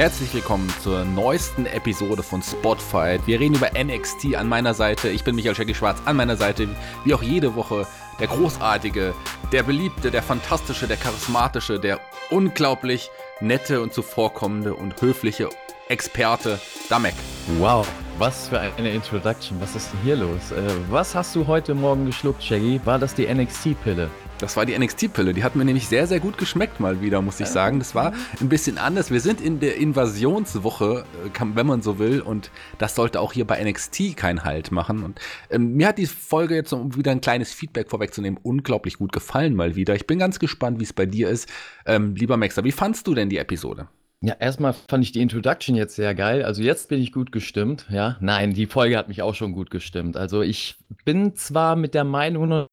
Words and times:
Herzlich 0.00 0.32
willkommen 0.32 0.66
zur 0.82 1.04
neuesten 1.04 1.66
Episode 1.66 2.22
von 2.22 2.40
Spotfight. 2.40 3.26
Wir 3.26 3.38
reden 3.38 3.56
über 3.56 3.68
NXT 3.78 4.34
an 4.34 4.48
meiner 4.48 4.72
Seite. 4.72 5.10
Ich 5.10 5.24
bin 5.24 5.34
Michael 5.34 5.54
Schecki 5.54 5.74
Schwarz 5.74 6.00
an 6.06 6.16
meiner 6.16 6.38
Seite, 6.38 6.70
wie 7.04 7.12
auch 7.12 7.22
jede 7.22 7.54
Woche. 7.54 7.86
Der 8.18 8.28
großartige, 8.28 9.12
der 9.52 9.62
beliebte, 9.62 10.10
der 10.10 10.22
fantastische, 10.22 10.86
der 10.86 10.96
charismatische, 10.96 11.78
der 11.78 12.00
unglaublich 12.30 13.10
nette 13.40 13.82
und 13.82 13.92
zuvorkommende 13.92 14.72
und 14.72 14.98
höfliche 15.02 15.50
Experte 15.90 16.58
Damek. 16.88 17.12
Wow, 17.58 17.86
was 18.16 18.48
für 18.48 18.58
eine 18.58 18.92
Introduction. 18.92 19.60
Was 19.60 19.76
ist 19.76 19.92
denn 19.92 20.00
hier 20.02 20.16
los? 20.16 20.50
Äh, 20.50 20.62
was 20.88 21.14
hast 21.14 21.36
du 21.36 21.46
heute 21.46 21.74
Morgen 21.74 22.06
geschluckt, 22.06 22.42
Shaggy? 22.42 22.80
War 22.86 22.98
das 22.98 23.14
die 23.14 23.26
NXT-Pille? 23.26 24.08
Das 24.40 24.56
war 24.56 24.64
die 24.64 24.78
NXT-Pille. 24.78 25.34
Die 25.34 25.44
hat 25.44 25.54
mir 25.54 25.64
nämlich 25.66 25.86
sehr, 25.86 26.06
sehr 26.06 26.18
gut 26.18 26.38
geschmeckt 26.38 26.80
mal 26.80 27.02
wieder, 27.02 27.20
muss 27.20 27.40
ich 27.40 27.46
sagen. 27.46 27.78
Das 27.78 27.94
war 27.94 28.14
ein 28.40 28.48
bisschen 28.48 28.78
anders. 28.78 29.10
Wir 29.10 29.20
sind 29.20 29.40
in 29.40 29.60
der 29.60 29.76
Invasionswoche, 29.76 31.04
äh, 31.26 31.44
wenn 31.54 31.66
man 31.66 31.82
so 31.82 31.98
will. 31.98 32.22
Und 32.22 32.50
das 32.78 32.94
sollte 32.94 33.20
auch 33.20 33.34
hier 33.34 33.46
bei 33.46 33.62
NXT 33.62 34.16
keinen 34.16 34.44
Halt 34.44 34.72
machen. 34.72 35.02
Und 35.02 35.20
ähm, 35.50 35.74
mir 35.74 35.88
hat 35.88 35.98
die 35.98 36.06
Folge 36.06 36.54
jetzt, 36.54 36.72
um 36.72 36.96
wieder 36.96 37.10
ein 37.10 37.20
kleines 37.20 37.52
Feedback 37.52 37.90
vorwegzunehmen, 37.90 38.40
unglaublich 38.42 38.96
gut 38.96 39.12
gefallen 39.12 39.54
mal 39.54 39.76
wieder. 39.76 39.94
Ich 39.94 40.06
bin 40.06 40.18
ganz 40.18 40.38
gespannt, 40.38 40.80
wie 40.80 40.84
es 40.84 40.94
bei 40.94 41.04
dir 41.04 41.28
ist. 41.28 41.46
Ähm, 41.84 42.14
lieber 42.14 42.38
Maxer, 42.38 42.64
wie 42.64 42.72
fandst 42.72 43.06
du 43.06 43.14
denn 43.14 43.28
die 43.28 43.38
Episode? 43.38 43.88
Ja, 44.22 44.34
erstmal 44.38 44.74
fand 44.74 45.04
ich 45.04 45.12
die 45.12 45.22
Introduction 45.22 45.74
jetzt 45.74 45.96
sehr 45.96 46.14
geil. 46.14 46.44
Also 46.44 46.62
jetzt 46.62 46.88
bin 46.88 47.00
ich 47.00 47.12
gut 47.12 47.32
gestimmt, 47.32 47.86
ja. 47.90 48.16
Nein, 48.20 48.52
die 48.52 48.66
Folge 48.66 48.98
hat 48.98 49.08
mich 49.08 49.22
auch 49.22 49.34
schon 49.34 49.52
gut 49.52 49.70
gestimmt. 49.70 50.16
Also 50.16 50.42
ich 50.42 50.76
bin 51.04 51.34
zwar 51.36 51.74
mit 51.74 51.94
der 51.94 52.04
Meinung 52.04 52.66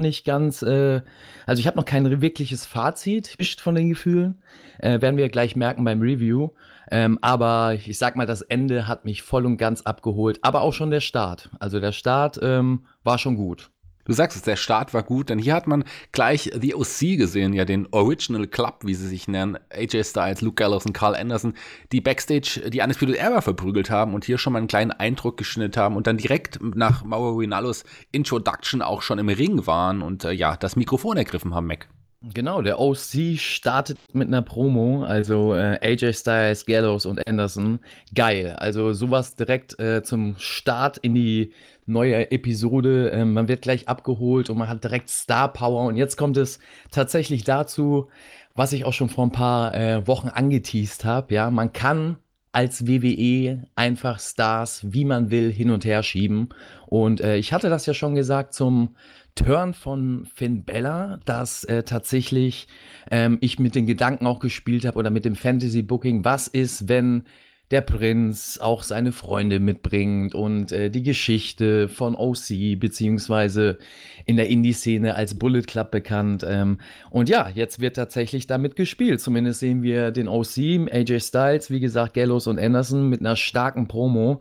nicht 0.00 0.24
ganz, 0.24 0.62
äh, 0.62 1.02
also 1.46 1.60
ich 1.60 1.66
habe 1.66 1.76
noch 1.76 1.84
kein 1.84 2.20
wirkliches 2.20 2.66
Fazit 2.66 3.36
von 3.60 3.74
den 3.74 3.90
Gefühlen. 3.90 4.42
Äh, 4.78 5.00
werden 5.00 5.16
wir 5.16 5.28
gleich 5.28 5.56
merken 5.56 5.84
beim 5.84 6.00
Review. 6.00 6.50
Ähm, 6.90 7.18
aber 7.22 7.74
ich 7.74 7.98
sag 7.98 8.16
mal, 8.16 8.26
das 8.26 8.42
Ende 8.42 8.88
hat 8.88 9.04
mich 9.04 9.22
voll 9.22 9.46
und 9.46 9.58
ganz 9.58 9.82
abgeholt. 9.82 10.38
Aber 10.42 10.62
auch 10.62 10.72
schon 10.72 10.90
der 10.90 11.00
Start. 11.00 11.50
Also 11.60 11.78
der 11.78 11.92
Start 11.92 12.38
ähm, 12.42 12.86
war 13.04 13.18
schon 13.18 13.36
gut. 13.36 13.70
Du 14.10 14.14
sagst 14.14 14.36
es, 14.36 14.42
der 14.42 14.56
Start 14.56 14.92
war 14.92 15.04
gut, 15.04 15.28
denn 15.30 15.38
hier 15.38 15.54
hat 15.54 15.68
man 15.68 15.84
gleich 16.10 16.50
The 16.60 16.74
OC 16.74 17.16
gesehen, 17.16 17.52
ja, 17.52 17.64
den 17.64 17.86
Original 17.92 18.48
Club, 18.48 18.78
wie 18.82 18.94
sie 18.94 19.06
sich 19.06 19.28
nennen. 19.28 19.56
AJ 19.72 20.02
Styles, 20.02 20.40
Luke 20.40 20.56
Gallows 20.56 20.84
und 20.84 20.94
Carl 20.94 21.14
Anderson, 21.14 21.54
die 21.92 22.00
Backstage 22.00 22.70
die 22.70 22.80
Undisputed 22.80 23.14
Era 23.14 23.40
verprügelt 23.40 23.88
haben 23.88 24.14
und 24.14 24.24
hier 24.24 24.36
schon 24.36 24.52
mal 24.52 24.58
einen 24.58 24.66
kleinen 24.66 24.90
Eindruck 24.90 25.36
geschnitten 25.36 25.80
haben 25.80 25.94
und 25.94 26.08
dann 26.08 26.16
direkt 26.16 26.58
nach 26.60 27.04
Mauro 27.04 27.36
Rinaldos 27.36 27.84
Introduction 28.10 28.82
auch 28.82 29.02
schon 29.02 29.20
im 29.20 29.28
Ring 29.28 29.64
waren 29.68 30.02
und 30.02 30.24
äh, 30.24 30.32
ja, 30.32 30.56
das 30.56 30.74
Mikrofon 30.74 31.16
ergriffen 31.16 31.54
haben, 31.54 31.68
Mac. 31.68 31.86
Genau, 32.22 32.60
der 32.60 32.78
OC 32.78 33.38
startet 33.38 33.96
mit 34.12 34.28
einer 34.28 34.42
Promo, 34.42 35.04
also 35.04 35.54
äh, 35.54 35.78
AJ 35.80 36.12
Styles, 36.14 36.66
Gallows 36.66 37.06
und 37.06 37.26
Anderson. 37.26 37.78
Geil. 38.14 38.56
Also 38.58 38.92
sowas 38.92 39.36
direkt 39.36 39.78
äh, 39.78 40.02
zum 40.02 40.34
Start 40.36 40.98
in 40.98 41.14
die 41.14 41.54
neue 41.90 42.30
Episode. 42.30 43.10
Ähm, 43.10 43.32
man 43.32 43.48
wird 43.48 43.62
gleich 43.62 43.88
abgeholt 43.88 44.50
und 44.50 44.58
man 44.58 44.68
hat 44.68 44.84
direkt 44.84 45.10
Star 45.10 45.52
Power. 45.52 45.86
Und 45.86 45.96
jetzt 45.96 46.16
kommt 46.16 46.36
es 46.36 46.58
tatsächlich 46.90 47.44
dazu, 47.44 48.08
was 48.54 48.72
ich 48.72 48.84
auch 48.84 48.92
schon 48.92 49.08
vor 49.08 49.26
ein 49.26 49.32
paar 49.32 49.74
äh, 49.74 50.06
Wochen 50.06 50.28
angeteased 50.28 51.04
habe. 51.04 51.34
Ja, 51.34 51.50
man 51.50 51.72
kann 51.72 52.16
als 52.52 52.86
WWE 52.86 53.64
einfach 53.76 54.18
Stars, 54.18 54.84
wie 54.92 55.04
man 55.04 55.30
will, 55.30 55.52
hin 55.52 55.70
und 55.70 55.84
her 55.84 56.02
schieben. 56.02 56.48
Und 56.86 57.20
äh, 57.20 57.36
ich 57.36 57.52
hatte 57.52 57.70
das 57.70 57.86
ja 57.86 57.94
schon 57.94 58.14
gesagt 58.14 58.54
zum 58.54 58.96
Turn 59.36 59.74
von 59.74 60.26
Finn 60.34 60.64
Bella, 60.64 61.20
dass 61.24 61.64
äh, 61.64 61.84
tatsächlich 61.84 62.66
ähm, 63.10 63.38
ich 63.40 63.58
mit 63.58 63.74
den 63.74 63.86
Gedanken 63.86 64.26
auch 64.26 64.40
gespielt 64.40 64.84
habe 64.84 64.98
oder 64.98 65.10
mit 65.10 65.24
dem 65.24 65.36
Fantasy 65.36 65.82
Booking, 65.82 66.24
was 66.24 66.48
ist, 66.48 66.88
wenn 66.88 67.24
der 67.70 67.82
Prinz 67.82 68.58
auch 68.60 68.82
seine 68.82 69.12
Freunde 69.12 69.60
mitbringt 69.60 70.34
und 70.34 70.72
äh, 70.72 70.90
die 70.90 71.02
Geschichte 71.02 71.88
von 71.88 72.16
OC, 72.16 72.78
beziehungsweise 72.78 73.78
in 74.26 74.36
der 74.36 74.48
Indie-Szene 74.48 75.14
als 75.14 75.38
Bullet 75.38 75.62
Club 75.62 75.90
bekannt. 75.90 76.44
Ähm, 76.46 76.78
und 77.10 77.28
ja, 77.28 77.48
jetzt 77.54 77.80
wird 77.80 77.96
tatsächlich 77.96 78.46
damit 78.46 78.74
gespielt. 78.74 79.20
Zumindest 79.20 79.60
sehen 79.60 79.82
wir 79.82 80.10
den 80.10 80.28
OC, 80.28 80.90
AJ 80.90 81.20
Styles, 81.20 81.70
wie 81.70 81.80
gesagt, 81.80 82.14
Gallows 82.14 82.46
und 82.46 82.58
Anderson 82.58 83.08
mit 83.08 83.20
einer 83.20 83.36
starken 83.36 83.86
Promo. 83.86 84.40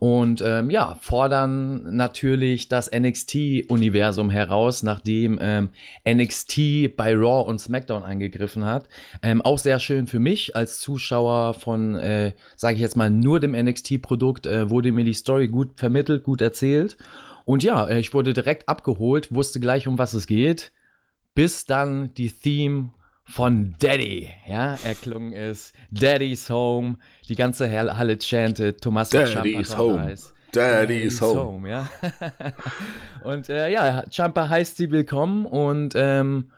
Und 0.00 0.42
ähm, 0.42 0.70
ja, 0.70 0.96
fordern 1.02 1.94
natürlich 1.94 2.68
das 2.68 2.90
NXT-Universum 2.90 4.30
heraus, 4.30 4.82
nachdem 4.82 5.38
ähm, 5.42 5.68
NXT 6.08 6.96
bei 6.96 7.14
Raw 7.14 7.46
und 7.46 7.60
SmackDown 7.60 8.02
eingegriffen 8.02 8.64
hat. 8.64 8.88
Ähm, 9.22 9.42
auch 9.42 9.58
sehr 9.58 9.78
schön 9.78 10.06
für 10.06 10.18
mich 10.18 10.56
als 10.56 10.78
Zuschauer 10.78 11.52
von, 11.52 11.96
äh, 11.96 12.32
sage 12.70 12.76
ich 12.76 12.82
jetzt 12.82 12.96
mal, 12.96 13.10
nur 13.10 13.40
dem 13.40 13.50
NXT-Produkt, 13.50 14.46
äh, 14.46 14.70
wurde 14.70 14.92
mir 14.92 15.02
die 15.04 15.12
Story 15.12 15.48
gut 15.48 15.70
vermittelt, 15.74 16.22
gut 16.22 16.40
erzählt. 16.40 16.96
Und 17.44 17.64
ja, 17.64 17.88
äh, 17.88 17.98
ich 17.98 18.14
wurde 18.14 18.32
direkt 18.32 18.68
abgeholt, 18.68 19.34
wusste 19.34 19.58
gleich, 19.58 19.88
um 19.88 19.98
was 19.98 20.14
es 20.14 20.28
geht, 20.28 20.70
bis 21.34 21.64
dann 21.64 22.14
die 22.14 22.30
Theme 22.30 22.92
von 23.24 23.74
Daddy, 23.80 24.28
ja, 24.48 24.78
erklungen 24.84 25.32
ist. 25.32 25.74
Daddy's 25.90 26.48
Home, 26.48 26.98
die 27.28 27.34
ganze 27.34 27.68
Halle 27.72 28.18
chantet, 28.20 28.80
Thomas 28.80 29.10
Daddy's 29.10 29.76
Home. 29.76 30.04
Heißt. 30.04 30.32
Daddy's, 30.52 31.18
Daddy's 31.18 31.20
home. 31.20 31.40
home. 31.40 31.68
ja. 31.68 31.88
und 33.24 33.48
äh, 33.48 33.72
ja, 33.72 34.04
Champa 34.10 34.48
heißt 34.48 34.76
sie 34.76 34.92
willkommen 34.92 35.44
und 35.44 35.94
ähm, 35.96 36.52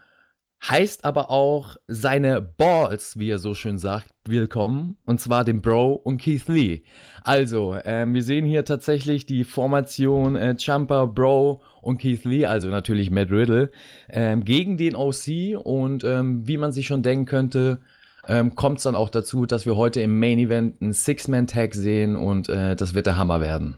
heißt 0.68 1.04
aber 1.04 1.30
auch 1.30 1.76
seine 1.88 2.40
Balls, 2.40 3.18
wie 3.18 3.30
er 3.30 3.38
so 3.38 3.54
schön 3.54 3.78
sagt, 3.78 4.06
willkommen. 4.24 4.96
Und 5.04 5.20
zwar 5.20 5.44
den 5.44 5.60
Bro 5.60 5.94
und 5.94 6.20
Keith 6.20 6.46
Lee. 6.46 6.82
Also, 7.24 7.76
ähm, 7.84 8.14
wir 8.14 8.22
sehen 8.22 8.44
hier 8.46 8.64
tatsächlich 8.64 9.26
die 9.26 9.44
Formation 9.44 10.36
äh, 10.36 10.56
Champa, 10.56 11.06
Bro 11.06 11.62
und 11.80 12.00
Keith 12.00 12.24
Lee, 12.24 12.46
also 12.46 12.68
natürlich 12.68 13.10
Matt 13.10 13.32
Riddle, 13.32 13.72
ähm, 14.08 14.44
gegen 14.44 14.76
den 14.76 14.94
OC. 14.94 15.58
Und 15.62 16.04
ähm, 16.04 16.46
wie 16.46 16.56
man 16.56 16.70
sich 16.70 16.86
schon 16.86 17.02
denken 17.02 17.26
könnte, 17.26 17.80
ähm, 18.28 18.54
kommt 18.54 18.78
es 18.78 18.84
dann 18.84 18.94
auch 18.94 19.08
dazu, 19.08 19.46
dass 19.46 19.66
wir 19.66 19.76
heute 19.76 20.00
im 20.00 20.18
Main 20.18 20.38
Event 20.38 20.80
einen 20.80 20.92
Six-Man-Tag 20.92 21.74
sehen 21.74 22.16
und 22.16 22.48
äh, 22.48 22.76
das 22.76 22.94
wird 22.94 23.06
der 23.06 23.16
Hammer 23.16 23.40
werden. 23.40 23.76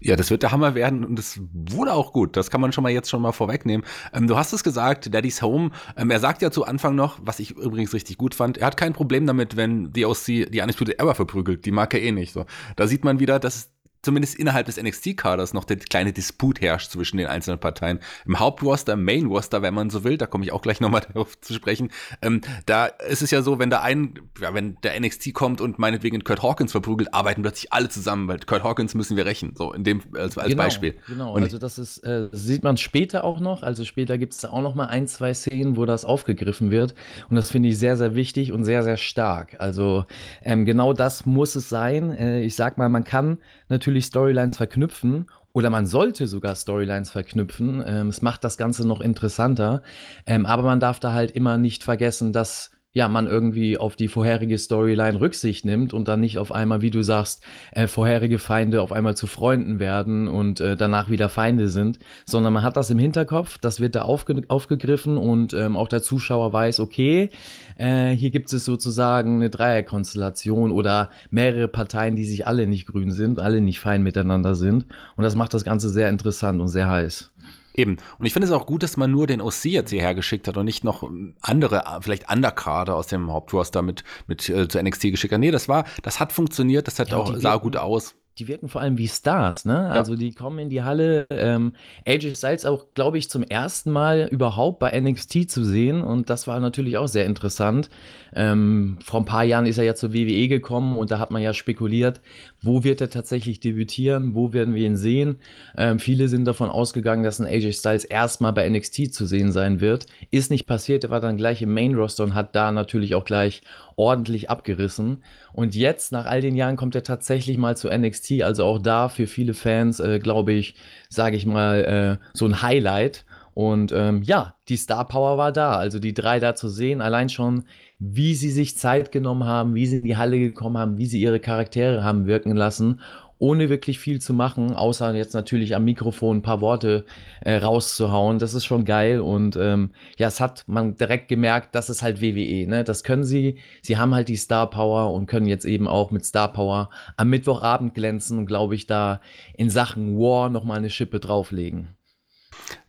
Ja, 0.00 0.16
das 0.16 0.30
wird 0.30 0.42
der 0.42 0.52
Hammer 0.52 0.74
werden 0.74 1.04
und 1.04 1.18
das 1.18 1.40
wurde 1.52 1.94
auch 1.94 2.12
gut. 2.12 2.36
Das 2.36 2.50
kann 2.50 2.60
man 2.60 2.72
schon 2.72 2.82
mal 2.82 2.92
jetzt 2.92 3.08
schon 3.08 3.22
mal 3.22 3.32
vorwegnehmen. 3.32 3.86
Ähm, 4.12 4.26
du 4.26 4.36
hast 4.36 4.52
es 4.52 4.62
gesagt, 4.62 5.12
Daddy's 5.14 5.40
Home. 5.40 5.70
Ähm, 5.96 6.10
er 6.10 6.20
sagt 6.20 6.42
ja 6.42 6.50
zu 6.50 6.64
Anfang 6.64 6.94
noch, 6.94 7.18
was 7.22 7.40
ich 7.40 7.52
übrigens 7.52 7.94
richtig 7.94 8.18
gut 8.18 8.34
fand, 8.34 8.58
er 8.58 8.66
hat 8.66 8.76
kein 8.76 8.92
Problem 8.92 9.26
damit, 9.26 9.56
wenn 9.56 9.92
die 9.92 10.04
OC 10.04 10.26
die 10.26 10.60
Undisputed 10.60 11.00
Ever 11.00 11.14
verprügelt. 11.14 11.64
Die 11.64 11.72
mag 11.72 11.94
er 11.94 12.02
eh 12.02 12.12
nicht. 12.12 12.32
So, 12.32 12.44
da 12.76 12.86
sieht 12.86 13.04
man 13.04 13.18
wieder, 13.18 13.38
dass 13.38 13.70
zumindest 14.06 14.36
innerhalb 14.36 14.66
des 14.66 14.80
NXT-Kaders 14.80 15.52
noch 15.52 15.64
der 15.64 15.78
kleine 15.78 16.12
Disput 16.12 16.60
herrscht 16.60 16.92
zwischen 16.92 17.16
den 17.16 17.26
einzelnen 17.26 17.58
Parteien. 17.58 17.98
Im 18.24 18.38
Hauptroster, 18.38 18.92
im 18.92 19.04
Main-Roster, 19.04 19.62
wenn 19.62 19.74
man 19.74 19.90
so 19.90 20.04
will, 20.04 20.16
da 20.16 20.26
komme 20.26 20.44
ich 20.44 20.52
auch 20.52 20.62
gleich 20.62 20.80
nochmal 20.80 21.00
darauf 21.12 21.38
zu 21.40 21.52
sprechen, 21.52 21.90
ähm, 22.22 22.40
da 22.66 22.86
ist 22.86 23.20
es 23.22 23.32
ja 23.32 23.42
so, 23.42 23.58
wenn 23.58 23.68
da 23.68 23.82
ein, 23.82 24.14
ja, 24.40 24.54
wenn 24.54 24.76
der 24.84 24.98
NXT 24.98 25.34
kommt 25.34 25.60
und 25.60 25.80
meinetwegen 25.80 26.22
Kurt 26.22 26.40
Hawkins 26.40 26.70
verprügelt, 26.70 27.12
arbeiten 27.12 27.42
plötzlich 27.42 27.72
alle 27.72 27.88
zusammen, 27.88 28.28
weil 28.28 28.38
Kurt 28.38 28.62
Hawkins 28.62 28.94
müssen 28.94 29.16
wir 29.16 29.26
rächen, 29.26 29.54
so 29.56 29.72
in 29.72 29.82
dem, 29.82 30.02
als, 30.14 30.38
als 30.38 30.50
genau, 30.50 30.62
Beispiel. 30.62 30.94
Genau, 31.08 31.34
und 31.34 31.42
also 31.42 31.58
das 31.58 31.78
ist, 31.78 31.98
äh, 32.04 32.28
sieht 32.30 32.62
man 32.62 32.76
später 32.76 33.24
auch 33.24 33.40
noch, 33.40 33.64
also 33.64 33.84
später 33.84 34.18
gibt 34.18 34.34
es 34.34 34.38
da 34.38 34.50
auch 34.50 34.62
noch 34.62 34.76
mal 34.76 34.86
ein, 34.86 35.08
zwei 35.08 35.34
Szenen, 35.34 35.76
wo 35.76 35.84
das 35.84 36.04
aufgegriffen 36.04 36.70
wird 36.70 36.94
und 37.28 37.34
das 37.34 37.50
finde 37.50 37.70
ich 37.70 37.78
sehr, 37.78 37.96
sehr 37.96 38.14
wichtig 38.14 38.52
und 38.52 38.64
sehr, 38.64 38.84
sehr 38.84 38.98
stark. 38.98 39.56
Also 39.58 40.04
ähm, 40.44 40.64
genau 40.64 40.92
das 40.92 41.26
muss 41.26 41.56
es 41.56 41.68
sein. 41.68 42.12
Äh, 42.12 42.42
ich 42.42 42.54
sag 42.54 42.78
mal, 42.78 42.88
man 42.88 43.02
kann 43.02 43.38
natürlich 43.68 43.95
Storylines 44.02 44.56
verknüpfen 44.56 45.26
oder 45.52 45.70
man 45.70 45.86
sollte 45.86 46.26
sogar 46.26 46.54
Storylines 46.54 47.10
verknüpfen. 47.10 47.82
Ähm, 47.86 48.08
es 48.08 48.20
macht 48.20 48.44
das 48.44 48.58
Ganze 48.58 48.86
noch 48.86 49.00
interessanter. 49.00 49.82
Ähm, 50.26 50.44
aber 50.44 50.62
man 50.62 50.80
darf 50.80 51.00
da 51.00 51.12
halt 51.12 51.30
immer 51.30 51.56
nicht 51.56 51.82
vergessen, 51.82 52.32
dass 52.32 52.72
ja, 52.96 53.08
man 53.08 53.26
irgendwie 53.26 53.76
auf 53.76 53.94
die 53.94 54.08
vorherige 54.08 54.56
Storyline 54.56 55.20
Rücksicht 55.20 55.66
nimmt 55.66 55.92
und 55.92 56.08
dann 56.08 56.18
nicht 56.18 56.38
auf 56.38 56.50
einmal, 56.50 56.80
wie 56.80 56.88
du 56.88 57.02
sagst, 57.02 57.44
äh, 57.72 57.88
vorherige 57.88 58.38
Feinde 58.38 58.80
auf 58.80 58.90
einmal 58.90 59.14
zu 59.14 59.26
Freunden 59.26 59.78
werden 59.78 60.28
und 60.28 60.62
äh, 60.62 60.78
danach 60.78 61.10
wieder 61.10 61.28
Feinde 61.28 61.68
sind, 61.68 61.98
sondern 62.24 62.54
man 62.54 62.62
hat 62.62 62.78
das 62.78 62.88
im 62.88 62.98
Hinterkopf, 62.98 63.58
das 63.58 63.80
wird 63.80 63.96
da 63.96 64.00
aufge 64.00 64.44
aufgegriffen 64.48 65.18
und 65.18 65.52
ähm, 65.52 65.76
auch 65.76 65.88
der 65.88 66.00
Zuschauer 66.00 66.54
weiß, 66.54 66.80
okay, 66.80 67.28
äh, 67.76 68.12
hier 68.12 68.30
gibt 68.30 68.50
es 68.50 68.64
sozusagen 68.64 69.34
eine 69.34 69.50
Dreierkonstellation 69.50 70.72
oder 70.72 71.10
mehrere 71.28 71.68
Parteien, 71.68 72.16
die 72.16 72.24
sich 72.24 72.46
alle 72.46 72.66
nicht 72.66 72.86
grün 72.86 73.10
sind, 73.10 73.40
alle 73.40 73.60
nicht 73.60 73.78
fein 73.78 74.02
miteinander 74.04 74.54
sind 74.54 74.86
und 75.16 75.22
das 75.22 75.34
macht 75.34 75.52
das 75.52 75.64
Ganze 75.64 75.90
sehr 75.90 76.08
interessant 76.08 76.62
und 76.62 76.68
sehr 76.68 76.88
heiß. 76.88 77.30
Eben. 77.76 77.98
Und 78.18 78.26
ich 78.26 78.32
finde 78.32 78.46
es 78.46 78.52
auch 78.52 78.66
gut, 78.66 78.82
dass 78.82 78.96
man 78.96 79.10
nur 79.10 79.26
den 79.26 79.40
OC 79.40 79.66
jetzt 79.66 79.90
hierher 79.90 80.14
geschickt 80.14 80.48
hat 80.48 80.56
und 80.56 80.64
nicht 80.64 80.82
noch 80.82 81.08
andere, 81.42 81.84
vielleicht 82.00 82.30
Underkader 82.30 82.96
aus 82.96 83.06
dem 83.06 83.32
Hauptroster 83.32 83.82
mit, 83.82 84.02
mit 84.26 84.48
äh, 84.48 84.66
zu 84.66 84.82
NXT 84.82 85.02
geschickt 85.10 85.32
hat. 85.32 85.40
Nee, 85.40 85.50
das 85.50 85.68
war, 85.68 85.84
das 86.02 86.18
hat 86.20 86.32
funktioniert, 86.32 86.86
das 86.86 86.98
hat 86.98 87.10
ja, 87.10 87.16
auch, 87.18 87.36
sah 87.36 87.56
gut 87.56 87.76
aus 87.76 88.14
die 88.38 88.48
wirken 88.48 88.68
vor 88.68 88.82
allem 88.82 88.98
wie 88.98 89.08
Stars, 89.08 89.64
ne? 89.64 89.72
Ja. 89.72 89.90
Also 89.90 90.14
die 90.14 90.32
kommen 90.32 90.58
in 90.58 90.68
die 90.68 90.82
Halle. 90.82 91.26
Ähm, 91.30 91.72
AJ 92.06 92.34
Styles 92.34 92.66
auch, 92.66 92.86
glaube 92.92 93.16
ich, 93.16 93.30
zum 93.30 93.42
ersten 93.42 93.90
Mal 93.90 94.28
überhaupt 94.30 94.78
bei 94.78 94.98
NXT 94.98 95.50
zu 95.50 95.64
sehen 95.64 96.02
und 96.02 96.28
das 96.28 96.46
war 96.46 96.60
natürlich 96.60 96.98
auch 96.98 97.06
sehr 97.06 97.24
interessant. 97.24 97.88
Ähm, 98.34 98.98
vor 99.02 99.20
ein 99.20 99.24
paar 99.24 99.44
Jahren 99.44 99.64
ist 99.64 99.78
er 99.78 99.84
ja 99.84 99.94
zur 99.94 100.12
WWE 100.12 100.48
gekommen 100.48 100.98
und 100.98 101.10
da 101.10 101.18
hat 101.18 101.30
man 101.30 101.40
ja 101.40 101.54
spekuliert, 101.54 102.20
wo 102.66 102.84
wird 102.84 103.00
er 103.00 103.10
tatsächlich 103.10 103.60
debütieren, 103.60 104.34
wo 104.34 104.52
werden 104.52 104.74
wir 104.74 104.86
ihn 104.86 104.96
sehen. 104.96 105.36
Ähm, 105.76 105.98
viele 105.98 106.28
sind 106.28 106.44
davon 106.44 106.68
ausgegangen, 106.68 107.22
dass 107.22 107.40
ein 107.40 107.46
AJ 107.46 107.72
Styles 107.72 108.04
erstmal 108.04 108.52
bei 108.52 108.68
NXT 108.68 109.14
zu 109.14 109.26
sehen 109.26 109.52
sein 109.52 109.80
wird. 109.80 110.06
Ist 110.30 110.50
nicht 110.50 110.66
passiert, 110.66 111.04
er 111.04 111.10
war 111.10 111.20
dann 111.20 111.36
gleich 111.36 111.62
im 111.62 111.72
Main 111.72 111.94
Roster 111.94 112.24
und 112.24 112.34
hat 112.34 112.54
da 112.54 112.72
natürlich 112.72 113.14
auch 113.14 113.24
gleich 113.24 113.62
ordentlich 113.96 114.50
abgerissen. 114.50 115.22
Und 115.52 115.74
jetzt, 115.74 116.12
nach 116.12 116.26
all 116.26 116.40
den 116.40 116.54
Jahren, 116.54 116.76
kommt 116.76 116.94
er 116.94 117.02
tatsächlich 117.02 117.56
mal 117.56 117.76
zu 117.76 117.88
NXT. 117.88 118.42
Also 118.42 118.64
auch 118.64 118.78
da 118.78 119.08
für 119.08 119.26
viele 119.26 119.54
Fans, 119.54 120.00
äh, 120.00 120.18
glaube 120.18 120.52
ich, 120.52 120.74
sage 121.08 121.36
ich 121.36 121.46
mal, 121.46 122.18
äh, 122.20 122.26
so 122.34 122.44
ein 122.44 122.60
Highlight. 122.62 123.24
Und 123.54 123.90
ähm, 123.92 124.22
ja, 124.22 124.54
die 124.68 124.76
Star 124.76 125.08
Power 125.08 125.38
war 125.38 125.50
da. 125.50 125.76
Also 125.76 125.98
die 125.98 126.12
drei 126.12 126.40
da 126.40 126.54
zu 126.54 126.68
sehen, 126.68 127.00
allein 127.00 127.30
schon, 127.30 127.64
wie 127.98 128.34
sie 128.34 128.50
sich 128.50 128.76
Zeit 128.76 129.12
genommen 129.12 129.44
haben, 129.44 129.74
wie 129.74 129.86
sie 129.86 129.98
in 129.98 130.04
die 130.04 130.16
Halle 130.16 130.38
gekommen 130.38 130.78
haben, 130.78 130.98
wie 130.98 131.06
sie 131.06 131.20
ihre 131.20 131.40
Charaktere 131.40 132.04
haben 132.04 132.26
wirken 132.26 132.54
lassen 132.54 133.00
ohne 133.38 133.68
wirklich 133.68 133.98
viel 133.98 134.20
zu 134.20 134.32
machen, 134.32 134.72
außer 134.74 135.14
jetzt 135.14 135.34
natürlich 135.34 135.74
am 135.74 135.84
Mikrofon 135.84 136.38
ein 136.38 136.42
paar 136.42 136.60
Worte 136.60 137.04
äh, 137.40 137.56
rauszuhauen. 137.56 138.38
Das 138.38 138.54
ist 138.54 138.64
schon 138.64 138.84
geil 138.84 139.20
und 139.20 139.56
ähm, 139.56 139.90
ja, 140.16 140.28
es 140.28 140.40
hat 140.40 140.64
man 140.66 140.96
direkt 140.96 141.28
gemerkt, 141.28 141.74
das 141.74 141.90
ist 141.90 142.02
halt 142.02 142.22
WWE. 142.22 142.66
Ne? 142.66 142.84
Das 142.84 143.04
können 143.04 143.24
sie. 143.24 143.58
Sie 143.82 143.98
haben 143.98 144.14
halt 144.14 144.28
die 144.28 144.36
Star 144.36 144.70
Power 144.70 145.12
und 145.12 145.26
können 145.26 145.46
jetzt 145.46 145.66
eben 145.66 145.86
auch 145.86 146.10
mit 146.10 146.24
Star 146.24 146.52
Power 146.52 146.90
am 147.16 147.28
Mittwochabend 147.28 147.94
glänzen 147.94 148.38
und 148.38 148.46
glaube 148.46 148.74
ich 148.74 148.86
da 148.86 149.20
in 149.56 149.70
Sachen 149.70 150.18
War 150.18 150.48
nochmal 150.48 150.78
eine 150.78 150.90
Schippe 150.90 151.20
drauflegen. 151.20 151.95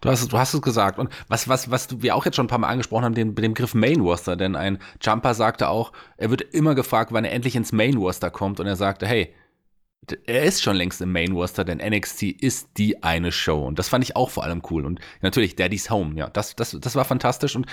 Du 0.01 0.09
hast, 0.09 0.31
du 0.31 0.37
hast 0.37 0.53
es 0.53 0.61
gesagt. 0.61 0.99
Und 0.99 1.09
was, 1.27 1.47
was, 1.47 1.69
was 1.71 2.01
wir 2.01 2.15
auch 2.15 2.25
jetzt 2.25 2.35
schon 2.35 2.45
ein 2.45 2.49
paar 2.49 2.57
Mal 2.57 2.69
angesprochen 2.69 3.05
haben, 3.05 3.15
den, 3.15 3.35
den 3.35 3.53
Begriff 3.53 3.73
Main 3.73 4.01
Roster, 4.01 4.35
denn 4.35 4.55
ein 4.55 4.79
Jumper 5.01 5.33
sagte 5.33 5.69
auch, 5.69 5.91
er 6.17 6.29
wird 6.29 6.41
immer 6.41 6.75
gefragt, 6.75 7.11
wann 7.11 7.25
er 7.25 7.31
endlich 7.31 7.55
ins 7.55 7.71
Main 7.71 7.97
Roster 7.97 8.29
kommt 8.29 8.59
und 8.59 8.67
er 8.67 8.75
sagte, 8.75 9.05
hey, 9.07 9.33
er 10.25 10.43
ist 10.43 10.61
schon 10.61 10.75
längst 10.75 11.01
im 11.01 11.11
Main 11.11 11.33
Roster, 11.33 11.65
denn 11.65 11.79
NXT 11.79 12.23
ist 12.23 12.69
die 12.77 13.03
eine 13.03 13.31
Show. 13.31 13.65
Und 13.65 13.77
das 13.79 13.89
fand 13.89 14.03
ich 14.03 14.15
auch 14.15 14.29
vor 14.29 14.43
allem 14.43 14.61
cool. 14.69 14.85
Und 14.85 14.99
natürlich, 15.21 15.55
Daddy's 15.55 15.89
Home, 15.89 16.15
ja, 16.17 16.29
das, 16.29 16.55
das, 16.55 16.77
das 16.79 16.95
war 16.95 17.05
fantastisch. 17.05 17.55
Und 17.55 17.65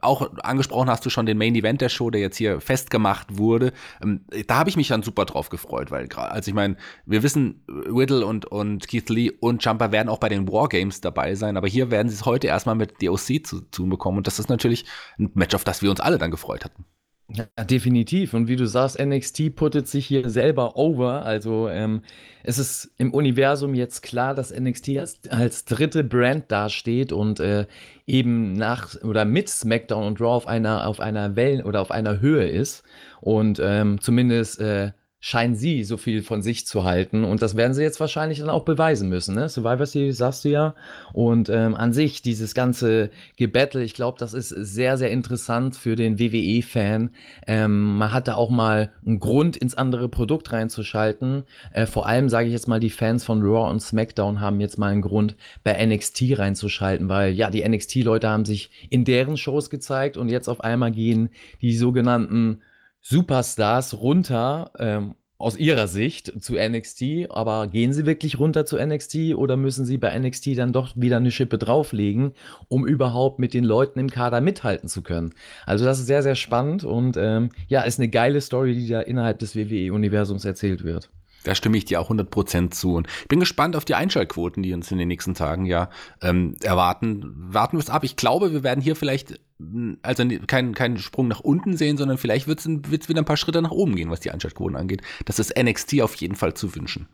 auch 0.00 0.32
angesprochen 0.42 0.88
hast 0.88 1.04
du 1.04 1.10
schon 1.10 1.26
den 1.26 1.38
Main 1.38 1.54
Event 1.54 1.80
der 1.80 1.88
Show, 1.88 2.10
der 2.10 2.20
jetzt 2.20 2.36
hier 2.36 2.60
festgemacht 2.60 3.36
wurde. 3.36 3.72
Ähm, 4.02 4.24
da 4.46 4.56
habe 4.56 4.70
ich 4.70 4.76
mich 4.76 4.88
dann 4.88 5.02
super 5.02 5.24
drauf 5.24 5.50
gefreut, 5.50 5.90
weil 5.90 6.08
gerade, 6.08 6.32
also 6.32 6.48
ich 6.48 6.54
meine, 6.54 6.76
wir 7.06 7.22
wissen, 7.22 7.64
Riddle 7.68 8.24
und, 8.24 8.46
und 8.46 8.88
Keith 8.88 9.08
Lee 9.10 9.30
und 9.40 9.64
Jumper 9.64 9.92
werden 9.92 10.08
auch 10.08 10.18
bei 10.18 10.28
den 10.28 10.48
Wargames 10.48 11.00
dabei 11.00 11.34
sein, 11.34 11.56
aber 11.56 11.68
hier 11.68 11.90
werden 11.90 12.08
sie 12.08 12.14
es 12.14 12.24
heute 12.24 12.46
erstmal 12.46 12.76
mit 12.76 13.02
DOC 13.02 13.44
zu 13.44 13.60
tun 13.70 13.90
bekommen. 13.90 14.18
Und 14.18 14.26
das 14.26 14.38
ist 14.38 14.48
natürlich 14.48 14.86
ein 15.18 15.30
Match, 15.34 15.54
auf 15.54 15.64
das 15.64 15.82
wir 15.82 15.90
uns 15.90 16.00
alle 16.00 16.18
dann 16.18 16.30
gefreut 16.30 16.64
hatten. 16.64 16.84
Ja, 17.28 17.46
definitiv. 17.64 18.34
Und 18.34 18.48
wie 18.48 18.56
du 18.56 18.66
sagst, 18.66 19.00
NXT 19.00 19.56
puttet 19.56 19.88
sich 19.88 20.06
hier 20.06 20.28
selber 20.28 20.76
over. 20.76 21.24
Also 21.24 21.68
ähm, 21.70 22.02
es 22.42 22.58
ist 22.58 22.92
im 22.98 23.14
Universum 23.14 23.74
jetzt 23.74 24.02
klar, 24.02 24.34
dass 24.34 24.54
NXT 24.54 24.98
als, 24.98 25.20
als 25.30 25.64
dritte 25.64 26.04
Brand 26.04 26.52
dasteht 26.52 27.12
und 27.12 27.40
äh, 27.40 27.66
eben 28.06 28.52
nach 28.52 29.02
oder 29.02 29.24
mit 29.24 29.48
SmackDown 29.48 30.06
und 30.06 30.20
Raw 30.20 30.34
auf 30.34 30.46
einer 30.46 30.86
auf 30.86 31.00
einer 31.00 31.34
Wellen 31.34 31.62
oder 31.62 31.80
auf 31.80 31.90
einer 31.90 32.20
Höhe 32.20 32.46
ist 32.46 32.84
und 33.22 33.58
ähm, 33.62 34.00
zumindest 34.02 34.60
äh, 34.60 34.92
scheinen 35.26 35.54
sie 35.54 35.84
so 35.84 35.96
viel 35.96 36.22
von 36.22 36.42
sich 36.42 36.66
zu 36.66 36.84
halten. 36.84 37.24
Und 37.24 37.40
das 37.40 37.56
werden 37.56 37.72
sie 37.72 37.82
jetzt 37.82 37.98
wahrscheinlich 37.98 38.40
dann 38.40 38.50
auch 38.50 38.66
beweisen 38.66 39.08
müssen. 39.08 39.34
Ne? 39.34 39.48
Survivor 39.48 39.86
Series 39.86 40.18
sagst 40.18 40.44
du 40.44 40.50
ja. 40.50 40.74
Und 41.14 41.48
ähm, 41.48 41.74
an 41.74 41.94
sich, 41.94 42.20
dieses 42.20 42.54
ganze 42.54 43.08
Gebattle, 43.38 43.82
ich 43.82 43.94
glaube, 43.94 44.18
das 44.18 44.34
ist 44.34 44.50
sehr, 44.50 44.98
sehr 44.98 45.10
interessant 45.10 45.76
für 45.76 45.96
den 45.96 46.18
WWE-Fan. 46.18 47.08
Ähm, 47.46 47.96
man 47.96 48.12
hat 48.12 48.28
da 48.28 48.34
auch 48.34 48.50
mal 48.50 48.90
einen 49.06 49.18
Grund, 49.18 49.56
ins 49.56 49.74
andere 49.74 50.10
Produkt 50.10 50.52
reinzuschalten. 50.52 51.44
Äh, 51.72 51.86
vor 51.86 52.06
allem, 52.06 52.28
sage 52.28 52.48
ich 52.48 52.52
jetzt 52.52 52.68
mal, 52.68 52.78
die 52.78 52.90
Fans 52.90 53.24
von 53.24 53.40
Raw 53.40 53.70
und 53.70 53.80
SmackDown 53.80 54.42
haben 54.42 54.60
jetzt 54.60 54.76
mal 54.76 54.92
einen 54.92 55.00
Grund, 55.00 55.36
bei 55.62 55.86
NXT 55.86 56.38
reinzuschalten, 56.38 57.08
weil 57.08 57.32
ja, 57.32 57.48
die 57.48 57.66
NXT-Leute 57.66 58.28
haben 58.28 58.44
sich 58.44 58.70
in 58.90 59.06
deren 59.06 59.38
Shows 59.38 59.70
gezeigt 59.70 60.18
und 60.18 60.28
jetzt 60.28 60.48
auf 60.48 60.60
einmal 60.60 60.90
gehen 60.90 61.30
die 61.62 61.74
sogenannten 61.74 62.60
Superstars 63.06 64.00
runter, 64.00 64.72
ähm, 64.78 65.14
aus 65.36 65.58
ihrer 65.58 65.88
Sicht 65.88 66.32
zu 66.42 66.54
NXT, 66.54 67.28
aber 67.28 67.66
gehen 67.66 67.92
sie 67.92 68.06
wirklich 68.06 68.38
runter 68.38 68.64
zu 68.64 68.78
NXT 68.78 69.34
oder 69.34 69.58
müssen 69.58 69.84
sie 69.84 69.98
bei 69.98 70.18
NXT 70.18 70.56
dann 70.56 70.72
doch 70.72 70.96
wieder 70.96 71.18
eine 71.18 71.30
Schippe 71.30 71.58
drauflegen, 71.58 72.32
um 72.68 72.86
überhaupt 72.86 73.40
mit 73.40 73.52
den 73.52 73.64
Leuten 73.64 73.98
im 73.98 74.08
Kader 74.08 74.40
mithalten 74.40 74.88
zu 74.88 75.02
können? 75.02 75.34
Also 75.66 75.84
das 75.84 75.98
ist 75.98 76.06
sehr, 76.06 76.22
sehr 76.22 76.34
spannend 76.34 76.84
und 76.84 77.18
ähm, 77.18 77.50
ja, 77.68 77.82
ist 77.82 77.98
eine 77.98 78.08
geile 78.08 78.40
Story, 78.40 78.74
die 78.74 78.88
da 78.88 79.02
innerhalb 79.02 79.38
des 79.38 79.54
WWE-Universums 79.54 80.46
erzählt 80.46 80.82
wird. 80.82 81.10
Da 81.44 81.54
stimme 81.54 81.76
ich 81.76 81.84
dir 81.84 82.00
auch 82.00 82.10
100% 82.10 82.70
zu. 82.70 82.94
Und 82.94 83.06
ich 83.22 83.28
bin 83.28 83.40
gespannt 83.40 83.76
auf 83.76 83.84
die 83.84 83.94
Einschaltquoten, 83.94 84.62
die 84.62 84.74
uns 84.74 84.90
in 84.90 84.98
den 84.98 85.08
nächsten 85.08 85.34
Tagen 85.34 85.66
ja 85.66 85.88
ähm, 86.20 86.56
erwarten. 86.62 87.32
Warten 87.36 87.76
wir 87.76 87.82
es 87.82 87.90
ab. 87.90 88.02
Ich 88.02 88.16
glaube, 88.16 88.52
wir 88.52 88.62
werden 88.62 88.80
hier 88.80 88.96
vielleicht 88.96 89.40
hm, 89.58 89.98
also 90.02 90.24
keinen 90.46 90.74
keinen 90.74 90.98
Sprung 90.98 91.28
nach 91.28 91.40
unten 91.40 91.76
sehen, 91.76 91.96
sondern 91.96 92.18
vielleicht 92.18 92.48
wird 92.48 92.60
es 92.60 93.08
wieder 93.08 93.22
ein 93.22 93.26
paar 93.26 93.36
Schritte 93.36 93.62
nach 93.62 93.70
oben 93.70 93.94
gehen, 93.94 94.10
was 94.10 94.20
die 94.20 94.30
Einschaltquoten 94.30 94.76
angeht. 94.76 95.02
Das 95.26 95.38
ist 95.38 95.56
NXT 95.56 96.00
auf 96.00 96.14
jeden 96.16 96.34
Fall 96.34 96.54
zu 96.54 96.74
wünschen. 96.74 97.08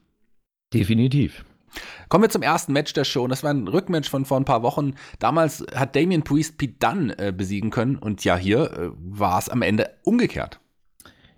Definitiv. 0.73 1.45
Kommen 2.09 2.25
wir 2.25 2.31
zum 2.31 2.43
ersten 2.43 2.73
Match 2.73 2.93
der 2.93 3.05
Show. 3.05 3.29
Das 3.29 3.43
war 3.43 3.53
ein 3.53 3.69
Rückmatch 3.69 4.09
von 4.09 4.25
vor 4.25 4.39
ein 4.39 4.45
paar 4.45 4.63
Wochen. 4.63 4.95
Damals 5.19 5.65
hat 5.75 5.95
Damien 5.95 6.23
Priest 6.23 6.59
Pete 6.59 6.75
Dunne 6.79 7.17
äh, 7.19 7.33
besiegen 7.33 7.71
können 7.71 7.97
und 7.97 8.25
ja, 8.25 8.37
hier 8.37 8.73
äh, 8.73 8.91
war 8.95 9.39
es 9.39 9.49
am 9.49 9.63
Ende 9.63 9.91
umgekehrt. 10.03 10.61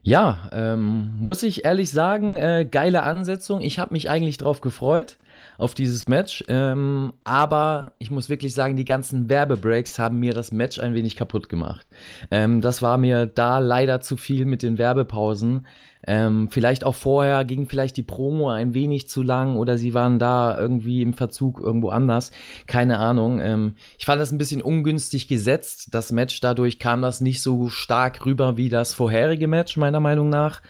Ja, 0.04 0.48
ähm, 0.52 1.28
muss 1.30 1.42
ich 1.44 1.64
ehrlich 1.64 1.90
sagen, 1.90 2.34
äh, 2.34 2.66
geile 2.68 3.04
Ansetzung. 3.04 3.60
Ich 3.60 3.78
habe 3.78 3.94
mich 3.94 4.10
eigentlich 4.10 4.36
drauf 4.36 4.60
gefreut, 4.60 5.16
auf 5.58 5.74
dieses 5.74 6.08
Match. 6.08 6.44
Ähm, 6.48 7.12
aber 7.24 7.92
ich 7.98 8.10
muss 8.10 8.28
wirklich 8.28 8.54
sagen, 8.54 8.76
die 8.76 8.84
ganzen 8.84 9.28
Werbebreaks 9.28 9.98
haben 9.98 10.18
mir 10.18 10.34
das 10.34 10.52
Match 10.52 10.78
ein 10.78 10.94
wenig 10.94 11.16
kaputt 11.16 11.48
gemacht. 11.48 11.86
Ähm, 12.30 12.60
das 12.60 12.82
war 12.82 12.98
mir 12.98 13.26
da 13.26 13.58
leider 13.58 14.00
zu 14.00 14.16
viel 14.16 14.44
mit 14.44 14.62
den 14.62 14.78
Werbepausen. 14.78 15.66
Ähm, 16.04 16.48
vielleicht 16.50 16.84
auch 16.84 16.96
vorher 16.96 17.44
ging 17.44 17.68
vielleicht 17.68 17.96
die 17.96 18.02
Promo 18.02 18.50
ein 18.50 18.74
wenig 18.74 19.08
zu 19.08 19.22
lang 19.22 19.56
oder 19.56 19.78
sie 19.78 19.94
waren 19.94 20.18
da 20.18 20.58
irgendwie 20.58 21.00
im 21.00 21.14
Verzug 21.14 21.60
irgendwo 21.60 21.90
anders. 21.90 22.32
Keine 22.66 22.98
Ahnung. 22.98 23.40
Ähm, 23.40 23.76
ich 23.98 24.04
fand 24.04 24.20
das 24.20 24.32
ein 24.32 24.38
bisschen 24.38 24.62
ungünstig 24.62 25.28
gesetzt, 25.28 25.88
das 25.92 26.10
Match. 26.10 26.40
Dadurch 26.40 26.78
kam 26.80 27.02
das 27.02 27.20
nicht 27.20 27.40
so 27.40 27.68
stark 27.68 28.26
rüber 28.26 28.56
wie 28.56 28.68
das 28.68 28.94
vorherige 28.94 29.46
Match, 29.46 29.76
meiner 29.76 30.00
Meinung 30.00 30.28
nach. 30.28 30.60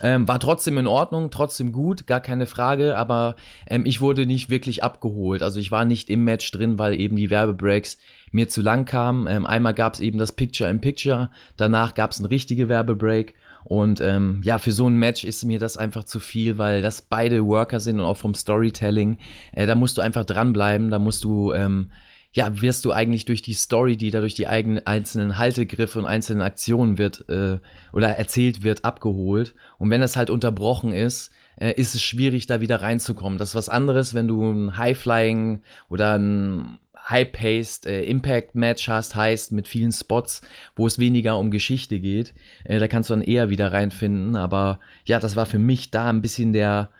Ähm, 0.00 0.26
war 0.28 0.40
trotzdem 0.40 0.78
in 0.78 0.86
Ordnung, 0.86 1.30
trotzdem 1.30 1.72
gut, 1.72 2.06
gar 2.06 2.20
keine 2.20 2.46
Frage, 2.46 2.96
aber 2.96 3.36
ähm, 3.66 3.86
ich 3.86 4.00
wurde 4.00 4.26
nicht 4.26 4.50
wirklich 4.50 4.82
abgeholt. 4.82 5.42
Also 5.42 5.60
ich 5.60 5.70
war 5.70 5.84
nicht 5.84 6.10
im 6.10 6.24
Match 6.24 6.50
drin, 6.50 6.78
weil 6.78 6.98
eben 6.98 7.16
die 7.16 7.30
Werbebreaks 7.30 7.98
mir 8.32 8.48
zu 8.48 8.62
lang 8.62 8.84
kamen. 8.84 9.26
Ähm, 9.26 9.46
einmal 9.46 9.74
gab 9.74 9.94
es 9.94 10.00
eben 10.00 10.18
das 10.18 10.32
Picture 10.32 10.68
in 10.68 10.80
Picture, 10.80 11.30
danach 11.56 11.94
gab 11.94 12.10
es 12.10 12.18
einen 12.18 12.26
richtigen 12.26 12.68
Werbebreak 12.68 13.34
und 13.64 14.02
ähm, 14.02 14.40
ja, 14.44 14.58
für 14.58 14.72
so 14.72 14.88
ein 14.88 14.96
Match 14.98 15.24
ist 15.24 15.42
mir 15.44 15.58
das 15.58 15.78
einfach 15.78 16.04
zu 16.04 16.20
viel, 16.20 16.58
weil 16.58 16.82
das 16.82 17.00
beide 17.00 17.46
Worker 17.46 17.80
sind 17.80 17.98
und 17.98 18.04
auch 18.04 18.18
vom 18.18 18.34
Storytelling. 18.34 19.18
Äh, 19.52 19.66
da 19.66 19.74
musst 19.74 19.96
du 19.96 20.02
einfach 20.02 20.26
dranbleiben, 20.26 20.90
da 20.90 20.98
musst 20.98 21.24
du, 21.24 21.52
ähm, 21.52 21.90
ja, 22.34 22.60
wirst 22.60 22.84
du 22.84 22.92
eigentlich 22.92 23.24
durch 23.24 23.42
die 23.42 23.54
Story, 23.54 23.96
die 23.96 24.10
da 24.10 24.20
durch 24.20 24.34
die 24.34 24.48
eigenen 24.48 24.84
einzelnen 24.86 25.38
Haltegriffe 25.38 26.00
und 26.00 26.04
einzelnen 26.04 26.42
Aktionen 26.42 26.98
wird 26.98 27.28
äh, 27.28 27.58
oder 27.92 28.08
erzählt 28.08 28.64
wird, 28.64 28.84
abgeholt. 28.84 29.54
Und 29.78 29.90
wenn 29.90 30.00
das 30.00 30.16
halt 30.16 30.30
unterbrochen 30.30 30.92
ist, 30.92 31.30
äh, 31.56 31.72
ist 31.72 31.94
es 31.94 32.02
schwierig, 32.02 32.46
da 32.46 32.60
wieder 32.60 32.82
reinzukommen. 32.82 33.38
Das 33.38 33.50
ist 33.50 33.54
was 33.54 33.68
anderes, 33.68 34.14
wenn 34.14 34.26
du 34.26 34.50
ein 34.50 34.76
High-Flying 34.76 35.62
oder 35.88 36.18
ein 36.18 36.78
high-paced 37.08 37.86
äh, 37.86 38.02
Impact-Match 38.02 38.88
hast, 38.88 39.14
heißt 39.14 39.52
mit 39.52 39.68
vielen 39.68 39.92
Spots, 39.92 40.40
wo 40.74 40.88
es 40.88 40.98
weniger 40.98 41.38
um 41.38 41.52
Geschichte 41.52 42.00
geht. 42.00 42.34
Äh, 42.64 42.80
da 42.80 42.88
kannst 42.88 43.10
du 43.10 43.14
dann 43.14 43.22
eher 43.22 43.48
wieder 43.48 43.72
reinfinden. 43.72 44.34
Aber 44.34 44.80
ja, 45.04 45.20
das 45.20 45.36
war 45.36 45.46
für 45.46 45.60
mich 45.60 45.92
da 45.92 46.10
ein 46.10 46.22
bisschen 46.22 46.52
der 46.52 46.90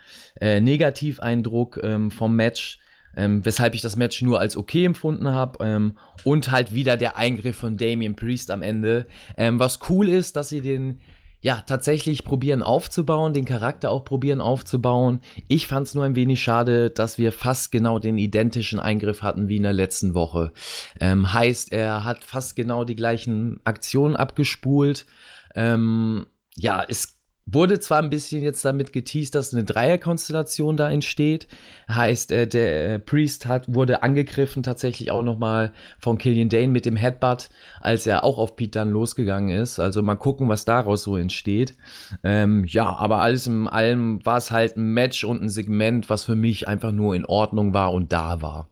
äh, 0.41 0.61
Negativeindruck 0.61 1.81
ähm, 1.83 2.13
vom 2.13 2.37
Match. 2.37 2.79
Ähm, 3.17 3.45
weshalb 3.45 3.75
ich 3.75 3.81
das 3.81 3.97
Match 3.97 4.23
nur 4.23 4.41
als 4.41 4.57
okay 4.57 4.85
empfunden 4.85 5.29
habe. 5.29 5.65
Ähm, 5.65 5.99
und 6.25 6.51
halt 6.51 6.75
wieder 6.75 6.97
der 6.97 7.17
Eingriff 7.17 7.57
von 7.57 7.77
Damien 7.77 8.17
Priest 8.17 8.51
am 8.51 8.63
Ende. 8.63 9.07
Ähm, 9.37 9.59
was 9.59 9.79
cool 9.89 10.09
ist, 10.09 10.37
dass 10.37 10.49
sie 10.49 10.61
den 10.61 11.01
ja, 11.45 11.61
tatsächlich 11.61 12.25
probieren 12.25 12.63
aufzubauen, 12.63 13.35
den 13.35 13.45
Charakter 13.45 13.91
auch 13.91 14.07
probieren 14.07 14.41
aufzubauen. 14.41 15.21
Ich 15.47 15.67
fand 15.67 15.87
es 15.87 15.95
nur 15.95 16.03
ein 16.03 16.17
wenig 16.17 16.43
schade, 16.43 16.89
dass 16.89 17.19
wir 17.19 17.33
fast 17.33 17.71
genau 17.71 17.99
den 17.99 18.17
identischen 18.17 18.81
Eingriff 18.81 19.21
hatten 19.21 19.47
wie 19.47 19.59
in 19.59 19.63
der 19.63 19.75
letzten 19.75 20.15
Woche. 20.15 20.55
Ähm, 21.01 21.35
heißt, 21.35 21.71
er 21.71 22.03
hat 22.03 22.25
fast 22.25 22.57
genau 22.57 22.85
die 22.85 22.97
gleichen 22.97 23.61
Aktionen 23.65 24.17
abgespult. 24.17 25.05
Ähm, 25.55 26.25
ja, 26.57 26.83
es 26.89 27.19
Wurde 27.47 27.79
zwar 27.79 27.99
ein 27.99 28.09
bisschen 28.09 28.43
jetzt 28.43 28.65
damit 28.65 28.95
geteased, 28.95 29.35
dass 29.35 29.53
eine 29.53 29.65
Dreierkonstellation 29.65 30.79
da 30.79 30.91
entsteht. 30.91 31.47
Heißt, 31.91 32.33
äh, 32.33 32.47
der 32.47 32.95
äh, 32.95 32.99
Priest 32.99 33.45
hat, 33.45 33.73
wurde 33.73 34.03
angegriffen 34.03 34.63
tatsächlich 34.63 35.11
auch 35.11 35.23
nochmal 35.23 35.73
von 35.99 36.17
Killian 36.17 36.49
Dane 36.49 36.69
mit 36.69 36.87
dem 36.87 36.97
Headbutt, 36.97 37.51
als 37.83 38.07
er 38.07 38.25
auch 38.25 38.39
auf 38.39 38.57
Pete 38.57 38.79
dann 38.79 38.91
losgegangen 38.91 39.51
ist. 39.51 39.79
Also 39.79 40.03
mal 40.03 40.17
gucken, 40.17 40.49
was 40.49 40.65
daraus 40.65 41.03
so 41.03 41.19
entsteht. 41.19 41.77
Ähm, 42.23 42.65
ja, 42.65 42.87
aber 42.97 43.19
alles 43.19 43.47
in 43.47 43.69
allem 43.69 44.25
war 44.25 44.39
es 44.39 44.51
halt 44.51 44.79
ein 44.79 44.95
Match 44.95 45.23
und 45.25 45.43
ein 45.43 45.51
Segment, 45.51 46.09
was 46.09 46.25
für 46.25 46.37
mich 46.37 46.67
einfach 46.67 46.93
nur 46.93 47.15
in 47.15 47.27
Ordnung 47.27 47.75
war 47.75 47.93
und 47.93 48.11
da 48.13 48.41
war. 48.41 48.71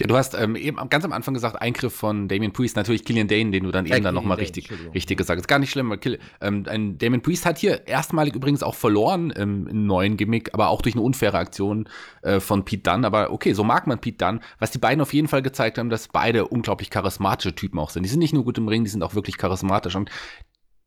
Ja, 0.00 0.08
du 0.08 0.16
hast 0.16 0.34
ähm, 0.34 0.56
eben 0.56 0.76
ganz 0.88 1.04
am 1.04 1.12
Anfang 1.12 1.34
gesagt, 1.34 1.60
Eingriff 1.60 1.94
von 1.94 2.26
Damien 2.26 2.52
Priest, 2.52 2.76
natürlich 2.76 3.04
Killian 3.04 3.28
Dane, 3.28 3.52
den 3.52 3.62
du 3.64 3.70
dann 3.70 3.86
eben 3.86 4.02
dann 4.02 4.14
nochmal 4.14 4.38
richtig, 4.38 4.68
richtig 4.92 5.16
gesagt 5.16 5.38
hast. 5.38 5.46
Gar 5.46 5.60
nicht 5.60 5.70
schlimm. 5.70 5.98
Kill, 6.00 6.18
ähm, 6.40 6.64
ein 6.68 6.98
Damien 6.98 7.22
Priest 7.22 7.46
hat 7.46 7.58
hier 7.58 7.86
erstmalig 7.86 8.34
übrigens 8.34 8.64
auch 8.64 8.74
verloren 8.74 9.32
ähm, 9.36 9.68
im 9.68 9.86
neuen 9.86 10.16
Gimmick, 10.16 10.52
aber 10.52 10.68
auch 10.68 10.82
durch 10.82 10.96
eine 10.96 11.02
unfaire 11.02 11.38
Aktion 11.38 11.88
äh, 12.22 12.40
von 12.40 12.64
Pete 12.64 12.82
Dunne. 12.82 13.06
Aber 13.06 13.30
okay, 13.30 13.52
so 13.52 13.62
mag 13.62 13.86
man 13.86 14.00
Pete 14.00 14.18
Dunne. 14.18 14.40
Was 14.58 14.72
die 14.72 14.78
beiden 14.78 15.00
auf 15.00 15.14
jeden 15.14 15.28
Fall 15.28 15.42
gezeigt 15.42 15.78
haben, 15.78 15.90
dass 15.90 16.08
beide 16.08 16.48
unglaublich 16.48 16.90
charismatische 16.90 17.54
Typen 17.54 17.78
auch 17.78 17.90
sind. 17.90 18.02
Die 18.02 18.08
sind 18.08 18.18
nicht 18.18 18.34
nur 18.34 18.44
gut 18.44 18.58
im 18.58 18.66
Ring, 18.66 18.82
die 18.82 18.90
sind 18.90 19.02
auch 19.02 19.14
wirklich 19.14 19.38
charismatisch. 19.38 19.94
Und 19.94 20.10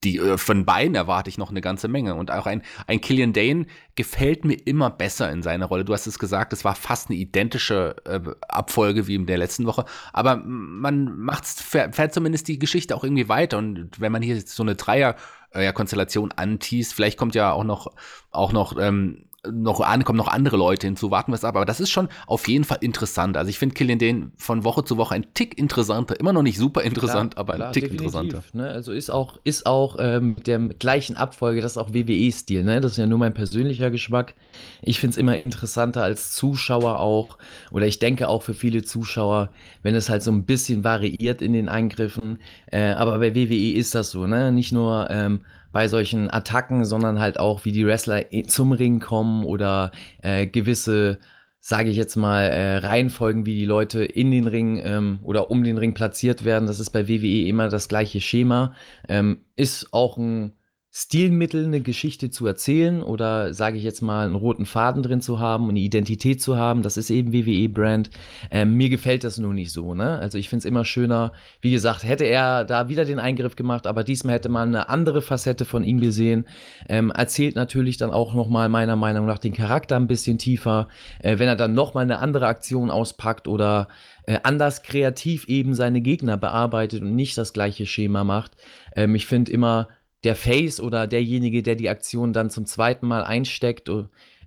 die, 0.07 0.17
äh, 0.17 0.37
von 0.37 0.65
beiden 0.65 0.95
erwarte 0.95 1.29
ich 1.29 1.37
noch 1.37 1.49
eine 1.49 1.61
ganze 1.61 1.87
Menge. 1.87 2.15
Und 2.15 2.31
auch 2.31 2.45
ein, 2.45 2.61
ein 2.87 3.01
Killian 3.01 3.33
Dane 3.33 3.65
gefällt 3.95 4.45
mir 4.45 4.55
immer 4.65 4.89
besser 4.89 5.31
in 5.31 5.43
seiner 5.43 5.65
Rolle. 5.65 5.85
Du 5.85 5.93
hast 5.93 6.07
es 6.07 6.19
gesagt, 6.19 6.53
es 6.53 6.63
war 6.63 6.75
fast 6.75 7.09
eine 7.09 7.17
identische 7.17 7.95
äh, 8.05 8.19
Abfolge 8.47 9.07
wie 9.07 9.15
in 9.15 9.25
der 9.25 9.37
letzten 9.37 9.65
Woche. 9.65 9.85
Aber 10.13 10.37
man 10.37 11.17
macht's, 11.17 11.61
fährt 11.61 12.13
zumindest 12.13 12.47
die 12.47 12.59
Geschichte 12.59 12.95
auch 12.95 13.03
irgendwie 13.03 13.29
weiter. 13.29 13.57
Und 13.57 13.99
wenn 13.99 14.11
man 14.11 14.21
hier 14.21 14.39
so 14.41 14.63
eine 14.63 14.75
Dreier-Konstellation 14.75 16.31
äh, 16.31 16.41
antießt, 16.41 16.93
vielleicht 16.93 17.17
kommt 17.17 17.35
ja 17.35 17.51
auch 17.51 17.63
noch, 17.63 17.87
auch 18.31 18.53
noch 18.53 18.77
ähm, 18.79 19.26
noch 19.45 19.81
an, 19.81 20.03
kommen 20.03 20.17
noch 20.17 20.27
andere 20.27 20.57
Leute 20.57 20.87
hinzu, 20.87 21.11
warten 21.11 21.31
wir 21.31 21.35
es 21.35 21.43
ab. 21.43 21.55
Aber 21.55 21.65
das 21.65 21.79
ist 21.79 21.89
schon 21.89 22.09
auf 22.25 22.47
jeden 22.47 22.63
Fall 22.63 22.79
interessant. 22.81 23.37
Also 23.37 23.49
ich 23.49 23.59
finde 23.59 23.75
Killian 23.75 23.99
den 23.99 24.31
von 24.37 24.63
Woche 24.63 24.83
zu 24.83 24.97
Woche 24.97 25.15
ein 25.15 25.33
Tick 25.33 25.57
interessanter. 25.57 26.19
Immer 26.19 26.33
noch 26.33 26.41
nicht 26.41 26.57
super 26.57 26.81
interessant, 26.81 27.35
klar, 27.35 27.41
aber 27.41 27.53
ein 27.53 27.59
klar, 27.59 27.71
Tick 27.71 27.91
interessanter. 27.91 28.43
Ne? 28.53 28.67
Also 28.67 28.91
ist 28.91 29.09
auch, 29.09 29.39
ist 29.43 29.65
auch 29.65 29.97
ähm, 29.99 30.35
mit 30.35 30.47
der 30.47 30.59
gleichen 30.59 31.17
Abfolge, 31.17 31.61
das 31.61 31.73
ist 31.73 31.77
auch 31.77 31.93
WWE-Stil. 31.93 32.63
Ne? 32.63 32.81
Das 32.81 32.93
ist 32.93 32.97
ja 32.97 33.05
nur 33.05 33.19
mein 33.19 33.33
persönlicher 33.33 33.91
Geschmack. 33.91 34.33
Ich 34.81 34.99
finde 34.99 35.11
es 35.11 35.17
immer 35.17 35.37
interessanter 35.37 36.03
als 36.03 36.31
Zuschauer 36.31 36.99
auch. 36.99 37.37
Oder 37.71 37.87
ich 37.87 37.99
denke 37.99 38.27
auch 38.27 38.43
für 38.43 38.53
viele 38.53 38.83
Zuschauer, 38.83 39.49
wenn 39.83 39.95
es 39.95 40.09
halt 40.09 40.23
so 40.23 40.31
ein 40.31 40.45
bisschen 40.45 40.83
variiert 40.83 41.41
in 41.41 41.53
den 41.53 41.69
Eingriffen. 41.69 42.39
Äh, 42.71 42.91
aber 42.91 43.19
bei 43.19 43.35
WWE 43.35 43.73
ist 43.73 43.95
das 43.95 44.11
so. 44.11 44.27
Ne? 44.27 44.51
Nicht 44.51 44.71
nur 44.71 45.09
ähm, 45.09 45.41
bei 45.77 45.87
solchen 45.87 46.31
Attacken, 46.31 46.85
sondern 46.85 47.19
halt 47.19 47.39
auch, 47.39 47.63
wie 47.63 47.71
die 47.71 47.85
Wrestler 47.85 48.23
zum 48.47 48.71
Ring 48.71 48.99
kommen 48.99 49.45
oder 49.45 49.91
äh, 50.23 50.47
gewisse, 50.47 51.19
sage 51.59 51.91
ich 51.91 51.97
jetzt 51.97 52.15
mal, 52.15 52.45
äh, 52.45 52.77
Reihenfolgen, 52.77 53.45
wie 53.45 53.53
die 53.53 53.67
Leute 53.67 54.03
in 54.03 54.31
den 54.31 54.47
Ring 54.47 54.81
ähm, 54.83 55.19
oder 55.21 55.51
um 55.51 55.63
den 55.63 55.77
Ring 55.77 55.93
platziert 55.93 56.43
werden. 56.43 56.65
Das 56.65 56.79
ist 56.79 56.89
bei 56.89 57.07
WWE 57.07 57.47
immer 57.47 57.69
das 57.69 57.89
gleiche 57.89 58.21
Schema. 58.21 58.73
Ähm, 59.07 59.41
ist 59.55 59.93
auch 59.93 60.17
ein 60.17 60.53
Stilmittel, 60.99 61.65
eine 61.65 61.81
Geschichte 61.81 62.31
zu 62.31 62.47
erzählen 62.47 63.03
oder 63.03 63.53
sage 63.53 63.77
ich 63.77 63.83
jetzt 63.83 64.01
mal, 64.01 64.25
einen 64.25 64.33
roten 64.33 64.65
Faden 64.65 65.03
drin 65.03 65.21
zu 65.21 65.39
haben, 65.39 65.69
eine 65.69 65.77
Identität 65.77 66.41
zu 66.41 66.57
haben. 66.57 66.81
Das 66.81 66.97
ist 66.97 67.11
eben 67.11 67.33
WWE-Brand. 67.33 68.09
Ähm, 68.49 68.73
mir 68.73 68.89
gefällt 68.89 69.23
das 69.23 69.37
nur 69.37 69.53
nicht 69.53 69.71
so. 69.71 69.93
Ne? 69.93 70.17
Also 70.17 70.39
ich 70.39 70.49
finde 70.49 70.61
es 70.61 70.65
immer 70.65 70.85
schöner. 70.85 71.33
Wie 71.61 71.69
gesagt, 71.69 72.03
hätte 72.03 72.23
er 72.23 72.65
da 72.65 72.89
wieder 72.89 73.05
den 73.05 73.19
Eingriff 73.19 73.55
gemacht, 73.55 73.85
aber 73.85 74.03
diesmal 74.03 74.33
hätte 74.33 74.49
man 74.49 74.69
eine 74.69 74.89
andere 74.89 75.21
Facette 75.21 75.65
von 75.65 75.83
ihm 75.83 75.99
gesehen. 75.99 76.47
Ähm, 76.89 77.11
erzählt 77.11 77.55
natürlich 77.55 77.97
dann 77.97 78.09
auch 78.09 78.33
nochmal 78.33 78.67
meiner 78.67 78.95
Meinung 78.95 79.27
nach 79.27 79.37
den 79.37 79.53
Charakter 79.53 79.97
ein 79.97 80.07
bisschen 80.07 80.39
tiefer. 80.39 80.87
Äh, 81.19 81.37
wenn 81.37 81.47
er 81.47 81.55
dann 81.55 81.75
nochmal 81.75 82.05
eine 82.05 82.17
andere 82.17 82.47
Aktion 82.47 82.89
auspackt 82.89 83.47
oder 83.47 83.87
äh, 84.25 84.39
anders 84.41 84.81
kreativ 84.81 85.47
eben 85.47 85.75
seine 85.75 86.01
Gegner 86.01 86.37
bearbeitet 86.37 87.03
und 87.03 87.15
nicht 87.15 87.37
das 87.37 87.53
gleiche 87.53 87.85
Schema 87.85 88.23
macht. 88.23 88.53
Ähm, 88.95 89.13
ich 89.13 89.27
finde 89.27 89.51
immer, 89.51 89.89
der 90.23 90.35
Face 90.35 90.79
oder 90.79 91.07
derjenige, 91.07 91.63
der 91.63 91.75
die 91.75 91.89
Aktion 91.89 92.33
dann 92.33 92.49
zum 92.49 92.65
zweiten 92.65 93.07
Mal 93.07 93.23
einsteckt, 93.23 93.89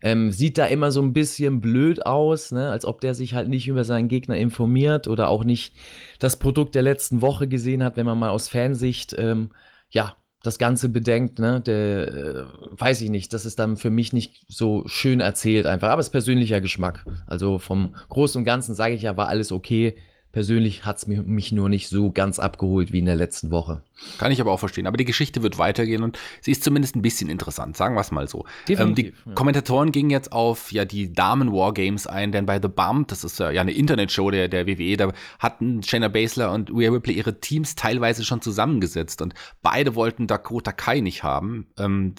ähm, 0.02 0.30
sieht 0.30 0.58
da 0.58 0.66
immer 0.66 0.90
so 0.90 1.02
ein 1.02 1.12
bisschen 1.12 1.60
blöd 1.60 2.04
aus, 2.06 2.52
ne? 2.52 2.70
als 2.70 2.84
ob 2.84 3.00
der 3.00 3.14
sich 3.14 3.34
halt 3.34 3.48
nicht 3.48 3.68
über 3.68 3.84
seinen 3.84 4.08
Gegner 4.08 4.36
informiert 4.36 5.08
oder 5.08 5.28
auch 5.28 5.44
nicht 5.44 5.74
das 6.18 6.38
Produkt 6.38 6.74
der 6.74 6.82
letzten 6.82 7.22
Woche 7.22 7.48
gesehen 7.48 7.84
hat, 7.84 7.96
wenn 7.96 8.06
man 8.06 8.18
mal 8.18 8.30
aus 8.30 8.48
Fansicht 8.48 9.14
ähm, 9.18 9.50
ja 9.90 10.16
das 10.42 10.58
Ganze 10.58 10.88
bedenkt, 10.88 11.38
ne, 11.38 11.60
der, 11.60 12.08
äh, 12.08 12.44
weiß 12.70 13.02
ich 13.02 13.10
nicht, 13.10 13.34
das 13.34 13.44
ist 13.44 13.58
dann 13.58 13.76
für 13.76 13.90
mich 13.90 14.14
nicht 14.14 14.46
so 14.48 14.84
schön 14.86 15.20
erzählt 15.20 15.66
einfach, 15.66 15.90
aber 15.90 16.00
es 16.00 16.06
ist 16.06 16.12
persönlicher 16.12 16.62
Geschmack. 16.62 17.04
Also 17.26 17.58
vom 17.58 17.94
Großen 18.08 18.38
und 18.38 18.46
Ganzen 18.46 18.74
sage 18.74 18.94
ich 18.94 19.02
ja, 19.02 19.16
war 19.18 19.28
alles 19.28 19.52
okay. 19.52 19.96
Persönlich 20.32 20.84
hat 20.84 20.98
es 20.98 21.06
mich 21.06 21.50
nur 21.50 21.68
nicht 21.68 21.88
so 21.88 22.12
ganz 22.12 22.38
abgeholt 22.38 22.92
wie 22.92 23.00
in 23.00 23.06
der 23.06 23.16
letzten 23.16 23.50
Woche. 23.50 23.82
Kann 24.18 24.30
ich 24.30 24.40
aber 24.40 24.52
auch 24.52 24.60
verstehen. 24.60 24.86
Aber 24.86 24.96
die 24.96 25.04
Geschichte 25.04 25.42
wird 25.42 25.58
weitergehen 25.58 26.02
und 26.02 26.18
sie 26.40 26.52
ist 26.52 26.62
zumindest 26.62 26.94
ein 26.94 27.02
bisschen 27.02 27.28
interessant, 27.28 27.76
sagen 27.76 27.96
wir 27.96 28.00
es 28.00 28.12
mal 28.12 28.28
so. 28.28 28.44
Ähm, 28.68 28.94
die 28.94 29.06
ja. 29.06 29.32
Kommentatoren 29.34 29.90
gingen 29.90 30.10
jetzt 30.10 30.32
auf 30.32 30.70
ja 30.70 30.84
die 30.84 31.12
Damen-Wargames 31.12 32.06
ein, 32.06 32.30
denn 32.30 32.46
bei 32.46 32.60
The 32.62 32.68
Bump, 32.68 33.08
das 33.08 33.24
ist 33.24 33.40
ja 33.40 33.48
eine 33.48 33.72
Internetshow 33.72 34.30
der, 34.30 34.48
der 34.48 34.66
WWE, 34.66 34.96
da 34.96 35.12
hatten 35.40 35.82
Shayna 35.82 36.08
Baszler 36.08 36.52
und 36.52 36.70
Rhea 36.70 36.90
Ripley 36.90 37.14
ihre 37.14 37.40
Teams 37.40 37.74
teilweise 37.74 38.24
schon 38.24 38.40
zusammengesetzt 38.40 39.22
und 39.22 39.34
beide 39.62 39.96
wollten 39.96 40.28
Dakota 40.28 40.72
Kai 40.72 41.00
nicht 41.00 41.24
haben. 41.24 41.66
Ähm, 41.76 42.14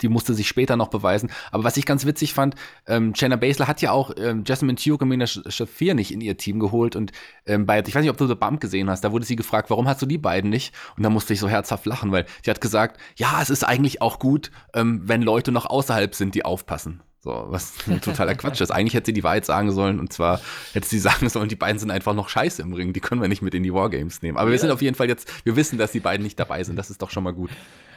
die 0.00 0.08
musste 0.08 0.34
sich 0.34 0.48
später 0.48 0.76
noch 0.76 0.88
beweisen. 0.88 1.30
Aber 1.50 1.64
was 1.64 1.76
ich 1.76 1.86
ganz 1.86 2.04
witzig 2.04 2.34
fand, 2.34 2.54
ähm, 2.86 3.14
Shayna 3.14 3.36
Baszler 3.36 3.68
hat 3.68 3.82
ja 3.82 3.92
auch 3.92 4.12
ähm, 4.16 4.44
Jasmine 4.46 4.76
Tuke 4.76 5.04
und 5.04 5.08
Mina 5.08 5.26
Shafir 5.26 5.94
nicht 5.94 6.12
in 6.12 6.20
ihr 6.20 6.36
Team 6.36 6.60
geholt 6.60 6.96
und 6.96 7.12
ähm, 7.46 7.66
bei, 7.66 7.80
ich 7.80 7.94
weiß 7.94 8.02
nicht, 8.02 8.10
ob 8.10 8.16
du 8.16 8.26
The 8.26 8.34
Bump 8.34 8.60
gesehen 8.60 8.90
hast, 8.90 9.02
da 9.02 9.12
wurde 9.12 9.24
sie 9.24 9.36
gefragt, 9.36 9.70
warum 9.70 9.88
hast 9.88 10.02
du 10.02 10.06
die 10.06 10.18
beiden 10.18 10.50
nicht? 10.50 10.74
Und 10.96 11.02
da 11.02 11.10
musste 11.10 11.32
ich 11.32 11.40
so 11.40 11.48
herzhaft 11.48 11.86
lachen, 11.86 12.12
weil 12.12 12.26
sie 12.42 12.50
hat 12.50 12.60
gesagt, 12.60 13.00
ja, 13.16 13.40
es 13.40 13.50
ist 13.50 13.64
eigentlich 13.64 14.02
auch 14.02 14.18
gut, 14.18 14.50
ähm, 14.74 15.02
wenn 15.04 15.22
Leute 15.22 15.52
noch 15.52 15.66
außerhalb 15.66 16.14
sind, 16.14 16.34
die 16.34 16.44
aufpassen. 16.44 17.02
So, 17.24 17.46
was 17.48 17.72
ein 17.86 18.02
totaler 18.02 18.34
Quatsch 18.34 18.60
ist. 18.60 18.70
Eigentlich 18.70 18.92
hätte 18.92 19.06
sie 19.06 19.14
die 19.14 19.24
Wahrheit 19.24 19.46
sagen 19.46 19.72
sollen 19.72 19.98
und 19.98 20.12
zwar 20.12 20.40
hätte 20.74 20.86
sie 20.86 20.98
sagen 21.00 21.28
sollen, 21.30 21.48
die 21.48 21.56
beiden 21.56 21.78
sind 21.78 21.90
einfach 21.90 22.14
noch 22.14 22.28
scheiße 22.28 22.60
im 22.60 22.74
Ring, 22.74 22.92
die 22.92 23.00
können 23.00 23.22
wir 23.22 23.28
nicht 23.28 23.42
mit 23.42 23.54
in 23.54 23.62
die 23.62 23.72
Wargames 23.72 24.20
nehmen. 24.20 24.36
Aber 24.36 24.48
ja. 24.48 24.52
wir 24.52 24.58
sind 24.58 24.70
auf 24.70 24.82
jeden 24.82 24.94
Fall 24.94 25.08
jetzt, 25.08 25.32
wir 25.44 25.56
wissen, 25.56 25.78
dass 25.78 25.92
die 25.92 26.00
beiden 26.00 26.22
nicht 26.22 26.38
dabei 26.38 26.62
sind, 26.64 26.76
das 26.76 26.90
ist 26.90 27.00
doch 27.00 27.10
schon 27.10 27.24
mal 27.24 27.32
gut. 27.32 27.50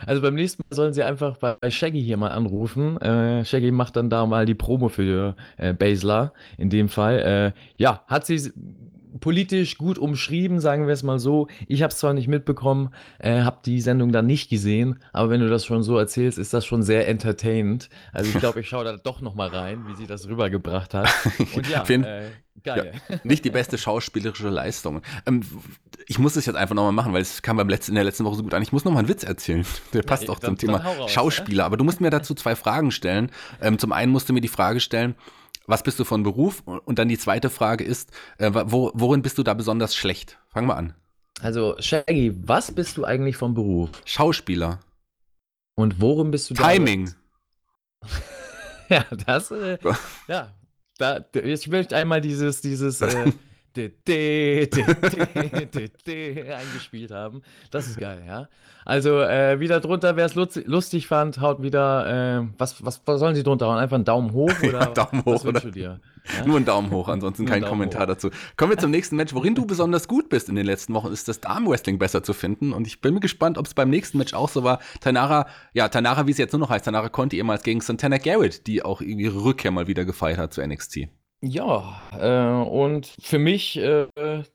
Also 0.06 0.22
beim 0.22 0.36
nächsten 0.36 0.64
Mal 0.64 0.76
sollen 0.76 0.94
sie 0.94 1.04
einfach 1.04 1.38
bei 1.38 1.70
Shaggy 1.70 2.02
hier 2.02 2.18
mal 2.18 2.30
anrufen. 2.30 2.98
Äh, 3.02 3.46
Shaggy 3.46 3.72
macht 3.72 3.96
dann 3.96 4.10
da 4.10 4.26
mal 4.26 4.46
die 4.46 4.56
Promo 4.56 4.90
für 4.90 5.36
äh, 5.58 5.74
Basler 5.74 6.34
in 6.58 6.70
dem 6.70 6.90
Fall. 6.90 7.54
Äh, 7.56 7.60
ja, 7.78 8.04
hat 8.08 8.26
sie 8.26 8.52
politisch 9.20 9.78
gut 9.78 9.98
umschrieben, 9.98 10.60
sagen 10.60 10.88
wir 10.88 10.94
es 10.94 11.04
mal 11.04 11.20
so. 11.20 11.48
Ich 11.68 11.82
habe 11.84 11.92
es 11.92 12.00
zwar 12.00 12.14
nicht 12.14 12.28
mitbekommen, 12.28 12.90
äh, 13.20 13.42
habe 13.42 13.60
die 13.66 13.82
Sendung 13.82 14.12
dann 14.12 14.26
nicht 14.26 14.50
gesehen, 14.50 15.00
aber 15.14 15.30
wenn 15.30 15.42
du 15.42 15.50
das 15.50 15.66
schon 15.66 15.84
so 15.84 15.98
erzählst, 15.98 16.38
ist 16.38 16.54
das 16.54 16.66
schon 16.66 16.84
sehr 16.84 17.08
entertainend. 17.08 17.90
Also 18.14 18.30
ich 18.30 18.40
glaube, 18.40 18.60
ich 18.62 18.70
schaue 18.70 18.86
da 18.86 18.98
doch 18.98 19.22
noch 19.22 19.36
mal 19.36 19.50
rein, 19.50 19.86
wie 19.88 19.96
sie 19.96 20.08
das 20.08 20.28
rübergebracht 20.28 20.94
hat. 20.94 21.10
Und 21.56 21.70
ja, 21.70 21.84
äh, 21.84 22.30
geil. 22.64 22.94
Ja, 23.10 23.20
nicht 23.24 23.46
die 23.46 23.50
beste 23.50 23.78
schauspielerische 23.78 24.50
Leistung. 24.50 25.02
Ähm, 25.26 25.42
ich 26.08 26.20
muss 26.20 26.36
es 26.36 26.46
jetzt 26.46 26.56
einfach 26.56 26.76
noch 26.76 26.84
mal 26.84 26.92
machen, 26.92 27.14
weil 27.14 27.22
es 27.22 27.42
kam 27.42 27.58
beim 27.58 27.70
letzten, 27.70 27.92
in 27.92 27.96
der 27.96 28.04
letzten 28.04 28.26
Woche 28.26 28.36
so 28.36 28.44
gut 28.44 28.54
an. 28.54 28.62
Ich 28.62 28.72
muss 28.72 28.86
noch 28.86 28.92
mal 28.92 29.00
einen 29.00 29.10
Witz 29.10 29.24
erzählen. 29.24 29.66
Der 29.94 30.04
passt 30.04 30.24
ja, 30.24 30.30
auch 30.30 30.40
dann, 30.40 30.52
zum 30.52 30.58
Thema 30.58 30.78
raus, 30.78 31.12
Schauspieler. 31.12 31.66
Aber 31.66 31.78
du 31.78 31.84
musst 31.84 32.02
mir 32.02 32.10
dazu 32.10 32.34
zwei 32.34 32.56
Fragen 32.56 32.92
stellen. 32.92 33.32
Ähm, 33.62 33.78
zum 33.78 33.92
einen 33.92 34.12
musst 34.12 34.30
du 34.30 34.34
mir 34.34 34.42
die 34.42 34.48
Frage 34.48 34.80
stellen, 34.80 35.16
was 35.68 35.84
bist 35.84 36.00
du 36.00 36.06
von 36.06 36.24
Beruf? 36.24 36.64
Und 36.66 36.98
dann 36.98 37.10
die 37.10 37.18
zweite 37.18 37.50
Frage 37.50 37.84
ist, 37.84 38.12
äh, 38.40 38.52
wo, 38.54 38.92
worin 38.96 39.22
bist 39.22 39.38
du 39.38 39.44
da 39.44 39.54
besonders 39.54 39.96
schlecht? 39.96 40.40
Fangen 40.48 40.68
wir 40.68 40.78
an. 40.78 40.96
Also, 41.42 41.76
Shaggy, 41.80 42.34
was 42.48 42.72
bist 42.72 42.98
du 42.98 43.06
eigentlich 43.06 43.38
vom 43.38 43.54
Beruf? 43.54 43.92
Schauspieler. 44.06 44.80
Und 45.76 46.02
worin 46.02 46.32
bist 46.32 46.50
du 46.50 46.56
da? 46.56 46.70
Timing. 46.70 47.14
ja, 48.90 49.06
das, 49.26 49.52
äh, 49.52 49.78
ja. 50.28 50.54
Da, 50.98 51.24
ich 51.34 51.68
möchte 51.68 51.96
einmal 51.96 52.22
dieses, 52.22 52.62
dieses, 52.62 53.02
äh, 53.02 53.32
eingespielt 56.52 57.12
haben. 57.12 57.42
Das 57.72 57.88
ist 57.88 58.00
geil, 58.00 58.24
ja. 58.28 58.48
Also 58.86 59.20
äh, 59.20 59.60
wieder 59.60 59.82
drunter, 59.82 60.16
wer 60.16 60.26
es 60.26 60.36
lustig 60.36 61.08
fand, 61.08 61.42
haut 61.42 61.62
wieder, 61.62 62.40
äh, 62.40 62.48
was, 62.58 62.86
was, 62.86 63.02
was 63.06 63.20
sollen 63.20 63.36
sie 63.36 63.44
drunter 63.44 63.68
hauen? 63.68 63.78
Einfach 63.78 63.96
einen 63.96 64.06
Daumen 64.06 64.32
hoch 64.32 64.52
oder 64.64 64.80
ja, 64.80 64.86
Daumen 64.86 65.26
hoch, 65.26 65.34
was 65.34 65.44
wünschst 65.44 65.66
du 65.66 65.72
dir? 65.72 66.00
Ja? 66.38 66.46
Nur 66.46 66.56
einen 66.56 66.66
Daumen 66.66 66.92
hoch, 66.92 67.10
ansonsten 67.10 67.46
kein 67.46 67.64
Kommentar 67.64 68.04
hoch. 68.04 68.08
dazu. 68.08 68.30
Kommen 68.56 68.72
wir 68.72 68.78
zum 68.78 68.92
nächsten 68.92 69.18
Match. 69.18 69.34
Worin 69.34 69.56
du 69.56 69.66
besonders 69.66 70.08
gut 70.08 70.30
bist 70.30 70.48
in 70.48 70.56
den 70.56 70.66
letzten 70.66 70.94
Wochen, 70.94 71.12
ist 71.12 71.28
das 71.28 71.42
Darmwrestling 71.42 72.00
besser 72.00 72.24
zu 72.24 72.34
finden. 72.34 72.72
Und 72.72 72.88
ich 72.88 73.02
bin 73.02 73.14
mir 73.14 73.20
gespannt, 73.20 73.58
ob 73.58 73.66
es 73.66 73.74
beim 73.74 73.90
nächsten 73.90 74.18
Match 74.18 74.34
auch 74.34 74.50
so 74.50 74.64
war. 74.64 74.80
Tanara, 75.02 75.48
ja, 75.74 75.90
Tanara, 75.90 76.26
wie 76.28 76.32
es 76.32 76.38
jetzt 76.38 76.54
nur 76.54 76.62
noch 76.62 76.70
heißt, 76.70 76.86
Tanara 76.86 77.10
konnte 77.10 77.36
ehemals 77.36 77.64
gegen 77.64 77.82
Santana 77.82 78.18
Garrett, 78.18 78.68
die 78.68 78.84
auch 78.84 79.02
ihre 79.02 79.44
Rückkehr 79.44 79.72
mal 79.72 79.88
wieder 79.88 80.06
gefeiert 80.06 80.38
hat 80.38 80.54
zu 80.54 80.66
NXT. 80.66 81.10
Ja, 81.44 82.02
äh, 82.20 82.68
und 82.68 83.06
für 83.22 83.38
mich 83.38 83.78
äh, 83.78 84.08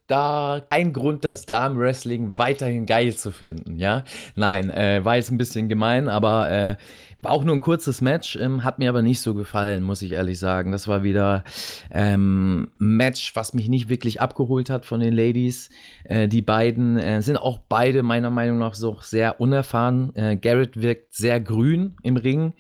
da 0.09 0.61
kein 0.69 0.93
Grund, 0.93 1.25
das 1.33 1.47
Darmwrestling 1.47 2.37
weiterhin 2.37 2.87
geil 2.87 3.15
zu 3.15 3.31
finden, 3.31 3.79
ja. 3.79 4.03
Nein, 4.35 4.69
äh, 4.71 5.05
war 5.05 5.15
jetzt 5.15 5.31
ein 5.31 5.39
bisschen 5.39 5.69
gemein, 5.69 6.09
aber 6.09 6.51
äh, 6.51 6.77
war 7.21 7.31
auch 7.31 7.45
nur 7.45 7.55
ein 7.55 7.61
kurzes 7.61 8.01
Match, 8.01 8.35
ähm, 8.35 8.65
hat 8.65 8.81
mir 8.81 8.89
aber 8.89 9.01
nicht 9.03 9.21
so 9.21 9.33
gefallen, 9.35 9.85
muss 9.85 10.03
ich 10.03 10.11
ehrlich 10.11 10.41
sagen. 10.41 10.73
Das 10.73 10.89
war 10.89 11.05
wieder 11.05 11.45
ähm, 11.93 12.73
ein 12.81 12.97
Match, 12.97 13.37
was 13.37 13.55
mich 13.55 13.69
nicht 13.69 13.89
wirklich 13.89 14.21
abgeholt 14.21 14.69
hat 14.69 14.85
von 14.85 14.99
den 14.99 15.13
Ladies. 15.15 15.71
Äh, 16.03 16.27
die 16.27 16.43
beiden 16.43 16.99
äh, 16.99 17.23
sind 17.23 17.37
auch 17.37 17.61
beide 17.69 18.03
meiner 18.03 18.31
Meinung 18.31 18.59
nach 18.59 18.75
so 18.75 18.99
sehr 19.01 19.41
unerfahren. 19.41 20.13
Garrett 20.41 20.83
wirkt 20.83 21.15
sehr 21.15 21.41
grün 21.41 21.95
im 22.03 22.17
Ring. 22.17 22.55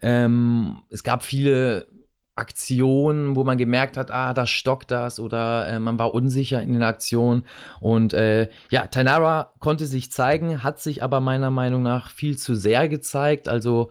Ähm, 0.00 0.78
es 0.88 1.02
gab 1.02 1.22
viele 1.22 1.86
Aktionen, 2.36 3.34
wo 3.34 3.44
man 3.44 3.58
gemerkt 3.58 3.96
hat, 3.96 4.10
ah, 4.10 4.34
da 4.34 4.46
stockt 4.46 4.90
das 4.90 5.18
oder 5.18 5.66
äh, 5.68 5.78
man 5.80 5.98
war 5.98 6.14
unsicher 6.14 6.62
in 6.62 6.74
den 6.74 6.82
Aktionen. 6.82 7.44
Und 7.80 8.12
äh, 8.12 8.48
ja, 8.70 8.86
Tainara 8.86 9.52
konnte 9.58 9.86
sich 9.86 10.12
zeigen, 10.12 10.62
hat 10.62 10.78
sich 10.78 11.02
aber 11.02 11.20
meiner 11.20 11.50
Meinung 11.50 11.82
nach 11.82 12.10
viel 12.10 12.36
zu 12.36 12.54
sehr 12.54 12.88
gezeigt. 12.88 13.48
Also 13.48 13.90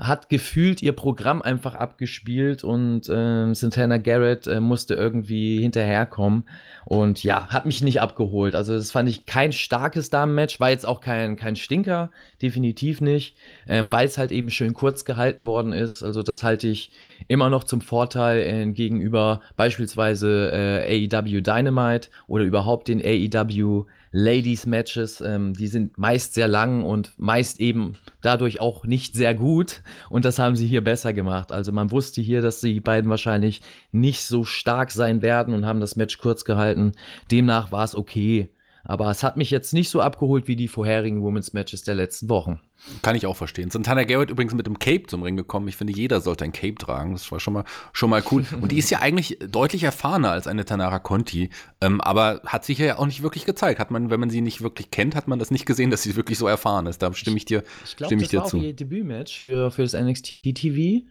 hat 0.00 0.30
gefühlt 0.30 0.82
ihr 0.82 0.92
Programm 0.92 1.42
einfach 1.42 1.74
abgespielt 1.74 2.64
und 2.64 3.08
äh, 3.08 3.54
Santana 3.54 3.98
Garrett 3.98 4.46
äh, 4.46 4.58
musste 4.58 4.94
irgendwie 4.94 5.60
hinterherkommen. 5.60 6.44
Und 6.86 7.22
ja, 7.22 7.48
hat 7.48 7.66
mich 7.66 7.82
nicht 7.82 8.00
abgeholt. 8.00 8.54
Also, 8.54 8.74
das 8.74 8.90
fand 8.90 9.08
ich 9.08 9.26
kein 9.26 9.52
starkes 9.52 10.08
Damen-Match, 10.08 10.58
war 10.58 10.70
jetzt 10.70 10.86
auch 10.86 11.00
kein, 11.00 11.36
kein 11.36 11.54
Stinker, 11.54 12.10
definitiv 12.40 13.02
nicht, 13.02 13.36
äh, 13.66 13.84
weil 13.90 14.06
es 14.06 14.16
halt 14.16 14.32
eben 14.32 14.50
schön 14.50 14.72
kurz 14.72 15.04
gehalten 15.04 15.46
worden 15.46 15.72
ist. 15.74 16.02
Also, 16.02 16.22
das 16.22 16.42
halte 16.42 16.68
ich 16.68 16.90
immer 17.28 17.50
noch 17.50 17.64
zum 17.64 17.82
Vorteil 17.82 18.40
äh, 18.40 18.66
gegenüber 18.72 19.42
beispielsweise 19.56 20.50
äh, 20.52 21.08
AEW 21.12 21.42
Dynamite 21.42 22.08
oder 22.26 22.44
überhaupt 22.44 22.88
den 22.88 23.02
AEW 23.04 23.84
Ladies 24.12 24.66
Matches. 24.66 25.20
Ähm, 25.20 25.54
die 25.54 25.68
sind 25.68 25.96
meist 25.98 26.34
sehr 26.34 26.48
lang 26.48 26.82
und 26.84 27.12
meist 27.18 27.60
eben 27.60 27.96
dadurch 28.22 28.60
auch 28.60 28.84
nicht 28.84 29.14
sehr 29.14 29.34
gut. 29.34 29.82
Und 30.08 30.24
das 30.24 30.38
haben 30.38 30.56
sie 30.56 30.66
hier 30.66 30.82
besser 30.82 31.12
gemacht. 31.12 31.52
Also 31.52 31.72
man 31.72 31.90
wusste 31.90 32.20
hier, 32.20 32.42
dass 32.42 32.60
die 32.60 32.80
beiden 32.80 33.10
wahrscheinlich 33.10 33.62
nicht 33.92 34.24
so 34.24 34.44
stark 34.44 34.90
sein 34.90 35.22
werden 35.22 35.54
und 35.54 35.66
haben 35.66 35.80
das 35.80 35.96
Match 35.96 36.18
kurz 36.18 36.44
gehalten. 36.44 36.92
Demnach 37.30 37.72
war 37.72 37.84
es 37.84 37.94
okay. 37.94 38.50
Aber 38.84 39.10
es 39.10 39.22
hat 39.22 39.36
mich 39.36 39.50
jetzt 39.50 39.72
nicht 39.72 39.90
so 39.90 40.00
abgeholt 40.00 40.48
wie 40.48 40.56
die 40.56 40.68
vorherigen 40.68 41.22
Women's 41.22 41.52
Matches 41.52 41.82
der 41.82 41.94
letzten 41.94 42.28
Wochen. 42.28 42.60
Kann 43.02 43.14
ich 43.14 43.26
auch 43.26 43.36
verstehen. 43.36 43.70
Santana 43.70 44.04
Garrett 44.04 44.30
übrigens 44.30 44.54
mit 44.54 44.66
dem 44.66 44.78
Cape 44.78 45.06
zum 45.06 45.22
Ring 45.22 45.36
gekommen. 45.36 45.68
Ich 45.68 45.76
finde, 45.76 45.92
jeder 45.92 46.20
sollte 46.20 46.44
ein 46.44 46.52
Cape 46.52 46.76
tragen. 46.76 47.12
Das 47.12 47.30
war 47.30 47.38
schon 47.38 47.52
mal, 47.52 47.64
schon 47.92 48.08
mal 48.08 48.22
cool. 48.30 48.44
Und 48.60 48.72
die 48.72 48.78
ist 48.78 48.90
ja 48.90 49.00
eigentlich 49.00 49.38
deutlich 49.46 49.82
erfahrener 49.82 50.30
als 50.30 50.46
eine 50.46 50.64
Tanara 50.64 50.98
Conti. 50.98 51.50
Ähm, 51.82 52.00
aber 52.00 52.40
hat 52.46 52.64
sich 52.64 52.78
ja 52.78 52.98
auch 52.98 53.06
nicht 53.06 53.22
wirklich 53.22 53.44
gezeigt. 53.44 53.80
Hat 53.80 53.90
man, 53.90 54.08
wenn 54.08 54.20
man 54.20 54.30
sie 54.30 54.40
nicht 54.40 54.62
wirklich 54.62 54.90
kennt, 54.90 55.14
hat 55.14 55.28
man 55.28 55.38
das 55.38 55.50
nicht 55.50 55.66
gesehen, 55.66 55.90
dass 55.90 56.02
sie 56.02 56.16
wirklich 56.16 56.38
so 56.38 56.46
erfahren 56.46 56.86
ist. 56.86 57.02
Da 57.02 57.12
stimme 57.12 57.36
ich 57.36 57.44
dir, 57.44 57.62
ich 57.84 57.96
glaub, 57.96 58.08
stimme 58.08 58.22
ich 58.22 58.28
dir 58.28 58.44
zu. 58.44 58.44
Das 58.44 58.52
war 58.54 58.60
auch 58.60 58.64
ihr 58.64 58.76
Debütmatch 58.76 59.44
für, 59.44 59.70
für 59.70 59.82
das 59.82 59.92
NXT 59.92 60.42
TV. 60.54 61.04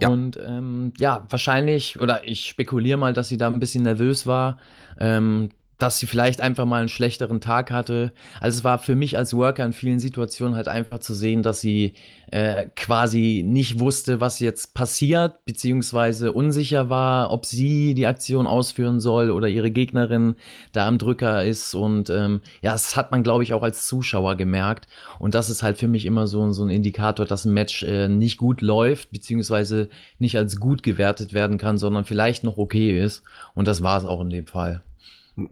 Ja. 0.00 0.08
Und 0.08 0.38
ähm, 0.44 0.92
ja, 0.98 1.26
wahrscheinlich, 1.28 2.00
oder 2.00 2.26
ich 2.26 2.46
spekuliere 2.46 2.98
mal, 2.98 3.12
dass 3.12 3.28
sie 3.28 3.36
da 3.36 3.48
ein 3.48 3.60
bisschen 3.60 3.84
nervös 3.84 4.26
war. 4.26 4.58
Ähm, 4.98 5.50
dass 5.82 5.98
sie 5.98 6.06
vielleicht 6.06 6.40
einfach 6.40 6.64
mal 6.64 6.78
einen 6.78 6.88
schlechteren 6.88 7.40
Tag 7.40 7.72
hatte. 7.72 8.12
Also 8.40 8.58
es 8.58 8.64
war 8.64 8.78
für 8.78 8.94
mich 8.94 9.18
als 9.18 9.34
Worker 9.34 9.64
in 9.64 9.72
vielen 9.72 9.98
Situationen 9.98 10.54
halt 10.54 10.68
einfach 10.68 11.00
zu 11.00 11.12
sehen, 11.12 11.42
dass 11.42 11.60
sie 11.60 11.94
äh, 12.30 12.66
quasi 12.76 13.42
nicht 13.44 13.80
wusste, 13.80 14.20
was 14.20 14.38
jetzt 14.38 14.74
passiert, 14.74 15.44
beziehungsweise 15.44 16.32
unsicher 16.32 16.88
war, 16.88 17.32
ob 17.32 17.46
sie 17.46 17.94
die 17.94 18.06
Aktion 18.06 18.46
ausführen 18.46 19.00
soll 19.00 19.32
oder 19.32 19.48
ihre 19.48 19.72
Gegnerin 19.72 20.36
da 20.72 20.86
am 20.86 20.98
Drücker 20.98 21.44
ist. 21.44 21.74
Und 21.74 22.10
ähm, 22.10 22.42
ja, 22.62 22.70
das 22.70 22.96
hat 22.96 23.10
man, 23.10 23.24
glaube 23.24 23.42
ich, 23.42 23.52
auch 23.52 23.64
als 23.64 23.88
Zuschauer 23.88 24.36
gemerkt. 24.36 24.86
Und 25.18 25.34
das 25.34 25.50
ist 25.50 25.64
halt 25.64 25.78
für 25.78 25.88
mich 25.88 26.06
immer 26.06 26.28
so, 26.28 26.52
so 26.52 26.62
ein 26.64 26.70
Indikator, 26.70 27.26
dass 27.26 27.44
ein 27.44 27.54
Match 27.54 27.82
äh, 27.82 28.06
nicht 28.06 28.38
gut 28.38 28.60
läuft, 28.60 29.10
beziehungsweise 29.10 29.88
nicht 30.20 30.36
als 30.38 30.60
gut 30.60 30.84
gewertet 30.84 31.32
werden 31.32 31.58
kann, 31.58 31.76
sondern 31.76 32.04
vielleicht 32.04 32.44
noch 32.44 32.56
okay 32.56 33.02
ist. 33.02 33.24
Und 33.54 33.66
das 33.66 33.82
war 33.82 33.98
es 33.98 34.04
auch 34.04 34.20
in 34.20 34.30
dem 34.30 34.46
Fall. 34.46 34.80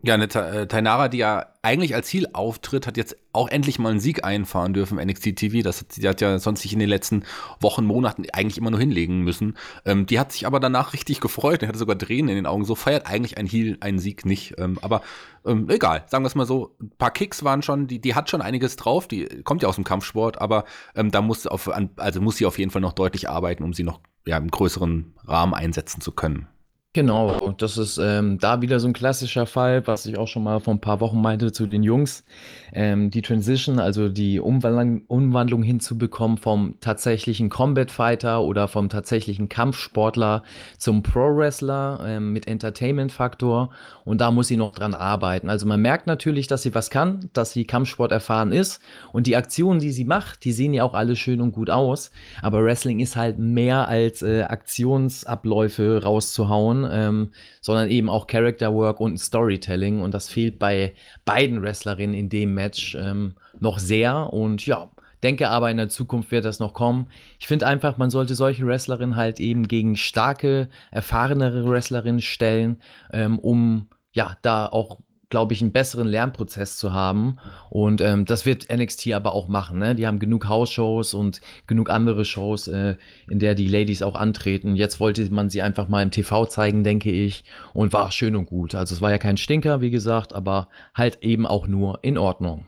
Ja, 0.03 0.13
eine 0.13 0.25
äh, 0.25 0.67
Tainara, 0.67 1.09
die 1.09 1.17
ja 1.19 1.47
eigentlich 1.63 1.95
als 1.95 2.09
Ziel 2.09 2.27
auftritt, 2.35 2.87
hat 2.87 2.99
jetzt 2.99 3.17
auch 3.33 3.49
endlich 3.49 3.79
mal 3.79 3.89
einen 3.89 4.01
Sieg 4.01 4.25
einfahren 4.25 4.75
dürfen 4.75 4.99
im 4.99 5.09
NXT 5.09 5.37
TV. 5.37 5.63
Das 5.63 5.81
hat, 5.81 5.97
die 5.97 6.07
hat 6.07 6.21
ja 6.21 6.39
sonst 6.39 6.61
sich 6.61 6.75
in 6.75 6.81
den 6.81 6.89
letzten 6.89 7.25
Wochen, 7.61 7.87
Monaten 7.87 8.25
eigentlich 8.35 8.59
immer 8.59 8.71
nur 8.71 8.79
hinlegen 8.79 9.23
müssen. 9.23 9.57
Ähm, 9.87 10.05
die 10.05 10.21
hat 10.21 10.33
sich 10.33 10.47
aber 10.47 10.61
danach 10.61 10.93
richtig 10.93 11.21
gefreut. 11.21 11.63
Die 11.63 11.67
hatte 11.67 11.79
sogar 11.79 11.97
Tränen 11.97 12.29
in 12.29 12.35
den 12.35 12.47
Augen. 12.47 12.67
So 12.67 12.75
feiert 12.75 13.07
eigentlich 13.07 13.39
ein 13.39 13.47
Heal 13.47 13.79
einen 13.81 13.99
Sieg 13.99 14.27
nicht. 14.27 14.55
Ähm, 14.59 14.79
aber 14.83 15.01
ähm, 15.47 15.71
egal, 15.71 16.05
sagen 16.09 16.25
wir 16.25 16.29
es 16.29 16.35
mal 16.35 16.47
so. 16.47 16.77
Ein 16.79 16.91
paar 16.99 17.11
Kicks 17.11 17.43
waren 17.43 17.63
schon, 17.63 17.87
die, 17.87 18.01
die 18.01 18.15
hat 18.15 18.29
schon 18.29 18.43
einiges 18.43 18.77
drauf. 18.77 19.09
Die 19.09 19.25
kommt 19.45 19.63
ja 19.63 19.69
aus 19.71 19.77
dem 19.77 19.85
Kampfsport, 19.85 20.43
aber 20.43 20.65
ähm, 20.95 21.11
da 21.11 21.23
muss 21.23 21.47
auf, 21.47 21.71
also 21.97 22.21
muss 22.21 22.37
sie 22.37 22.45
auf 22.45 22.59
jeden 22.59 22.71
Fall 22.71 22.83
noch 22.83 22.93
deutlich 22.93 23.31
arbeiten, 23.31 23.65
um 23.65 23.73
sie 23.73 23.85
noch 23.85 24.01
ja, 24.27 24.37
im 24.37 24.51
größeren 24.51 25.15
Rahmen 25.25 25.55
einsetzen 25.55 26.03
zu 26.03 26.13
können. 26.13 26.49
Genau, 26.93 27.53
das 27.53 27.79
ist 27.79 27.99
ähm, 27.99 28.39
da 28.41 28.63
wieder 28.63 28.81
so 28.81 28.89
ein 28.89 28.93
klassischer 28.93 29.47
Fall, 29.47 29.87
was 29.87 30.07
ich 30.07 30.19
auch 30.19 30.27
schon 30.27 30.43
mal 30.43 30.59
vor 30.59 30.75
ein 30.75 30.81
paar 30.81 30.99
Wochen 30.99 31.21
meinte 31.23 31.53
zu 31.53 31.69
den 31.69 31.85
Jungs. 31.85 32.25
Ähm, 32.73 33.13
die 33.13 33.23
Transition, 33.23 33.79
also 33.79 34.09
die 34.09 34.41
Umwandlung, 34.41 35.03
Umwandlung 35.07 35.63
hinzubekommen 35.63 36.37
vom 36.37 36.81
tatsächlichen 36.81 37.49
Combat 37.49 37.93
Fighter 37.93 38.43
oder 38.43 38.67
vom 38.67 38.89
tatsächlichen 38.89 39.49
Kampfsportler 39.49 40.43
zum 40.79 41.05
Pro 41.05 41.37
Wrestler 41.37 42.01
ähm, 42.05 42.33
mit 42.33 42.49
Entertainment 42.49 43.13
Faktor. 43.13 43.71
Und 44.05 44.21
da 44.21 44.33
muss 44.33 44.49
sie 44.49 44.57
noch 44.57 44.73
dran 44.73 44.95
arbeiten. 44.95 45.49
Also 45.49 45.67
man 45.67 45.81
merkt 45.81 46.09
natürlich, 46.09 46.49
dass 46.49 46.63
sie 46.63 46.75
was 46.75 46.91
kann, 46.91 47.31
dass 47.35 47.53
sie 47.53 47.67
Kampfsport 47.67 48.11
erfahren 48.11 48.51
ist. 48.51 48.81
Und 49.13 49.29
die 49.29 49.37
Aktionen, 49.37 49.79
die 49.79 49.93
sie 49.93 50.05
macht, 50.05 50.43
die 50.43 50.51
sehen 50.51 50.75
ja 50.75 50.83
auch 50.83 50.95
alle 50.95 51.15
schön 51.15 51.41
und 51.41 51.53
gut 51.53 51.71
aus. 51.71 52.11
Aber 52.43 52.65
Wrestling 52.65 52.99
ist 52.99 53.15
halt 53.15 53.39
mehr 53.39 53.87
als 53.87 54.23
äh, 54.23 54.43
Aktionsabläufe 54.43 56.03
rauszuhauen 56.03 56.80
ähm, 56.91 57.33
sondern 57.61 57.89
eben 57.89 58.09
auch 58.09 58.27
Character 58.27 58.73
Work 58.75 59.01
und 59.01 59.19
Storytelling. 59.19 60.01
Und 60.01 60.15
das 60.15 60.29
fehlt 60.29 60.59
bei 60.59 60.95
beiden 61.25 61.63
Wrestlerinnen 61.63 62.15
in 62.15 62.29
dem 62.29 62.55
Match 62.55 62.95
ähm, 62.95 63.35
noch 63.59 63.79
sehr. 63.79 64.33
Und 64.33 64.67
ja, 64.67 64.91
denke 65.23 65.49
aber 65.49 65.71
in 65.71 65.77
der 65.77 65.89
Zukunft 65.89 66.31
wird 66.31 66.45
das 66.45 66.61
noch 66.61 66.75
kommen. 66.75 67.09
Ich 67.39 67.47
finde 67.47 67.67
einfach, 67.67 67.99
man 67.99 68.11
sollte 68.11 68.35
solche 68.35 68.67
Wrestlerinnen 68.67 69.17
halt 69.17 69.41
eben 69.41 69.69
gegen 69.69 69.97
starke, 69.97 70.69
erfahrenere 70.91 71.69
Wrestlerinnen 71.69 72.23
stellen, 72.23 72.81
ähm, 73.13 73.39
um 73.39 73.89
ja 74.13 74.37
da 74.43 74.67
auch 74.67 74.99
glaube 75.31 75.55
ich, 75.55 75.63
einen 75.63 75.73
besseren 75.73 76.09
Lernprozess 76.09 76.77
zu 76.77 76.93
haben. 76.93 77.39
Und 77.71 78.01
ähm, 78.01 78.27
das 78.27 78.45
wird 78.45 78.67
NXT 78.71 79.13
aber 79.13 79.33
auch 79.33 79.49
machen. 79.49 79.79
Ne? 79.79 79.95
Die 79.95 80.07
haben 80.07 80.19
genug 80.19 80.49
House-Shows 80.49 81.15
und 81.15 81.41
genug 81.67 81.89
andere 81.89 82.25
Shows, 82.25 82.69
äh, 82.69 82.97
in 83.29 83.39
der 83.39 83.55
die 83.55 83.69
Ladies 83.69 84.03
auch 84.03 84.17
antreten. 84.17 84.77
Jetzt 84.77 85.01
wollte 85.01 85.33
man 85.33 85.49
sie 85.49 85.63
einfach 85.63 85.89
mal 85.89 86.03
im 86.03 86.11
TV 86.11 86.47
zeigen, 86.47 86.85
denke 86.85 87.11
ich. 87.11 87.45
Und 87.73 87.93
war 87.93 88.11
schön 88.11 88.37
und 88.37 88.47
gut. 88.47 88.75
Also 88.75 88.95
es 88.95 89.01
war 89.01 89.11
ja 89.11 89.19
kein 89.19 89.37
Stinker, 89.37 89.81
wie 89.81 89.91
gesagt, 89.91 90.35
aber 90.35 90.69
halt 90.95 91.19
eben 91.23 91.47
auch 91.47 91.67
nur 91.67 92.01
in 92.03 92.19
Ordnung. 92.19 92.67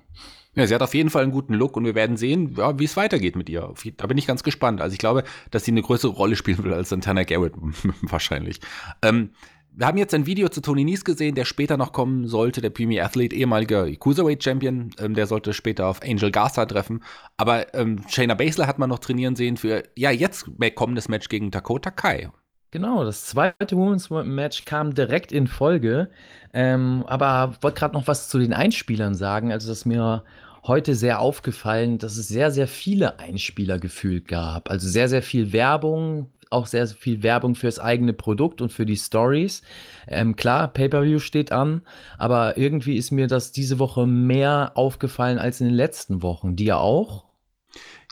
Ja, 0.54 0.66
sie 0.66 0.74
hat 0.74 0.82
auf 0.82 0.94
jeden 0.94 1.08
Fall 1.08 1.22
einen 1.22 1.32
guten 1.32 1.54
Look 1.54 1.76
und 1.78 1.86
wir 1.86 1.94
werden 1.94 2.18
sehen, 2.18 2.54
ja, 2.58 2.78
wie 2.78 2.84
es 2.84 2.96
weitergeht 2.96 3.36
mit 3.36 3.48
ihr. 3.48 3.72
Da 3.96 4.06
bin 4.06 4.18
ich 4.18 4.26
ganz 4.26 4.42
gespannt. 4.42 4.82
Also 4.82 4.92
ich 4.92 4.98
glaube, 4.98 5.24
dass 5.50 5.64
sie 5.64 5.70
eine 5.70 5.80
größere 5.80 6.12
Rolle 6.12 6.36
spielen 6.36 6.62
will 6.62 6.74
als 6.74 6.90
Santana 6.90 7.24
Garrett 7.24 7.54
wahrscheinlich. 8.02 8.60
Ähm, 9.00 9.30
wir 9.74 9.86
haben 9.86 9.98
jetzt 9.98 10.14
ein 10.14 10.26
Video 10.26 10.48
zu 10.48 10.60
Tony 10.60 10.84
Nies 10.84 11.04
gesehen, 11.04 11.34
der 11.34 11.44
später 11.44 11.76
noch 11.76 11.92
kommen 11.92 12.26
sollte, 12.26 12.60
der 12.60 12.70
Premier 12.70 13.04
Athlete, 13.04 13.34
ehemaliger 13.34 13.90
Cruiserweight 13.96 14.42
Champion, 14.42 14.90
ähm, 14.98 15.14
der 15.14 15.26
sollte 15.26 15.52
später 15.52 15.86
auf 15.86 16.02
Angel 16.02 16.30
Garza 16.30 16.66
treffen. 16.66 17.02
Aber 17.36 17.74
ähm, 17.74 18.02
Shayna 18.08 18.34
Baszler 18.34 18.66
hat 18.66 18.78
man 18.78 18.90
noch 18.90 18.98
trainieren 18.98 19.36
sehen 19.36 19.56
für, 19.56 19.82
ja, 19.96 20.10
jetzt 20.10 20.46
kommendes 20.74 21.08
Match 21.08 21.28
gegen 21.28 21.50
Dakota 21.50 21.90
Kai. 21.90 22.30
Genau, 22.70 23.04
das 23.04 23.26
zweite 23.26 23.76
Women's 23.76 24.08
Match 24.10 24.64
kam 24.64 24.94
direkt 24.94 25.30
in 25.30 25.46
Folge. 25.46 26.10
Ähm, 26.54 27.04
aber 27.06 27.56
wollte 27.60 27.78
gerade 27.78 27.94
noch 27.94 28.06
was 28.06 28.28
zu 28.28 28.38
den 28.38 28.52
Einspielern 28.52 29.14
sagen. 29.14 29.52
Also, 29.52 29.68
das 29.68 29.78
ist 29.78 29.84
mir 29.86 30.24
heute 30.64 30.94
sehr 30.94 31.20
aufgefallen, 31.20 31.98
dass 31.98 32.16
es 32.16 32.28
sehr, 32.28 32.50
sehr 32.50 32.68
viele 32.68 33.18
Einspieler 33.18 33.78
gefühlt 33.78 34.28
gab. 34.28 34.70
Also 34.70 34.88
sehr, 34.88 35.08
sehr 35.08 35.22
viel 35.22 35.52
Werbung, 35.52 36.30
auch 36.52 36.66
sehr 36.66 36.86
viel 36.86 37.22
Werbung 37.22 37.54
fürs 37.54 37.78
eigene 37.78 38.12
Produkt 38.12 38.60
und 38.60 38.72
für 38.72 38.86
die 38.86 38.96
Stories. 38.96 39.62
Ähm, 40.06 40.36
klar, 40.36 40.68
Pay-per-View 40.68 41.18
steht 41.18 41.52
an, 41.52 41.82
aber 42.18 42.56
irgendwie 42.56 42.96
ist 42.96 43.10
mir 43.10 43.26
das 43.26 43.52
diese 43.52 43.78
Woche 43.78 44.06
mehr 44.06 44.72
aufgefallen 44.74 45.38
als 45.38 45.60
in 45.60 45.68
den 45.68 45.76
letzten 45.76 46.22
Wochen. 46.22 46.56
Dir 46.56 46.78
auch? 46.78 47.31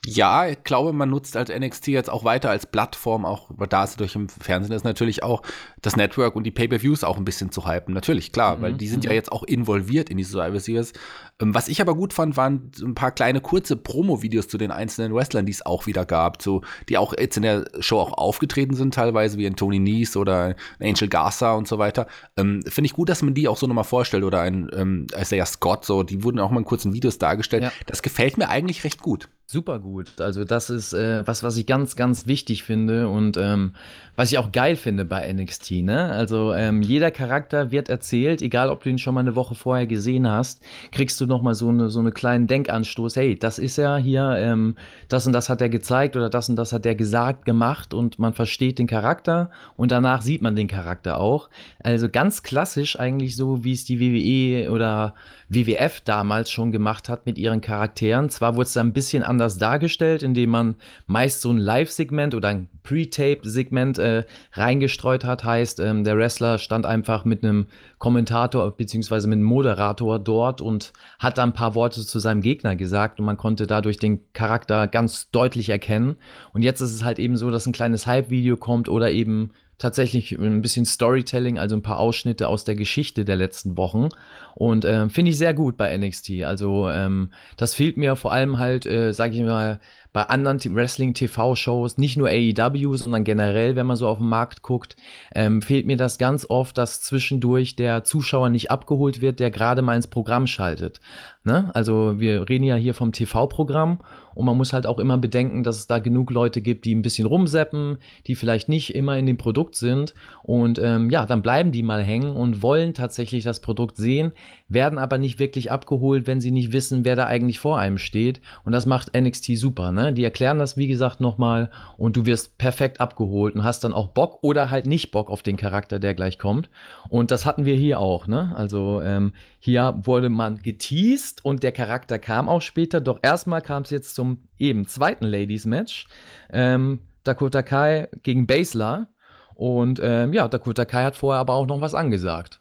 Ja, 0.07 0.47
ich 0.47 0.65
glaube, 0.65 0.95
man 0.95 1.11
nutzt 1.11 1.37
als 1.37 1.51
NXT 1.51 1.89
jetzt 1.89 2.09
auch 2.09 2.25
weiter 2.25 2.49
als 2.49 2.65
Plattform, 2.65 3.27
auch 3.27 3.51
da 3.69 3.85
es 3.85 3.97
durch 3.97 4.15
im 4.15 4.31
Fernsehen 4.31 4.75
ist, 4.75 4.83
natürlich 4.83 5.23
auch 5.23 5.43
das 5.83 5.95
Network 5.95 6.37
und 6.37 6.45
die 6.45 6.51
Pay-Per-Views 6.51 7.05
auch 7.05 7.19
ein 7.19 7.25
bisschen 7.27 7.53
zu 7.53 7.69
hypen. 7.69 7.93
Natürlich, 7.93 8.33
klar, 8.33 8.57
mhm. 8.57 8.63
weil 8.63 8.73
die 8.75 8.89
sind 8.89 9.05
ja 9.05 9.11
mhm. 9.11 9.17
jetzt 9.17 9.31
auch 9.31 9.43
involviert 9.43 10.09
in 10.09 10.17
diese 10.17 10.33
Survivor 10.33 10.61
Series. 10.61 10.95
Ähm, 11.39 11.55
was 11.55 11.69
ich 11.69 11.83
aber 11.83 11.95
gut 11.95 12.15
fand, 12.15 12.39
waren 12.39 12.71
ein 12.81 12.95
paar 12.95 13.13
kleine 13.13 13.43
kurze 13.43 13.77
Promo-Videos 13.77 14.49
zu 14.49 14.57
den 14.57 14.71
einzelnen 14.71 15.15
Wrestlern, 15.15 15.45
die 15.45 15.53
es 15.53 15.67
auch 15.67 15.87
wieder 15.87 16.07
gab, 16.07 16.41
so, 16.41 16.63
die 16.89 16.97
auch 16.97 17.13
jetzt 17.19 17.37
in 17.37 17.43
der 17.43 17.67
Show 17.81 18.01
auch 18.01 18.15
aufgetreten 18.15 18.75
sind 18.75 18.95
teilweise, 18.95 19.37
wie 19.37 19.47
ein 19.47 19.57
Tony 19.57 19.81
Nies 19.81 20.17
oder 20.17 20.57
ein 20.79 20.89
Angel 20.89 21.09
Garza 21.09 21.53
und 21.53 21.69
so 21.69 21.77
weiter. 21.77 22.07
Ähm, 22.39 22.63
Finde 22.67 22.87
ich 22.87 22.95
gut, 22.95 23.11
dass 23.11 23.21
man 23.21 23.35
die 23.35 23.49
auch 23.49 23.59
so 23.59 23.67
nochmal 23.67 23.85
vorstellt 23.85 24.25
oder 24.25 24.41
ein 24.41 24.71
ähm, 24.75 25.09
Isaiah 25.15 25.45
Scott, 25.45 25.85
so, 25.85 26.05
die 26.05 26.25
wurden 26.25 26.39
auch 26.39 26.51
mal 26.51 26.61
in 26.61 26.65
kurzen 26.65 26.95
Videos 26.95 27.19
dargestellt. 27.19 27.65
Ja. 27.65 27.73
Das 27.85 28.01
gefällt 28.01 28.39
mir 28.39 28.49
eigentlich 28.49 28.83
recht 28.85 29.03
gut. 29.03 29.29
Super 29.53 29.81
gut. 29.81 30.21
Also 30.21 30.45
das 30.45 30.71
ist 30.71 30.93
äh, 30.93 31.27
was, 31.27 31.43
was 31.43 31.57
ich 31.57 31.67
ganz, 31.67 31.97
ganz 31.97 32.29
wichtig 32.29 32.63
finde 32.63 33.09
und 33.09 33.37
ähm, 33.37 33.73
was 34.15 34.31
ich 34.31 34.39
auch 34.39 34.53
geil 34.53 34.77
finde 34.77 35.05
bei 35.05 35.33
NXT. 35.33 35.83
Ne? 35.83 36.05
Also 36.05 36.55
ähm, 36.55 36.83
jeder 36.83 37.11
Charakter 37.11 37.73
wird 37.73 37.89
erzählt, 37.89 38.43
egal 38.43 38.71
ob 38.71 38.85
du 38.85 38.91
ihn 38.91 38.99
schon 38.99 39.13
mal 39.13 39.23
eine 39.23 39.35
Woche 39.35 39.57
vorher 39.57 39.89
gesehen 39.89 40.31
hast, 40.31 40.63
kriegst 40.93 41.21
du 41.21 41.27
noch 41.27 41.43
mal 41.43 41.57
so 41.57 41.69
eine 41.69 41.91
so 41.91 41.99
eine 41.99 42.13
kleinen 42.13 42.47
Denkanstoß. 42.47 43.17
Hey, 43.17 43.37
das 43.37 43.59
ist 43.59 43.77
ja 43.77 43.97
hier, 43.97 44.37
ähm, 44.39 44.77
das 45.09 45.27
und 45.27 45.33
das 45.33 45.49
hat 45.49 45.61
er 45.61 45.69
gezeigt 45.69 46.15
oder 46.15 46.31
das 46.31 46.49
und 46.49 46.55
das 46.55 46.73
hat 46.73 46.87
er 46.87 46.95
gesagt, 46.95 47.45
gemacht 47.45 47.93
und 47.93 48.21
man 48.21 48.35
versteht 48.35 48.79
den 48.79 48.87
Charakter 48.87 49.51
und 49.77 49.91
danach 49.91 50.23
sieht 50.23 50.43
man 50.43 50.55
den 50.55 50.69
Charakter 50.69 51.19
auch. 51.19 51.51
Also 51.83 52.09
ganz 52.09 52.45
klassisch 52.45 53.01
eigentlich 53.01 53.35
so, 53.35 53.65
wie 53.65 53.73
es 53.73 53.85
die 53.85 53.99
WWE 53.99 54.71
oder 54.71 55.17
WWF 55.51 56.01
damals 56.03 56.49
schon 56.49 56.71
gemacht 56.71 57.09
hat 57.09 57.27
mit 57.27 57.37
ihren 57.37 57.61
Charakteren. 57.61 58.31
Zwar 58.31 58.55
wurde 58.55 58.67
es 58.67 58.73
da 58.73 58.81
ein 58.81 58.93
bisschen 58.93 59.25
anders 59.25 59.59
dargestellt, 59.59 60.23
indem 60.23 60.51
man 60.51 60.77
meist 61.07 61.41
so 61.41 61.51
ein 61.51 61.59
Live-Segment 61.59 62.37
oder 62.37 62.49
ein 62.49 62.69
Pre-Tape-Segment 62.85 63.99
äh, 63.99 64.25
reingestreut 64.53 65.25
hat. 65.25 65.43
Heißt, 65.43 65.81
ähm, 65.81 66.05
der 66.05 66.17
Wrestler 66.17 66.59
stand 66.59 66.87
einfach 66.87 67.25
mit 67.25 67.43
einem 67.43 67.67
Kommentator 67.99 68.71
bzw. 68.71 69.27
mit 69.27 69.39
einem 69.39 69.43
Moderator 69.43 70.21
dort 70.21 70.61
und 70.61 70.93
hat 71.19 71.37
da 71.37 71.43
ein 71.43 71.53
paar 71.53 71.75
Worte 71.75 72.07
zu 72.07 72.21
seinem 72.21 72.43
Gegner 72.43 72.77
gesagt 72.77 73.19
und 73.19 73.27
man 73.27 73.37
konnte 73.37 73.67
dadurch 73.67 73.99
den 73.99 74.21
Charakter 74.33 74.87
ganz 74.87 75.31
deutlich 75.33 75.69
erkennen. 75.69 76.17
Und 76.53 76.63
jetzt 76.63 76.81
ist 76.81 76.95
es 76.95 77.03
halt 77.05 77.19
eben 77.19 77.37
so, 77.37 77.51
dass 77.51 77.67
ein 77.67 77.73
kleines 77.73 78.07
Hype-Video 78.07 78.57
kommt 78.57 78.89
oder 78.89 79.11
eben 79.11 79.51
tatsächlich 79.81 80.33
ein 80.33 80.61
bisschen 80.61 80.85
Storytelling, 80.85 81.59
also 81.59 81.75
ein 81.75 81.83
paar 81.83 81.99
Ausschnitte 81.99 82.47
aus 82.47 82.65
der 82.65 82.77
Geschichte 82.77 83.25
der 83.25 83.37
letzten 83.37 83.77
Wochen. 83.77 84.11
Und 84.55 84.85
äh, 84.85 85.09
finde 85.09 85.31
ich 85.31 85.39
sehr 85.39 85.55
gut 85.55 85.77
bei 85.77 85.97
NXT. 85.97 86.43
Also 86.45 86.89
ähm, 86.91 87.33
das 87.57 87.75
fehlt 87.75 87.97
mir 87.97 88.17
vor 88.17 88.33
allem 88.33 88.59
halt, 88.59 88.87
äh, 88.87 89.13
sage 89.13 89.37
ich 89.37 89.43
mal, 89.43 89.81
bei 90.13 90.25
anderen 90.25 90.59
Wrestling-TV-Shows, 90.59 91.97
nicht 91.97 92.17
nur 92.17 92.29
AEW, 92.29 92.97
sondern 92.97 93.23
generell, 93.23 93.77
wenn 93.77 93.87
man 93.87 93.97
so 93.97 94.09
auf 94.09 94.19
den 94.19 94.29
Markt 94.29 94.63
guckt, 94.63 94.97
ähm, 95.35 95.63
fehlt 95.63 95.87
mir 95.87 95.97
das 95.97 96.19
ganz 96.19 96.47
oft, 96.49 96.77
dass 96.79 97.01
zwischendurch 97.01 97.77
der 97.77 98.03
Zuschauer 98.03 98.49
nicht 98.49 98.73
abgeholt 98.73 99.21
wird, 99.21 99.39
der 99.39 99.53
gerade 99.53 99.83
mal 99.83 99.95
ins 99.95 100.09
Programm 100.09 100.49
schaltet. 100.49 101.01
Ne? 101.45 101.71
Also 101.75 102.19
wir 102.19 102.49
reden 102.49 102.65
ja 102.65 102.75
hier 102.75 102.93
vom 102.93 103.13
TV-Programm 103.13 104.01
und 104.35 104.47
man 104.47 104.57
muss 104.57 104.73
halt 104.73 104.87
auch 104.87 104.99
immer 104.99 105.17
bedenken, 105.17 105.63
dass 105.63 105.77
es 105.77 105.87
da 105.87 105.99
genug 106.01 106.31
Leute 106.31 106.61
gibt, 106.61 106.85
die 106.85 106.95
ein 106.95 107.03
bisschen 107.03 107.27
rumseppen, 107.27 107.99
die 108.27 108.35
vielleicht 108.35 108.69
nicht 108.69 108.95
immer 108.95 109.17
in 109.17 109.27
dem 109.27 109.37
Produkt 109.37 109.77
sind 109.77 110.15
und 110.43 110.81
ähm, 110.81 111.09
ja, 111.09 111.25
dann 111.25 111.43
bleiben 111.43 111.71
die 111.71 111.83
mal 111.83 112.03
hängen 112.03 112.35
und 112.35 112.63
wollen 112.63 112.95
tatsächlich 112.95 113.45
das 113.45 113.61
Produkt 113.61 113.97
sehen, 113.97 114.33
werden 114.71 114.99
aber 114.99 115.19
nicht 115.19 115.39
wirklich 115.39 115.71
abgeholt, 115.71 116.27
wenn 116.27 116.41
sie 116.41 116.53
nicht 116.53 116.73
wissen, 116.73 117.05
wer 117.05 117.17
da 117.17 117.27
eigentlich 117.27 117.59
vor 117.59 117.79
einem 117.79 117.99
steht. 117.99 118.41
Und 118.65 118.73
das 118.73 118.87
macht 118.87 119.15
NXT 119.15 119.57
super. 119.59 119.93
Ne? 119.93 120.13
Die 120.13 120.25
erklären 120.25 120.59
das, 120.59 120.77
wie 120.77 120.87
gesagt, 120.87 121.21
nochmal 121.21 121.71
und 121.99 122.17
du 122.17 122.25
wirst 122.25 122.57
perfekt 122.57 123.01
abgeholt 123.01 123.57
und 123.57 123.65
hast 123.65 123.85
dann 123.85 123.93
auch 123.93 124.09
Bock 124.09 124.39
oder 124.43 124.71
halt 124.71 124.87
nicht 124.87 125.11
Bock 125.11 125.29
auf 125.29 125.43
den 125.43 125.57
Charakter, 125.57 125.99
der 125.99 126.15
gleich 126.15 126.39
kommt. 126.39 126.71
Und 127.09 127.33
das 127.33 127.45
hatten 127.45 127.65
wir 127.65 127.75
hier 127.75 127.99
auch. 127.99 128.29
Ne? 128.29 128.53
Also 128.55 129.03
ähm, 129.03 129.33
hier 129.59 129.99
wurde 130.05 130.29
man 130.29 130.63
geteased 130.63 131.45
und 131.45 131.63
der 131.65 131.73
Charakter 131.73 132.19
kam 132.19 132.49
auch 132.49 132.63
später. 132.63 133.01
Doch 133.01 133.19
erstmal 133.23 133.63
kam 133.63 133.83
es 133.83 133.91
jetzt 133.91 134.15
zum 134.15 134.45
eben 134.57 134.87
zweiten 134.87 135.27
Ladies-Match. 135.27 136.07
Ähm, 136.53 137.01
Dakota 137.25 137.63
Kai 137.63 138.09
gegen 138.23 138.47
Basler. 138.47 139.09
Und 139.55 140.01
ähm, 140.03 140.33
ja, 140.33 140.49
Dakota 140.49 140.85
Kai 140.85 141.05
hat 141.05 141.17
vorher 141.17 141.41
aber 141.41 141.55
auch 141.55 141.67
noch 141.67 141.81
was 141.81 141.95
angesagt. 141.95 142.61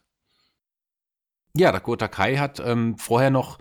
Ja, 1.56 1.72
Dakota 1.72 2.08
Kai 2.08 2.36
hat 2.36 2.60
ähm, 2.64 2.96
vorher 2.96 3.30
noch, 3.30 3.58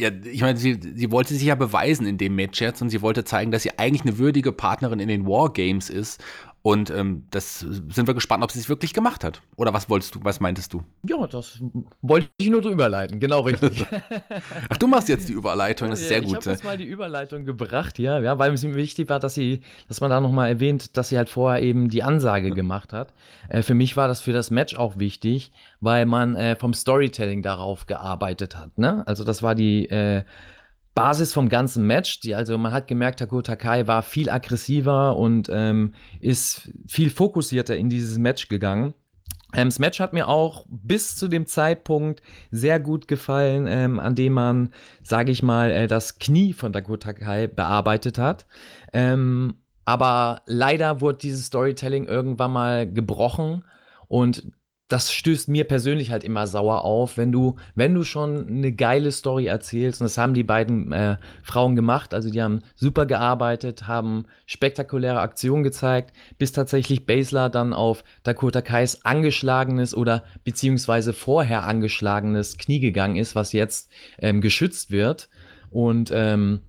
ja, 0.00 0.10
ich 0.10 0.40
meine, 0.40 0.58
sie, 0.58 0.80
sie 0.80 1.10
wollte 1.10 1.34
sich 1.34 1.42
ja 1.42 1.54
beweisen 1.54 2.06
in 2.06 2.16
dem 2.18 2.34
Match 2.34 2.60
jetzt 2.60 2.80
und 2.80 2.90
sie 2.90 3.02
wollte 3.02 3.24
zeigen, 3.24 3.50
dass 3.50 3.62
sie 3.62 3.78
eigentlich 3.78 4.02
eine 4.02 4.18
würdige 4.18 4.52
Partnerin 4.52 5.00
in 5.00 5.08
den 5.08 5.26
Wargames 5.26 5.90
ist 5.90 6.22
und 6.62 6.90
ähm, 6.90 7.24
das 7.30 7.60
sind 7.60 8.06
wir 8.06 8.12
gespannt, 8.12 8.44
ob 8.44 8.50
sie 8.50 8.58
es 8.58 8.68
wirklich 8.68 8.92
gemacht 8.92 9.24
hat. 9.24 9.40
Oder 9.56 9.72
was 9.72 9.88
wolltest 9.88 10.14
du, 10.14 10.20
was 10.22 10.40
meintest 10.40 10.74
du? 10.74 10.82
Ja, 11.02 11.26
das 11.26 11.58
wollte 12.02 12.28
ich 12.36 12.50
nur 12.50 12.60
drüber 12.60 12.90
leiten, 12.90 13.18
genau 13.18 13.40
richtig. 13.40 13.86
Ach, 14.68 14.76
du 14.76 14.86
machst 14.86 15.08
jetzt 15.08 15.30
die 15.30 15.32
Überleitung, 15.32 15.88
das 15.88 16.02
ist 16.02 16.08
sehr 16.08 16.18
ich 16.18 16.24
gut. 16.24 16.38
Ich 16.38 16.44
habe 16.44 16.50
jetzt 16.50 16.64
mal 16.64 16.76
die 16.76 16.84
Überleitung 16.84 17.46
gebracht, 17.46 17.98
ja, 17.98 18.18
ja, 18.20 18.38
weil 18.38 18.52
es 18.52 18.62
mir 18.62 18.74
wichtig 18.74 19.08
war, 19.08 19.20
dass 19.20 19.32
sie, 19.32 19.62
dass 19.88 20.02
man 20.02 20.10
da 20.10 20.20
nochmal 20.20 20.50
erwähnt, 20.50 20.98
dass 20.98 21.08
sie 21.08 21.16
halt 21.16 21.30
vorher 21.30 21.62
eben 21.62 21.88
die 21.88 22.02
Ansage 22.02 22.50
gemacht 22.50 22.92
hat. 22.92 23.14
Äh, 23.48 23.62
für 23.62 23.74
mich 23.74 23.96
war 23.96 24.06
das 24.06 24.20
für 24.20 24.34
das 24.34 24.50
Match 24.50 24.76
auch 24.76 24.98
wichtig, 24.98 25.52
weil 25.80 26.04
man 26.04 26.36
äh, 26.36 26.56
vom 26.56 26.74
Storytelling 26.74 27.42
darauf 27.42 27.86
gearbeitet 27.86 28.56
hat. 28.56 28.76
Ne? 28.76 29.02
Also 29.06 29.24
das 29.24 29.42
war 29.42 29.54
die 29.54 29.88
äh, 29.88 30.24
Basis 31.02 31.32
vom 31.32 31.48
ganzen 31.48 31.86
Match. 31.86 32.20
Die, 32.20 32.34
also 32.34 32.56
man 32.58 32.72
hat 32.72 32.88
gemerkt, 32.88 33.20
Takota 33.20 33.56
Kai 33.56 33.86
war 33.86 34.02
viel 34.02 34.30
aggressiver 34.30 35.16
und 35.16 35.48
ähm, 35.52 35.94
ist 36.20 36.70
viel 36.86 37.10
fokussierter 37.10 37.76
in 37.76 37.88
dieses 37.88 38.18
Match 38.18 38.48
gegangen. 38.48 38.94
Ähm, 39.54 39.68
das 39.68 39.78
Match 39.78 40.00
hat 40.00 40.12
mir 40.12 40.28
auch 40.28 40.66
bis 40.68 41.16
zu 41.16 41.28
dem 41.28 41.46
Zeitpunkt 41.46 42.22
sehr 42.50 42.78
gut 42.80 43.08
gefallen, 43.08 43.66
ähm, 43.68 43.98
an 43.98 44.14
dem 44.14 44.32
man, 44.32 44.70
sage 45.02 45.32
ich 45.32 45.42
mal, 45.42 45.70
äh, 45.70 45.86
das 45.86 46.18
Knie 46.18 46.52
von 46.52 46.72
Dakota 46.72 47.12
Kai 47.12 47.46
bearbeitet 47.46 48.18
hat. 48.18 48.46
Ähm, 48.92 49.54
aber 49.84 50.42
leider 50.46 51.00
wurde 51.00 51.18
dieses 51.18 51.46
Storytelling 51.46 52.06
irgendwann 52.06 52.52
mal 52.52 52.90
gebrochen 52.90 53.64
und 54.06 54.44
das 54.90 55.12
stößt 55.12 55.48
mir 55.48 55.64
persönlich 55.64 56.10
halt 56.10 56.24
immer 56.24 56.48
sauer 56.48 56.84
auf, 56.84 57.16
wenn 57.16 57.30
du, 57.30 57.54
wenn 57.76 57.94
du 57.94 58.02
schon 58.02 58.48
eine 58.48 58.72
geile 58.72 59.12
Story 59.12 59.46
erzählst, 59.46 60.00
und 60.00 60.06
das 60.06 60.18
haben 60.18 60.34
die 60.34 60.42
beiden 60.42 60.90
äh, 60.90 61.16
Frauen 61.44 61.76
gemacht, 61.76 62.12
also 62.12 62.28
die 62.28 62.42
haben 62.42 62.62
super 62.74 63.06
gearbeitet, 63.06 63.86
haben 63.86 64.26
spektakuläre 64.46 65.20
Aktionen 65.20 65.62
gezeigt, 65.62 66.12
bis 66.38 66.50
tatsächlich 66.50 67.06
Basler 67.06 67.50
dann 67.50 67.72
auf 67.72 68.02
Dakota 68.24 68.62
Kais 68.62 69.04
angeschlagenes 69.04 69.94
oder 69.94 70.24
beziehungsweise 70.42 71.12
vorher 71.12 71.68
angeschlagenes 71.68 72.58
Knie 72.58 72.80
gegangen 72.80 73.14
ist, 73.14 73.36
was 73.36 73.52
jetzt 73.52 73.90
ähm, 74.18 74.40
geschützt 74.40 74.90
wird. 74.90 75.28
Und 75.70 76.10
ähm, 76.12 76.62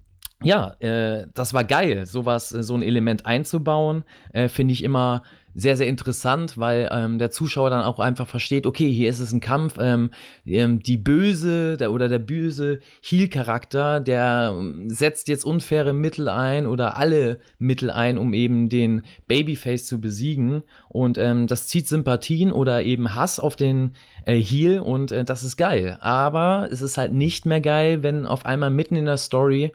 ja, 0.43 0.75
äh, 0.79 1.25
das 1.33 1.53
war 1.55 1.63
geil, 1.63 2.05
sowas, 2.05 2.49
so 2.49 2.75
ein 2.75 2.83
Element 2.83 3.25
einzubauen, 3.25 4.03
äh, 4.33 4.47
finde 4.47 4.73
ich 4.73 4.83
immer 4.83 5.23
sehr, 5.53 5.77
sehr 5.77 5.87
interessant, 5.87 6.57
weil 6.57 6.89
ähm, 6.91 7.17
der 7.19 7.31
Zuschauer 7.31 7.69
dann 7.69 7.83
auch 7.83 7.99
einfach 7.99 8.27
versteht, 8.27 8.65
okay, 8.65 8.91
hier 8.91 9.09
ist 9.09 9.19
es 9.19 9.31
ein 9.31 9.39
Kampf, 9.39 9.75
ähm, 9.79 10.11
ähm, 10.45 10.81
die 10.81 10.97
Böse 10.97 11.77
der, 11.77 11.91
oder 11.91 12.07
der 12.09 12.19
böse 12.19 12.79
Heel-Charakter, 13.01 13.99
der 13.99 14.53
ähm, 14.57 14.89
setzt 14.89 15.27
jetzt 15.27 15.45
unfaire 15.45 15.93
Mittel 15.93 16.29
ein 16.29 16.67
oder 16.67 16.97
alle 16.97 17.39
Mittel 17.59 17.91
ein, 17.91 18.17
um 18.17 18.33
eben 18.33 18.69
den 18.69 19.03
Babyface 19.27 19.85
zu 19.85 19.99
besiegen 19.99 20.63
und 20.87 21.17
ähm, 21.17 21.47
das 21.47 21.67
zieht 21.67 21.87
Sympathien 21.87 22.51
oder 22.51 22.83
eben 22.83 23.15
Hass 23.15 23.39
auf 23.39 23.55
den 23.55 23.93
äh, 24.25 24.35
Heel 24.35 24.79
und 24.79 25.11
äh, 25.11 25.25
das 25.25 25.43
ist 25.43 25.57
geil. 25.57 25.97
Aber 26.01 26.69
es 26.71 26.81
ist 26.81 26.97
halt 26.97 27.13
nicht 27.13 27.45
mehr 27.45 27.61
geil, 27.61 28.03
wenn 28.03 28.25
auf 28.25 28.45
einmal 28.45 28.69
mitten 28.69 28.95
in 28.95 29.05
der 29.05 29.17
Story 29.17 29.71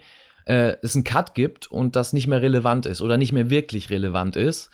äh, 0.47 0.77
es 0.83 0.95
einen 0.95 1.05
Cut 1.05 1.35
gibt 1.35 1.71
und 1.71 1.97
das 1.97 2.12
nicht 2.12 2.29
mehr 2.29 2.41
relevant 2.41 2.87
ist 2.87 3.03
oder 3.03 3.19
nicht 3.19 3.33
mehr 3.33 3.51
wirklich 3.51 3.91
relevant 3.91 4.37
ist 4.37 4.71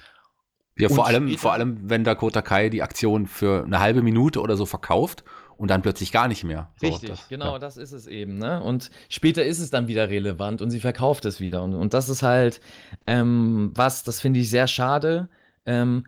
ja, 0.83 0.95
vor 0.95 1.07
allem, 1.07 1.37
vor 1.39 1.53
allem, 1.53 1.79
wenn 1.85 2.05
Dakota 2.05 2.43
Kai 2.43 2.69
die 2.69 2.83
Aktion 2.83 3.27
für 3.27 3.65
eine 3.65 3.81
halbe 3.81 4.03
Minute 4.03 4.41
oder 4.41 4.57
so 4.57 4.67
verkauft 4.67 5.25
und 5.57 5.71
dann 5.71 5.83
plötzlich 5.83 6.13
gar 6.13 6.29
nicht 6.29 6.45
mehr. 6.45 6.71
So, 6.81 6.89
Richtig, 6.89 7.11
das, 7.11 7.29
genau, 7.29 7.53
ja. 7.53 7.59
das 7.59 7.77
ist 7.77 7.93
es 7.93 8.07
eben. 8.07 8.39
Ne? 8.39 8.63
Und 8.63 8.91
später 9.09 9.45
ist 9.45 9.61
es 9.61 9.71
dann 9.71 9.87
wieder 9.87 10.11
relevant 10.11 10.61
und 10.61 10.71
sie 10.71 10.81
verkauft 10.81 11.25
es 11.25 11.41
wieder. 11.41 11.63
Und, 11.63 11.75
und 11.75 11.95
das 11.95 12.09
ist 12.09 12.23
halt 12.23 12.61
ähm, 13.07 13.71
was, 13.75 14.03
das 14.03 14.21
finde 14.21 14.41
ich 14.41 14.51
sehr 14.51 14.67
schade. 14.67 15.29
Ähm, 15.65 16.05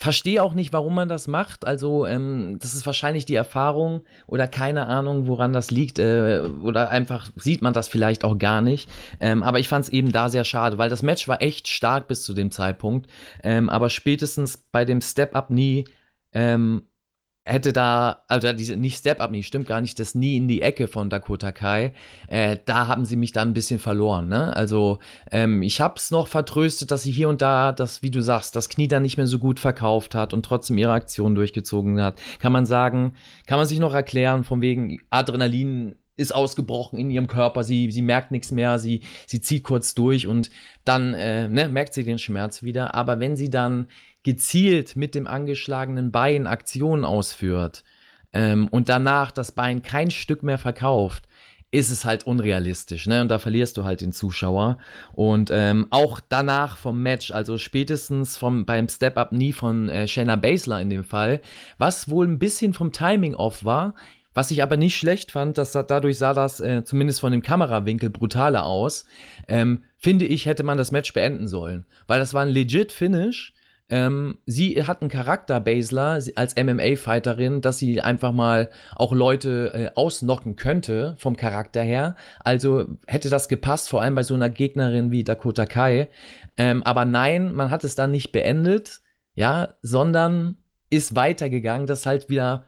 verstehe 0.00 0.42
auch 0.42 0.54
nicht, 0.54 0.72
warum 0.72 0.94
man 0.94 1.10
das 1.10 1.28
macht. 1.28 1.66
Also, 1.66 2.06
ähm, 2.06 2.56
das 2.58 2.74
ist 2.74 2.86
wahrscheinlich 2.86 3.26
die 3.26 3.34
Erfahrung 3.34 4.02
oder 4.26 4.48
keine 4.48 4.86
Ahnung, 4.86 5.26
woran 5.26 5.52
das 5.52 5.70
liegt. 5.70 5.98
Äh, 5.98 6.40
oder 6.62 6.88
einfach 6.88 7.30
sieht 7.36 7.60
man 7.60 7.74
das 7.74 7.88
vielleicht 7.88 8.24
auch 8.24 8.38
gar 8.38 8.62
nicht. 8.62 8.88
Ähm, 9.20 9.42
aber 9.42 9.60
ich 9.60 9.68
fand 9.68 9.84
es 9.84 9.92
eben 9.92 10.10
da 10.10 10.30
sehr 10.30 10.44
schade, 10.44 10.78
weil 10.78 10.88
das 10.88 11.02
Match 11.02 11.28
war 11.28 11.42
echt 11.42 11.68
stark 11.68 12.08
bis 12.08 12.22
zu 12.22 12.32
dem 12.32 12.50
Zeitpunkt. 12.50 13.10
Ähm, 13.42 13.68
aber 13.68 13.90
spätestens 13.90 14.56
bei 14.72 14.86
dem 14.86 15.02
Step-Up 15.02 15.50
nie 15.50 15.84
ähm, 16.32 16.86
hätte 17.44 17.72
da, 17.72 18.22
also 18.28 18.52
diese, 18.52 18.76
nicht 18.76 18.98
Step-Up, 18.98 19.30
nie, 19.30 19.42
stimmt 19.42 19.66
gar 19.66 19.80
nicht, 19.80 19.98
das 19.98 20.14
nie 20.14 20.36
in 20.36 20.46
die 20.46 20.62
Ecke 20.62 20.88
von 20.88 21.10
Dakota 21.10 21.52
Kai, 21.52 21.94
äh, 22.28 22.58
da 22.64 22.86
haben 22.86 23.04
sie 23.04 23.16
mich 23.16 23.32
dann 23.32 23.48
ein 23.48 23.54
bisschen 23.54 23.78
verloren, 23.78 24.28
ne? 24.28 24.54
Also, 24.54 24.98
ähm, 25.30 25.62
ich 25.62 25.80
hab's 25.80 26.10
noch 26.10 26.28
vertröstet, 26.28 26.90
dass 26.90 27.02
sie 27.02 27.12
hier 27.12 27.28
und 27.28 27.42
da 27.42 27.72
das, 27.72 28.02
wie 28.02 28.10
du 28.10 28.20
sagst, 28.22 28.56
das 28.56 28.68
Knie 28.68 28.88
dann 28.88 29.02
nicht 29.02 29.16
mehr 29.16 29.26
so 29.26 29.38
gut 29.38 29.58
verkauft 29.58 30.14
hat 30.14 30.34
und 30.34 30.44
trotzdem 30.44 30.78
ihre 30.78 30.92
Aktion 30.92 31.34
durchgezogen 31.34 32.00
hat. 32.00 32.20
Kann 32.38 32.52
man 32.52 32.66
sagen, 32.66 33.14
kann 33.46 33.58
man 33.58 33.66
sich 33.66 33.78
noch 33.78 33.94
erklären, 33.94 34.44
von 34.44 34.60
wegen 34.60 35.00
Adrenalin 35.10 35.96
ist 36.20 36.34
ausgebrochen 36.34 36.98
in 36.98 37.10
ihrem 37.10 37.26
Körper, 37.26 37.64
sie, 37.64 37.90
sie 37.90 38.02
merkt 38.02 38.30
nichts 38.30 38.52
mehr, 38.52 38.78
sie, 38.78 39.00
sie 39.26 39.40
zieht 39.40 39.64
kurz 39.64 39.94
durch 39.94 40.26
und 40.26 40.50
dann 40.84 41.14
äh, 41.14 41.48
ne, 41.48 41.68
merkt 41.68 41.94
sie 41.94 42.04
den 42.04 42.18
Schmerz 42.18 42.62
wieder. 42.62 42.94
Aber 42.94 43.20
wenn 43.20 43.36
sie 43.36 43.48
dann 43.48 43.86
gezielt 44.22 44.96
mit 44.96 45.14
dem 45.14 45.26
angeschlagenen 45.26 46.12
Bein 46.12 46.46
Aktionen 46.46 47.04
ausführt 47.04 47.84
ähm, 48.32 48.68
und 48.68 48.88
danach 48.88 49.30
das 49.30 49.52
Bein 49.52 49.82
kein 49.82 50.10
Stück 50.10 50.42
mehr 50.42 50.58
verkauft, 50.58 51.26
ist 51.72 51.90
es 51.90 52.04
halt 52.04 52.26
unrealistisch, 52.26 53.06
ne? 53.06 53.20
Und 53.20 53.28
da 53.28 53.38
verlierst 53.38 53.76
du 53.76 53.84
halt 53.84 54.00
den 54.00 54.12
Zuschauer. 54.12 54.78
Und 55.12 55.50
ähm, 55.52 55.86
auch 55.90 56.20
danach 56.28 56.76
vom 56.76 57.00
Match, 57.00 57.30
also 57.30 57.58
spätestens 57.58 58.36
vom, 58.36 58.66
beim 58.66 58.88
Step-Up 58.88 59.30
nie 59.30 59.52
von 59.52 59.88
äh, 59.88 60.08
Shayna 60.08 60.34
Baszler 60.34 60.80
in 60.80 60.90
dem 60.90 61.04
Fall, 61.04 61.40
was 61.78 62.10
wohl 62.10 62.26
ein 62.26 62.40
bisschen 62.40 62.74
vom 62.74 62.90
Timing 62.90 63.36
off 63.36 63.64
war, 63.64 63.94
was 64.34 64.50
ich 64.50 64.62
aber 64.62 64.76
nicht 64.76 64.96
schlecht 64.96 65.30
fand, 65.30 65.58
dass 65.58 65.72
dadurch 65.72 66.18
sah 66.18 66.34
das 66.34 66.60
äh, 66.60 66.82
zumindest 66.84 67.20
von 67.20 67.32
dem 67.32 67.42
Kamerawinkel 67.42 68.10
brutaler 68.10 68.64
aus. 68.64 69.04
Ähm, 69.46 69.84
finde 69.96 70.24
ich, 70.24 70.46
hätte 70.46 70.64
man 70.64 70.78
das 70.78 70.90
Match 70.90 71.12
beenden 71.12 71.46
sollen, 71.46 71.86
weil 72.08 72.18
das 72.18 72.34
war 72.34 72.42
ein 72.42 72.48
legit 72.48 72.90
Finish 72.90 73.52
ähm, 73.90 74.38
sie 74.46 74.84
hat 74.84 75.02
einen 75.02 75.10
Charakter, 75.10 75.60
Basler, 75.60 76.20
als 76.36 76.54
MMA-Fighterin, 76.56 77.60
dass 77.60 77.78
sie 77.78 78.00
einfach 78.00 78.32
mal 78.32 78.70
auch 78.94 79.12
Leute 79.12 79.72
äh, 79.74 79.90
ausnocken 79.96 80.54
könnte, 80.54 81.16
vom 81.18 81.36
Charakter 81.36 81.82
her. 81.82 82.14
Also 82.38 82.86
hätte 83.06 83.30
das 83.30 83.48
gepasst, 83.48 83.88
vor 83.88 84.00
allem 84.00 84.14
bei 84.14 84.22
so 84.22 84.34
einer 84.34 84.48
Gegnerin 84.48 85.10
wie 85.10 85.24
Dakota 85.24 85.66
Kai. 85.66 86.08
Ähm, 86.56 86.84
aber 86.84 87.04
nein, 87.04 87.52
man 87.52 87.70
hat 87.70 87.82
es 87.82 87.96
dann 87.96 88.12
nicht 88.12 88.30
beendet, 88.30 89.00
ja, 89.34 89.74
sondern 89.82 90.56
ist 90.88 91.16
weitergegangen. 91.16 91.88
Das 91.88 92.00
ist 92.00 92.06
halt 92.06 92.28
wieder 92.30 92.66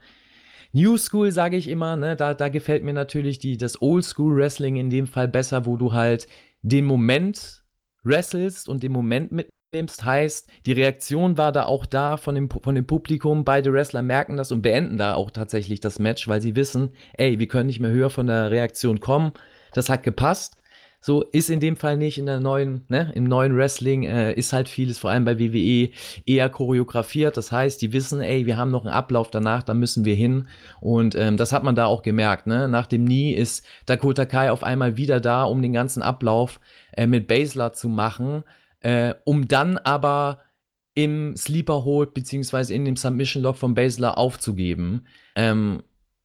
New 0.73 0.97
School, 0.97 1.31
sage 1.31 1.57
ich 1.57 1.69
immer. 1.69 1.97
Ne? 1.97 2.17
Da, 2.17 2.35
da 2.35 2.49
gefällt 2.49 2.83
mir 2.83 2.95
natürlich 2.95 3.39
die, 3.39 3.57
das 3.57 3.81
Old 3.81 4.05
School 4.05 4.37
Wrestling 4.37 4.77
in 4.77 4.91
dem 4.91 5.07
Fall 5.07 5.29
besser, 5.29 5.67
wo 5.67 5.77
du 5.77 5.93
halt 5.93 6.27
den 6.63 6.85
Moment 6.85 7.63
wrestelst 8.03 8.69
und 8.69 8.83
den 8.83 8.93
Moment 8.93 9.31
mit 9.31 9.49
nimmst, 9.73 10.05
heißt, 10.05 10.49
die 10.67 10.73
Reaktion 10.73 11.39
war 11.39 11.51
da 11.51 11.65
auch 11.65 11.87
da 11.87 12.19
von 12.19 12.35
dem, 12.35 12.51
von 12.51 12.75
dem 12.75 12.87
Publikum. 12.87 13.45
Beide 13.45 13.73
Wrestler 13.73 14.03
merken 14.03 14.37
das 14.37 14.53
und 14.53 14.61
beenden 14.61 14.99
da 14.99 15.15
auch 15.15 15.31
tatsächlich 15.31 15.81
das 15.81 15.99
Match, 15.99 16.29
weil 16.29 16.43
sie 16.43 16.57
wissen, 16.57 16.91
ey, 17.15 17.39
wir 17.39 17.49
können 17.49 17.69
nicht 17.69 17.81
mehr 17.81 17.91
höher 17.91 18.11
von 18.11 18.27
der 18.27 18.51
Reaktion 18.51 19.01
kommen. 19.01 19.33
Das 19.73 19.89
hat 19.89 20.03
gepasst. 20.03 20.59
So 21.01 21.23
ist 21.23 21.51
in 21.51 21.59
dem 21.59 21.77
Fall 21.77 21.97
nicht 21.97 22.19
in 22.19 22.27
der 22.27 22.39
neuen, 22.39 22.85
ne, 22.89 23.11
im 23.17 23.25
neuen 23.25 23.57
Wrestling 23.57 24.05
äh, 24.05 24.35
ist 24.35 24.53
halt 24.53 24.69
vieles, 24.69 24.99
vor 24.99 25.11
allem 25.11 25.25
bei 25.25 25.41
WWE, 25.41 25.91
eher 26.27 26.49
choreografiert. 26.49 27.37
Das 27.37 27.51
heißt, 27.51 27.83
die 27.83 27.93
wissen, 27.93 28.21
ey, 28.21 28.47
wir 28.47 28.57
haben 28.57 28.71
noch 28.71 28.85
einen 28.85 28.95
Ablauf 28.95 29.31
danach, 29.31 29.65
da 29.65 29.75
müssen 29.75 30.05
wir 30.05 30.15
hin. 30.15 30.49
Und 30.81 31.17
ähm, 31.17 31.39
das 31.39 31.53
hat 31.53 31.65
man 31.65 31.75
da 31.75 31.87
auch 31.87 32.03
gemerkt. 32.03 32.47
Ne? 32.47 32.69
Nach 32.69 32.87
dem 32.87 33.05
Nie 33.05 33.33
ist 33.33 33.65
Dakota 33.87 34.27
Kai 34.27 34.53
auf 34.53 34.63
einmal 34.63 34.97
wieder 34.97 35.19
da, 35.19 35.45
um 35.45 35.63
den 35.63 35.73
ganzen 35.73 36.03
Ablauf 36.03 36.61
äh, 36.93 37.07
mit 37.07 37.27
Basler 37.27 37.73
zu 37.73 37.89
machen 37.89 38.45
äh, 38.83 39.15
um 39.25 39.49
dann 39.49 39.79
aber 39.79 40.41
im 40.95 41.37
Sleeper 41.37 41.85
Hold 41.85 42.15
beziehungsweise 42.15 42.75
in 42.75 42.85
dem 42.85 42.97
Submission 42.97 43.43
Lock 43.43 43.57
von 43.57 43.75
Basler 43.75 44.19
aufzugeben. 44.19 45.07
Ähm, 45.35 45.83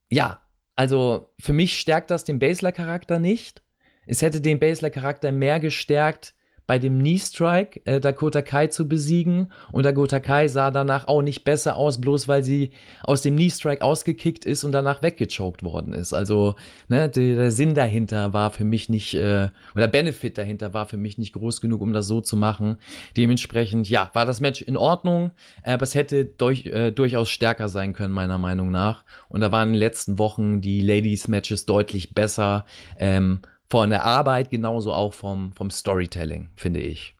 ja, 0.09 0.41
also 0.75 1.33
für 1.39 1.53
mich 1.53 1.79
stärkt 1.79 2.11
das 2.11 2.23
den 2.23 2.39
Basler-Charakter 2.39 3.19
nicht. 3.19 3.63
Es 4.05 4.21
hätte 4.21 4.41
den 4.41 4.59
Basler-Charakter 4.59 5.31
mehr 5.31 5.59
gestärkt, 5.59 6.33
bei 6.67 6.79
dem 6.79 6.99
Knee 6.99 7.17
Strike 7.17 7.81
äh, 7.85 7.99
Dakota 8.01 8.41
Kai 8.41 8.67
zu 8.67 8.87
besiegen. 8.87 9.51
Und 9.71 9.85
Dakota 9.85 10.19
Kai 10.19 10.49
sah 10.49 10.69
danach 10.69 11.07
auch 11.07 11.21
nicht 11.21 11.45
besser 11.45 11.77
aus, 11.77 11.99
bloß 11.99 12.27
weil 12.27 12.43
sie 12.43 12.71
aus 13.03 13.21
dem 13.21 13.37
Knee 13.37 13.49
Strike 13.49 13.81
ausgekickt 13.81 14.45
ist 14.45 14.65
und 14.65 14.73
danach 14.73 15.01
weggechoked 15.01 15.63
worden 15.63 15.93
ist. 15.93 16.13
Also 16.13 16.55
ne, 16.89 17.09
der, 17.09 17.35
der 17.35 17.51
Sinn 17.51 17.73
dahinter 17.73 18.33
war 18.33 18.51
für 18.51 18.65
mich 18.65 18.89
nicht, 18.89 19.13
äh, 19.15 19.49
oder 19.75 19.87
Benefit 19.87 20.37
dahinter 20.37 20.73
war 20.73 20.85
für 20.85 20.97
mich 20.97 21.17
nicht 21.17 21.33
groß 21.33 21.61
genug, 21.61 21.81
um 21.81 21.93
das 21.93 22.07
so 22.07 22.19
zu 22.19 22.35
machen. 22.35 22.77
Dementsprechend, 23.15 23.89
ja, 23.89 24.11
war 24.13 24.25
das 24.25 24.41
Match 24.41 24.61
in 24.61 24.75
Ordnung, 24.75 25.31
aber 25.63 25.83
es 25.83 25.95
hätte 25.95 26.25
durch, 26.25 26.65
äh, 26.65 26.91
durchaus 26.91 27.29
stärker 27.29 27.69
sein 27.69 27.93
können, 27.93 28.13
meiner 28.13 28.37
Meinung 28.37 28.71
nach. 28.71 29.05
Und 29.29 29.39
da 29.39 29.51
waren 29.53 29.69
in 29.69 29.73
den 29.75 29.79
letzten 29.79 30.19
Wochen 30.19 30.59
die 30.59 30.81
Ladies-Matches 30.81 31.65
deutlich 31.65 32.13
besser. 32.13 32.65
Ähm, 32.99 33.39
von 33.69 33.89
der 33.89 34.05
Arbeit, 34.05 34.49
genauso 34.49 34.93
auch 34.93 35.13
vom, 35.13 35.51
vom 35.53 35.69
Storytelling, 35.69 36.49
finde 36.55 36.79
ich. 36.79 37.15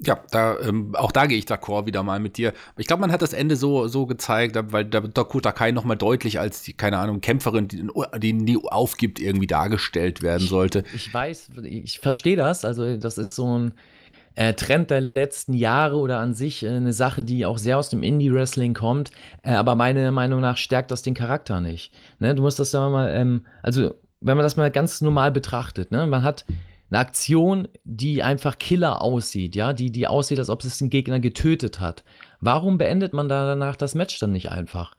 Ja, 0.00 0.20
da, 0.32 0.58
ähm, 0.58 0.94
auch 0.96 1.12
da 1.12 1.26
gehe 1.26 1.38
ich 1.38 1.44
d'accord 1.44 1.86
wieder 1.86 2.02
mal 2.02 2.18
mit 2.18 2.36
dir. 2.36 2.52
Ich 2.76 2.88
glaube, 2.88 3.00
man 3.00 3.12
hat 3.12 3.22
das 3.22 3.32
Ende 3.32 3.54
so, 3.54 3.86
so 3.86 4.06
gezeigt, 4.06 4.56
weil 4.72 4.84
da 4.84 5.00
Dakota 5.00 5.52
Kai 5.52 5.70
nochmal 5.70 5.96
deutlich 5.96 6.40
als 6.40 6.62
die, 6.62 6.72
keine 6.72 6.98
Ahnung, 6.98 7.20
Kämpferin, 7.20 7.68
die, 7.68 7.86
die 8.18 8.32
nie 8.32 8.58
aufgibt, 8.64 9.20
irgendwie 9.20 9.46
dargestellt 9.46 10.20
werden 10.22 10.48
sollte. 10.48 10.82
Ich, 10.88 11.06
ich 11.06 11.14
weiß, 11.14 11.50
ich 11.62 12.00
verstehe 12.00 12.36
das. 12.36 12.64
Also, 12.64 12.96
das 12.96 13.18
ist 13.18 13.34
so 13.34 13.56
ein 13.56 13.74
äh, 14.34 14.54
Trend 14.54 14.90
der 14.90 15.00
letzten 15.00 15.54
Jahre 15.54 15.96
oder 15.96 16.18
an 16.18 16.34
sich 16.34 16.64
äh, 16.64 16.70
eine 16.70 16.92
Sache, 16.92 17.22
die 17.22 17.46
auch 17.46 17.58
sehr 17.58 17.78
aus 17.78 17.88
dem 17.88 18.02
Indie-Wrestling 18.02 18.74
kommt. 18.74 19.12
Äh, 19.42 19.52
aber 19.52 19.76
meiner 19.76 20.10
Meinung 20.10 20.40
nach 20.40 20.56
stärkt 20.56 20.90
das 20.90 21.02
den 21.02 21.14
Charakter 21.14 21.60
nicht. 21.60 21.92
Ne? 22.18 22.34
Du 22.34 22.42
musst 22.42 22.58
das 22.58 22.72
da 22.72 22.88
mal, 22.88 23.14
ähm, 23.14 23.46
also 23.62 23.94
wenn 24.24 24.36
man 24.36 24.44
das 24.44 24.56
mal 24.56 24.70
ganz 24.70 25.00
normal 25.00 25.30
betrachtet, 25.30 25.90
ne, 25.90 26.06
man 26.06 26.22
hat 26.22 26.44
eine 26.90 26.98
Aktion, 26.98 27.68
die 27.84 28.22
einfach 28.22 28.58
Killer 28.58 29.02
aussieht, 29.02 29.54
ja, 29.54 29.72
die, 29.72 29.90
die 29.90 30.06
aussieht, 30.06 30.38
als 30.38 30.50
ob 30.50 30.64
es 30.64 30.78
den 30.78 30.90
Gegner 30.90 31.20
getötet 31.20 31.80
hat. 31.80 32.04
Warum 32.40 32.78
beendet 32.78 33.12
man 33.12 33.28
da 33.28 33.46
danach 33.46 33.76
das 33.76 33.94
Match 33.94 34.18
dann 34.18 34.32
nicht 34.32 34.50
einfach? 34.50 34.94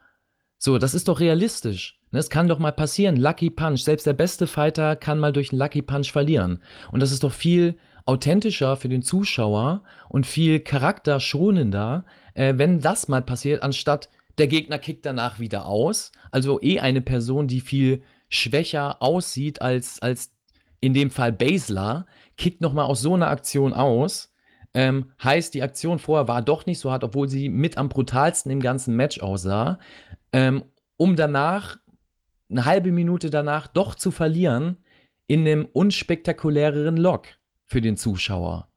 So, 0.57 0.77
das 0.77 0.93
ist 0.93 1.07
doch 1.07 1.19
realistisch. 1.19 1.99
Ne? 2.11 2.19
Es 2.19 2.29
kann 2.29 2.47
doch 2.47 2.59
mal 2.59 2.71
passieren. 2.71 3.17
Lucky 3.17 3.49
Punch. 3.49 3.81
Selbst 3.81 4.07
der 4.07 4.13
beste 4.13 4.47
Fighter 4.47 4.95
kann 4.95 5.19
mal 5.19 5.33
durch 5.33 5.51
einen 5.51 5.59
Lucky 5.59 5.81
Punch 5.81 6.11
verlieren. 6.11 6.61
Und 6.91 7.01
das 7.01 7.11
ist 7.11 7.23
doch 7.23 7.33
viel 7.33 7.77
authentischer 8.05 8.77
für 8.77 8.89
den 8.89 9.01
Zuschauer 9.01 9.83
und 10.09 10.25
viel 10.25 10.59
charakterschonender, 10.59 12.05
äh, 12.33 12.53
wenn 12.57 12.79
das 12.79 13.07
mal 13.07 13.21
passiert, 13.21 13.63
anstatt 13.63 14.09
der 14.37 14.47
Gegner 14.47 14.79
kickt 14.79 15.05
danach 15.05 15.39
wieder 15.39 15.65
aus. 15.65 16.11
Also 16.31 16.61
eh 16.61 16.79
eine 16.79 17.01
Person, 17.01 17.47
die 17.47 17.61
viel 17.61 18.03
schwächer 18.29 19.01
aussieht 19.01 19.61
als, 19.61 20.01
als 20.01 20.31
in 20.79 20.93
dem 20.93 21.11
Fall 21.11 21.31
Basler, 21.31 22.05
kickt 22.37 22.61
nochmal 22.61 22.85
aus 22.85 23.01
so 23.01 23.13
einer 23.13 23.29
Aktion 23.29 23.73
aus. 23.73 24.33
Ähm, 24.73 25.11
heißt, 25.23 25.53
die 25.53 25.63
Aktion 25.63 25.99
vorher 25.99 26.27
war 26.27 26.41
doch 26.41 26.65
nicht 26.65 26.79
so 26.79 26.91
hart, 26.91 27.03
obwohl 27.03 27.29
sie 27.29 27.49
mit 27.49 27.77
am 27.77 27.89
brutalsten 27.89 28.51
im 28.51 28.59
ganzen 28.59 28.95
Match 28.95 29.21
aussah. 29.21 29.79
Ähm, 30.33 30.65
um 30.97 31.15
danach, 31.15 31.77
eine 32.49 32.65
halbe 32.65 32.91
Minute 32.91 33.29
danach, 33.29 33.67
doch 33.67 33.95
zu 33.95 34.11
verlieren 34.11 34.77
in 35.27 35.41
einem 35.41 35.65
unspektakuläreren 35.65 36.97
Lock 36.97 37.27
für 37.65 37.81
den 37.81 37.97
Zuschauer. 37.97 38.67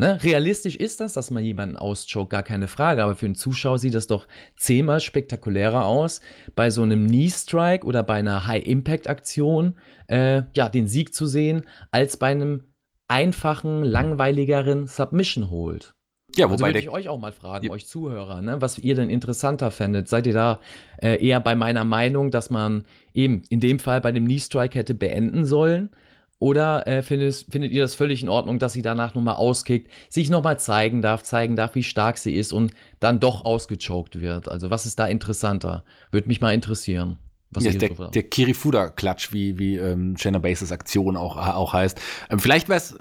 Ne? 0.00 0.22
Realistisch 0.22 0.76
ist 0.76 1.00
das, 1.00 1.12
dass 1.12 1.30
man 1.30 1.44
jemanden 1.44 1.76
auschokt, 1.76 2.30
gar 2.30 2.42
keine 2.42 2.68
Frage. 2.68 3.04
Aber 3.04 3.14
für 3.14 3.26
einen 3.26 3.34
Zuschauer 3.34 3.78
sieht 3.78 3.94
das 3.94 4.06
doch 4.06 4.26
zehnmal 4.56 5.00
spektakulärer 5.00 5.84
aus, 5.84 6.20
bei 6.56 6.70
so 6.70 6.82
einem 6.82 7.06
Knee-Strike 7.06 7.86
oder 7.86 8.02
bei 8.02 8.14
einer 8.14 8.46
High-Impact-Aktion 8.46 9.76
äh, 10.08 10.42
ja, 10.54 10.68
den 10.68 10.88
Sieg 10.88 11.14
zu 11.14 11.26
sehen, 11.26 11.64
als 11.90 12.16
bei 12.16 12.28
einem 12.28 12.64
einfachen, 13.08 13.84
langweiligeren 13.84 14.86
Submission-Hold. 14.86 15.94
Ja, 16.36 16.46
also 16.46 16.58
wobei 16.58 16.66
also 16.68 16.74
würde 16.74 16.78
ich 16.78 16.90
euch 16.90 17.08
auch 17.08 17.18
mal 17.18 17.32
fragen, 17.32 17.66
ja. 17.66 17.72
euch 17.72 17.86
Zuhörer, 17.86 18.40
ne, 18.40 18.60
was 18.60 18.78
ihr 18.78 18.94
denn 18.94 19.10
interessanter 19.10 19.70
fändet. 19.70 20.08
Seid 20.08 20.26
ihr 20.26 20.32
da 20.32 20.60
äh, 21.02 21.24
eher 21.24 21.40
bei 21.40 21.54
meiner 21.54 21.84
Meinung, 21.84 22.30
dass 22.30 22.50
man 22.50 22.84
eben 23.14 23.42
in 23.48 23.60
dem 23.60 23.78
Fall 23.78 24.00
bei 24.00 24.12
dem 24.12 24.26
Knee-Strike 24.26 24.78
hätte 24.78 24.94
beenden 24.94 25.44
sollen? 25.44 25.90
Oder 26.40 26.86
äh, 26.86 27.02
findet, 27.02 27.46
findet 27.50 27.70
ihr 27.70 27.82
das 27.82 27.94
völlig 27.94 28.22
in 28.22 28.30
Ordnung, 28.30 28.58
dass 28.58 28.72
sie 28.72 28.80
danach 28.80 29.14
nochmal 29.14 29.34
auskickt, 29.36 29.90
sich 30.08 30.30
nochmal 30.30 30.58
zeigen 30.58 31.02
darf, 31.02 31.22
zeigen 31.22 31.54
darf, 31.54 31.74
wie 31.74 31.82
stark 31.82 32.16
sie 32.16 32.34
ist 32.34 32.54
und 32.54 32.72
dann 32.98 33.20
doch 33.20 33.44
ausgechoked 33.44 34.22
wird? 34.22 34.48
Also 34.48 34.70
was 34.70 34.86
ist 34.86 34.98
da 34.98 35.06
interessanter? 35.06 35.84
Würde 36.10 36.28
mich 36.28 36.40
mal 36.40 36.54
interessieren. 36.54 37.18
Was 37.50 37.64
ja, 37.64 37.72
der, 37.72 37.90
der 37.90 38.22
Kirifuda-Klatsch, 38.22 39.32
wie, 39.32 39.58
wie 39.58 39.76
ähm, 39.76 40.16
Shayna 40.16 40.38
Bases 40.38 40.72
Aktion 40.72 41.18
auch, 41.18 41.36
auch 41.36 41.74
heißt. 41.74 42.00
Ähm, 42.30 42.38
vielleicht 42.38 42.70
wäre 42.70 42.78
es 42.78 42.96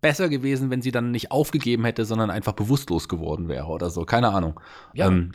besser 0.00 0.28
gewesen, 0.28 0.70
wenn 0.70 0.80
sie 0.80 0.92
dann 0.92 1.10
nicht 1.10 1.32
aufgegeben 1.32 1.84
hätte, 1.84 2.04
sondern 2.04 2.30
einfach 2.30 2.52
bewusstlos 2.52 3.08
geworden 3.08 3.48
wäre 3.48 3.66
oder 3.66 3.90
so. 3.90 4.04
Keine 4.04 4.28
Ahnung. 4.28 4.60
Ja, 4.92 5.08
ähm, 5.08 5.32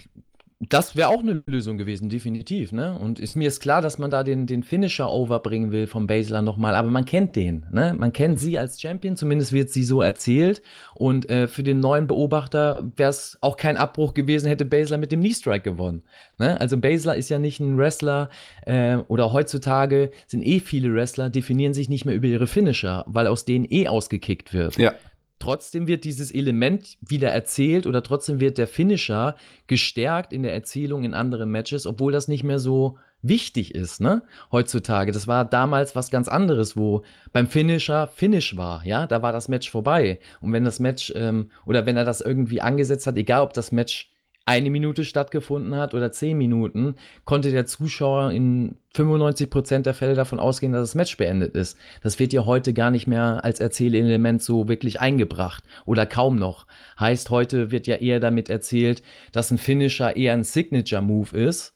das 0.61 0.97
wäre 0.97 1.07
auch 1.07 1.21
eine 1.21 1.41
Lösung 1.45 1.77
gewesen, 1.77 2.09
definitiv. 2.09 2.73
Ne? 2.73 2.97
Und 2.99 3.17
ist 3.17 3.37
mir 3.37 3.47
ist 3.47 3.61
klar, 3.61 3.81
dass 3.81 3.97
man 3.97 4.11
da 4.11 4.23
den, 4.23 4.45
den 4.45 4.63
Finisher 4.63 5.09
overbringen 5.09 5.71
will 5.71 5.87
vom 5.87 6.05
Basler 6.05 6.41
nochmal, 6.41 6.75
aber 6.75 6.89
man 6.89 7.05
kennt 7.05 7.37
den. 7.37 7.65
Ne? 7.71 7.95
Man 7.97 8.11
kennt 8.11 8.41
sie 8.41 8.59
als 8.59 8.81
Champion, 8.81 9.15
zumindest 9.15 9.53
wird 9.53 9.69
sie 9.69 9.85
so 9.85 10.01
erzählt. 10.01 10.61
Und 10.95 11.29
äh, 11.29 11.47
für 11.47 11.63
den 11.63 11.79
neuen 11.79 12.07
Beobachter 12.07 12.91
wäre 12.97 13.09
es 13.09 13.37
auch 13.39 13.55
kein 13.55 13.77
Abbruch 13.77 14.13
gewesen, 14.13 14.47
hätte 14.47 14.65
Basler 14.65 14.97
mit 14.97 15.13
dem 15.13 15.21
Knee-Strike 15.21 15.63
gewonnen. 15.63 16.03
Ne? 16.39 16.59
Also 16.59 16.77
Basler 16.77 17.15
ist 17.15 17.29
ja 17.29 17.39
nicht 17.39 17.61
ein 17.61 17.77
Wrestler 17.77 18.29
äh, 18.65 18.97
oder 19.07 19.31
heutzutage 19.31 20.11
sind 20.27 20.45
eh 20.45 20.59
viele 20.59 20.93
Wrestler, 20.93 21.29
definieren 21.29 21.73
sich 21.73 21.87
nicht 21.87 22.03
mehr 22.03 22.15
über 22.15 22.27
ihre 22.27 22.47
Finisher, 22.47 23.05
weil 23.07 23.27
aus 23.27 23.45
denen 23.45 23.65
eh 23.69 23.87
ausgekickt 23.87 24.53
wird. 24.53 24.77
Ja. 24.77 24.93
Trotzdem 25.39 25.87
wird 25.87 26.03
dieses 26.03 26.31
Element 26.31 26.97
wieder 27.01 27.29
erzählt 27.29 27.87
oder 27.87 28.03
trotzdem 28.03 28.39
wird 28.39 28.57
der 28.57 28.67
Finisher 28.67 29.35
gestärkt 29.67 30.33
in 30.33 30.43
der 30.43 30.53
Erzählung 30.53 31.03
in 31.03 31.13
anderen 31.13 31.49
Matches, 31.49 31.87
obwohl 31.87 32.11
das 32.11 32.27
nicht 32.27 32.43
mehr 32.43 32.59
so 32.59 32.97
wichtig 33.21 33.75
ist, 33.75 33.99
ne? 34.01 34.21
Heutzutage. 34.51 35.11
Das 35.11 35.27
war 35.27 35.45
damals 35.45 35.95
was 35.95 36.11
ganz 36.11 36.27
anderes, 36.27 36.77
wo 36.77 37.03
beim 37.31 37.47
Finisher 37.47 38.07
Finish 38.07 38.55
war, 38.57 38.85
ja, 38.85 39.07
da 39.07 39.21
war 39.21 39.31
das 39.31 39.47
Match 39.47 39.69
vorbei. 39.69 40.19
Und 40.41 40.53
wenn 40.53 40.63
das 40.63 40.79
Match 40.79 41.11
ähm, 41.15 41.51
oder 41.65 41.85
wenn 41.85 41.97
er 41.97 42.05
das 42.05 42.21
irgendwie 42.21 42.61
angesetzt 42.61 43.07
hat, 43.07 43.17
egal 43.17 43.41
ob 43.41 43.53
das 43.53 43.71
Match 43.71 44.11
eine 44.49 44.71
Minute 44.71 45.05
stattgefunden 45.05 45.75
hat 45.75 45.93
oder 45.93 46.11
zehn 46.11 46.35
Minuten, 46.35 46.95
konnte 47.23 47.51
der 47.51 47.67
Zuschauer 47.67 48.31
in 48.31 48.77
95 48.95 49.47
Prozent 49.47 49.85
der 49.85 49.93
Fälle 49.93 50.15
davon 50.15 50.39
ausgehen, 50.39 50.73
dass 50.73 50.89
das 50.89 50.95
Match 50.95 51.17
beendet 51.17 51.53
ist. 51.53 51.77
Das 52.01 52.17
wird 52.17 52.33
ja 52.33 52.47
heute 52.47 52.73
gar 52.73 52.89
nicht 52.89 53.05
mehr 53.05 53.45
als 53.45 53.59
Erzählelement 53.59 54.41
so 54.41 54.67
wirklich 54.67 54.99
eingebracht 54.99 55.63
oder 55.85 56.07
kaum 56.07 56.37
noch. 56.37 56.65
Heißt, 56.99 57.29
heute 57.29 57.69
wird 57.69 57.85
ja 57.85 57.97
eher 57.97 58.19
damit 58.19 58.49
erzählt, 58.49 59.03
dass 59.33 59.51
ein 59.51 59.59
Finisher 59.59 60.15
eher 60.15 60.33
ein 60.33 60.43
Signature-Move 60.43 61.37
ist, 61.37 61.75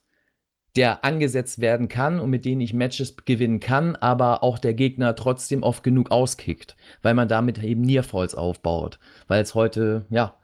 der 0.74 1.04
angesetzt 1.04 1.60
werden 1.60 1.86
kann 1.86 2.18
und 2.18 2.28
mit 2.28 2.44
denen 2.44 2.60
ich 2.60 2.74
Matches 2.74 3.14
gewinnen 3.24 3.60
kann, 3.60 3.94
aber 3.94 4.42
auch 4.42 4.58
der 4.58 4.74
Gegner 4.74 5.14
trotzdem 5.14 5.62
oft 5.62 5.84
genug 5.84 6.10
auskickt, 6.10 6.74
weil 7.02 7.14
man 7.14 7.28
damit 7.28 7.62
eben 7.62 7.82
Nearfalls 7.82 8.34
aufbaut. 8.34 8.98
Weil 9.28 9.42
es 9.42 9.54
heute, 9.54 10.06
ja, 10.10 10.34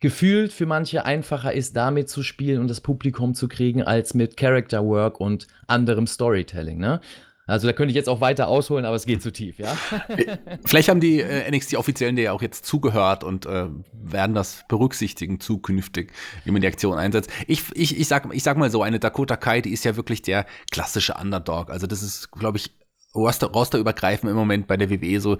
gefühlt 0.00 0.52
für 0.52 0.66
manche 0.66 1.04
einfacher 1.04 1.52
ist, 1.52 1.76
damit 1.76 2.08
zu 2.08 2.22
spielen 2.22 2.60
und 2.60 2.68
das 2.68 2.80
Publikum 2.80 3.34
zu 3.34 3.48
kriegen, 3.48 3.82
als 3.82 4.14
mit 4.14 4.36
Character 4.36 4.84
Work 4.84 5.20
und 5.20 5.46
anderem 5.66 6.06
Storytelling. 6.06 6.78
Ne? 6.78 7.00
Also 7.48 7.66
da 7.66 7.72
könnte 7.72 7.90
ich 7.90 7.96
jetzt 7.96 8.10
auch 8.10 8.20
weiter 8.20 8.46
ausholen, 8.46 8.84
aber 8.84 8.94
es 8.94 9.06
geht 9.06 9.22
zu 9.22 9.32
tief, 9.32 9.58
ja. 9.58 9.74
Vielleicht 10.66 10.90
haben 10.90 11.00
die 11.00 11.20
äh, 11.20 11.50
NXT-Offiziellen 11.50 12.14
dir 12.14 12.24
ja 12.24 12.32
auch 12.32 12.42
jetzt 12.42 12.66
zugehört 12.66 13.24
und 13.24 13.46
äh, 13.46 13.68
werden 13.92 14.34
das 14.34 14.64
berücksichtigen 14.68 15.40
zukünftig, 15.40 16.12
wie 16.44 16.50
man 16.50 16.60
die 16.60 16.66
Aktion 16.66 16.98
einsetzt. 16.98 17.30
Ich, 17.46 17.64
ich, 17.74 17.98
ich, 17.98 18.06
sag, 18.06 18.28
ich 18.34 18.42
sag 18.42 18.58
mal 18.58 18.70
so, 18.70 18.82
eine 18.82 18.98
Dakota 18.98 19.38
Kai, 19.38 19.62
die 19.62 19.72
ist 19.72 19.84
ja 19.86 19.96
wirklich 19.96 20.20
der 20.20 20.44
klassische 20.70 21.14
Underdog. 21.14 21.70
Also 21.70 21.86
das 21.86 22.02
ist, 22.02 22.30
glaube 22.32 22.58
ich, 22.58 22.70
Roster, 23.14 23.46
rosterübergreifend 23.46 24.30
im 24.30 24.36
Moment 24.36 24.66
bei 24.66 24.76
der 24.76 24.90
WWE 24.90 25.18
so 25.18 25.38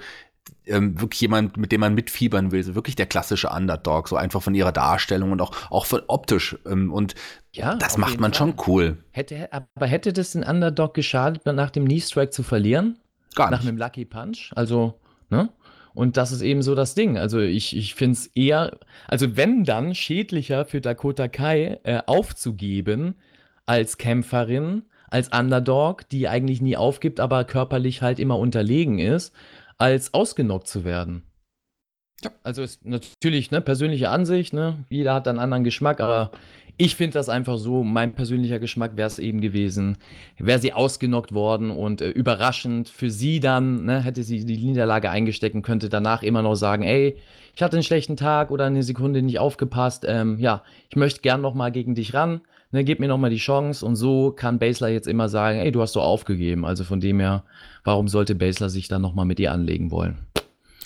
ähm, 0.67 1.01
wirklich 1.01 1.21
jemand, 1.21 1.57
mit 1.57 1.73
dem 1.73 1.81
man 1.81 1.95
mitfiebern 1.95 2.53
will, 2.53 2.63
so 2.63 2.75
wirklich 2.75 2.97
der 2.97 3.07
klassische 3.07 3.49
Underdog, 3.49 4.09
so 4.09 4.17
einfach 4.17 4.43
von 4.43 4.55
ihrer 4.55 4.73
Darstellung 4.73 5.33
und 5.33 5.41
auch, 5.41 5.53
auch 5.71 5.87
von 5.87 6.03
optisch. 6.07 6.57
Ähm, 6.67 6.93
und 6.93 7.15
ja, 7.53 7.77
das 7.77 7.97
macht 7.99 8.21
man 8.21 8.33
Fall. 8.33 8.39
schon 8.39 8.55
cool. 8.67 8.99
Hätte, 9.11 9.53
aber 9.53 9.87
hätte 9.87 10.13
das 10.13 10.33
den 10.33 10.45
Underdog 10.45 10.95
geschadet, 10.95 11.47
nach 11.47 11.71
dem 11.71 11.87
Knee-Strike 11.87 12.31
zu 12.31 12.43
verlieren? 12.43 12.99
Gar 13.35 13.51
nicht. 13.51 13.61
Nach 13.61 13.69
einem 13.69 13.79
Lucky 13.79 14.05
Punch? 14.05 14.53
Also, 14.55 15.01
ne? 15.31 15.51
Und 15.95 16.17
das 16.17 16.31
ist 16.31 16.43
eben 16.43 16.63
so 16.63 16.77
das 16.77 16.95
Ding. 16.95 17.19
Also 17.19 17.41
ich, 17.41 17.77
ich 17.77 17.97
finde 17.97 18.13
es 18.13 18.27
eher, 18.29 18.79
also 19.09 19.37
wenn 19.37 19.65
dann 19.65 19.97
schädlicher 19.97 20.65
für 20.65 20.81
Dakota 20.81 21.27
Kai 21.27 21.81
äh, 21.83 22.03
aufzugeben 22.07 23.17
als 23.67 23.99
Kämpferin, 23.99 24.83
als 25.11 25.29
Underdog, 25.29 26.09
die 26.09 26.29
eigentlich 26.29 26.61
nie 26.61 26.77
aufgibt, 26.77 27.19
aber 27.19 27.45
körperlich 27.45 28.03
halt 28.03 28.19
immer 28.19 28.39
unterlegen 28.39 28.99
ist, 28.99 29.35
als 29.79 30.13
ausgenockt 30.13 30.67
zu 30.69 30.85
werden. 30.85 31.23
Ja. 32.23 32.31
Also 32.43 32.63
ist 32.63 32.85
natürlich 32.85 33.51
ne, 33.53 33.61
persönliche 33.61 34.11
Ansicht, 34.11 34.53
ne? 34.53 34.85
jeder 34.91 35.15
hat 35.15 35.29
einen 35.29 35.39
anderen 35.39 35.63
Geschmack, 35.63 36.01
aber 36.01 36.33
ich 36.77 36.97
finde 36.97 37.15
das 37.15 37.29
einfach 37.29 37.59
so, 37.59 37.85
mein 37.85 38.15
persönlicher 38.15 38.59
Geschmack 38.59 38.97
wäre 38.97 39.07
es 39.07 39.19
eben 39.19 39.41
gewesen, 39.41 39.99
wäre 40.37 40.59
sie 40.59 40.73
ausgenockt 40.73 41.33
worden 41.33 41.71
und 41.71 42.01
äh, 42.01 42.11
überraschend 42.11 42.89
für 42.89 43.11
sie 43.11 43.39
dann, 43.39 43.85
ne, 43.85 44.01
hätte 44.01 44.25
sie 44.25 44.45
die 44.45 44.59
Niederlage 44.59 45.11
eingesteckt 45.11 45.55
und 45.55 45.63
könnte 45.63 45.89
danach 45.89 46.23
immer 46.23 46.43
noch 46.43 46.57
sagen, 46.57 46.83
ey, 46.83 47.17
ich 47.55 47.63
hatte 47.63 47.77
einen 47.77 47.85
schlechten 47.85 48.17
Tag 48.17 48.51
oder 48.51 48.67
eine 48.67 48.83
Sekunde 48.83 49.23
nicht 49.23 49.39
aufgepasst, 49.39 50.05
ähm, 50.07 50.39
ja, 50.39 50.63
ich 50.89 50.97
möchte 50.97 51.21
gern 51.21 51.41
noch 51.41 51.55
mal 51.55 51.71
gegen 51.71 51.95
dich 51.95 52.15
ran, 52.15 52.41
ne, 52.71 52.85
gib 52.85 53.01
mir 53.01 53.09
noch 53.09 53.19
mal 53.19 53.31
die 53.31 53.37
Chance 53.37 53.85
und 53.85 53.97
so 53.97 54.33
kann 54.33 54.59
Basler 54.59 54.89
jetzt 54.89 55.09
immer 55.09 55.29
sagen, 55.29 55.59
ey, 55.59 55.73
du 55.73 55.81
hast 55.81 55.97
doch 55.97 56.05
aufgegeben, 56.05 56.65
also 56.65 56.85
von 56.85 57.01
dem 57.01 57.21
her, 57.21 57.45
warum 57.85 58.09
sollte 58.09 58.35
Basler 58.35 58.69
sich 58.69 58.89
dann 58.89 59.03
noch 59.03 59.15
mal 59.15 59.25
mit 59.25 59.41
ihr 59.41 59.53
anlegen 59.53 59.91
wollen? 59.91 60.19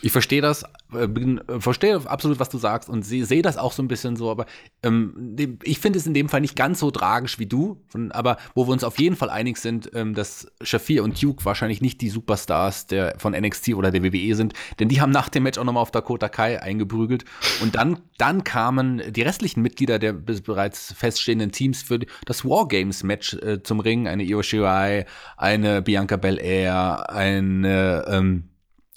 Ich 0.04 0.10
verstehe 0.10 0.42
das, 0.42 0.64
äh, 0.92 1.06
bin, 1.06 1.40
äh, 1.46 1.60
verstehe 1.60 2.00
absolut, 2.06 2.40
was 2.40 2.48
du 2.48 2.58
sagst 2.58 2.88
und 2.88 3.04
sehe 3.04 3.24
seh 3.24 3.40
das 3.40 3.56
auch 3.56 3.70
so 3.70 3.82
ein 3.82 3.88
bisschen 3.88 4.16
so, 4.16 4.32
aber 4.32 4.46
ähm, 4.82 5.36
ich 5.62 5.78
finde 5.78 5.98
es 5.98 6.06
in 6.08 6.12
dem 6.12 6.28
Fall 6.28 6.40
nicht 6.40 6.56
ganz 6.56 6.80
so 6.80 6.90
tragisch 6.90 7.38
wie 7.38 7.46
du, 7.46 7.80
von, 7.86 8.10
aber 8.10 8.36
wo 8.56 8.66
wir 8.66 8.72
uns 8.72 8.82
auf 8.82 8.98
jeden 8.98 9.14
Fall 9.14 9.30
einig 9.30 9.58
sind, 9.58 9.90
ähm, 9.94 10.14
dass 10.14 10.48
Shafir 10.60 11.04
und 11.04 11.22
Duke 11.22 11.44
wahrscheinlich 11.44 11.80
nicht 11.80 12.00
die 12.00 12.08
Superstars 12.08 12.88
der, 12.88 13.14
von 13.18 13.32
NXT 13.32 13.74
oder 13.74 13.92
der 13.92 14.02
WWE 14.02 14.34
sind, 14.34 14.54
denn 14.80 14.88
die 14.88 15.00
haben 15.00 15.12
nach 15.12 15.28
dem 15.28 15.44
Match 15.44 15.56
auch 15.56 15.64
nochmal 15.64 15.82
auf 15.82 15.92
Dakota 15.92 16.28
Kai 16.28 16.60
eingeprügelt 16.60 17.24
und 17.60 17.76
dann, 17.76 18.00
dann 18.18 18.42
kamen 18.42 19.02
die 19.12 19.22
restlichen 19.22 19.62
Mitglieder 19.62 20.00
der 20.00 20.14
bereits 20.14 20.92
feststehenden 20.94 21.52
Teams 21.52 21.80
für 21.80 22.00
das 22.26 22.44
Wargames-Match 22.44 23.34
äh, 23.34 23.62
zum 23.62 23.78
Ring, 23.78 24.08
eine 24.08 24.24
Io 24.24 24.42
Shirai, 24.42 25.06
eine 25.36 25.80
Bianca 25.80 26.16
Belair, 26.16 27.08
eine 27.08 28.04
ähm, 28.08 28.48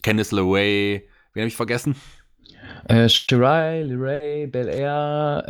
Candice 0.06 0.36
LeRae, 0.36 1.02
wen 1.34 1.42
habe 1.42 1.48
ich 1.48 1.56
vergessen? 1.56 1.96
Äh, 2.88 3.10
Shirai, 3.10 3.82
LeRae, 3.82 4.46
Bel 4.46 4.68
Air, 4.70 5.44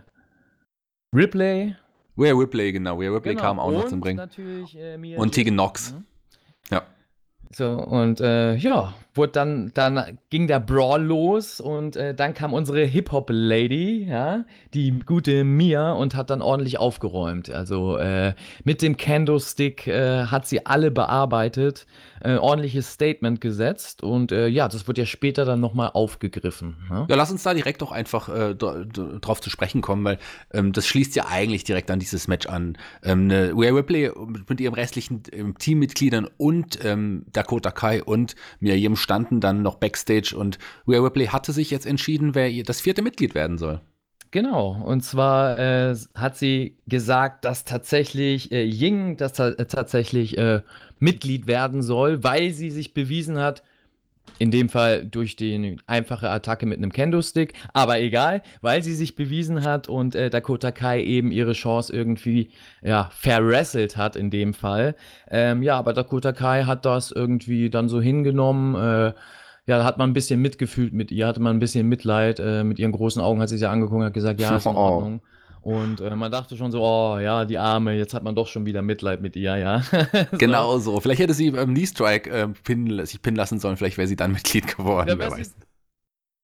äh, 0.00 1.14
Ripley. 1.14 1.76
Rhea 2.16 2.32
Ripley, 2.32 2.72
genau. 2.72 2.96
Rhea 2.96 3.10
Ripley 3.10 3.34
genau. 3.34 3.42
kam 3.42 3.60
auch 3.60 3.66
und 3.66 3.74
noch 3.74 3.86
zum 3.86 4.02
Ring. 4.02 4.16
Natürlich, 4.16 4.74
äh, 4.78 5.16
und 5.18 5.32
Tegan 5.32 5.52
Knox. 5.52 5.92
Mhm. 5.92 6.04
Ja. 6.70 6.86
So, 7.52 7.68
und 7.68 8.22
äh, 8.22 8.54
ja, 8.54 8.94
wurde 9.18 9.32
dann, 9.32 9.70
dann 9.74 10.18
ging 10.30 10.46
der 10.46 10.60
Brawl 10.60 11.02
los 11.02 11.60
und 11.60 11.96
äh, 11.96 12.14
dann 12.14 12.32
kam 12.32 12.54
unsere 12.54 12.84
Hip-Hop-Lady, 12.84 14.06
ja, 14.08 14.44
die 14.72 14.98
gute 15.00 15.44
Mia 15.44 15.92
und 15.92 16.14
hat 16.14 16.30
dann 16.30 16.40
ordentlich 16.40 16.78
aufgeräumt. 16.78 17.50
Also 17.50 17.98
äh, 17.98 18.32
mit 18.64 18.80
dem 18.80 18.96
Candlestick 18.96 19.86
äh, 19.86 20.24
hat 20.24 20.46
sie 20.46 20.64
alle 20.64 20.90
bearbeitet 20.90 21.86
äh, 22.20 22.36
ordentliches 22.36 22.92
Statement 22.92 23.40
gesetzt 23.40 24.02
und 24.02 24.32
äh, 24.32 24.48
ja, 24.48 24.68
das 24.68 24.86
wird 24.88 24.98
ja 24.98 25.06
später 25.06 25.44
dann 25.44 25.60
nochmal 25.60 25.90
aufgegriffen. 25.92 26.76
Ne? 26.90 27.06
Ja, 27.08 27.16
lass 27.16 27.30
uns 27.30 27.42
da 27.42 27.54
direkt 27.54 27.82
doch 27.82 27.92
einfach 27.92 28.28
äh, 28.28 28.54
drauf 28.54 29.40
zu 29.40 29.50
sprechen 29.50 29.82
kommen, 29.82 30.04
weil 30.04 30.18
ähm, 30.52 30.72
das 30.72 30.86
schließt 30.86 31.14
ja 31.16 31.26
eigentlich 31.28 31.64
direkt 31.64 31.90
an 31.90 31.98
dieses 31.98 32.28
Match 32.28 32.46
an. 32.46 32.76
Ähm, 33.02 33.26
ne, 33.26 33.52
Rhea 33.54 33.72
Ripley 33.72 34.10
mit 34.48 34.60
ihrem 34.60 34.74
restlichen 34.74 35.22
ähm, 35.32 35.56
Teammitgliedern 35.58 36.28
und 36.36 36.84
ähm, 36.84 37.24
Dakota 37.32 37.70
Kai 37.70 38.02
und 38.02 38.34
Miriam 38.60 38.96
standen 39.08 39.40
dann 39.40 39.62
noch 39.62 39.76
Backstage 39.76 40.36
und 40.36 40.58
Rhea 40.86 41.00
Ripley 41.00 41.28
hatte 41.28 41.52
sich 41.52 41.70
jetzt 41.70 41.86
entschieden, 41.86 42.34
wer 42.34 42.62
das 42.62 42.82
vierte 42.82 43.00
Mitglied 43.00 43.34
werden 43.34 43.56
soll. 43.56 43.80
Genau, 44.30 44.82
und 44.84 45.00
zwar 45.00 45.58
äh, 45.58 45.96
hat 46.14 46.36
sie 46.36 46.76
gesagt, 46.86 47.46
dass 47.46 47.64
tatsächlich 47.64 48.52
äh, 48.52 48.62
Ying 48.66 49.16
das 49.16 49.32
ta 49.32 49.52
tatsächlich 49.52 50.36
äh, 50.36 50.60
Mitglied 50.98 51.46
werden 51.46 51.80
soll, 51.80 52.22
weil 52.22 52.50
sie 52.50 52.70
sich 52.70 52.92
bewiesen 52.92 53.38
hat, 53.38 53.62
in 54.38 54.50
dem 54.50 54.68
Fall 54.68 55.04
durch 55.04 55.36
die 55.36 55.76
einfache 55.86 56.30
Attacke 56.30 56.66
mit 56.66 56.78
einem 56.78 56.92
Kendo-Stick, 56.92 57.54
aber 57.72 58.00
egal, 58.00 58.42
weil 58.60 58.82
sie 58.82 58.94
sich 58.94 59.16
bewiesen 59.16 59.64
hat 59.64 59.88
und 59.88 60.14
äh, 60.14 60.30
Dakota 60.30 60.70
Kai 60.70 61.02
eben 61.02 61.30
ihre 61.30 61.52
Chance 61.52 61.92
irgendwie 61.92 62.50
ja, 62.82 63.10
verwrestelt 63.12 63.96
hat 63.96 64.16
in 64.16 64.30
dem 64.30 64.54
Fall. 64.54 64.94
Ähm, 65.30 65.62
ja, 65.62 65.78
aber 65.78 65.92
Dakota 65.92 66.32
Kai 66.32 66.64
hat 66.64 66.84
das 66.84 67.10
irgendwie 67.10 67.70
dann 67.70 67.88
so 67.88 68.00
hingenommen, 68.00 68.74
äh, 68.74 69.12
ja, 69.68 69.76
da 69.76 69.84
hat 69.84 69.98
man 69.98 70.08
ein 70.08 70.14
bisschen 70.14 70.40
mitgefühlt 70.40 70.94
mit 70.94 71.12
ihr, 71.12 71.26
hatte 71.26 71.40
man 71.40 71.56
ein 71.56 71.58
bisschen 71.58 71.86
Mitleid. 71.86 72.40
Äh, 72.40 72.64
mit 72.64 72.78
ihren 72.78 72.90
großen 72.92 73.20
Augen 73.20 73.42
hat 73.42 73.50
sie 73.50 73.58
sich 73.58 73.68
angeguckt 73.68 74.00
und 74.00 74.06
hat 74.06 74.14
gesagt, 74.14 74.40
ja, 74.40 74.56
ist 74.56 74.64
in 74.64 74.74
Ordnung. 74.74 75.20
Und 75.60 76.00
äh, 76.00 76.14
man 76.14 76.30
dachte 76.30 76.56
schon 76.56 76.70
so, 76.72 76.82
oh 76.82 77.18
ja, 77.18 77.44
die 77.44 77.58
Arme, 77.58 77.94
jetzt 77.94 78.14
hat 78.14 78.22
man 78.22 78.34
doch 78.34 78.46
schon 78.46 78.66
wieder 78.66 78.82
Mitleid 78.82 79.20
mit 79.20 79.36
ihr, 79.36 79.56
ja. 79.56 79.82
so. 80.30 80.36
Genau 80.38 80.78
so. 80.78 81.00
Vielleicht 81.00 81.20
hätte 81.20 81.34
sie 81.34 81.50
beim 81.50 81.74
Knee 81.74 81.86
Strike 81.86 82.30
äh, 82.30 82.48
pin, 82.48 83.04
sich 83.04 83.20
pinnen 83.20 83.36
lassen 83.36 83.58
sollen, 83.58 83.76
vielleicht 83.76 83.98
wäre 83.98 84.08
sie 84.08 84.16
dann 84.16 84.32
Mitglied 84.38 84.76
geworden, 84.76 85.08
ja, 85.08 85.18
wer 85.18 85.30
weiß. 85.30 85.54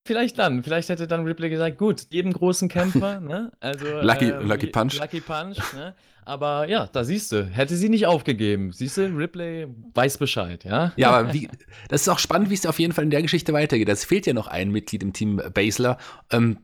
vielleicht 0.07 0.39
dann. 0.39 0.63
Vielleicht 0.63 0.89
hätte 0.89 1.07
dann 1.07 1.25
Ripley 1.25 1.51
gesagt, 1.51 1.79
gut, 1.79 2.07
jedem 2.11 2.33
großen 2.33 2.69
Kämpfer, 2.69 3.21
ne? 3.21 3.53
Also 3.61 3.87
Lucky, 4.03 4.31
ähm, 4.31 4.47
Lucky 4.49 4.67
Punch. 4.67 4.99
Lucky 4.99 5.21
Punch, 5.21 5.59
ne? 5.75 5.95
Aber 6.27 6.69
ja, 6.69 6.89
da 6.91 7.05
siehst 7.05 7.33
du, 7.33 7.45
hätte 7.45 7.77
sie 7.77 7.91
nicht 7.91 8.07
aufgegeben. 8.07 8.73
Siehst 8.73 8.97
du, 8.97 9.03
Ripley 9.15 9.69
weiß 9.93 10.17
Bescheid, 10.19 10.65
ja? 10.65 10.93
Ja, 10.97 11.11
aber 11.11 11.35
wie, 11.35 11.49
das 11.89 12.03
ist 12.03 12.09
auch 12.09 12.19
spannend, 12.19 12.49
wie 12.49 12.55
es 12.55 12.65
auf 12.65 12.79
jeden 12.79 12.95
Fall 12.95 13.05
in 13.05 13.11
der 13.11 13.21
Geschichte 13.21 13.53
weitergeht. 13.53 13.89
Es 13.91 14.07
fehlt 14.07 14.27
ja 14.27 14.33
noch 14.33 14.47
ein 14.47 14.71
Mitglied 14.71 15.03
im 15.03 15.13
Team 15.13 15.41
Basler. 15.53 15.99
Ähm, 16.31 16.59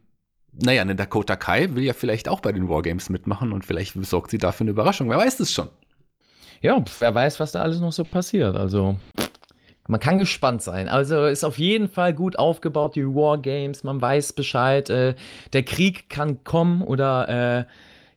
naja, 0.53 0.82
eine 0.82 0.96
Dakota 0.96 1.36
Kai 1.36 1.74
will 1.74 1.84
ja 1.84 1.92
vielleicht 1.92 2.28
auch 2.28 2.40
bei 2.40 2.53
den 2.53 2.68
Wargames 2.68 3.09
mitmachen 3.09 3.53
und 3.53 3.64
vielleicht 3.64 3.94
sorgt 4.05 4.30
sie 4.30 4.38
dafür 4.38 4.64
eine 4.64 4.70
Überraschung. 4.70 5.09
Wer 5.11 5.18
weiß 5.18 5.36
das 5.38 5.53
schon? 5.53 5.68
Ja, 6.61 6.82
wer 6.98 7.14
weiß, 7.14 7.40
was 7.40 7.53
da 7.53 7.62
alles 7.62 7.80
noch 7.80 7.92
so 7.92 8.05
passiert. 8.05 8.57
Also, 8.57 8.96
man 9.90 10.01
kann 10.01 10.18
gespannt 10.18 10.62
sein. 10.62 10.88
Also 10.88 11.24
ist 11.26 11.44
auf 11.44 11.59
jeden 11.59 11.88
Fall 11.88 12.14
gut 12.14 12.38
aufgebaut, 12.38 12.94
die 12.94 13.05
Wargames. 13.05 13.82
Man 13.82 14.01
weiß 14.01 14.34
Bescheid. 14.34 14.88
Äh, 14.88 15.14
der 15.53 15.62
Krieg 15.64 16.09
kann 16.09 16.44
kommen 16.44 16.82
oder 16.82 17.28
äh, 17.28 17.64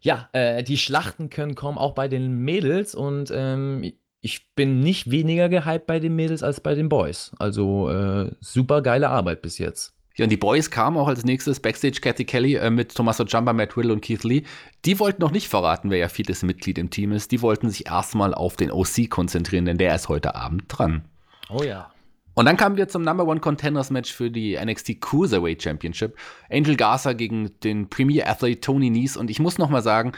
ja, 0.01 0.29
äh, 0.33 0.63
die 0.63 0.77
Schlachten 0.77 1.29
können 1.29 1.55
kommen, 1.55 1.77
auch 1.77 1.93
bei 1.93 2.07
den 2.07 2.37
Mädels. 2.39 2.93
Und 2.93 3.31
ähm, 3.33 3.93
ich 4.21 4.53
bin 4.53 4.81
nicht 4.81 5.09
weniger 5.09 5.49
gehypt 5.49 5.87
bei 5.87 5.99
den 5.99 6.15
Mädels 6.15 6.43
als 6.43 6.59
bei 6.59 6.75
den 6.75 6.89
Boys. 6.89 7.31
Also 7.39 7.89
äh, 7.89 8.31
super 8.39 8.81
geile 8.81 9.09
Arbeit 9.09 9.41
bis 9.41 9.57
jetzt. 9.57 9.92
Ja, 10.15 10.25
und 10.25 10.29
die 10.29 10.37
Boys 10.37 10.69
kamen 10.69 10.97
auch 10.97 11.07
als 11.07 11.25
nächstes 11.25 11.59
Backstage 11.59 11.99
Cathy 11.99 12.25
Kelly 12.25 12.55
äh, 12.55 12.69
mit 12.69 12.93
Tommaso 12.93 13.23
Jumba, 13.23 13.51
Matt 13.51 13.75
Riddle 13.75 13.93
und 13.93 14.01
Keith 14.01 14.23
Lee. 14.23 14.43
Die 14.85 14.99
wollten 14.99 15.21
noch 15.21 15.31
nicht 15.31 15.47
verraten, 15.47 15.89
wer 15.89 15.97
ja 15.97 16.07
viertes 16.07 16.43
Mitglied 16.43 16.77
im 16.77 16.91
Team 16.91 17.11
ist. 17.13 17.31
Die 17.31 17.41
wollten 17.41 17.69
sich 17.69 17.87
erstmal 17.87 18.35
auf 18.35 18.55
den 18.55 18.71
OC 18.71 19.09
konzentrieren, 19.09 19.65
denn 19.65 19.79
der 19.79 19.95
ist 19.95 20.09
heute 20.09 20.35
Abend 20.35 20.65
dran. 20.67 21.05
Oh 21.49 21.63
ja. 21.63 21.91
Und 22.35 22.45
dann 22.45 22.57
kamen 22.57 22.77
wir 22.77 22.87
zum 22.87 23.01
Number 23.03 23.27
One 23.27 23.39
Contenders 23.39 23.89
Match 23.89 24.11
für 24.11 24.29
die 24.29 24.57
NXT 24.63 25.01
Cruiserweight 25.01 25.61
Championship. 25.61 26.17
Angel 26.51 26.75
Garza 26.75 27.13
gegen 27.13 27.51
den 27.61 27.89
Premier 27.89 28.27
Athlete 28.27 28.61
Tony 28.61 28.89
Nies. 28.89 29.17
Und 29.17 29.29
ich 29.31 29.39
muss 29.39 29.57
noch 29.57 29.69
mal 29.69 29.83
sagen, 29.83 30.13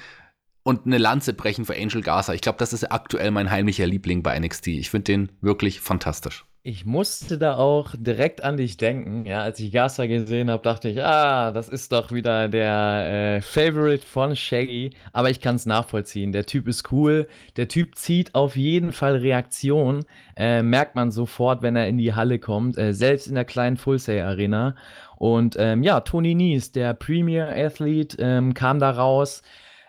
und 0.63 0.85
eine 0.85 0.97
Lanze 0.97 1.33
brechen 1.33 1.63
für 1.63 1.75
Angel 1.75 2.01
Garza. 2.01 2.33
Ich 2.33 2.41
glaube, 2.41 2.57
das 2.57 2.73
ist 2.73 2.85
aktuell 2.85 3.31
mein 3.31 3.51
heimlicher 3.51 3.85
Liebling 3.85 4.23
bei 4.23 4.37
NXT. 4.37 4.67
Ich 4.67 4.89
finde 4.89 5.03
den 5.03 5.31
wirklich 5.41 5.79
fantastisch. 5.79 6.45
Ich 6.67 6.83
musste 6.83 7.37
da 7.37 7.57
auch 7.57 7.93
direkt 7.95 8.43
an 8.43 8.57
dich 8.57 8.77
denken. 8.77 9.23
Ja, 9.27 9.43
als 9.43 9.59
ich 9.59 9.71
Garza 9.71 10.07
gesehen 10.07 10.49
habe, 10.49 10.63
dachte 10.63 10.89
ich, 10.89 10.99
ah, 10.99 11.51
das 11.51 11.69
ist 11.69 11.91
doch 11.91 12.11
wieder 12.11 12.47
der 12.47 13.35
äh, 13.37 13.41
Favorite 13.41 14.03
von 14.03 14.35
Shaggy. 14.35 14.89
Aber 15.13 15.29
ich 15.29 15.41
kann 15.41 15.57
es 15.57 15.67
nachvollziehen. 15.67 16.31
Der 16.31 16.47
Typ 16.47 16.67
ist 16.67 16.91
cool. 16.91 17.27
Der 17.55 17.67
Typ 17.67 17.93
zieht 17.93 18.33
auf 18.33 18.55
jeden 18.55 18.93
Fall 18.93 19.17
Reaktion. 19.17 20.05
Äh, 20.35 20.63
merkt 20.63 20.95
man 20.95 21.11
sofort, 21.11 21.61
wenn 21.61 21.75
er 21.75 21.87
in 21.87 21.99
die 21.99 22.15
Halle 22.15 22.39
kommt. 22.39 22.79
Äh, 22.79 22.95
selbst 22.95 23.27
in 23.27 23.35
der 23.35 23.45
kleinen 23.45 23.77
Full 23.77 23.99
Sail 23.99 24.23
Arena. 24.23 24.75
Und 25.17 25.57
ähm, 25.59 25.83
ja, 25.83 25.99
Tony 25.99 26.33
Nies, 26.33 26.71
der 26.71 26.95
Premier 26.95 27.47
Athlete, 27.47 28.17
ähm, 28.19 28.55
kam 28.55 28.79
da 28.79 28.89
raus. 28.89 29.43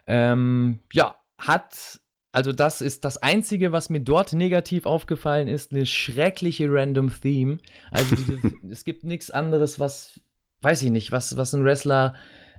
Ähm, 0.06 0.80
ja, 0.92 1.16
hat 1.38 2.00
also 2.36 2.52
das 2.52 2.82
ist 2.82 3.06
das 3.06 3.16
Einzige, 3.16 3.72
was 3.72 3.88
mir 3.88 4.00
dort 4.00 4.34
negativ 4.34 4.84
aufgefallen 4.84 5.48
ist, 5.48 5.72
eine 5.72 5.86
schreckliche 5.86 6.66
Random 6.68 7.10
Theme. 7.10 7.56
Also 7.90 8.14
diese, 8.14 8.38
es 8.70 8.84
gibt 8.84 9.04
nichts 9.04 9.30
anderes, 9.30 9.80
was, 9.80 10.20
weiß 10.60 10.82
ich 10.82 10.90
nicht, 10.90 11.12
was, 11.12 11.38
was 11.38 11.54
ein 11.54 11.64
Wrestler 11.64 12.14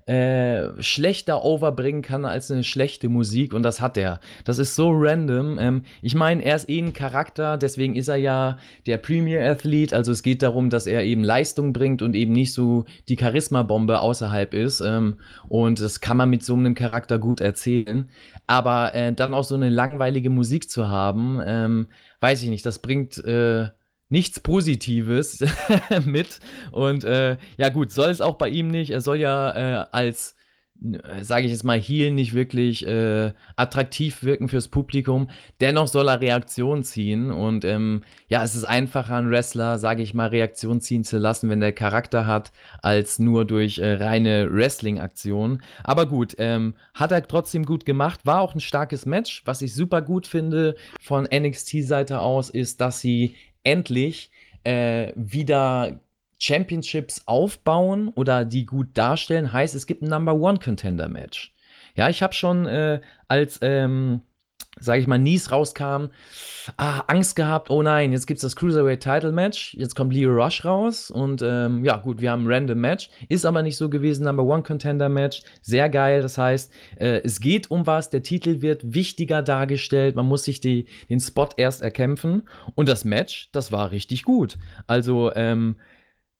äh, 0.08 0.82
schlechter 0.82 1.43
overbringen 1.43 2.01
kann 2.01 2.24
als 2.24 2.49
eine 2.49 2.64
schlechte 2.64 3.10
Musik 3.10 3.53
und 3.53 3.62
das 3.62 3.82
hat 3.82 3.97
er. 3.97 4.22
Das 4.45 4.58
ist 4.58 4.76
so 4.76 4.91
random. 4.93 5.60
Ähm, 5.60 5.84
ich 6.01 6.16
meine, 6.16 6.43
er 6.43 6.55
ist 6.55 6.70
eh 6.70 6.80
ein 6.80 6.93
Charakter, 6.93 7.58
deswegen 7.58 7.95
ist 7.95 8.08
er 8.08 8.16
ja 8.16 8.58
der 8.86 8.97
Premier 8.97 9.45
Athlete. 9.51 9.93
Also 9.93 10.14
es 10.14 10.24
geht 10.24 10.43
darum, 10.43 10.70
dass 10.70 10.88
er 10.88 11.03
eben 11.03 11.26
Leistung 11.26 11.74
bringt 11.74 12.01
und 12.01 12.16
eben 12.16 12.32
nicht 12.32 12.53
so 12.53 12.86
die 13.10 13.18
Charisma-Bombe 13.18 13.99
außerhalb 13.99 14.53
ist. 14.53 14.80
Ähm, 14.80 15.18
und 15.49 15.82
das 15.82 15.99
kann 15.99 16.16
man 16.16 16.30
mit 16.30 16.41
so 16.41 16.53
einem 16.53 16.74
Charakter 16.74 17.20
gut 17.20 17.41
erzählen. 17.41 18.10
Aber 18.47 18.95
äh, 18.95 19.12
dann 19.12 19.34
auch 19.34 19.43
so 19.43 19.55
eine 19.55 19.70
langweilige 19.70 20.30
Musik 20.30 20.70
zu 20.70 20.88
haben, 20.88 21.41
ähm, 21.45 21.88
weiß 22.22 22.43
ich 22.43 22.49
nicht, 22.49 22.66
das 22.66 22.80
bringt. 22.80 23.18
Äh, 23.26 23.72
nichts 24.10 24.39
Positives 24.39 25.43
mit. 26.05 26.39
Und 26.72 27.03
äh, 27.03 27.38
ja 27.58 27.70
gut, 27.70 27.91
soll 27.91 28.10
es 28.10 28.22
auch 28.22 28.36
bei 28.36 28.49
ihm 28.49 28.70
nicht. 28.70 28.91
Er 28.91 29.01
soll 29.01 29.18
ja 29.18 29.82
äh, 29.82 29.86
als, 29.91 30.36
äh, 30.82 31.24
sage 31.24 31.45
ich 31.45 31.51
jetzt 31.51 31.66
mal, 31.66 31.80
Heel 31.80 32.12
nicht 32.12 32.34
wirklich 32.34 32.88
äh, 32.88 33.34
attraktiv 33.58 34.24
wirken 34.24 34.47
fürs 34.47 34.70
Publikum. 34.70 35.30
Dennoch 35.60 35.88
soll 35.88 36.08
er 36.08 36.22
Reaktion 36.22 36.86
ziehen. 36.86 37.32
Und 37.32 37.66
ähm, 37.66 38.03
ja, 38.30 38.43
es 38.43 38.55
ist 38.55 38.64
einfacher, 38.64 39.16
einen 39.18 39.30
Wrestler, 39.30 39.78
sage 39.78 40.03
ich 40.03 40.14
mal, 40.14 40.30
Reaktion 40.30 40.80
ziehen 40.80 41.03
zu 41.03 41.18
lassen, 41.18 41.49
wenn 41.49 41.60
der 41.60 41.74
Charakter 41.74 42.26
hat, 42.26 42.53
als 42.82 43.20
nur 43.20 43.43
durch 43.43 43.80
äh, 43.80 43.93
reine 43.95 44.49
Wrestling-Aktionen. 44.49 45.62
Aber 45.84 46.05
gut, 46.05 46.36
ähm, 46.38 46.76
hat 46.93 47.12
er 47.12 47.28
trotzdem 47.28 47.66
gut 47.66 47.86
gemacht. 47.86 48.22
War 48.26 48.39
auch 48.39 48.55
ein 48.55 48.62
starkes 48.62 49.05
Match. 49.05 49.41
Was 49.43 49.62
ich 49.62 49.74
super 49.74 50.01
gut 50.01 50.28
finde 50.28 50.76
von 51.01 51.28
NXT-Seite 51.30 52.22
aus, 52.22 52.49
ist, 52.49 52.80
dass 52.80 53.01
sie 53.01 53.36
endlich 53.68 54.32
äh, 54.63 55.11
wieder 55.15 55.99
Championships 56.39 57.24
aufbauen 57.26 58.09
oder 58.09 58.45
die 58.45 58.65
gut 58.65 58.89
darstellen, 58.93 59.51
heißt, 59.51 59.76
es 59.76 59.88
gibt 59.88 60.01
ein 60.01 60.09
Number 60.09 60.36
One 60.36 60.59
Contender 60.59 61.09
Match. 61.09 61.53
Ja, 61.95 62.09
ich 62.09 62.24
habe 62.24 62.34
schon 62.34 62.65
äh, 62.65 63.01
als 63.28 63.59
ähm, 63.61 64.22
sage 64.80 65.02
ich 65.02 65.08
mal, 65.08 65.18
Nies 65.18 65.52
rauskam, 65.52 66.08
ah, 66.78 67.00
Angst 67.08 67.36
gehabt, 67.36 67.70
oh 67.70 67.82
nein, 67.82 68.12
jetzt 68.12 68.28
gibt 68.28 68.38
es 68.38 68.42
das 68.42 68.56
Cruiserweight 68.56 69.02
Title 69.02 69.32
Match, 69.32 69.74
jetzt 69.76 69.96
kommt 69.96 70.14
Leo 70.14 70.32
Rush 70.32 70.66
raus 70.66 71.12
und 71.12 71.42
ähm, 71.42 71.84
ja, 71.84 71.98
gut, 71.98 72.22
wir 72.22 72.32
haben 72.32 72.46
ein 72.46 72.52
Random 72.52 72.80
Match, 72.80 73.10
ist 73.30 73.46
aber 73.46 73.62
nicht 73.62 73.78
so 73.78 73.90
gewesen, 73.90 74.26
Number 74.26 74.44
One 74.44 74.64
Contender 74.64 75.10
Match, 75.10 75.42
sehr 75.62 75.90
geil, 75.90 76.22
das 76.22 76.38
heißt, 76.38 76.72
äh, 76.98 77.22
es 77.24 77.40
geht 77.40 77.72
um 77.72 77.88
was, 77.88 78.10
der 78.10 78.24
Titel 78.24 78.62
wird 78.62 78.94
wichtiger 78.94 79.42
dargestellt, 79.42 80.16
man 80.16 80.28
muss 80.28 80.44
sich 80.44 80.60
die, 80.60 80.86
den 81.10 81.20
Spot 81.20 81.50
erst 81.58 81.82
erkämpfen 81.82 82.44
und 82.76 82.90
das 82.90 83.06
Match, 83.06 83.50
das 83.52 83.72
war 83.72 83.92
richtig 83.92 84.24
gut. 84.24 84.58
Also, 84.88 85.34
ähm, 85.36 85.78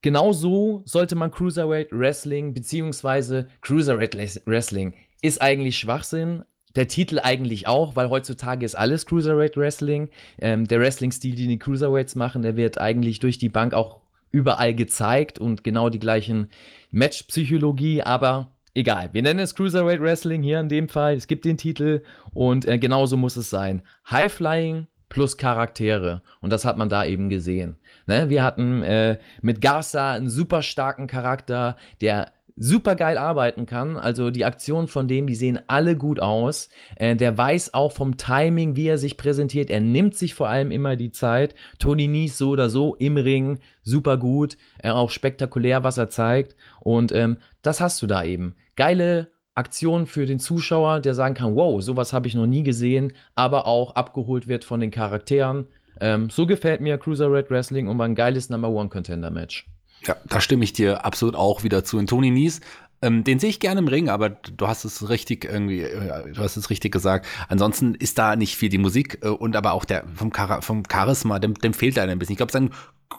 genau 0.02 0.32
so 0.32 0.84
sollte 0.86 1.16
man 1.16 1.32
Cruiserweight 1.32 1.90
Wrestling 1.92 2.54
beziehungsweise 2.54 3.48
Cruiserweight 3.62 4.16
Wrestling 4.46 4.94
ist 5.22 5.42
eigentlich 5.42 5.78
Schwachsinn, 5.78 6.44
der 6.78 6.88
Titel 6.88 7.19
eigentlich 7.19 7.67
auch, 7.67 7.95
weil 7.95 8.09
heutzutage 8.09 8.63
ist 8.63 8.75
alles 8.75 9.07
Cruiserweight 9.07 9.57
Wrestling. 9.57 10.09
Ähm, 10.39 10.67
der 10.67 10.80
Wrestling-Stil, 10.80 11.36
den 11.36 11.49
die 11.49 11.59
Cruiserweights 11.59 12.15
machen, 12.15 12.43
der 12.43 12.55
wird 12.55 12.78
eigentlich 12.78 13.19
durch 13.19 13.39
die 13.39 13.49
Bank 13.49 13.73
auch 13.73 13.99
überall 14.32 14.75
gezeigt 14.75 15.39
und 15.39 15.63
genau 15.63 15.89
die 15.89 15.99
gleichen 15.99 16.49
Match-Psychologie, 16.91 18.03
aber 18.03 18.51
egal. 18.75 19.09
Wir 19.11 19.23
nennen 19.23 19.39
es 19.39 19.55
Cruiserweight 19.55 20.01
Wrestling 20.01 20.43
hier 20.43 20.59
in 20.59 20.69
dem 20.69 20.88
Fall. 20.88 21.15
Es 21.15 21.25
gibt 21.25 21.45
den 21.45 21.57
Titel 21.57 22.03
und 22.34 22.67
äh, 22.67 22.78
genauso 22.78 23.17
muss 23.17 23.38
es 23.38 23.49
sein. 23.49 23.82
High 24.11 24.32
Flying 24.32 24.88
plus 25.09 25.38
Charaktere. 25.38 26.21
Und 26.41 26.51
das 26.51 26.63
hat 26.63 26.78
man 26.78 26.89
da 26.89 27.05
eben 27.05 27.30
gesehen. 27.30 27.78
Ne? 28.05 28.30
Wir 28.30 28.43
hatten 28.43 28.84
äh, 28.84 29.17
mit 29.41 29.61
Garza 29.61 30.13
einen 30.13 30.30
super 30.30 30.61
starken 30.61 31.07
Charakter, 31.07 31.75
der 32.01 32.32
super 32.58 32.95
geil 32.95 33.18
arbeiten 33.18 33.66
kann. 33.66 33.95
Also 33.95 34.32
die 34.32 34.43
Aktionen 34.43 34.88
von 34.88 35.08
dem, 35.08 35.28
die 35.28 35.36
sehen 35.36 35.60
alle 35.68 35.95
gut 35.95 36.20
aus. 36.20 36.70
Äh, 36.95 37.16
der 37.16 37.38
weiß 37.38 37.74
auch 37.74 37.91
vom 37.91 38.18
Timing, 38.18 38.76
wie 38.76 38.88
er 38.88 38.97
sich 38.97 39.16
präsentiert. 39.16 39.70
Er 39.70 39.80
nimmt 39.80 40.16
sich 40.16 40.34
vor 40.34 40.49
allem 40.49 40.72
immer 40.72 40.95
die 40.95 41.12
Zeit. 41.12 41.55
Tony 41.80 42.08
Nies 42.08 42.38
so 42.38 42.49
oder 42.49 42.70
so 42.70 42.95
im 42.95 43.18
Ring, 43.18 43.60
super 43.84 44.18
gut. 44.18 44.58
Äh, 44.82 44.89
auch 44.89 45.12
spektakulär, 45.12 45.84
was 45.84 45.97
er 45.97 46.10
zeigt. 46.10 46.55
Und 46.80 47.12
ähm, 47.12 47.38
das 47.62 47.80
hast 47.80 48.01
du 48.01 48.08
da 48.08 48.24
eben. 48.24 48.55
Geile 48.76 49.30
Aktion 49.53 50.05
für 50.05 50.26
den 50.26 50.39
Zuschauer, 50.39 50.99
der 50.99 51.16
sagen 51.16 51.34
kann, 51.36 51.55
wow, 51.55 51.82
sowas 51.82 52.14
habe 52.14 52.28
ich 52.28 52.36
noch 52.36 52.45
nie 52.45 52.64
gesehen, 52.64 53.14
aber 53.34 53.66
auch 53.66 53.95
abgeholt 53.95 54.47
wird 54.47 54.64
von 54.64 54.80
den 54.80 54.91
Charakteren. 54.91 55.68
Ähm, 55.99 56.30
so 56.30 56.45
gefällt 56.45 56.82
mir 56.82 56.97
Cruiserweight 56.97 57.49
Wrestling 57.49 57.88
und 57.88 57.97
war 57.97 58.05
ein 58.05 58.14
geiles 58.16 58.49
Number 58.49 58.70
One 58.70 58.89
Contender 58.89 59.32
Match. 59.32 59.66
Ja, 60.06 60.16
da 60.26 60.41
stimme 60.41 60.64
ich 60.64 60.74
dir 60.74 61.06
absolut 61.06 61.36
auch 61.36 61.64
wieder 61.64 61.84
zu. 61.84 61.98
Und 61.98 62.08
Tony 62.08 62.32
Nies, 62.32 62.62
ähm, 63.02 63.24
den 63.24 63.39
sehe 63.39 63.50
ich 63.50 63.60
gerne 63.60 63.80
im 63.80 63.88
Ring, 63.88 64.10
aber 64.10 64.30
du 64.30 64.68
hast 64.68 64.84
es 64.84 65.10
richtig 65.10 65.45
irgendwie, 65.45 65.82
äh, 65.82 66.32
du 66.34 66.41
hast 66.41 66.58
es 66.58 66.70
richtig 66.70 66.91
gesagt. 66.91 67.28
Ansonsten 67.48 67.93
ist 67.95 68.18
da 68.18 68.36
nicht 68.36 68.56
viel 68.56 68.70
die 68.70 68.80
Musik 68.80 69.20
äh, 69.22 69.28
und 69.28 69.56
aber 69.56 69.74
auch 69.74 69.86
der 69.86 70.06
vom, 70.16 70.34
Char 70.34 70.62
vom 70.62 70.84
Charisma, 70.91 71.39
dem, 71.39 71.54
dem 71.54 71.74
fehlt 71.74 71.95
leider 71.95 72.12
ein 72.12 72.20
bisschen. 72.20 72.34
Ich 72.34 72.38
glaube, 72.38 72.52
seinen 72.52 72.72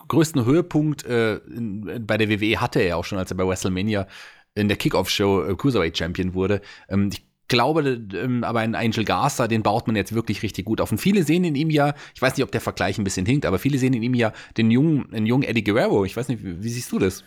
größten 0.09 0.45
Höhepunkt 0.45 1.05
äh, 1.05 1.37
in, 1.37 2.05
bei 2.07 2.17
der 2.17 2.29
WWE 2.29 2.61
hatte 2.61 2.81
er 2.81 2.89
ja 2.89 2.97
auch 2.97 3.05
schon, 3.05 3.19
als 3.19 3.31
er 3.31 3.37
bei 3.37 3.47
WrestleMania 3.47 4.07
in 4.55 4.69
der 4.69 4.77
Kickoff-Show 4.77 5.45
äh, 5.45 5.55
Cruiserweight 5.55 5.97
Champion 5.97 6.35
wurde. 6.35 6.61
Ähm, 6.89 7.11
ich 7.13 7.28
glaube 7.49 8.01
ähm, 8.15 8.45
aber 8.45 8.61
ein 8.61 8.75
Angel 8.75 9.05
Garza, 9.05 9.49
den 9.49 9.63
baut 9.63 9.87
man 9.87 9.97
jetzt 9.97 10.15
wirklich 10.15 10.43
richtig 10.43 10.67
gut 10.67 10.81
auf. 10.81 10.93
Und 10.93 10.99
viele 10.99 11.25
sehen 11.25 11.45
in 11.45 11.55
ihm 11.55 11.71
ja, 11.71 11.95
ich 12.15 12.23
weiß 12.23 12.37
nicht, 12.37 12.45
ob 12.45 12.53
der 12.53 12.61
Vergleich 12.61 12.99
ein 12.99 13.05
bisschen 13.05 13.27
hinkt, 13.27 13.47
aber 13.47 13.59
viele 13.59 13.79
sehen 13.79 13.95
in 13.95 14.03
ihm 14.03 14.15
ja 14.15 14.33
den 14.57 14.71
jungen, 14.71 15.11
den 15.11 15.27
jungen 15.27 15.43
Eddie 15.43 15.65
Guerrero. 15.65 16.05
Ich 16.05 16.17
weiß 16.17 16.29
nicht, 16.29 16.45
wie, 16.45 16.63
wie 16.63 16.69
siehst 16.69 16.93
du 16.93 16.99
das? 16.99 17.25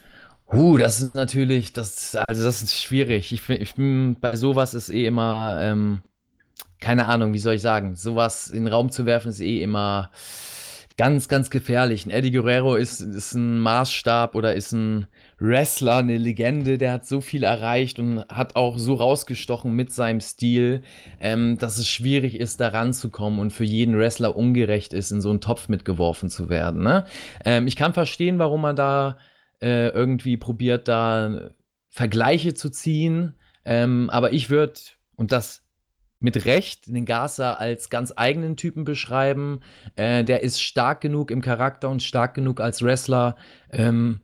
Uh, 0.53 0.77
das 0.77 1.01
ist 1.01 1.15
natürlich, 1.15 1.73
das, 1.73 2.15
also 2.15 2.43
das 2.43 2.61
ist 2.61 2.79
schwierig. 2.79 3.31
Ich, 3.31 3.49
ich 3.49 3.75
bin 3.75 4.17
bei 4.19 4.35
sowas 4.35 4.73
ist 4.73 4.89
eh 4.89 5.05
immer, 5.05 5.59
ähm, 5.61 6.01
keine 6.79 7.07
Ahnung, 7.07 7.33
wie 7.33 7.39
soll 7.39 7.55
ich 7.55 7.61
sagen, 7.61 7.95
sowas 7.95 8.47
in 8.47 8.65
den 8.65 8.73
Raum 8.73 8.91
zu 8.91 9.05
werfen 9.05 9.29
ist 9.29 9.39
eh 9.39 9.61
immer 9.61 10.11
ganz, 10.97 11.29
ganz 11.29 11.49
gefährlich. 11.49 12.05
Ein 12.05 12.11
Eddie 12.11 12.31
Guerrero 12.31 12.75
ist, 12.75 12.99
ist 12.99 13.33
ein 13.33 13.59
Maßstab 13.59 14.35
oder 14.35 14.53
ist 14.53 14.73
ein 14.73 15.07
Wrestler, 15.41 15.97
eine 15.97 16.17
Legende, 16.17 16.77
der 16.77 16.93
hat 16.93 17.07
so 17.07 17.19
viel 17.19 17.43
erreicht 17.43 17.97
und 17.97 18.19
hat 18.29 18.55
auch 18.55 18.77
so 18.77 18.93
rausgestochen 18.93 19.73
mit 19.73 19.91
seinem 19.91 20.21
Stil, 20.21 20.83
ähm, 21.19 21.57
dass 21.57 21.79
es 21.79 21.89
schwierig 21.89 22.39
ist, 22.39 22.59
da 22.59 22.67
ranzukommen 22.67 23.39
und 23.39 23.51
für 23.51 23.63
jeden 23.63 23.97
Wrestler 23.97 24.35
ungerecht 24.35 24.93
ist, 24.93 25.11
in 25.11 25.19
so 25.19 25.31
einen 25.31 25.41
Topf 25.41 25.67
mitgeworfen 25.67 26.29
zu 26.29 26.47
werden. 26.47 26.83
Ne? 26.83 27.05
Ähm, 27.43 27.65
ich 27.65 27.75
kann 27.75 27.93
verstehen, 27.93 28.37
warum 28.37 28.61
man 28.61 28.75
da 28.75 29.17
äh, 29.61 29.89
irgendwie 29.89 30.37
probiert, 30.37 30.87
da 30.87 31.49
Vergleiche 31.89 32.53
zu 32.53 32.69
ziehen, 32.69 33.33
ähm, 33.65 34.11
aber 34.11 34.33
ich 34.33 34.51
würde, 34.51 34.73
und 35.15 35.31
das 35.31 35.63
mit 36.21 36.45
Recht 36.45 36.85
den 36.87 37.05
Gaza 37.05 37.53
als 37.53 37.89
ganz 37.89 38.13
eigenen 38.15 38.55
Typen 38.55 38.83
beschreiben. 38.83 39.61
Äh, 39.95 40.23
der 40.23 40.43
ist 40.43 40.61
stark 40.61 41.01
genug 41.01 41.31
im 41.31 41.41
Charakter 41.41 41.89
und 41.89 42.03
stark 42.03 42.35
genug 42.35 42.61
als 42.61 42.83
Wrestler, 42.83 43.35
ähm, 43.71 44.21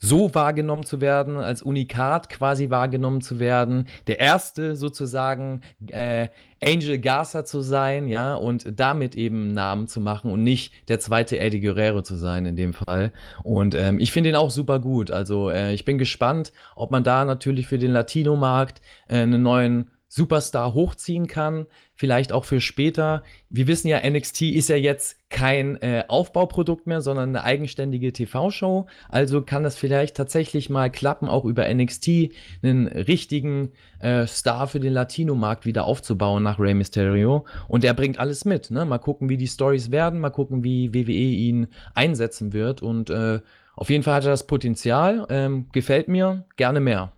so 0.00 0.34
wahrgenommen 0.34 0.84
zu 0.84 1.00
werden, 1.00 1.36
als 1.36 1.62
Unikat 1.62 2.30
quasi 2.30 2.70
wahrgenommen 2.70 3.20
zu 3.20 3.38
werden, 3.38 3.86
der 4.06 4.18
erste 4.18 4.74
sozusagen 4.74 5.60
äh, 5.88 6.28
Angel 6.62 6.98
Garza 6.98 7.44
zu 7.44 7.60
sein, 7.60 8.08
ja, 8.08 8.34
und 8.34 8.80
damit 8.80 9.14
eben 9.14 9.52
Namen 9.52 9.88
zu 9.88 10.00
machen 10.00 10.30
und 10.30 10.42
nicht 10.42 10.72
der 10.88 11.00
zweite 11.00 11.38
Eddie 11.38 11.60
Guerrero 11.60 12.02
zu 12.02 12.16
sein 12.16 12.46
in 12.46 12.56
dem 12.56 12.72
Fall. 12.72 13.12
Und 13.42 13.74
ähm, 13.74 13.98
ich 14.00 14.10
finde 14.10 14.30
ihn 14.30 14.36
auch 14.36 14.50
super 14.50 14.78
gut. 14.78 15.10
Also 15.10 15.50
äh, 15.50 15.74
ich 15.74 15.84
bin 15.84 15.98
gespannt, 15.98 16.52
ob 16.76 16.90
man 16.90 17.04
da 17.04 17.24
natürlich 17.24 17.66
für 17.66 17.78
den 17.78 17.92
Latino-Markt 17.92 18.80
äh, 19.08 19.18
einen 19.18 19.42
neuen 19.42 19.90
Superstar 20.08 20.74
hochziehen 20.74 21.28
kann, 21.28 21.66
vielleicht 22.00 22.32
auch 22.32 22.46
für 22.46 22.62
später. 22.62 23.22
Wir 23.50 23.66
wissen 23.66 23.86
ja, 23.86 24.00
NXT 24.08 24.40
ist 24.40 24.70
ja 24.70 24.76
jetzt 24.76 25.18
kein 25.28 25.76
äh, 25.82 26.04
Aufbauprodukt 26.08 26.86
mehr, 26.86 27.02
sondern 27.02 27.28
eine 27.28 27.44
eigenständige 27.44 28.10
TV-Show. 28.10 28.86
Also 29.10 29.42
kann 29.42 29.64
das 29.64 29.76
vielleicht 29.76 30.16
tatsächlich 30.16 30.70
mal 30.70 30.90
klappen, 30.90 31.28
auch 31.28 31.44
über 31.44 31.68
NXT 31.68 32.30
einen 32.62 32.86
richtigen 32.86 33.72
äh, 33.98 34.26
Star 34.26 34.66
für 34.66 34.80
den 34.80 34.94
Latino-Markt 34.94 35.66
wieder 35.66 35.84
aufzubauen 35.84 36.42
nach 36.42 36.58
Rey 36.58 36.72
Mysterio. 36.72 37.44
Und 37.68 37.84
er 37.84 37.92
bringt 37.92 38.18
alles 38.18 38.46
mit. 38.46 38.70
Ne? 38.70 38.86
Mal 38.86 38.96
gucken, 38.96 39.28
wie 39.28 39.36
die 39.36 39.46
Stories 39.46 39.90
werden, 39.90 40.20
mal 40.20 40.30
gucken, 40.30 40.64
wie 40.64 40.94
WWE 40.94 41.12
ihn 41.12 41.66
einsetzen 41.94 42.54
wird. 42.54 42.80
Und 42.80 43.10
äh, 43.10 43.40
auf 43.76 43.90
jeden 43.90 44.04
Fall 44.04 44.14
hat 44.14 44.24
er 44.24 44.30
das 44.30 44.46
Potenzial. 44.46 45.26
Ähm, 45.28 45.66
gefällt 45.70 46.08
mir 46.08 46.46
gerne 46.56 46.80
mehr. 46.80 47.12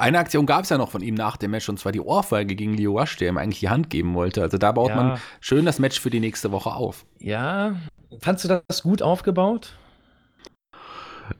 Eine 0.00 0.18
Aktion 0.18 0.46
gab 0.46 0.64
es 0.64 0.70
ja 0.70 0.78
noch 0.78 0.90
von 0.90 1.02
ihm 1.02 1.14
nach 1.14 1.36
dem 1.36 1.50
Match, 1.50 1.68
und 1.68 1.78
zwar 1.78 1.92
die 1.92 2.00
Ohrfeige 2.00 2.56
gegen 2.56 2.74
Leo 2.74 2.98
Rush, 2.98 3.18
der 3.18 3.28
ihm 3.28 3.36
eigentlich 3.36 3.60
die 3.60 3.68
Hand 3.68 3.90
geben 3.90 4.14
wollte. 4.14 4.40
Also 4.40 4.56
da 4.56 4.72
baut 4.72 4.88
ja. 4.88 4.96
man 4.96 5.20
schön 5.40 5.66
das 5.66 5.78
Match 5.78 6.00
für 6.00 6.08
die 6.08 6.20
nächste 6.20 6.52
Woche 6.52 6.72
auf. 6.72 7.04
Ja, 7.18 7.76
fandst 8.20 8.44
du 8.44 8.62
das 8.66 8.82
gut 8.82 9.02
aufgebaut? 9.02 9.74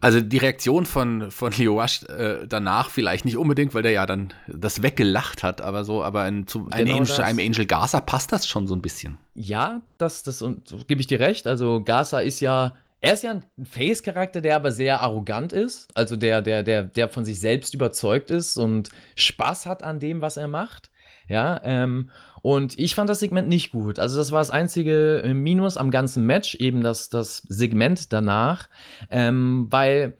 Also 0.01 0.21
die 0.21 0.37
Reaktion 0.37 0.85
von, 0.85 1.31
von 1.31 1.53
Leo 1.53 1.81
Rush 1.81 2.05
äh, 2.05 2.47
danach 2.47 2.91
vielleicht 2.91 3.25
nicht 3.25 3.39
unbedingt, 3.39 3.75
weil 3.75 3.83
der 3.83 3.93
ja 3.93 4.07
dann 4.07 4.33
das 4.47 4.83
weggelacht 4.83 5.43
hat, 5.43 5.63
aber 5.63 5.85
so, 5.85 6.05
aber 6.05 6.23
ein, 6.23 6.47
zu 6.47 6.65
genau 6.65 6.77
einem, 6.77 6.97
Angel, 6.99 7.21
einem 7.23 7.39
Angel 7.39 7.67
Gaza 7.67 8.01
passt 8.01 8.31
das 8.31 8.47
schon 8.47 8.67
so 8.67 8.75
ein 8.75 8.83
bisschen. 8.83 9.19
Ja, 9.35 9.81
das, 9.99 10.23
das 10.23 10.43
und 10.43 10.69
so 10.69 10.79
gebe 10.87 11.01
ich 11.01 11.07
dir 11.07 11.19
recht. 11.19 11.47
Also 11.47 11.83
Gaza 11.83 12.21
ist 12.21 12.41
ja 12.41 12.75
er 13.01 13.15
ist 13.15 13.23
ja 13.23 13.31
ein 13.31 13.45
Face-Charakter, 13.65 14.41
der 14.41 14.57
aber 14.57 14.73
sehr 14.73 15.01
arrogant 15.01 15.53
ist, 15.53 15.89
also 15.95 16.17
der, 16.17 16.43
der, 16.43 16.63
der, 16.63 16.85
der 16.85 17.09
von 17.09 17.25
sich 17.25 17.41
selbst 17.41 17.75
überzeugt 17.75 18.31
ist 18.31 18.57
und 18.57 18.91
Spaß 19.17 19.67
hat 19.67 19.83
an 19.83 20.01
dem, 20.01 20.21
was 20.21 20.37
er 20.37 20.49
macht. 20.49 20.91
Ja, 21.29 21.61
ähm, 21.63 22.11
und 22.43 22.77
ich 22.77 22.97
fand 22.97 23.09
das 23.09 23.21
Segment 23.21 23.47
nicht 23.47 23.71
gut. 23.71 24.01
Also, 24.01 24.19
das 24.19 24.33
war 24.33 24.41
das 24.41 24.51
einzige 24.51 25.23
äh, 25.23 25.33
Minus 25.33 25.77
am 25.77 25.93
ganzen 25.93 26.27
Match, 26.27 26.57
eben 26.57 26.83
das, 26.83 27.09
das 27.09 27.39
Segment 27.49 28.13
danach, 28.13 28.69
ähm, 29.11 29.69
weil 29.71 30.17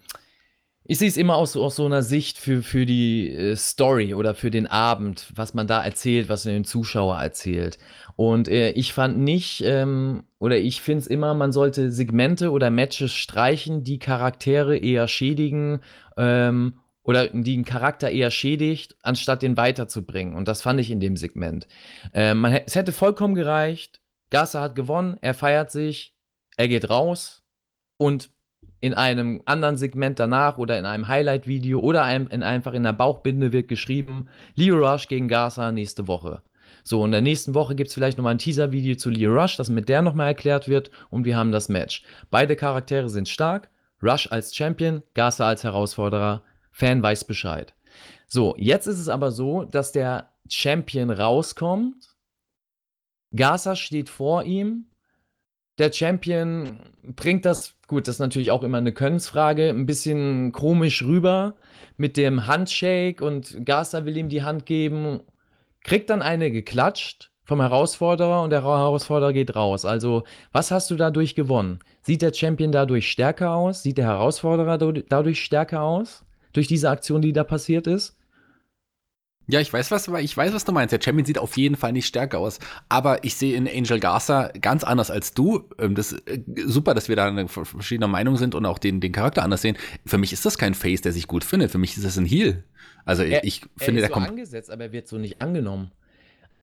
ich 0.91 0.99
sehe 0.99 1.07
es 1.07 1.17
immer 1.17 1.37
aus, 1.37 1.57
aus 1.57 1.77
so 1.77 1.87
einer 1.87 2.03
Sicht 2.03 2.37
für, 2.37 2.65
für 2.65 2.85
die 2.85 3.33
äh, 3.33 3.55
Story 3.55 4.13
oder 4.13 4.35
für 4.35 4.51
den 4.51 4.67
Abend, 4.67 5.29
was 5.37 5.55
man 5.55 5.69
da 5.69 5.85
erzählt, 5.85 6.29
was 6.29 6.47
man 6.47 6.55
den 6.55 6.65
Zuschauer 6.65 7.17
erzählt. 7.17 7.79
Und 8.17 8.49
äh, 8.49 8.73
ich 8.73 8.93
fand 8.93 9.17
nicht, 9.17 9.63
ähm, 9.65 10.25
oder 10.41 10.59
ich 10.59 10.83
finde 10.83 11.03
es 11.03 11.07
immer, 11.07 11.33
man 11.35 11.53
sollte 11.53 11.93
Segmente 11.93 12.51
oder 12.51 12.71
Matches 12.71 13.13
streichen, 13.13 13.85
die 13.85 14.01
Charaktere 14.01 14.77
eher 14.77 15.07
schädigen 15.07 15.79
ähm, 16.17 16.81
oder 17.05 17.29
die 17.29 17.55
einen 17.55 17.65
Charakter 17.65 18.11
eher 18.11 18.33
schädigt, 18.33 18.97
anstatt 19.03 19.43
den 19.43 19.57
weiterzubringen. 19.57 20.35
Und 20.35 20.49
das 20.49 20.61
fand 20.61 20.81
ich 20.81 20.91
in 20.91 20.99
dem 20.99 21.17
Segment. 21.17 21.69
Ähm, 22.15 22.39
man, 22.39 22.53
es 22.67 22.75
hätte 22.75 22.91
vollkommen 22.91 23.37
gereicht. 23.37 24.01
Gasser 24.31 24.61
hat 24.61 24.75
gewonnen, 24.75 25.19
er 25.21 25.35
feiert 25.35 25.71
sich, 25.71 26.17
er 26.57 26.67
geht 26.67 26.91
raus 26.91 27.45
und 27.97 28.31
in 28.81 28.95
einem 28.95 29.43
anderen 29.45 29.77
Segment 29.77 30.19
danach 30.19 30.59
oder 30.59 30.79
in 30.79 30.87
einem 30.87 31.09
Highlight-Video 31.09 31.81
oder 31.81 32.03
einem, 32.03 32.29
in 32.29 32.43
einfach 32.43 32.73
in 32.73 32.83
der 32.83 32.93
Bauchbinde 32.93 33.53
wird 33.53 33.69
geschrieben, 33.69 34.29
Leo 34.55 34.77
Rush 34.77 35.09
gegen 35.09 35.29
Gaza 35.29 35.71
nächste 35.71 36.09
Woche. 36.09 36.43
So, 36.83 37.05
in 37.05 37.13
der 37.13 37.21
nächsten 37.21 37.55
Woche 37.55 37.75
gibt 37.75 37.89
es 37.89 37.95
vielleicht 37.95 38.17
nochmal 38.17 38.35
ein 38.35 38.39
Teaser-Video 38.39 38.97
zu 38.97 39.11
Leo 39.11 39.33
Rush, 39.33 39.57
das 39.57 39.69
mit 39.69 39.89
der 39.89 40.03
nochmal 40.03 40.29
erklärt 40.29 40.69
wird 40.69 40.91
und 41.11 41.25
wir 41.25 41.37
haben 41.37 41.53
das 41.53 41.69
Match. 41.69 42.03
Beide 42.31 42.57
Charaktere 42.57 43.11
sind 43.11 43.29
stark, 43.29 43.69
Rush 44.03 44.31
als 44.33 44.55
Champion, 44.55 45.03
Gaza 45.15 45.47
als 45.47 45.63
Herausforderer, 45.63 46.43
Fan 46.73 47.03
weiß 47.03 47.25
Bescheid. 47.25 47.75
So, 48.29 48.55
jetzt 48.57 48.87
ist 48.87 48.99
es 48.99 49.09
aber 49.09 49.31
so, 49.31 49.65
dass 49.65 49.93
der 49.93 50.31
Champion 50.49 51.11
rauskommt, 51.11 52.17
Gaza 53.35 53.77
steht 53.77 54.09
vor 54.09 54.45
ihm, 54.45 54.90
der 55.81 55.93
Champion 55.93 56.79
bringt 57.03 57.45
das, 57.45 57.75
gut, 57.89 58.07
das 58.07 58.17
ist 58.17 58.21
natürlich 58.21 58.53
auch 58.53 58.63
immer 58.63 58.79
eine 58.79 58.93
Könnensfrage, 58.93 59.71
ein 59.71 59.87
bisschen 59.87 60.53
komisch 60.53 61.03
rüber 61.03 61.55
mit 61.97 62.17
dem 62.17 62.47
Handshake 62.47 63.25
und 63.25 63.65
Gaza 63.67 64.05
will 64.05 64.17
ihm 64.17 64.29
die 64.29 64.43
Hand 64.43 64.67
geben 64.67 65.21
kriegt 65.83 66.11
dann 66.11 66.23
eine 66.23 66.51
geklatscht 66.51 67.31
vom 67.45 67.61
Herausforderer 67.61 68.43
und 68.43 68.51
der 68.51 68.63
Herausforderer 68.63 69.33
geht 69.33 69.57
raus. 69.57 69.85
Also, 69.85 70.23
was 70.53 70.71
hast 70.71 70.91
du 70.91 70.97
dadurch 70.97 71.35
gewonnen? 71.35 71.81
Sieht 72.03 72.23
der 72.23 72.33
Champion 72.33 72.71
dadurch 72.71 73.11
stärker 73.11 73.55
aus? 73.55 73.83
Sieht 73.83 73.99
der 73.99 74.07
Herausforderer 74.07 74.79
dadurch 74.79 75.43
stärker 75.43 75.83
aus? 75.83 76.25
Durch 76.53 76.69
diese 76.69 76.91
Aktion, 76.91 77.23
die 77.23 77.33
da 77.33 77.45
passiert 77.45 77.87
ist? 77.87 78.17
Ja, 79.51 79.61
ich 79.61 79.73
weiß, 79.73 79.91
was, 79.91 80.09
ich 80.09 80.37
weiß, 80.37 80.53
was 80.53 80.65
du 80.65 80.73
meinst. 80.73 80.93
Der 80.93 81.01
Champion 81.03 81.25
sieht 81.25 81.39
auf 81.39 81.57
jeden 81.57 81.77
Fall 81.77 81.93
nicht 81.93 82.07
stärker 82.07 82.39
aus. 82.39 82.59
Aber 82.89 83.25
ich 83.25 83.37
sehe 83.37 83.57
in 83.57 83.69
Angel 83.69 84.01
Garza 84.01 84.51
ganz 84.61 84.85
anders 84.85 85.11
als 85.11 85.35
du. 85.35 85.69
Ähm, 85.79 85.95
das 85.95 86.13
ist 86.13 86.29
äh, 86.29 86.41
super, 86.67 86.95
dass 86.95 87.09
wir 87.09 87.17
da 87.17 87.47
verschiedener 87.47 88.09
Meinung 88.09 88.37
sind 88.37 88.55
und 88.55 88.67
auch 88.67 88.79
den, 88.79 89.01
den 89.01 89.13
Charakter 89.13 89.43
anders 89.43 89.63
sehen. 89.63 89.77
Für 90.07 90.19
mich 90.19 90.33
ist 90.33 90.47
das 90.47 90.59
kein 90.59 90.75
Face, 90.75 91.01
der 91.01 91.13
sich 91.13 91.27
gut 91.27 91.45
findet. 91.45 91.71
Für 91.71 91.79
mich 91.79 91.97
ist 91.97 92.05
das 92.05 92.17
ein 92.17 92.27
Heal. 92.27 92.65
Also 93.05 93.23
er, 93.23 93.45
ich 93.45 93.63
finde, 93.77 94.01
er 94.01 94.05
ist 94.05 94.09
der 94.09 94.09
so 94.09 94.15
kommt. 94.15 94.29
angesetzt, 94.29 94.71
aber 94.71 94.85
er 94.85 94.93
wird 94.93 95.09
so 95.09 95.19
nicht 95.19 95.41
angenommen. 95.41 95.91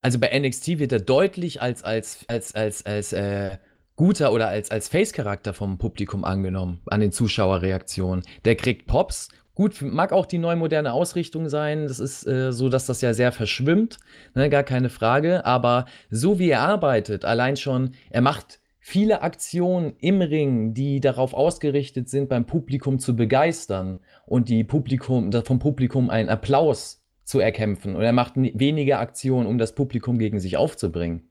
Also 0.00 0.18
bei 0.18 0.38
NXT 0.38 0.78
wird 0.78 0.92
er 0.92 1.00
deutlich 1.00 1.60
als, 1.60 1.82
als, 1.82 2.24
als, 2.28 2.54
als, 2.54 2.86
als, 2.86 3.12
äh, 3.12 3.58
guter 3.98 4.32
oder 4.32 4.48
als, 4.48 4.70
als 4.70 4.88
Face-Charakter 4.88 5.52
vom 5.52 5.76
Publikum 5.76 6.24
angenommen, 6.24 6.80
an 6.86 7.00
den 7.00 7.10
Zuschauerreaktionen. 7.12 8.24
Der 8.44 8.54
kriegt 8.54 8.86
Pops, 8.86 9.28
Gut, 9.58 9.82
mag 9.82 10.12
auch 10.12 10.26
die 10.26 10.38
neue 10.38 10.54
moderne 10.54 10.92
Ausrichtung 10.92 11.48
sein. 11.48 11.88
Das 11.88 11.98
ist 11.98 12.24
äh, 12.28 12.52
so, 12.52 12.68
dass 12.68 12.86
das 12.86 13.00
ja 13.00 13.12
sehr 13.12 13.32
verschwimmt, 13.32 13.98
ne, 14.36 14.48
gar 14.50 14.62
keine 14.62 14.88
Frage. 14.88 15.44
Aber 15.44 15.86
so 16.10 16.38
wie 16.38 16.50
er 16.50 16.60
arbeitet, 16.60 17.24
allein 17.24 17.56
schon, 17.56 17.90
er 18.08 18.20
macht 18.20 18.60
viele 18.78 19.20
Aktionen 19.22 19.94
im 19.98 20.22
Ring, 20.22 20.74
die 20.74 21.00
darauf 21.00 21.34
ausgerichtet 21.34 22.08
sind, 22.08 22.28
beim 22.28 22.46
Publikum 22.46 23.00
zu 23.00 23.16
begeistern 23.16 23.98
und 24.26 24.48
die 24.48 24.62
Publikum, 24.62 25.32
vom 25.32 25.58
Publikum 25.58 26.08
einen 26.08 26.28
Applaus 26.28 27.02
zu 27.24 27.40
erkämpfen. 27.40 27.96
Und 27.96 28.02
er 28.02 28.12
macht 28.12 28.34
weniger 28.36 29.00
Aktionen, 29.00 29.48
um 29.48 29.58
das 29.58 29.74
Publikum 29.74 30.20
gegen 30.20 30.38
sich 30.38 30.56
aufzubringen. 30.56 31.30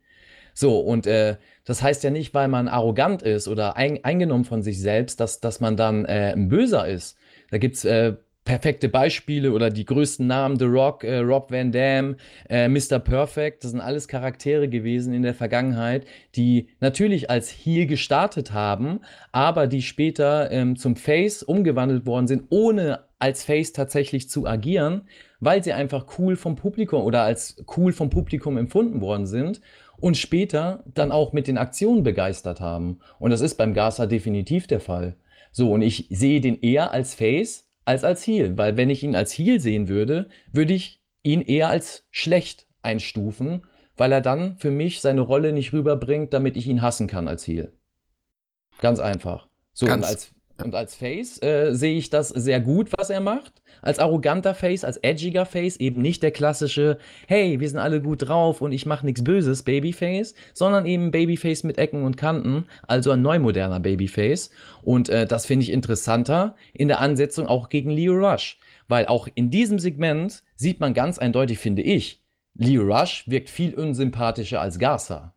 So, 0.53 0.79
und 0.79 1.07
äh, 1.07 1.37
das 1.63 1.81
heißt 1.81 2.03
ja 2.03 2.09
nicht, 2.09 2.33
weil 2.33 2.49
man 2.49 2.67
arrogant 2.67 3.21
ist 3.21 3.47
oder 3.47 3.77
ein, 3.77 4.03
eingenommen 4.03 4.43
von 4.43 4.63
sich 4.63 4.81
selbst, 4.81 5.21
dass, 5.21 5.39
dass 5.39 5.61
man 5.61 5.77
dann 5.77 6.03
äh, 6.03 6.33
ein 6.35 6.49
Böser 6.49 6.87
ist. 6.87 7.16
Da 7.49 7.57
gibt 7.57 7.75
es 7.75 7.85
äh, 7.85 8.15
perfekte 8.47 8.87
Beispiele 8.87 9.51
oder 9.51 9.69
die 9.69 9.83
größten 9.83 10.25
Namen, 10.25 10.57
The 10.57 10.65
Rock, 10.65 11.03
äh, 11.03 11.17
Rob 11.17 11.51
Van 11.51 11.71
Dam, 11.73 12.15
äh, 12.49 12.69
Mr. 12.69 12.97
Perfect, 12.97 13.63
das 13.63 13.71
sind 13.71 13.81
alles 13.81 14.07
Charaktere 14.07 14.69
gewesen 14.69 15.13
in 15.13 15.21
der 15.21 15.33
Vergangenheit, 15.33 16.05
die 16.35 16.69
natürlich 16.79 17.29
als 17.29 17.49
Heel 17.49 17.87
gestartet 17.87 18.53
haben, 18.53 19.01
aber 19.33 19.67
die 19.67 19.81
später 19.81 20.49
ähm, 20.49 20.77
zum 20.77 20.95
Face 20.95 21.43
umgewandelt 21.43 22.05
worden 22.05 22.27
sind, 22.27 22.43
ohne 22.49 23.01
als 23.19 23.43
Face 23.43 23.73
tatsächlich 23.73 24.29
zu 24.29 24.47
agieren, 24.47 25.01
weil 25.41 25.61
sie 25.61 25.73
einfach 25.73 26.05
cool 26.17 26.37
vom 26.37 26.55
Publikum 26.55 27.01
oder 27.01 27.23
als 27.23 27.63
cool 27.75 27.91
vom 27.91 28.09
Publikum 28.09 28.57
empfunden 28.57 29.01
worden 29.01 29.25
sind 29.25 29.59
und 29.99 30.15
später 30.15 30.83
dann 30.93 31.11
auch 31.11 31.33
mit 31.33 31.47
den 31.47 31.57
Aktionen 31.57 32.03
begeistert 32.03 32.61
haben. 32.61 32.99
Und 33.19 33.31
das 33.31 33.41
ist 33.41 33.55
beim 33.55 33.73
Gaza 33.73 34.05
definitiv 34.05 34.67
der 34.67 34.79
Fall. 34.79 35.17
So, 35.51 35.71
und 35.71 35.81
ich 35.81 36.07
sehe 36.09 36.41
den 36.41 36.59
eher 36.61 36.91
als 36.91 37.15
Face 37.15 37.65
als 37.85 38.03
als 38.03 38.27
Heal, 38.27 38.57
weil 38.57 38.75
wenn 38.75 38.89
ich 38.89 39.03
ihn 39.03 39.15
als 39.15 39.37
Heal 39.37 39.59
sehen 39.59 39.87
würde, 39.87 40.27
würde 40.51 40.73
ich 40.73 41.01
ihn 41.23 41.41
eher 41.41 41.69
als 41.69 42.03
schlecht 42.11 42.67
einstufen, 42.81 43.65
weil 43.95 44.11
er 44.11 44.21
dann 44.21 44.57
für 44.57 44.71
mich 44.71 44.99
seine 45.01 45.21
Rolle 45.21 45.53
nicht 45.53 45.71
rüberbringt, 45.73 46.33
damit 46.33 46.57
ich 46.57 46.67
ihn 46.67 46.81
hassen 46.81 47.07
kann 47.07 47.27
als 47.27 47.47
Heal. 47.47 47.71
Ganz 48.79 48.99
einfach. 48.99 49.47
So, 49.73 49.85
und 49.85 49.91
Ganz- 49.91 50.05
als, 50.07 50.31
und 50.63 50.75
als 50.75 50.95
Face 50.95 51.41
äh, 51.41 51.73
sehe 51.73 51.97
ich 51.97 52.09
das 52.09 52.29
sehr 52.29 52.59
gut, 52.59 52.89
was 52.97 53.09
er 53.09 53.19
macht. 53.19 53.61
Als 53.81 53.99
arroganter 53.99 54.55
Face, 54.55 54.83
als 54.83 54.97
edgiger 54.97 55.45
Face, 55.45 55.77
eben 55.77 56.01
nicht 56.01 56.23
der 56.23 56.31
klassische, 56.31 56.97
hey, 57.27 57.59
wir 57.59 57.69
sind 57.69 57.79
alle 57.79 58.01
gut 58.01 58.27
drauf 58.27 58.61
und 58.61 58.71
ich 58.71 58.85
mache 58.85 59.05
nichts 59.05 59.23
Böses 59.23 59.63
Babyface, 59.63 60.33
sondern 60.53 60.85
eben 60.85 61.11
Babyface 61.11 61.63
mit 61.63 61.77
Ecken 61.77 62.03
und 62.03 62.17
Kanten, 62.17 62.65
also 62.87 63.11
ein 63.11 63.21
neumoderner 63.21 63.79
Babyface. 63.79 64.49
Und 64.81 65.09
äh, 65.09 65.25
das 65.27 65.45
finde 65.45 65.63
ich 65.63 65.71
interessanter 65.71 66.55
in 66.73 66.87
der 66.87 67.01
Ansetzung 67.01 67.47
auch 67.47 67.69
gegen 67.69 67.91
Leo 67.91 68.13
Rush. 68.13 68.57
Weil 68.87 69.05
auch 69.05 69.27
in 69.35 69.51
diesem 69.51 69.79
Segment 69.79 70.43
sieht 70.55 70.79
man 70.79 70.93
ganz 70.93 71.19
eindeutig, 71.19 71.59
finde 71.59 71.81
ich, 71.83 72.23
Leo 72.55 72.83
Rush 72.83 73.25
wirkt 73.27 73.49
viel 73.49 73.75
unsympathischer 73.75 74.59
als 74.59 74.79
Garza. 74.79 75.36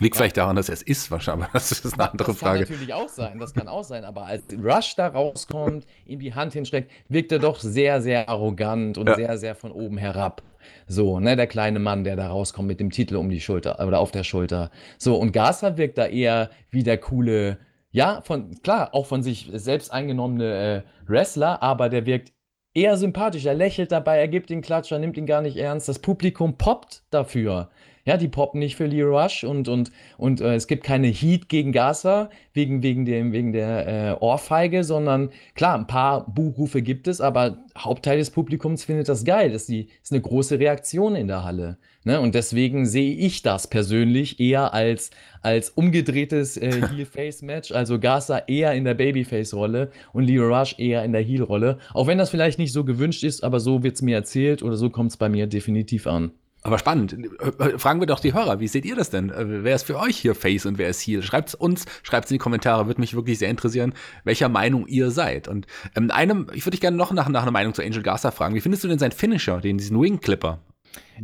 Liegt 0.00 0.16
vielleicht 0.16 0.36
daran, 0.36 0.56
dass 0.56 0.68
er 0.68 0.74
es 0.74 0.82
ist, 0.82 1.10
wahrscheinlich. 1.10 1.44
aber 1.44 1.52
Das 1.52 1.70
ist 1.70 1.94
eine 1.94 2.10
andere 2.10 2.28
das 2.32 2.38
Frage. 2.38 2.60
kann 2.64 2.70
natürlich 2.72 2.94
auch 2.94 3.08
sein, 3.08 3.38
das 3.38 3.52
kann 3.54 3.68
auch 3.68 3.84
sein, 3.84 4.04
aber 4.04 4.24
als 4.26 4.42
Rush 4.62 4.96
da 4.96 5.08
rauskommt, 5.08 5.86
ihm 6.06 6.18
die 6.18 6.34
Hand 6.34 6.54
hinstreckt, 6.54 6.90
wirkt 7.08 7.30
er 7.30 7.38
doch 7.38 7.60
sehr, 7.60 8.00
sehr 8.00 8.28
arrogant 8.28 8.96
und 8.98 9.06
Ja. 9.08 9.14
sehr, 9.14 9.38
sehr 9.38 9.54
von 9.54 9.70
oben 9.70 9.98
herab. 9.98 10.42
So, 10.86 11.20
ne, 11.20 11.36
der 11.36 11.46
kleine 11.46 11.78
Mann, 11.78 12.04
der 12.04 12.16
da 12.16 12.28
rauskommt 12.28 12.68
mit 12.68 12.80
dem 12.80 12.90
Titel 12.90 13.16
um 13.16 13.28
die 13.28 13.40
Schulter 13.40 13.84
oder 13.86 13.98
auf 14.00 14.10
der 14.12 14.24
Schulter. 14.24 14.70
So, 14.98 15.16
und 15.16 15.32
Garza 15.32 15.76
wirkt 15.76 15.98
da 15.98 16.06
eher 16.06 16.50
wie 16.70 16.82
der 16.84 16.98
coole, 16.98 17.58
ja, 17.90 18.22
von, 18.22 18.60
klar, 18.62 18.94
auch 18.94 19.06
von 19.06 19.22
sich 19.22 19.50
selbst 19.52 19.92
eingenommene 19.92 20.84
äh, 20.84 21.10
Wrestler, 21.10 21.62
aber 21.62 21.88
der 21.88 22.06
wirkt 22.06 22.32
eher 22.74 22.96
sympathisch. 22.96 23.44
Er 23.46 23.54
lächelt 23.54 23.92
dabei, 23.92 24.18
er 24.18 24.28
gibt 24.28 24.50
den 24.50 24.62
Klatscher, 24.62 24.98
nimmt 24.98 25.16
ihn 25.16 25.26
gar 25.26 25.42
nicht 25.42 25.56
ernst. 25.56 25.88
Das 25.88 25.98
Publikum 25.98 26.56
poppt 26.58 27.02
dafür. 27.10 27.70
Ja, 28.04 28.16
die 28.16 28.28
poppen 28.28 28.58
nicht 28.58 28.74
für 28.74 28.86
Leo 28.86 29.16
Rush 29.16 29.44
und, 29.44 29.68
und, 29.68 29.92
und 30.18 30.40
äh, 30.40 30.56
es 30.56 30.66
gibt 30.66 30.82
keine 30.82 31.06
Heat 31.06 31.48
gegen 31.48 31.70
Gaza 31.70 32.30
wegen, 32.52 32.82
wegen, 32.82 33.04
dem, 33.04 33.30
wegen 33.30 33.52
der 33.52 33.86
äh, 33.86 34.16
Ohrfeige, 34.18 34.82
sondern 34.82 35.30
klar, 35.54 35.78
ein 35.78 35.86
paar 35.86 36.26
Buhrufe 36.28 36.82
gibt 36.82 37.06
es, 37.06 37.20
aber 37.20 37.58
Hauptteil 37.78 38.18
des 38.18 38.30
Publikums 38.30 38.82
findet 38.82 39.08
das 39.08 39.24
geil. 39.24 39.52
Das 39.52 39.62
ist, 39.62 39.68
die, 39.68 39.88
ist 40.02 40.10
eine 40.10 40.20
große 40.20 40.58
Reaktion 40.58 41.14
in 41.14 41.28
der 41.28 41.44
Halle. 41.44 41.78
Ne? 42.04 42.20
Und 42.20 42.34
deswegen 42.34 42.86
sehe 42.86 43.14
ich 43.14 43.42
das 43.42 43.66
persönlich 43.66 44.40
eher 44.40 44.74
als, 44.74 45.10
als 45.40 45.70
umgedrehtes 45.70 46.56
äh, 46.56 46.88
Heel-Face-Match, 46.88 47.72
also 47.72 47.98
Gaza 47.98 48.38
eher 48.46 48.72
in 48.74 48.84
der 48.84 48.94
Babyface-Rolle 48.94 49.90
und 50.12 50.24
Leo 50.24 50.48
Rush 50.48 50.78
eher 50.78 51.04
in 51.04 51.12
der 51.12 51.22
Heel-Rolle. 51.22 51.78
Auch 51.94 52.06
wenn 52.06 52.18
das 52.18 52.30
vielleicht 52.30 52.58
nicht 52.58 52.72
so 52.72 52.84
gewünscht 52.84 53.22
ist, 53.22 53.44
aber 53.44 53.60
so 53.60 53.82
wird 53.82 53.96
es 53.96 54.02
mir 54.02 54.16
erzählt 54.16 54.62
oder 54.62 54.76
so 54.76 54.90
kommt 54.90 55.10
es 55.10 55.16
bei 55.16 55.28
mir 55.28 55.46
definitiv 55.46 56.06
an. 56.06 56.32
Aber 56.64 56.78
spannend. 56.78 57.16
Äh, 57.58 57.78
Fragen 57.78 58.00
wir 58.00 58.06
doch 58.06 58.20
die 58.20 58.34
Hörer, 58.34 58.60
wie 58.60 58.68
seht 58.68 58.84
ihr 58.84 58.94
das 58.94 59.10
denn? 59.10 59.30
Äh, 59.30 59.64
Wer 59.64 59.74
ist 59.74 59.84
für 59.84 59.98
euch 59.98 60.16
hier 60.16 60.34
Face 60.34 60.64
und 60.64 60.78
wer 60.78 60.88
ist 60.88 61.00
Heel? 61.00 61.22
Schreibt 61.22 61.50
es 61.50 61.54
uns, 61.54 61.86
schreibt 62.02 62.26
es 62.26 62.30
in 62.30 62.36
die 62.36 62.38
Kommentare, 62.38 62.86
würde 62.86 63.00
mich 63.00 63.14
wirklich 63.14 63.38
sehr 63.38 63.50
interessieren, 63.50 63.94
welcher 64.24 64.48
Meinung 64.48 64.86
ihr 64.86 65.10
seid. 65.10 65.48
Und 65.48 65.66
ähm, 65.96 66.10
einem, 66.10 66.46
ich 66.54 66.64
würde 66.64 66.72
dich 66.72 66.80
gerne 66.80 66.96
noch 66.96 67.12
nach, 67.12 67.28
nach 67.28 67.42
einer 67.42 67.50
Meinung 67.50 67.74
zu 67.74 67.82
Angel 67.82 68.02
Garza 68.02 68.30
fragen. 68.30 68.54
Wie 68.54 68.60
findest 68.60 68.84
du 68.84 68.88
denn 68.88 69.00
seinen 69.00 69.12
Finisher, 69.12 69.60
den 69.60 69.78
diesen 69.78 70.00
Wing 70.00 70.20
Clipper? 70.20 70.60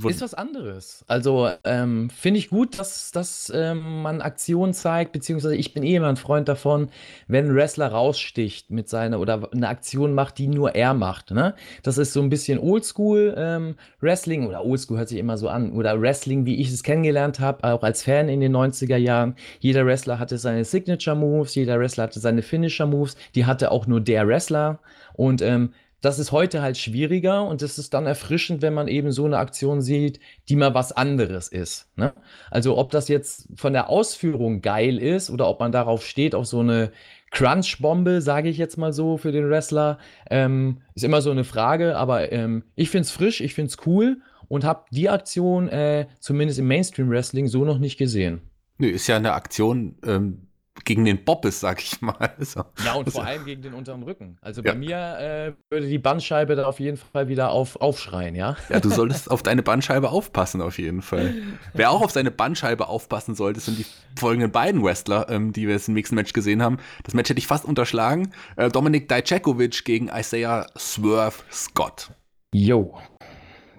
Ist 0.06 0.20
was 0.20 0.34
anderes. 0.34 1.04
Also 1.08 1.50
ähm, 1.64 2.10
finde 2.10 2.38
ich 2.38 2.50
gut, 2.50 2.78
dass, 2.78 3.10
dass 3.10 3.50
ähm, 3.54 4.02
man 4.02 4.20
Aktionen 4.20 4.72
zeigt, 4.72 5.12
beziehungsweise 5.12 5.56
ich 5.56 5.74
bin 5.74 5.82
eh 5.82 5.96
immer 5.96 6.08
ein 6.08 6.16
Freund 6.16 6.48
davon, 6.48 6.88
wenn 7.26 7.46
ein 7.46 7.54
Wrestler 7.54 7.88
raussticht 7.88 8.70
mit 8.70 8.88
seiner 8.88 9.18
oder 9.18 9.50
eine 9.52 9.68
Aktion 9.68 10.14
macht, 10.14 10.38
die 10.38 10.46
nur 10.46 10.74
er 10.74 10.94
macht. 10.94 11.30
Ne? 11.30 11.54
Das 11.82 11.98
ist 11.98 12.12
so 12.12 12.20
ein 12.20 12.28
bisschen 12.28 12.58
Oldschool 12.58 13.34
ähm, 13.36 13.74
Wrestling 14.00 14.46
oder 14.46 14.64
Oldschool 14.64 14.98
hört 14.98 15.08
sich 15.08 15.18
immer 15.18 15.36
so 15.36 15.48
an 15.48 15.72
oder 15.72 16.00
Wrestling, 16.00 16.46
wie 16.46 16.56
ich 16.56 16.72
es 16.72 16.82
kennengelernt 16.82 17.40
habe, 17.40 17.64
auch 17.64 17.82
als 17.82 18.02
Fan 18.02 18.28
in 18.28 18.40
den 18.40 18.54
90er 18.54 18.96
Jahren. 18.96 19.34
Jeder 19.58 19.84
Wrestler 19.86 20.18
hatte 20.18 20.38
seine 20.38 20.64
Signature 20.64 21.16
Moves, 21.16 21.54
jeder 21.54 21.78
Wrestler 21.78 22.04
hatte 22.04 22.20
seine 22.20 22.42
Finisher 22.42 22.86
Moves, 22.86 23.16
die 23.34 23.46
hatte 23.46 23.70
auch 23.70 23.86
nur 23.86 24.00
der 24.00 24.26
Wrestler 24.28 24.78
und 25.14 25.42
ähm, 25.42 25.72
das 26.00 26.18
ist 26.18 26.30
heute 26.30 26.62
halt 26.62 26.78
schwieriger 26.78 27.44
und 27.44 27.60
es 27.62 27.78
ist 27.78 27.92
dann 27.92 28.06
erfrischend, 28.06 28.62
wenn 28.62 28.74
man 28.74 28.86
eben 28.86 29.10
so 29.10 29.24
eine 29.24 29.38
Aktion 29.38 29.80
sieht, 29.80 30.20
die 30.48 30.56
mal 30.56 30.74
was 30.74 30.92
anderes 30.92 31.48
ist. 31.48 31.88
Ne? 31.96 32.12
Also 32.50 32.78
ob 32.78 32.90
das 32.90 33.08
jetzt 33.08 33.48
von 33.56 33.72
der 33.72 33.88
Ausführung 33.88 34.62
geil 34.62 34.98
ist 34.98 35.30
oder 35.30 35.48
ob 35.48 35.58
man 35.58 35.72
darauf 35.72 36.06
steht, 36.06 36.34
auf 36.34 36.46
so 36.46 36.60
eine 36.60 36.92
Crunch-Bombe, 37.30 38.20
sage 38.20 38.48
ich 38.48 38.58
jetzt 38.58 38.78
mal 38.78 38.92
so 38.92 39.16
für 39.16 39.32
den 39.32 39.50
Wrestler, 39.50 39.98
ähm, 40.30 40.78
ist 40.94 41.04
immer 41.04 41.20
so 41.20 41.30
eine 41.30 41.44
Frage, 41.44 41.96
aber 41.96 42.32
ähm, 42.32 42.62
ich 42.76 42.90
finde 42.90 43.02
es 43.02 43.10
frisch, 43.10 43.40
ich 43.40 43.54
finde 43.54 43.70
es 43.70 43.86
cool 43.86 44.18
und 44.48 44.64
habe 44.64 44.84
die 44.90 45.08
Aktion 45.08 45.68
äh, 45.68 46.06
zumindest 46.20 46.58
im 46.58 46.68
Mainstream-Wrestling 46.68 47.48
so 47.48 47.64
noch 47.64 47.78
nicht 47.78 47.98
gesehen. 47.98 48.40
Nö, 48.78 48.88
ist 48.88 49.08
ja 49.08 49.16
eine 49.16 49.32
Aktion 49.32 49.96
ähm, 50.06 50.47
gegen 50.84 51.04
den 51.04 51.24
Bobbes, 51.24 51.60
sag 51.60 51.82
ich 51.82 52.00
mal. 52.00 52.34
So. 52.40 52.64
Ja, 52.84 52.94
und 52.94 53.10
vor 53.10 53.24
allem 53.24 53.44
gegen 53.44 53.62
den 53.62 53.74
unteren 53.74 54.02
Rücken. 54.02 54.38
Also 54.40 54.62
Ja. 54.62 54.72
bei 54.72 54.78
mir 54.78 54.96
äh, 55.18 55.52
würde 55.70 55.86
die 55.88 55.98
Bandscheibe 55.98 56.54
da 56.56 56.66
auf 56.66 56.80
jeden 56.80 56.96
Fall 56.96 57.28
wieder 57.28 57.50
auf, 57.50 57.76
aufschreien, 57.76 58.34
ja? 58.34 58.56
Ja, 58.68 58.80
du 58.80 58.88
solltest 58.88 59.30
auf 59.30 59.42
deine 59.42 59.62
Bandscheibe 59.62 60.10
aufpassen, 60.10 60.62
auf 60.62 60.78
jeden 60.78 61.02
Fall. 61.02 61.34
Wer 61.74 61.90
auch 61.90 62.00
auf 62.02 62.10
seine 62.10 62.30
Bandscheibe 62.30 62.88
aufpassen 62.88 63.34
sollte, 63.34 63.60
sind 63.60 63.78
die 63.78 63.86
folgenden 64.18 64.50
beiden 64.52 64.82
Wrestler, 64.84 65.28
ähm, 65.28 65.52
die 65.52 65.66
wir 65.66 65.74
jetzt 65.74 65.88
im 65.88 65.94
nächsten 65.94 66.14
Match 66.14 66.32
gesehen 66.32 66.62
haben. 66.62 66.78
Das 67.04 67.14
Match 67.14 67.28
hätte 67.28 67.38
ich 67.38 67.46
fast 67.46 67.64
unterschlagen. 67.64 68.32
Äh, 68.56 68.68
Dominik 68.70 69.08
Dijakovic 69.08 69.84
gegen 69.84 70.08
Isaiah 70.08 70.66
Swerve 70.78 71.36
Scott. 71.50 72.10
Jo. 72.54 72.98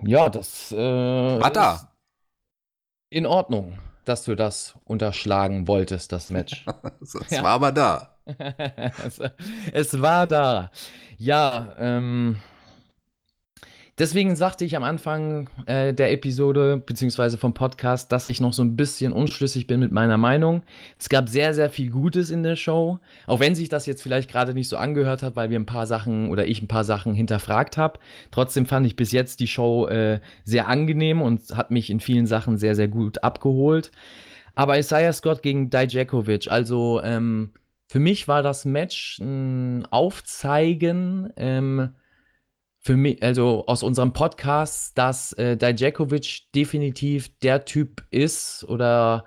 Ja, 0.03 0.29
das 0.29 0.71
äh, 0.71 0.77
War 0.77 1.47
ist 1.47 1.55
da. 1.55 1.91
in 3.09 3.25
Ordnung, 3.25 3.77
dass 4.09 4.23
du 4.25 4.35
das 4.35 4.75
unterschlagen 4.85 5.67
wolltest, 5.67 6.11
das 6.11 6.29
Match. 6.31 6.65
Es 7.01 7.13
Ja. 7.29 7.43
war 7.43 7.51
aber 7.51 7.71
da. 7.71 8.15
es, 9.05 9.19
es 9.71 10.01
war 10.01 10.27
da. 10.27 10.71
Ja, 11.17 11.75
ähm, 11.79 12.37
deswegen 13.99 14.35
sagte 14.35 14.65
ich 14.65 14.75
am 14.75 14.83
Anfang 14.83 15.49
äh, 15.65 15.93
der 15.93 16.11
Episode, 16.11 16.77
beziehungsweise 16.77 17.37
vom 17.37 17.53
Podcast, 17.53 18.11
dass 18.11 18.29
ich 18.29 18.41
noch 18.41 18.53
so 18.53 18.63
ein 18.63 18.75
bisschen 18.75 19.11
unschlüssig 19.11 19.67
bin 19.67 19.79
mit 19.79 19.91
meiner 19.91 20.17
Meinung. 20.17 20.63
Es 20.97 21.09
gab 21.09 21.29
sehr, 21.29 21.53
sehr 21.53 21.69
viel 21.69 21.91
Gutes 21.91 22.31
in 22.31 22.41
der 22.41 22.55
Show, 22.55 22.99
auch 23.27 23.39
wenn 23.39 23.55
sich 23.55 23.69
das 23.69 23.85
jetzt 23.85 24.01
vielleicht 24.01 24.31
gerade 24.31 24.53
nicht 24.53 24.69
so 24.69 24.77
angehört 24.77 25.21
hat, 25.21 25.35
weil 25.35 25.49
wir 25.49 25.59
ein 25.59 25.65
paar 25.65 25.85
Sachen 25.85 26.29
oder 26.29 26.47
ich 26.47 26.61
ein 26.61 26.67
paar 26.67 26.85
Sachen 26.85 27.13
hinterfragt 27.13 27.77
habe. 27.77 27.99
Trotzdem 28.31 28.65
fand 28.65 28.85
ich 28.87 28.95
bis 28.95 29.11
jetzt 29.11 29.39
die 29.41 29.47
Show 29.47 29.87
äh, 29.87 30.19
sehr 30.45 30.67
angenehm 30.67 31.21
und 31.21 31.55
hat 31.55 31.69
mich 31.69 31.89
in 31.89 31.99
vielen 31.99 32.25
Sachen 32.25 32.57
sehr, 32.57 32.75
sehr 32.75 32.87
gut 32.87 33.23
abgeholt. 33.23 33.91
Aber 34.55 34.79
Isaiah 34.79 35.13
Scott 35.13 35.41
gegen 35.41 35.69
Dijakovic, 35.69 36.49
also 36.49 37.01
ähm, 37.03 37.51
für 37.87 37.99
mich 37.99 38.27
war 38.27 38.43
das 38.43 38.65
Match 38.65 39.19
ein 39.19 39.85
Aufzeigen 39.89 41.33
ähm, 41.37 41.89
für 42.81 42.95
mich, 42.95 43.21
also 43.21 43.65
aus 43.67 43.83
unserem 43.83 44.13
Podcast, 44.13 44.97
dass 44.97 45.33
äh, 45.33 45.57
Dijakovic 45.57 46.51
definitiv 46.55 47.37
der 47.39 47.65
Typ 47.65 48.05
ist 48.09 48.63
oder 48.63 49.25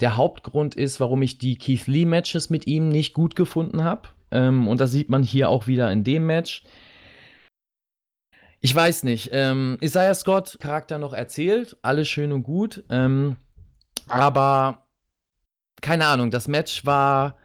der 0.00 0.16
Hauptgrund 0.16 0.74
ist, 0.74 0.98
warum 0.98 1.22
ich 1.22 1.38
die 1.38 1.56
Keith 1.56 1.86
Lee 1.86 2.04
Matches 2.04 2.50
mit 2.50 2.66
ihm 2.66 2.88
nicht 2.88 3.14
gut 3.14 3.36
gefunden 3.36 3.84
habe. 3.84 4.08
Ähm, 4.30 4.66
und 4.66 4.80
das 4.80 4.90
sieht 4.90 5.08
man 5.08 5.22
hier 5.22 5.48
auch 5.48 5.66
wieder 5.66 5.90
in 5.92 6.04
dem 6.04 6.26
Match. 6.26 6.64
Ich 8.60 8.74
weiß 8.74 9.04
nicht. 9.04 9.30
Ähm, 9.32 9.78
Isaiah 9.80 10.14
Scott, 10.14 10.58
Charakter 10.60 10.98
noch 10.98 11.12
erzählt, 11.12 11.76
alles 11.82 12.08
schön 12.08 12.32
und 12.32 12.42
gut. 12.42 12.84
Ähm, 12.90 13.36
aber 14.08 14.86
keine 15.80 16.06
Ahnung, 16.06 16.30
das 16.30 16.48
Match 16.48 16.84
war 16.84 17.36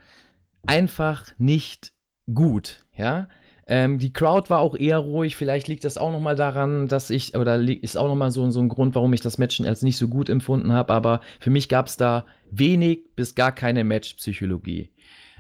einfach 0.65 1.25
nicht 1.37 1.93
gut, 2.33 2.85
ja. 2.95 3.27
Ähm, 3.68 3.97
die 3.97 4.13
Crowd 4.13 4.49
war 4.49 4.59
auch 4.59 4.76
eher 4.76 4.99
ruhig. 4.99 5.36
Vielleicht 5.36 5.68
liegt 5.68 5.84
das 5.86 5.97
auch 5.97 6.11
noch 6.11 6.20
mal 6.20 6.36
daran, 6.36 6.88
dass 6.88 7.09
ich, 7.09 7.36
oder 7.36 7.57
ist 7.57 7.97
auch 7.97 8.07
noch 8.07 8.16
mal 8.16 8.32
so, 8.32 8.49
so 8.51 8.59
ein 8.59 8.70
Grund, 8.70 8.93
warum 8.95 9.13
ich 9.13 9.22
das 9.22 9.38
Match 9.38 9.59
als 9.61 9.82
nicht 9.82 9.97
so 9.97 10.07
gut 10.07 10.30
empfunden 10.30 10.72
habe. 10.72 10.93
Aber 10.93 11.22
für 11.39 11.49
mich 11.49 11.68
gab 11.68 11.88
es 11.88 11.97
da 11.97 12.26
wenig 12.51 12.99
bis 13.16 13.34
gar 13.34 13.51
keine 13.51 13.84
Matchpsychologie. 13.84 14.91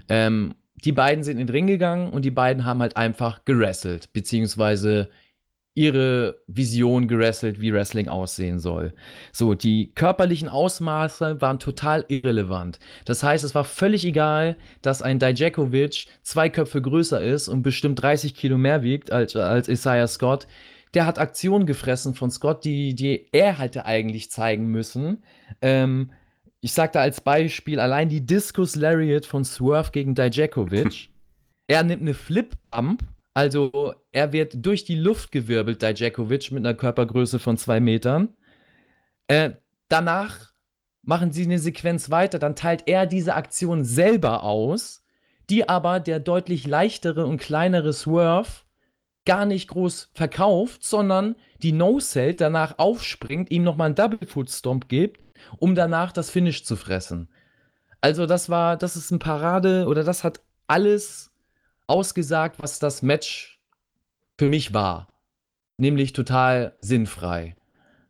Ähm, 0.09 0.55
die 0.83 0.91
beiden 0.91 1.23
sind 1.23 1.39
in 1.39 1.47
den 1.47 1.53
Ring 1.53 1.67
gegangen 1.67 2.11
und 2.11 2.25
die 2.25 2.31
beiden 2.31 2.65
haben 2.65 2.81
halt 2.81 2.97
einfach 2.97 3.45
gerasselt, 3.45 4.11
beziehungsweise 4.13 5.09
ihre 5.75 6.39
Vision 6.47 7.07
gerasselt, 7.07 7.59
wie 7.59 7.73
Wrestling 7.73 8.07
aussehen 8.07 8.59
soll. 8.59 8.93
So, 9.33 9.53
die 9.53 9.91
körperlichen 9.93 10.47
Ausmaße 10.47 11.41
waren 11.41 11.59
total 11.59 12.05
irrelevant. 12.07 12.79
Das 13.03 13.21
heißt, 13.21 13.43
es 13.43 13.53
war 13.53 13.65
völlig 13.65 14.05
egal, 14.05 14.55
dass 14.81 15.01
ein 15.01 15.19
Dijakovic 15.19 16.07
zwei 16.23 16.49
Köpfe 16.49 16.81
größer 16.81 17.21
ist 17.21 17.49
und 17.49 17.61
bestimmt 17.61 18.01
30 18.01 18.33
Kilo 18.33 18.57
mehr 18.57 18.83
wiegt 18.83 19.11
als, 19.11 19.35
als 19.35 19.67
Isaiah 19.67 20.07
Scott. 20.07 20.47
Der 20.93 21.05
hat 21.05 21.19
Aktionen 21.19 21.65
gefressen 21.65 22.15
von 22.15 22.31
Scott, 22.31 22.63
die, 22.63 22.95
die 22.95 23.27
er 23.33 23.59
hätte 23.59 23.85
eigentlich 23.85 24.31
zeigen 24.31 24.67
müssen. 24.67 25.23
Ähm, 25.61 26.11
ich 26.61 26.71
sag 26.71 26.93
da 26.93 27.01
als 27.01 27.19
Beispiel 27.19 27.81
allein 27.81 28.07
die 28.07 28.25
Discus 28.25 28.77
Lariat 28.77 29.25
von 29.25 29.43
Swerve 29.43 29.91
gegen 29.91 30.15
Dijakovic. 30.15 31.09
er 31.67 31.83
nimmt 31.83 32.01
eine 32.01 32.13
Flip-Bump, 32.13 33.03
also 33.35 33.93
er 34.13 34.31
wird 34.31 34.65
durch 34.65 34.85
die 34.85 34.95
Luft 34.95 35.31
gewirbelt, 35.33 35.81
Dijakovic, 35.81 36.51
mit 36.51 36.65
einer 36.65 36.73
Körpergröße 36.73 37.37
von 37.37 37.57
zwei 37.57 37.81
Metern. 37.81 38.29
Äh, 39.27 39.51
danach 39.89 40.53
machen 41.03 41.33
sie 41.33 41.43
eine 41.43 41.59
Sequenz 41.59 42.09
weiter, 42.09 42.39
dann 42.39 42.55
teilt 42.55 42.83
er 42.87 43.05
diese 43.05 43.35
Aktion 43.35 43.83
selber 43.83 44.43
aus, 44.43 45.03
die 45.49 45.67
aber 45.67 45.99
der 45.99 46.21
deutlich 46.21 46.65
leichtere 46.65 47.25
und 47.25 47.37
kleinere 47.37 47.91
Swerve 47.91 48.63
gar 49.25 49.45
nicht 49.45 49.67
groß 49.67 50.11
verkauft, 50.13 50.85
sondern 50.85 51.35
die 51.61 51.73
No-Cell 51.73 52.35
danach 52.35 52.79
aufspringt, 52.79 53.51
ihm 53.51 53.63
nochmal 53.63 53.87
einen 53.87 53.95
Double-Foot-Stomp 53.95 54.87
gibt, 54.87 55.19
um 55.57 55.75
danach 55.75 56.13
das 56.13 56.29
Finish 56.29 56.63
zu 56.63 56.77
fressen. 56.77 57.27
Also 57.99 58.27
das 58.27 58.49
war, 58.49 58.77
das 58.77 58.95
ist 58.95 59.11
ein 59.11 59.19
Parade 59.19 59.87
oder 59.87 60.05
das 60.05 60.23
hat 60.23 60.41
alles 60.67 61.34
ausgesagt, 61.87 62.61
was 62.61 62.79
das 62.79 63.01
Match 63.01 63.59
für 64.37 64.49
mich 64.49 64.73
war. 64.73 65.07
Nämlich 65.77 66.13
total 66.13 66.75
sinnfrei. 66.81 67.55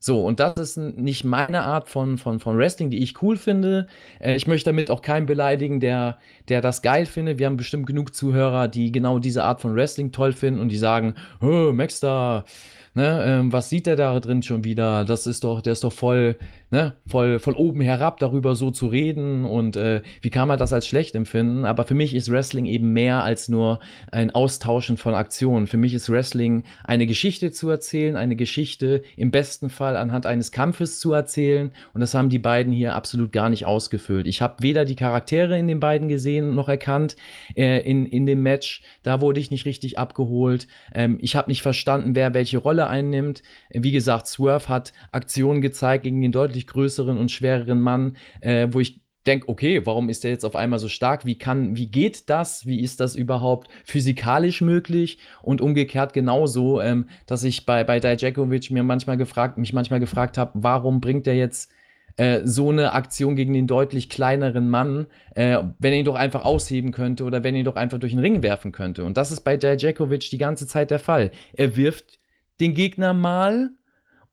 So, 0.06 0.24
und 0.24 0.40
das 0.40 0.54
ist 0.60 0.78
nicht 0.78 1.24
meine 1.24 1.64
Art 1.64 1.90
von, 1.90 2.20
von, 2.20 2.40
von 2.40 2.60
Wrestling, 2.60 2.92
die 2.92 3.02
ich 3.02 3.24
cool 3.24 3.38
finde. 3.38 3.88
Äh, 4.20 4.36
ich 4.36 4.46
möchte 4.46 4.70
damit 4.70 4.92
auch 4.92 5.02
keinen 5.02 5.26
beleidigen, 5.26 5.80
der, 5.80 6.20
der 6.48 6.62
das 6.62 6.84
geil 6.84 7.08
findet. 7.08 7.40
Wir 7.40 7.48
haben 7.48 7.58
bestimmt 7.58 7.88
genug 7.88 8.14
Zuhörer, 8.14 8.68
die 8.68 8.92
genau 8.92 9.18
diese 9.18 9.44
Art 9.44 9.62
von 9.62 9.76
Wrestling 9.76 10.12
toll 10.12 10.34
finden 10.34 10.60
und 10.60 10.70
die 10.70 10.78
sagen, 10.78 11.16
Maxstar, 11.40 12.46
ne, 12.94 13.24
ähm, 13.26 13.52
was 13.52 13.70
sieht 13.70 13.88
der 13.88 13.96
da 13.96 14.20
drin 14.20 14.44
schon 14.44 14.64
wieder? 14.64 15.06
Das 15.06 15.26
ist 15.26 15.44
doch, 15.44 15.62
der 15.62 15.74
ist 15.74 15.84
doch 15.84 15.94
voll, 15.94 16.38
ne, 16.76 16.94
voll 17.08 17.40
von 17.40 17.56
oben 17.56 17.80
herab 17.80 18.20
darüber 18.20 18.56
so 18.56 18.70
zu 18.70 18.88
reden 18.88 19.46
und 19.46 19.78
äh, 19.78 20.02
wie 20.22 20.30
kann 20.30 20.50
man 20.50 20.60
das 20.60 20.74
als 20.74 20.86
schlecht 20.86 21.16
empfinden? 21.16 21.64
Aber 21.64 21.86
für 21.86 21.94
mich 21.94 22.14
ist 22.14 22.30
Wrestling 22.30 22.66
eben 22.66 22.92
mehr 22.92 23.24
als 23.24 23.48
nur 23.48 23.80
ein 24.12 24.30
Austauschen 24.32 24.98
von 24.98 25.16
Aktionen. 25.16 25.68
Für 25.68 25.78
mich 25.78 25.94
ist 25.94 26.10
Wrestling 26.10 26.64
eine 26.84 27.08
Geschichte 27.08 27.52
zu 27.52 27.70
erzählen, 27.70 28.18
eine 28.18 28.36
Geschichte 28.36 29.04
im 29.16 29.32
besten 29.32 29.70
Fall 29.70 29.96
anhand 29.96 30.26
eines 30.26 30.52
Kampfes 30.52 31.00
zu 31.00 31.14
erzählen 31.14 31.72
und 31.94 32.02
das 32.02 32.14
haben 32.14 32.28
die 32.28 32.40
beiden 32.40 32.74
hier 32.74 32.94
absolut 32.94 33.32
gar 33.32 33.50
nicht 33.50 33.66
ausgefüllt. 33.66 34.28
Ich 34.28 34.42
habe 34.42 34.56
weder 34.60 34.84
die 34.84 34.98
Charaktere 34.98 35.58
in 35.58 35.70
den 35.70 35.80
beiden 35.80 36.10
gesehen 36.10 36.56
noch 36.56 36.68
erkannt 36.68 37.16
äh, 37.56 37.90
in, 37.90 38.06
in 38.06 38.26
dem 38.26 38.44
Match. 38.44 38.82
Da 39.02 39.22
wurde 39.22 39.40
ich 39.40 39.50
nicht 39.50 39.66
richtig 39.66 39.98
abgeholt. 39.98 40.68
Ähm, 40.94 41.20
ich 41.22 41.38
habe 41.38 41.50
nicht 41.50 41.62
verstanden, 41.62 42.16
wer 42.16 42.34
welche 42.34 42.58
Rolle 42.58 42.88
einnimmt. 42.88 43.44
Wie 43.70 43.94
gesagt, 43.94 44.28
Swerve 44.28 44.68
hat 44.68 44.92
Aktionen 45.14 45.62
gezeigt 45.62 46.04
gegen 46.04 46.22
den 46.22 46.34
deutlich 46.34 46.65
größeren 46.68 47.18
und 47.18 47.32
schwereren 47.32 47.82
Mann, 47.82 48.18
äh, 48.42 48.68
wo 48.72 48.80
ich 48.80 49.02
denke, 49.26 49.50
okay, 49.50 49.86
warum 49.86 50.10
ist 50.10 50.24
der 50.24 50.32
jetzt 50.32 50.46
auf 50.46 50.56
einmal 50.56 50.80
so 50.80 50.88
stark? 50.88 51.26
Wie 51.26 51.38
kann, 51.38 51.76
wie 51.76 51.88
geht 51.88 52.30
das? 52.30 52.66
Wie 52.66 52.82
ist 52.82 53.00
das 53.00 53.16
überhaupt 53.16 53.70
physikalisch 53.84 54.62
möglich? 54.62 55.18
Und 55.42 55.62
umgekehrt 55.62 56.14
genauso, 56.14 56.82
ähm, 56.82 57.10
dass 57.26 57.44
ich 57.44 57.66
bei, 57.66 57.84
bei 57.84 58.00
Dijakovic 58.00 58.72
mir 58.72 58.84
manchmal 58.84 59.18
gefragt, 59.18 59.58
mich 59.58 59.74
manchmal 59.74 60.00
gefragt 60.00 60.38
habe, 60.38 60.52
warum 60.56 61.02
bringt 61.02 61.28
er 61.28 61.36
jetzt 61.36 61.72
äh, 62.18 62.42
so 62.46 62.70
eine 62.70 62.94
Aktion 62.94 63.36
gegen 63.36 63.54
den 63.54 63.68
deutlich 63.68 64.10
kleineren 64.10 64.70
Mann, 64.70 65.08
äh, 65.36 65.58
wenn 65.80 65.94
er 65.94 66.00
ihn 66.00 66.06
doch 66.06 66.16
einfach 66.16 66.46
ausheben 66.46 66.92
könnte 66.92 67.24
oder 67.24 67.44
wenn 67.44 67.56
er 67.56 67.60
ihn 67.60 67.66
doch 67.66 67.76
einfach 67.76 68.00
durch 68.00 68.14
den 68.14 68.20
Ring 68.20 68.44
werfen 68.44 68.72
könnte. 68.72 69.04
Und 69.04 69.18
das 69.18 69.32
ist 69.32 69.42
bei 69.42 69.58
Dijakovic 69.58 70.30
die 70.30 70.38
ganze 70.38 70.68
Zeit 70.68 70.92
der 70.92 71.00
Fall. 71.00 71.32
Er 71.54 71.76
wirft 71.76 72.20
den 72.60 72.74
Gegner 72.74 73.14
mal 73.14 73.72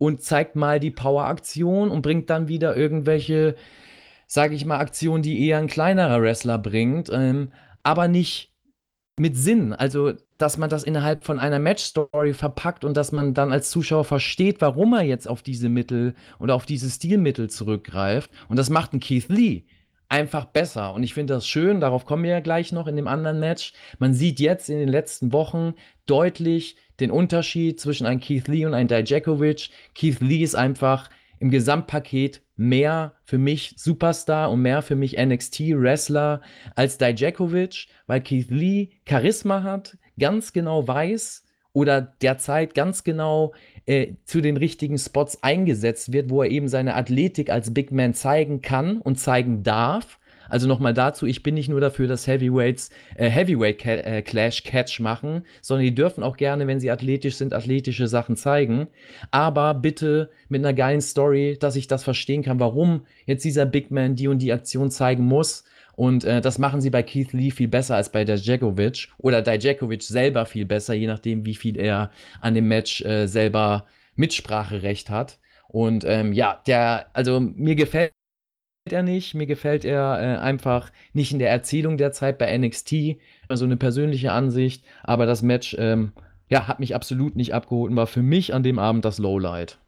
und 0.02 0.20
zeigt 0.20 0.56
mal 0.56 0.80
die 0.80 0.90
Power-Aktion 0.90 1.88
und 1.88 2.02
bringt 2.02 2.28
dann 2.28 2.48
wieder 2.48 2.76
irgendwelche, 2.76 3.54
sage 4.26 4.56
ich 4.56 4.64
mal, 4.64 4.78
Aktionen, 4.78 5.22
die 5.22 5.46
eher 5.46 5.58
ein 5.58 5.68
kleinerer 5.68 6.20
Wrestler 6.20 6.58
bringt, 6.58 7.08
ähm, 7.12 7.52
aber 7.84 8.08
nicht 8.08 8.52
mit 9.16 9.36
Sinn. 9.36 9.72
Also, 9.72 10.14
dass 10.38 10.58
man 10.58 10.68
das 10.68 10.82
innerhalb 10.82 11.22
von 11.22 11.38
einer 11.38 11.60
Match-Story 11.60 12.34
verpackt 12.34 12.84
und 12.84 12.96
dass 12.96 13.12
man 13.12 13.32
dann 13.32 13.52
als 13.52 13.70
Zuschauer 13.70 14.04
versteht, 14.04 14.60
warum 14.60 14.92
er 14.92 15.02
jetzt 15.02 15.28
auf 15.28 15.40
diese 15.40 15.68
Mittel 15.68 16.16
oder 16.40 16.56
auf 16.56 16.66
diese 16.66 16.90
Stilmittel 16.90 17.48
zurückgreift. 17.48 18.28
Und 18.48 18.58
das 18.58 18.70
macht 18.70 18.94
ein 18.94 18.98
Keith 18.98 19.28
Lee 19.28 19.62
einfach 20.08 20.44
besser. 20.44 20.92
Und 20.92 21.04
ich 21.04 21.14
finde 21.14 21.34
das 21.34 21.46
schön, 21.46 21.80
darauf 21.80 22.04
kommen 22.04 22.24
wir 22.24 22.32
ja 22.32 22.40
gleich 22.40 22.70
noch 22.70 22.88
in 22.88 22.96
dem 22.96 23.08
anderen 23.08 23.40
Match. 23.40 23.72
Man 24.00 24.14
sieht 24.14 24.40
jetzt 24.40 24.68
in 24.68 24.78
den 24.78 24.88
letzten 24.88 25.32
Wochen 25.32 25.74
deutlich, 26.06 26.76
den 27.02 27.10
Unterschied 27.10 27.80
zwischen 27.80 28.06
einem 28.06 28.20
Keith 28.20 28.48
Lee 28.48 28.64
und 28.64 28.74
einem 28.74 28.88
Dijakovic. 28.88 29.68
Keith 29.94 30.20
Lee 30.20 30.42
ist 30.42 30.54
einfach 30.54 31.10
im 31.38 31.50
Gesamtpaket 31.50 32.40
mehr 32.56 33.14
für 33.24 33.38
mich 33.38 33.74
Superstar 33.76 34.50
und 34.50 34.62
mehr 34.62 34.82
für 34.82 34.94
mich 34.94 35.18
NXT-Wrestler 35.18 36.40
als 36.76 36.98
Dijakovic, 36.98 37.88
weil 38.06 38.20
Keith 38.20 38.50
Lee 38.50 38.90
Charisma 39.06 39.62
hat, 39.62 39.98
ganz 40.18 40.52
genau 40.52 40.86
weiß 40.86 41.44
oder 41.72 42.00
derzeit 42.00 42.74
ganz 42.74 43.02
genau 43.02 43.54
äh, 43.86 44.14
zu 44.24 44.40
den 44.40 44.56
richtigen 44.56 44.98
Spots 44.98 45.42
eingesetzt 45.42 46.12
wird, 46.12 46.30
wo 46.30 46.42
er 46.42 46.50
eben 46.50 46.68
seine 46.68 46.94
Athletik 46.94 47.50
als 47.50 47.74
Big 47.74 47.90
Man 47.90 48.14
zeigen 48.14 48.60
kann 48.60 48.98
und 48.98 49.18
zeigen 49.18 49.62
darf. 49.62 50.20
Also 50.52 50.68
nochmal 50.68 50.92
dazu, 50.92 51.24
ich 51.24 51.42
bin 51.42 51.54
nicht 51.54 51.70
nur 51.70 51.80
dafür, 51.80 52.06
dass 52.06 52.26
Heavyweights 52.26 52.90
äh, 53.16 53.30
Heavyweight 53.30 53.80
-Ca 53.80 54.04
äh, 54.04 54.20
Clash 54.20 54.64
Catch 54.64 55.00
machen, 55.00 55.46
sondern 55.62 55.86
die 55.86 55.94
dürfen 55.94 56.22
auch 56.22 56.36
gerne, 56.36 56.66
wenn 56.66 56.78
sie 56.78 56.90
athletisch 56.90 57.36
sind, 57.36 57.54
athletische 57.54 58.06
Sachen 58.06 58.36
zeigen. 58.36 58.88
Aber 59.30 59.72
bitte 59.72 60.28
mit 60.50 60.60
einer 60.62 60.74
geilen 60.74 61.00
Story, 61.00 61.56
dass 61.58 61.74
ich 61.74 61.86
das 61.86 62.04
verstehen 62.04 62.42
kann, 62.42 62.60
warum 62.60 63.06
jetzt 63.24 63.46
dieser 63.46 63.64
Big 63.64 63.90
Man 63.90 64.14
die 64.14 64.28
und 64.28 64.40
die 64.40 64.52
Aktion 64.52 64.90
zeigen 64.90 65.24
muss. 65.24 65.64
Und 65.96 66.24
äh, 66.24 66.42
das 66.42 66.58
machen 66.58 66.82
sie 66.82 66.90
bei 66.90 67.02
Keith 67.02 67.32
Lee 67.32 67.50
viel 67.50 67.68
besser 67.68 67.96
als 67.96 68.12
bei 68.12 68.22
Dijakovic 68.26 69.08
oder 69.16 69.40
Dijakovic 69.40 70.02
selber 70.02 70.44
viel 70.44 70.66
besser, 70.66 70.92
je 70.92 71.06
nachdem, 71.06 71.46
wie 71.46 71.54
viel 71.54 71.78
er 71.78 72.10
an 72.42 72.52
dem 72.52 72.68
Match 72.68 73.00
äh, 73.06 73.26
selber 73.26 73.86
Mitspracherecht 74.16 75.08
hat. 75.08 75.38
Und 75.68 76.04
ähm, 76.06 76.34
ja, 76.34 76.60
der, 76.66 77.06
also 77.14 77.40
mir 77.40 77.74
gefällt 77.74 78.12
er 78.90 79.02
nicht. 79.02 79.34
Mir 79.34 79.46
gefällt 79.46 79.84
er 79.84 80.18
äh, 80.20 80.38
einfach 80.38 80.90
nicht 81.12 81.32
in 81.32 81.38
der 81.38 81.50
Erzählung 81.50 81.96
der 81.96 82.12
Zeit 82.12 82.38
bei 82.38 82.56
NXT. 82.56 83.16
Also 83.48 83.64
eine 83.64 83.76
persönliche 83.76 84.32
Ansicht. 84.32 84.84
Aber 85.04 85.26
das 85.26 85.42
Match 85.42 85.76
ähm, 85.78 86.12
ja, 86.48 86.66
hat 86.66 86.80
mich 86.80 86.94
absolut 86.94 87.36
nicht 87.36 87.54
abgeholt 87.54 87.90
und 87.90 87.96
war 87.96 88.06
für 88.06 88.22
mich 88.22 88.54
an 88.54 88.62
dem 88.62 88.78
Abend 88.78 89.04
das 89.04 89.18
Lowlight. 89.18 89.78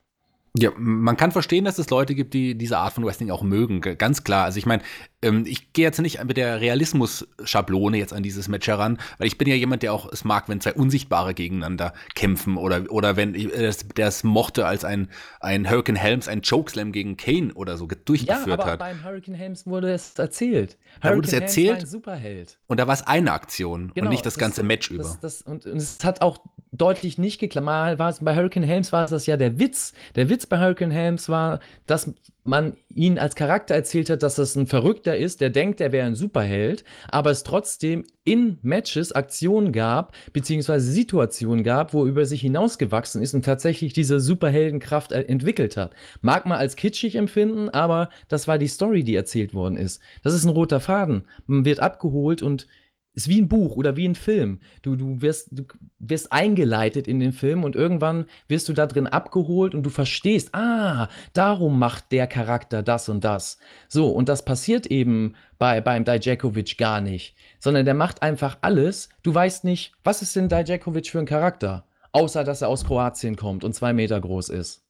Ja, 0.57 0.71
man 0.77 1.17
kann 1.17 1.33
verstehen, 1.33 1.65
dass 1.65 1.79
es 1.79 1.91
Leute 1.91 2.15
gibt, 2.15 2.33
die 2.33 2.55
diese 2.57 2.79
Art 2.79 2.93
von 2.93 3.05
Wrestling 3.05 3.29
auch 3.33 3.43
mögen. 3.43 3.81
Ganz 3.81 4.23
klar. 4.23 4.45
Also 4.45 4.59
ich 4.59 4.67
meine, 4.67 4.85
ähm, 5.21 5.45
ich 5.49 5.73
gehe 5.73 5.85
jetzt 5.85 6.01
nicht 6.01 6.23
mit 6.23 6.37
der 6.37 6.61
Realismus-Schablone 6.61 7.97
jetzt 7.97 8.13
an 8.13 8.23
dieses 8.23 8.47
Match 8.47 8.69
heran, 8.69 8.99
weil 9.19 9.27
ich 9.27 9.37
bin 9.37 9.49
ja 9.49 9.57
jemand, 9.57 9.83
der 9.83 9.93
auch 9.93 10.13
es 10.13 10.23
mag, 10.23 10.49
wenn 10.49 10.61
zwei 10.61 10.75
Unsichtbare 10.75 11.35
gegeneinander 11.35 11.93
kämpfen 12.15 12.57
oder, 12.57 12.85
oder 12.91 13.17
wenn 13.17 13.33
der 13.33 14.07
es 14.07 14.23
mochte, 14.23 14.65
als 14.65 14.85
ein, 14.85 15.09
ein 15.41 15.69
Hurricane 15.69 15.97
Helms 15.97 16.29
ein 16.29 16.43
Chokeslam 16.43 16.93
gegen 16.93 17.17
Kane 17.17 17.53
oder 17.55 17.77
so 17.77 17.89
durchgeführt 17.89 18.47
ja, 18.47 18.55
aber 18.55 18.67
hat. 18.67 18.79
beim 18.79 19.03
Hurricane 19.03 19.35
Helms 19.35 19.67
wurde 19.67 19.93
es 19.93 20.17
erzählt. 20.17 20.79
Da 21.01 21.17
wurde 21.17 21.27
es 21.27 21.33
erzählt. 21.33 21.71
War 21.71 21.81
ein 21.81 21.87
Superheld. 21.87 22.59
Und 22.69 22.79
da 22.79 22.87
war 22.87 22.95
es 22.95 23.05
eine 23.05 23.33
Aktion 23.33 23.91
genau, 23.93 24.07
und 24.07 24.13
nicht 24.13 24.25
das, 24.25 24.35
das 24.35 24.41
ganze 24.41 24.63
Match 24.63 24.89
das, 24.89 24.95
über. 24.95 25.19
Das, 25.21 25.43
und, 25.43 25.67
und 25.67 25.79
es 25.79 25.99
hat 26.05 26.23
auch 26.23 26.39
deutlich 26.71 27.19
nicht 27.19 27.39
geklappt. 27.41 27.65
Mal 27.65 27.99
war 27.99 28.11
es 28.11 28.21
bei 28.21 28.37
Hurricane 28.37 28.63
Helms 28.63 28.93
war 28.93 29.05
es 29.05 29.11
das 29.11 29.27
ja 29.27 29.37
der 29.37 29.59
Witz. 29.59 29.93
Der 30.15 30.29
Witz 30.29 30.44
bei 30.49 30.59
Hurricane 30.59 30.91
Helms 30.91 31.29
war, 31.29 31.61
dass 31.87 32.13
man 32.45 32.77
ihn 32.91 33.19
als 33.19 33.35
Charakter 33.35 33.75
erzählt 33.75 34.11
hat, 34.11 34.23
dass 34.23 34.35
das 34.35 34.55
ein 34.55 34.67
Verrückter 34.67 35.17
ist, 35.17 35.41
der 35.41 35.51
denkt, 35.51 35.81
er 35.81 35.93
wäre 35.93 36.07
ein 36.07 36.15
Superheld, 36.15 36.85
aber 37.09 37.31
es 37.31 37.43
trotzdem 37.43 38.05
in 38.25 38.59
Matches 38.63 39.13
Aktionen 39.13 39.73
gab, 39.73 40.15
beziehungsweise 40.33 40.91
Situationen 40.91 41.65
gab, 41.65 41.95
wo 41.95 42.05
er 42.05 42.11
über 42.11 42.27
sich 42.27 42.43
hinausgewachsen 42.43 43.23
ist 43.23 43.35
und 43.35 43.45
tatsächlich 43.45 43.95
diese 43.95 44.21
Superheldenkraft 44.21 45.13
entwickelt 45.13 45.77
hat. 45.77 45.95
Mag 46.21 46.45
man 46.45 46.59
als 46.59 46.77
kitschig 46.77 47.17
empfinden, 47.17 47.71
aber 47.71 48.11
das 48.29 48.47
war 48.47 48.59
die 48.59 48.69
Story, 48.69 49.05
die 49.05 49.17
erzählt 49.17 49.55
worden 49.55 49.77
ist. 49.77 50.03
Das 50.23 50.35
ist 50.35 50.45
ein 50.45 50.51
roter 50.51 50.81
Faden. 50.81 51.25
Man 51.47 51.65
wird 51.65 51.81
abgeholt 51.81 52.43
und 52.43 52.67
ist 53.15 53.29
wie 53.29 53.41
ein 53.41 53.49
Buch 53.49 53.77
oder 53.77 53.97
wie 53.97 54.07
ein 54.07 54.15
Film. 54.15 54.61
Du, 54.83 54.97
du, 54.97 55.23
wirst, 55.23 55.49
du 55.53 55.65
wirst 55.99 56.33
eingeleitet 56.33 57.09
in 57.09 57.21
den 57.21 57.33
Film 57.33 57.65
und 57.65 57.77
irgendwann 57.77 58.27
wirst 58.49 58.69
du 58.69 58.73
da 58.73 58.87
drin 58.87 59.07
abgeholt 59.07 59.75
und 59.75 59.85
du 59.85 59.91
verstehst, 59.91 60.55
ah, 60.55 61.09
darum 61.33 61.79
macht 61.79 62.13
der 62.13 62.27
Charakter 62.27 62.83
das 62.83 63.09
und 63.09 63.25
das. 63.25 63.59
So, 63.89 64.09
und 64.09 64.29
das 64.29 64.45
passiert 64.45 64.87
eben 64.87 65.35
bei, 65.59 65.81
beim 65.81 66.05
Dijakovic 66.05 66.77
gar 66.77 67.01
nicht, 67.01 67.37
sondern 67.61 67.85
der 67.85 67.95
macht 67.95 68.23
einfach 68.23 68.59
alles. 68.61 69.09
Du 69.23 69.35
weißt 69.35 69.65
nicht, 69.65 69.93
was 70.03 70.23
ist 70.23 70.37
denn 70.37 70.49
Dijakovic 70.49 71.09
für 71.09 71.21
ein 71.21 71.27
Charakter? 71.27 71.87
Außer, 72.13 72.45
dass 72.45 72.63
er 72.63 72.69
aus 72.69 72.85
Kroatien 72.85 73.37
kommt 73.37 73.65
und 73.65 73.75
zwei 73.75 73.93
Meter 73.93 74.21
groß 74.21 74.49
ist. 74.49 74.84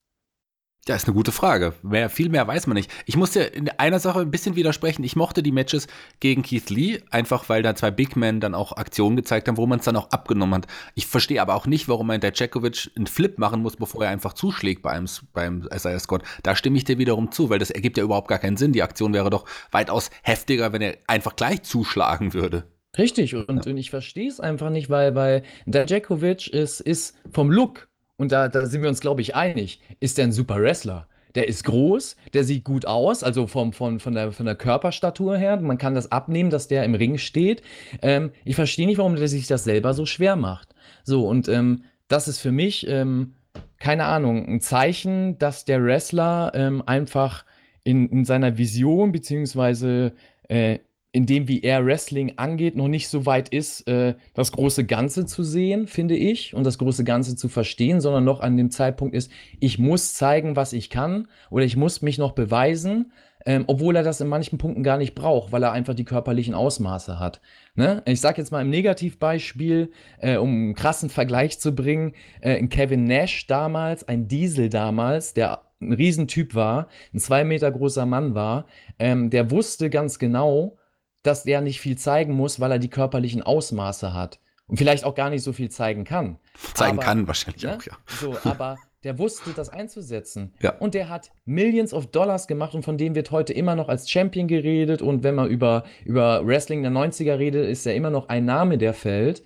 Ja, 0.87 0.95
ist 0.95 1.07
eine 1.07 1.15
gute 1.15 1.33
Frage. 1.33 1.73
Mehr, 1.83 2.11
viel 2.11 2.29
mehr 2.29 2.47
weiß 2.47 2.67
man 2.67 2.75
nicht. 2.75 2.91
Ich 3.07 3.17
muss 3.17 3.31
dir 3.31 3.55
in 3.55 3.71
einer 3.71 4.01
Sache 4.01 4.21
ein 4.21 4.31
bisschen 4.31 4.55
widersprechen. 4.55 5.03
Ich 5.03 5.17
mochte 5.17 5.43
die 5.43 5.51
Matches 5.51 5.87
gegen 6.21 6.43
Keith 6.43 6.69
Lee, 6.69 7.01
einfach 7.11 7.49
weil 7.49 7.63
da 7.63 7.75
zwei 7.75 7.91
Big 7.91 8.17
Men 8.17 8.39
dann 8.39 8.55
auch 8.55 8.73
Aktionen 8.73 9.17
gezeigt 9.17 9.49
haben, 9.49 9.57
wo 9.57 9.67
man 9.67 9.79
es 9.79 9.87
dann 9.87 9.97
auch 9.97 10.11
abgenommen 10.11 10.57
hat. 10.57 10.67
Ich 10.95 11.07
verstehe 11.07 11.41
aber 11.41 11.55
auch 11.55 11.67
nicht, 11.67 11.89
warum 11.89 12.11
ein 12.11 12.21
Dajakovic 12.21 12.91
einen 12.97 13.07
Flip 13.07 13.39
machen 13.39 13.63
muss, 13.63 13.77
bevor 13.77 14.05
er 14.05 14.11
einfach 14.11 14.35
zuschlägt 14.35 14.83
bei 14.83 14.91
einem, 14.91 15.09
beim 15.33 15.67
Isaiah 15.75 15.99
Scott. 15.99 16.23
Da 16.43 16.55
stimme 16.55 16.77
ich 16.77 16.85
dir 16.85 16.99
wiederum 16.99 17.33
zu, 17.33 17.49
weil 17.49 17.59
das 17.59 17.71
ergibt 17.71 17.97
ja 17.97 18.05
überhaupt 18.05 18.29
gar 18.29 18.39
keinen 18.39 18.59
Sinn. 18.59 18.73
Die 18.73 18.83
Aktion 18.83 19.15
wäre 19.15 19.31
doch 19.31 19.47
weitaus 19.71 20.11
heftiger, 20.23 20.75
wenn 20.75 20.83
er 20.83 20.99
einfach 21.07 21.35
gleich 21.35 21.63
zuschlagen 21.63 22.35
würde. 22.35 22.65
Richtig, 22.99 23.35
und, 23.35 23.65
ja. 23.65 23.73
und 23.73 23.79
ich 23.79 23.89
verstehe 23.89 24.29
es 24.29 24.39
einfach 24.39 24.69
nicht, 24.69 24.91
weil, 24.91 25.15
weil 25.15 25.45
Dajakovic 25.65 26.49
ist, 26.49 26.81
ist 26.81 27.17
vom 27.33 27.51
Look 27.51 27.89
und 28.17 28.33
da, 28.33 28.49
da 28.49 28.67
sind 28.67 28.83
wir 28.83 28.89
uns, 28.89 29.01
glaube 29.01 29.21
ich, 29.21 29.35
einig, 29.35 29.81
ist 30.01 30.19
er 30.19 30.25
ein 30.25 30.33
super 30.33 30.61
Wrestler. 30.61 31.09
der 31.35 31.49
ist 31.49 31.65
groß, 31.65 32.17
der 32.33 32.45
sieht 32.45 32.65
gut 32.65 32.87
aus, 32.87 33.23
also 33.25 33.47
vom, 33.47 33.73
von, 33.73 33.99
von, 33.99 34.15
der, 34.15 34.33
von 34.33 34.47
der 34.47 34.55
Körperstatur 34.55 35.37
her. 35.37 35.61
Man 35.61 35.79
kann 35.79 35.95
das 35.95 36.13
abnehmen, 36.13 36.51
dass 36.51 36.69
der 36.69 36.85
im 36.85 36.95
Ring 36.95 37.19
steht. 37.19 37.63
Ähm, 38.03 38.31
ich 38.45 38.55
verstehe 38.55 38.87
nicht, 38.87 38.99
warum 38.99 39.17
der 39.17 39.29
sich 39.29 39.47
das 39.47 39.65
selber 39.65 39.95
so 39.95 40.07
schwer 40.07 40.37
macht. 40.37 40.75
So, 41.03 41.27
und 41.27 41.49
ähm, 41.49 41.85
das 42.09 42.29
ist 42.29 42.39
für 42.39 42.53
mich, 42.53 42.87
ähm, 42.87 43.35
keine 43.79 44.05
Ahnung, 44.05 44.47
ein 44.47 44.61
Zeichen, 44.61 45.39
dass 45.39 45.65
der 45.65 45.83
Wrestler 45.83 46.53
ähm, 46.55 46.83
einfach 46.87 47.45
in, 47.83 48.09
in 48.09 48.25
seiner 48.25 48.57
Vision, 48.57 49.13
beziehungsweise 49.13 50.13
äh, 50.49 50.79
in 51.15 51.27
dem, 51.27 51.47
wie 51.47 51.63
er 51.63 51.87
Wrestling 51.87 52.33
angeht, 52.39 52.75
noch 52.75 52.89
nicht 52.89 53.07
so 53.07 53.25
weit 53.25 53.49
ist, 53.49 53.87
äh, 53.87 54.17
das 54.35 54.51
große 54.51 54.85
Ganze 54.85 55.27
zu 55.27 55.45
sehen, 55.45 55.87
finde 55.87 56.17
ich, 56.17 56.55
und 56.55 56.65
das 56.65 56.77
große 56.77 57.05
Ganze 57.05 57.37
zu 57.37 57.49
verstehen, 57.49 58.01
sondern 58.01 58.25
noch 58.25 58.41
an 58.41 58.57
dem 58.57 58.73
Zeitpunkt 58.73 59.15
ist, 59.15 59.31
ich 59.61 59.79
muss 59.79 60.15
zeigen, 60.15 60.57
was 60.57 60.73
ich 60.73 60.91
kann, 60.91 61.29
oder 61.51 61.65
ich 61.65 61.77
muss 61.77 62.03
mich 62.03 62.19
noch 62.19 62.33
beweisen, 62.33 63.13
ähm, 63.47 63.63
obwohl 63.69 63.95
er 63.95 64.03
das 64.03 64.21
in 64.21 64.27
manchen 64.27 64.59
Punkten 64.59 64.83
gar 64.83 64.99
nicht 64.99 65.15
braucht, 65.15 65.53
weil 65.53 65.63
er 65.63 65.71
einfach 65.71 65.95
die 65.95 66.05
körperlichen 66.05 66.53
Ausmaße 66.53 67.21
hat. 67.21 67.41
Ne? 67.77 68.03
Ich 68.07 68.21
sage 68.21 68.39
jetzt 68.39 68.51
mal 68.51 68.63
im 68.63 68.71
Negativbeispiel, 68.71 69.93
äh, 70.19 70.37
um 70.37 70.49
einen 70.49 70.75
krassen 70.75 71.11
Vergleich 71.11 71.61
zu 71.61 71.77
bringen, 71.77 72.15
äh, 72.41 72.61
Kevin 72.67 73.05
Nash 73.05 73.47
damals, 73.47 74.09
ein 74.09 74.27
Diesel 74.27 74.69
damals, 74.69 75.33
der 75.33 75.61
ein 75.81 75.93
Riesentyp 75.93 76.57
war, 76.57 76.89
ein 77.13 77.21
zwei 77.21 77.45
Meter 77.45 77.71
großer 77.71 78.05
Mann 78.05 78.35
war, 78.35 78.67
ähm, 78.99 79.31
der 79.31 79.53
wusste 79.53 79.91
ganz 79.91 80.19
genau, 80.19 80.77
dass 81.25 81.43
der 81.43 81.61
nicht 81.61 81.81
viel 81.81 81.99
zeigen 81.99 82.35
muss, 82.35 82.61
weil 82.61 82.71
er 82.71 82.79
die 82.79 82.91
körperlichen 82.91 83.43
Ausmaße 83.43 84.15
hat. 84.15 84.39
Und 84.67 84.77
vielleicht 84.77 85.05
auch 85.05 85.15
gar 85.15 85.31
nicht 85.31 85.43
so 85.43 85.53
viel 85.53 85.71
zeigen 85.71 86.05
kann. 86.05 86.39
Zeigen 86.75 86.99
aber, 86.99 87.07
kann 87.07 87.27
wahrscheinlich 87.27 87.65
ne? 87.65 87.77
auch, 87.77 87.83
ja. 87.83 87.93
So, 88.07 88.37
aber 88.45 88.79
der 89.03 89.19
wusste 89.19 89.51
das 89.55 89.69
einzusetzen. 89.69 90.55
Ja. 90.63 90.77
Und 90.79 90.95
der 90.95 91.09
hat 91.09 91.31
Millions 91.45 91.93
of 91.93 92.07
Dollars 92.07 92.47
gemacht 92.47 92.75
und 92.75 92.83
von 92.83 92.97
dem 92.97 93.15
wird 93.15 93.31
heute 93.31 93.53
immer 93.53 93.77
noch 93.77 93.89
als 93.89 94.11
Champion 94.11 94.49
geredet. 94.49 95.03
Und 95.03 95.23
wenn 95.23 95.35
man 95.35 95.49
über, 95.49 95.85
über 96.05 96.47
Wrestling 96.47 96.83
der 96.83 96.93
90er 96.93 97.39
redet, 97.39 97.69
ist 97.69 97.87
er 97.87 97.95
immer 97.95 98.11
noch 98.11 98.29
ein 98.29 98.47
Name, 98.47 98.79
der 98.79 98.95
fällt. 98.95 99.43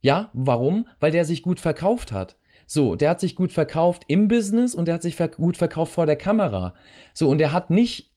Ja, 0.00 0.30
warum? 0.34 0.86
Weil 1.00 1.12
der 1.12 1.24
sich 1.24 1.42
gut 1.42 1.60
verkauft 1.60 2.12
hat. 2.12 2.36
So, 2.66 2.96
der 2.96 3.08
hat 3.08 3.20
sich 3.20 3.34
gut 3.34 3.50
verkauft 3.50 4.02
im 4.08 4.28
Business 4.28 4.74
und 4.74 4.86
der 4.86 4.94
hat 4.96 5.02
sich 5.02 5.16
ver 5.16 5.28
gut 5.28 5.56
verkauft 5.56 5.92
vor 5.92 6.04
der 6.04 6.16
Kamera. 6.16 6.74
So, 7.14 7.30
und 7.30 7.38
der 7.38 7.52
hat 7.52 7.70
nicht 7.70 8.07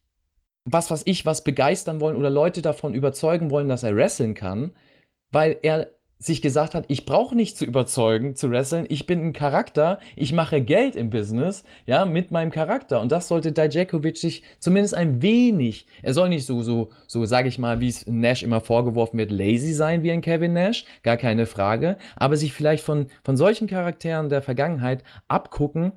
was, 0.66 0.92
was 0.92 1.04
ich, 1.06 1.26
was 1.26 1.44
begeistern 1.44 2.02
wollen 2.02 2.16
oder 2.16 2.30
Leute 2.30 2.62
davon 2.62 2.94
überzeugen 2.94 3.50
wollen, 3.50 3.70
dass 3.70 3.84
er 3.84 3.96
wresteln 3.96 4.34
kann, 4.34 4.74
weil 5.32 5.58
er 5.62 5.88
sich 6.22 6.44
gesagt 6.44 6.76
hat, 6.76 6.86
ich 6.88 7.06
brauche 7.06 7.36
nicht 7.36 7.58
zu 7.58 7.66
überzeugen, 7.66 8.36
zu 8.36 8.52
wresteln, 8.52 8.86
ich 8.90 9.08
bin 9.08 9.26
ein 9.26 9.34
Charakter, 9.34 9.98
ich 10.16 10.34
mache 10.34 10.62
Geld 10.62 10.96
im 10.96 11.10
Business, 11.10 11.64
ja, 11.88 12.06
mit 12.06 12.30
meinem 12.30 12.52
Charakter. 12.52 13.02
Und 13.02 13.12
das 13.12 13.28
sollte 13.28 13.52
Dijakovic 13.52 14.18
sich 14.18 14.44
zumindest 14.60 14.94
ein 14.94 15.24
wenig, 15.24 15.88
er 16.04 16.14
soll 16.14 16.30
nicht 16.30 16.46
so, 16.46 16.62
so, 16.62 16.92
so, 17.08 17.26
sage 17.26 17.48
ich 17.48 17.58
mal, 17.58 17.80
wie 17.80 17.88
es 17.88 18.06
Nash 18.06 18.44
immer 18.44 18.62
vorgeworfen 18.62 19.18
wird, 19.18 19.32
lazy 19.32 19.74
sein 19.74 20.04
wie 20.04 20.12
ein 20.12 20.22
Kevin 20.22 20.54
Nash, 20.54 20.86
gar 21.02 21.18
keine 21.18 21.48
Frage, 21.48 21.98
aber 22.16 22.38
sich 22.38 22.54
vielleicht 22.54 22.84
von, 22.84 23.08
von 23.24 23.36
solchen 23.36 23.66
Charakteren 23.68 24.30
der 24.30 24.44
Vergangenheit 24.44 25.04
abgucken, 25.28 25.94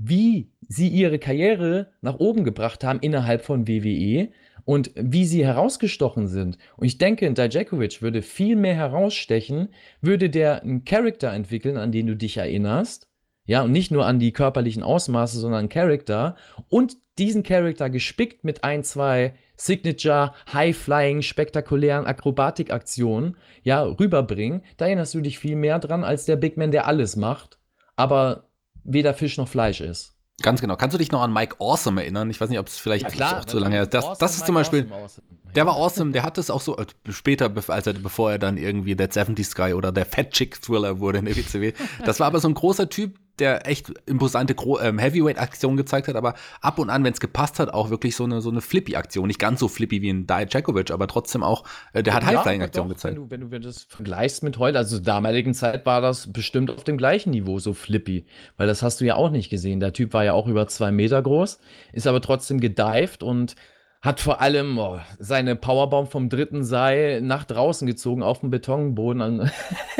wie 0.00 0.52
sie 0.68 0.88
ihre 0.88 1.18
Karriere 1.18 1.90
nach 2.00 2.18
oben 2.18 2.44
gebracht 2.44 2.84
haben 2.84 3.00
innerhalb 3.00 3.44
von 3.44 3.66
WWE 3.66 4.28
und 4.64 4.90
wie 4.94 5.24
sie 5.24 5.44
herausgestochen 5.44 6.28
sind. 6.28 6.58
Und 6.76 6.86
ich 6.86 6.98
denke, 6.98 7.32
Dijakovic 7.32 8.02
würde 8.02 8.22
viel 8.22 8.54
mehr 8.54 8.74
herausstechen, 8.74 9.68
würde 10.00 10.30
der 10.30 10.62
einen 10.62 10.84
Charakter 10.84 11.32
entwickeln, 11.32 11.76
an 11.76 11.90
den 11.90 12.06
du 12.06 12.16
dich 12.16 12.36
erinnerst. 12.36 13.08
Ja, 13.46 13.62
und 13.62 13.72
nicht 13.72 13.90
nur 13.90 14.04
an 14.04 14.18
die 14.18 14.32
körperlichen 14.32 14.82
Ausmaße, 14.82 15.38
sondern 15.38 15.60
einen 15.60 15.68
Charakter. 15.70 16.36
Und 16.68 16.98
diesen 17.16 17.42
Charakter 17.42 17.88
gespickt 17.88 18.44
mit 18.44 18.62
ein, 18.62 18.84
zwei 18.84 19.34
Signature, 19.56 20.34
High-Flying, 20.52 21.22
spektakulären 21.22 22.04
Akrobatikaktionen, 22.04 23.38
ja, 23.62 23.82
rüberbringen. 23.82 24.62
Da 24.76 24.84
erinnerst 24.84 25.14
du 25.14 25.22
dich 25.22 25.38
viel 25.38 25.56
mehr 25.56 25.78
dran 25.78 26.04
als 26.04 26.26
der 26.26 26.36
Big 26.36 26.58
Man, 26.58 26.72
der 26.72 26.86
alles 26.86 27.16
macht. 27.16 27.58
Aber 27.96 28.47
weder 28.84 29.14
Fisch 29.14 29.36
noch 29.36 29.48
Fleisch 29.48 29.80
ist. 29.80 30.14
Ganz 30.40 30.60
genau. 30.60 30.76
Kannst 30.76 30.94
du 30.94 30.98
dich 30.98 31.10
noch 31.10 31.22
an 31.22 31.32
Mike 31.32 31.56
Awesome 31.58 32.00
erinnern? 32.00 32.30
Ich 32.30 32.40
weiß 32.40 32.48
nicht, 32.48 32.60
ob 32.60 32.68
es 32.68 32.78
vielleicht 32.78 33.04
ja, 33.04 33.10
klar, 33.10 33.40
auch 33.40 33.44
zu 33.44 33.58
lange 33.58 33.74
her 33.74 33.82
ist. 33.82 33.94
Das, 33.94 34.04
awesome, 34.04 34.18
das 34.20 34.36
ist 34.36 34.46
zum 34.46 34.54
Beispiel, 34.54 34.84
awesome, 34.84 35.02
awesome. 35.02 35.26
der 35.56 35.66
war 35.66 35.76
awesome, 35.76 36.12
der 36.12 36.22
hat 36.22 36.38
es 36.38 36.48
auch 36.48 36.60
so 36.60 36.76
äh, 36.76 36.86
später, 37.08 37.52
als 37.68 37.86
er, 37.88 37.94
bevor 37.94 38.30
er 38.30 38.38
dann 38.38 38.56
irgendwie 38.56 38.94
der 38.94 39.10
70s 39.10 39.56
Guy 39.56 39.74
oder 39.74 39.90
der 39.90 40.06
Fat 40.06 40.30
Chick 40.30 40.62
Thriller 40.62 41.00
wurde 41.00 41.18
in 41.18 41.24
der 41.24 41.36
WCW. 41.36 41.72
Das 42.04 42.20
war 42.20 42.28
aber 42.28 42.38
so 42.38 42.48
ein 42.48 42.54
großer 42.54 42.88
Typ, 42.88 43.18
der 43.40 43.66
echt 43.66 43.92
imposante 44.06 44.54
ähm, 44.82 44.98
Heavyweight-Aktionen 44.98 45.76
gezeigt 45.76 46.08
hat, 46.08 46.16
aber 46.16 46.34
ab 46.60 46.78
und 46.78 46.90
an, 46.90 47.04
wenn 47.04 47.12
es 47.12 47.20
gepasst 47.20 47.58
hat, 47.58 47.72
auch 47.72 47.90
wirklich 47.90 48.16
so 48.16 48.24
eine, 48.24 48.40
so 48.40 48.50
eine 48.50 48.60
Flippy-Aktion. 48.60 49.26
Nicht 49.26 49.38
ganz 49.38 49.60
so 49.60 49.68
flippy 49.68 50.02
wie 50.02 50.10
ein 50.10 50.26
Dijakovic, 50.26 50.90
aber 50.90 51.06
trotzdem 51.06 51.42
auch, 51.42 51.64
äh, 51.92 52.02
der 52.02 52.14
hat 52.14 52.22
ja, 52.22 52.28
High-Flying-Aktionen 52.30 52.90
gezeigt. 52.90 53.16
Wenn 53.16 53.24
du, 53.24 53.30
wenn, 53.30 53.40
du, 53.40 53.50
wenn 53.50 53.62
du 53.62 53.68
das 53.68 53.84
vergleichst 53.84 54.42
mit 54.42 54.58
heute, 54.58 54.78
also 54.78 54.96
zur 54.96 55.04
damaligen 55.04 55.54
Zeit 55.54 55.86
war 55.86 56.00
das 56.00 56.32
bestimmt 56.32 56.70
auf 56.70 56.84
dem 56.84 56.98
gleichen 56.98 57.30
Niveau, 57.30 57.58
so 57.58 57.74
flippy. 57.74 58.26
Weil 58.56 58.66
das 58.66 58.82
hast 58.82 59.00
du 59.00 59.04
ja 59.04 59.16
auch 59.16 59.30
nicht 59.30 59.50
gesehen. 59.50 59.80
Der 59.80 59.92
Typ 59.92 60.12
war 60.12 60.24
ja 60.24 60.32
auch 60.32 60.46
über 60.46 60.66
zwei 60.68 60.90
Meter 60.90 61.22
groß, 61.22 61.58
ist 61.92 62.06
aber 62.06 62.20
trotzdem 62.20 62.60
gedived 62.60 63.22
und 63.22 63.54
hat 64.00 64.20
vor 64.20 64.40
allem 64.40 64.78
oh, 64.78 65.00
seine 65.18 65.56
Powerbomb 65.56 66.08
vom 66.08 66.28
dritten 66.28 66.62
Seil 66.62 67.20
nach 67.20 67.44
draußen 67.44 67.84
gezogen 67.86 68.22
auf 68.22 68.40
dem 68.40 68.50
Betonboden. 68.50 69.50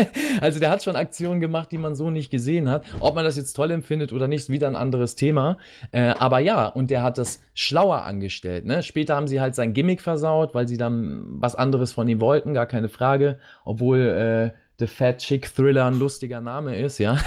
also 0.40 0.60
der 0.60 0.70
hat 0.70 0.84
schon 0.84 0.94
Aktionen 0.94 1.40
gemacht, 1.40 1.72
die 1.72 1.78
man 1.78 1.96
so 1.96 2.08
nicht 2.10 2.30
gesehen 2.30 2.70
hat. 2.70 2.84
Ob 3.00 3.16
man 3.16 3.24
das 3.24 3.36
jetzt 3.36 3.54
toll 3.54 3.72
empfindet 3.72 4.12
oder 4.12 4.28
nicht, 4.28 4.42
ist 4.42 4.50
wieder 4.50 4.68
ein 4.68 4.76
anderes 4.76 5.16
Thema. 5.16 5.58
Äh, 5.90 6.14
aber 6.16 6.38
ja, 6.38 6.68
und 6.68 6.90
der 6.90 7.02
hat 7.02 7.18
das 7.18 7.42
schlauer 7.54 8.02
angestellt. 8.04 8.64
Ne? 8.66 8.84
Später 8.84 9.16
haben 9.16 9.26
sie 9.26 9.40
halt 9.40 9.56
sein 9.56 9.74
Gimmick 9.74 10.00
versaut, 10.00 10.54
weil 10.54 10.68
sie 10.68 10.76
dann 10.76 11.24
was 11.26 11.56
anderes 11.56 11.92
von 11.92 12.06
ihm 12.06 12.20
wollten, 12.20 12.54
gar 12.54 12.66
keine 12.66 12.88
Frage. 12.88 13.38
Obwohl 13.64 13.98
äh, 13.98 14.56
The 14.78 14.86
Fat 14.86 15.18
Chick 15.18 15.52
Thriller 15.52 15.86
ein 15.86 15.98
lustiger 15.98 16.40
Name 16.40 16.76
ist, 16.76 16.98
ja. 16.98 17.18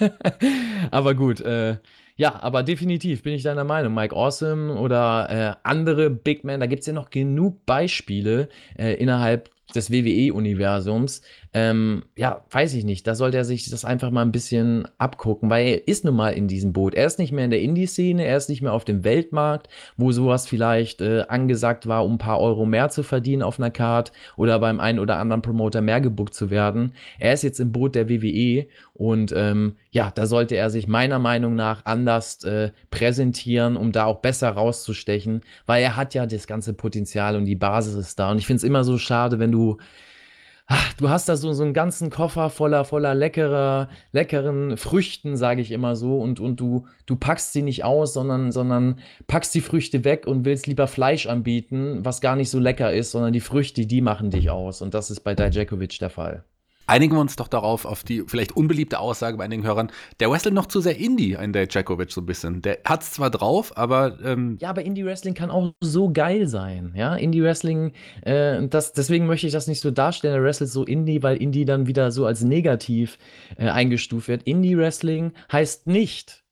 aber 0.90 1.14
gut, 1.14 1.42
äh, 1.42 1.76
ja, 2.16 2.40
aber 2.42 2.62
definitiv 2.62 3.22
bin 3.22 3.34
ich 3.34 3.42
deiner 3.42 3.64
Meinung. 3.64 3.94
Mike 3.94 4.16
Awesome 4.16 4.74
oder 4.74 5.28
äh, 5.30 5.54
andere 5.62 6.10
Big 6.10 6.44
Men, 6.44 6.60
da 6.60 6.66
gibt 6.66 6.80
es 6.80 6.86
ja 6.86 6.92
noch 6.92 7.10
genug 7.10 7.66
Beispiele 7.66 8.48
äh, 8.78 8.94
innerhalb 8.94 9.50
des 9.74 9.90
WWE-Universums. 9.90 11.22
Ähm, 11.52 12.04
ja, 12.16 12.44
weiß 12.50 12.74
ich 12.74 12.84
nicht. 12.84 13.06
Da 13.06 13.14
sollte 13.14 13.36
er 13.36 13.44
sich 13.44 13.68
das 13.68 13.84
einfach 13.84 14.10
mal 14.10 14.22
ein 14.22 14.30
bisschen 14.30 14.86
abgucken, 14.98 15.50
weil 15.50 15.66
er 15.66 15.88
ist 15.88 16.04
nun 16.04 16.14
mal 16.14 16.30
in 16.30 16.46
diesem 16.48 16.72
Boot. 16.72 16.94
Er 16.94 17.06
ist 17.06 17.18
nicht 17.18 17.32
mehr 17.32 17.44
in 17.44 17.50
der 17.50 17.60
Indie-Szene, 17.60 18.24
er 18.24 18.36
ist 18.36 18.48
nicht 18.48 18.62
mehr 18.62 18.72
auf 18.72 18.84
dem 18.84 19.02
Weltmarkt, 19.02 19.68
wo 19.96 20.12
sowas 20.12 20.46
vielleicht 20.46 21.00
äh, 21.00 21.24
angesagt 21.28 21.88
war, 21.88 22.04
um 22.04 22.14
ein 22.14 22.18
paar 22.18 22.40
Euro 22.40 22.64
mehr 22.64 22.90
zu 22.90 23.02
verdienen 23.02 23.42
auf 23.42 23.58
einer 23.58 23.70
Card 23.70 24.12
oder 24.36 24.58
beim 24.60 24.78
einen 24.78 25.00
oder 25.00 25.18
anderen 25.18 25.42
Promoter 25.42 25.80
mehr 25.80 26.00
gebuckt 26.00 26.34
zu 26.34 26.50
werden. 26.50 26.92
Er 27.18 27.32
ist 27.32 27.42
jetzt 27.42 27.58
im 27.58 27.72
Boot 27.72 27.94
der 27.94 28.08
WWE 28.08 28.66
und 28.96 29.32
ähm, 29.36 29.76
ja, 29.90 30.10
da 30.10 30.26
sollte 30.26 30.56
er 30.56 30.70
sich 30.70 30.88
meiner 30.88 31.18
Meinung 31.18 31.54
nach 31.54 31.84
anders 31.84 32.42
äh, 32.44 32.70
präsentieren, 32.90 33.76
um 33.76 33.92
da 33.92 34.06
auch 34.06 34.20
besser 34.20 34.50
rauszustechen, 34.50 35.42
weil 35.66 35.82
er 35.82 35.96
hat 35.96 36.14
ja 36.14 36.24
das 36.24 36.46
ganze 36.46 36.72
Potenzial 36.72 37.36
und 37.36 37.44
die 37.44 37.56
Basis 37.56 37.94
ist 37.94 38.18
da. 38.18 38.30
Und 38.30 38.38
ich 38.38 38.46
finde 38.46 38.58
es 38.58 38.64
immer 38.64 38.84
so 38.84 38.96
schade, 38.96 39.38
wenn 39.38 39.52
du 39.52 39.76
ach, 40.66 40.94
du 40.94 41.08
hast 41.08 41.28
da 41.28 41.36
so, 41.36 41.52
so 41.52 41.62
einen 41.62 41.74
ganzen 41.74 42.10
Koffer 42.10 42.50
voller, 42.50 42.84
voller 42.84 43.14
leckerer, 43.14 43.88
leckeren 44.12 44.76
Früchten, 44.76 45.36
sage 45.36 45.60
ich 45.60 45.70
immer 45.70 45.94
so, 45.96 46.18
und, 46.18 46.40
und 46.40 46.58
du, 46.58 46.86
du 47.06 47.16
packst 47.16 47.52
sie 47.52 47.62
nicht 47.62 47.84
aus, 47.84 48.14
sondern, 48.14 48.52
sondern 48.52 48.98
packst 49.26 49.54
die 49.54 49.60
Früchte 49.60 50.04
weg 50.04 50.26
und 50.26 50.44
willst 50.44 50.66
lieber 50.66 50.88
Fleisch 50.88 51.26
anbieten, 51.26 52.04
was 52.04 52.20
gar 52.20 52.36
nicht 52.36 52.50
so 52.50 52.58
lecker 52.58 52.92
ist, 52.92 53.12
sondern 53.12 53.32
die 53.32 53.40
Früchte, 53.40 53.86
die 53.86 54.00
machen 54.00 54.30
dich 54.30 54.50
aus. 54.50 54.82
Und 54.82 54.94
das 54.94 55.10
ist 55.10 55.20
bei 55.20 55.34
Dijakovic 55.34 55.98
der 55.98 56.10
Fall. 56.10 56.44
Einigen 56.86 57.14
wir 57.14 57.20
uns 57.20 57.36
doch 57.36 57.48
darauf, 57.48 57.84
auf 57.84 58.04
die 58.04 58.22
vielleicht 58.26 58.56
unbeliebte 58.56 59.00
Aussage 59.00 59.36
bei 59.36 59.44
einigen 59.44 59.64
Hörern, 59.64 59.90
der 60.20 60.30
wrestelt 60.30 60.54
noch 60.54 60.66
zu 60.66 60.80
sehr 60.80 60.96
Indie, 60.96 61.36
ein 61.36 61.52
Djakovic 61.52 62.12
so 62.12 62.20
ein 62.20 62.26
bisschen. 62.26 62.62
Der 62.62 62.78
hat 62.84 63.02
es 63.02 63.12
zwar 63.12 63.30
drauf, 63.30 63.76
aber. 63.76 64.18
Ähm 64.24 64.56
ja, 64.60 64.70
aber 64.70 64.84
Indie-Wrestling 64.84 65.34
kann 65.34 65.50
auch 65.50 65.72
so 65.80 66.12
geil 66.12 66.46
sein. 66.46 66.92
Ja, 66.94 67.16
Indie-Wrestling, 67.16 67.92
äh, 68.22 68.66
das, 68.68 68.92
deswegen 68.92 69.26
möchte 69.26 69.46
ich 69.46 69.52
das 69.52 69.66
nicht 69.66 69.80
so 69.80 69.90
darstellen, 69.90 70.34
er 70.34 70.42
wrestelt 70.44 70.70
so 70.70 70.84
Indie, 70.84 71.22
weil 71.22 71.36
Indie 71.36 71.64
dann 71.64 71.86
wieder 71.86 72.12
so 72.12 72.24
als 72.26 72.42
negativ 72.42 73.18
äh, 73.56 73.68
eingestuft 73.68 74.28
wird. 74.28 74.44
Indie-Wrestling 74.44 75.32
heißt 75.50 75.88
nicht, 75.88 76.44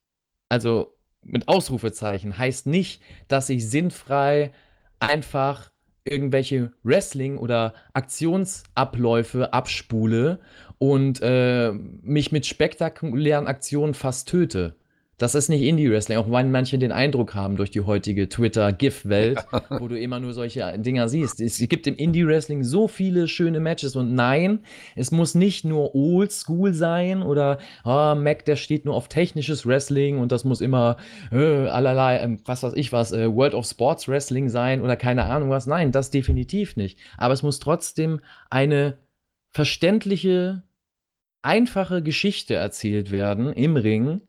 also 0.49 0.95
mit 1.21 1.47
Ausrufezeichen, 1.47 2.37
heißt 2.37 2.67
nicht, 2.67 3.01
dass 3.27 3.49
ich 3.49 3.69
sinnfrei 3.69 4.51
einfach 4.99 5.71
irgendwelche 6.05 6.71
Wrestling- 6.83 7.37
oder 7.37 7.73
Aktionsabläufe 7.93 9.51
abspule 9.53 10.39
und 10.77 11.19
äh, 11.21 11.71
mich 11.71 12.31
mit 12.31 12.45
spektakulären 12.45 13.47
Aktionen 13.47 13.93
fast 13.93 14.29
töte. 14.29 14.75
Das 15.17 15.33
ist 15.33 15.47
nicht 15.47 15.61
Indie-Wrestling, 15.61 16.17
auch 16.17 16.29
wenn 16.29 16.51
manche 16.51 16.77
den 16.77 16.91
Eindruck 16.91 17.35
haben 17.35 17.55
durch 17.55 17.71
die 17.71 17.81
heutige 17.81 18.27
Twitter-GIF-Welt, 18.27 19.45
wo 19.69 19.87
du 19.87 19.97
immer 19.97 20.19
nur 20.19 20.33
solche 20.33 20.77
Dinger 20.77 21.07
siehst. 21.07 21.39
Es 21.39 21.57
gibt 21.69 21.87
im 21.87 21.95
Indie-Wrestling 21.95 22.63
so 22.63 22.89
viele 22.89 23.29
schöne 23.29 23.61
Matches 23.61 23.95
und 23.95 24.13
nein, 24.13 24.59
es 24.95 25.11
muss 25.11 25.33
nicht 25.33 25.63
nur 25.63 25.95
Old-School 25.95 26.73
sein 26.73 27.23
oder 27.23 27.59
oh, 27.85 28.13
Mac, 28.15 28.43
der 28.43 28.57
steht 28.57 28.83
nur 28.83 28.93
auf 28.93 29.07
technisches 29.07 29.65
Wrestling 29.65 30.19
und 30.19 30.33
das 30.33 30.43
muss 30.43 30.59
immer 30.59 30.97
äh, 31.31 31.67
allerlei, 31.67 32.17
äh, 32.17 32.37
was 32.43 32.63
weiß 32.63 32.73
ich 32.75 32.91
was, 32.91 33.13
äh, 33.13 33.33
World 33.33 33.53
of 33.53 33.65
Sports 33.65 34.09
Wrestling 34.09 34.49
sein 34.49 34.81
oder 34.81 34.97
keine 34.97 35.25
Ahnung 35.25 35.49
was. 35.49 35.65
Nein, 35.65 35.93
das 35.93 36.11
definitiv 36.11 36.75
nicht. 36.75 36.99
Aber 37.17 37.33
es 37.33 37.41
muss 37.41 37.59
trotzdem 37.59 38.19
eine 38.49 38.97
verständliche, 39.51 40.63
einfache 41.41 42.01
Geschichte 42.01 42.55
erzählt 42.55 43.11
werden 43.11 43.53
im 43.53 43.77
Ring 43.77 44.21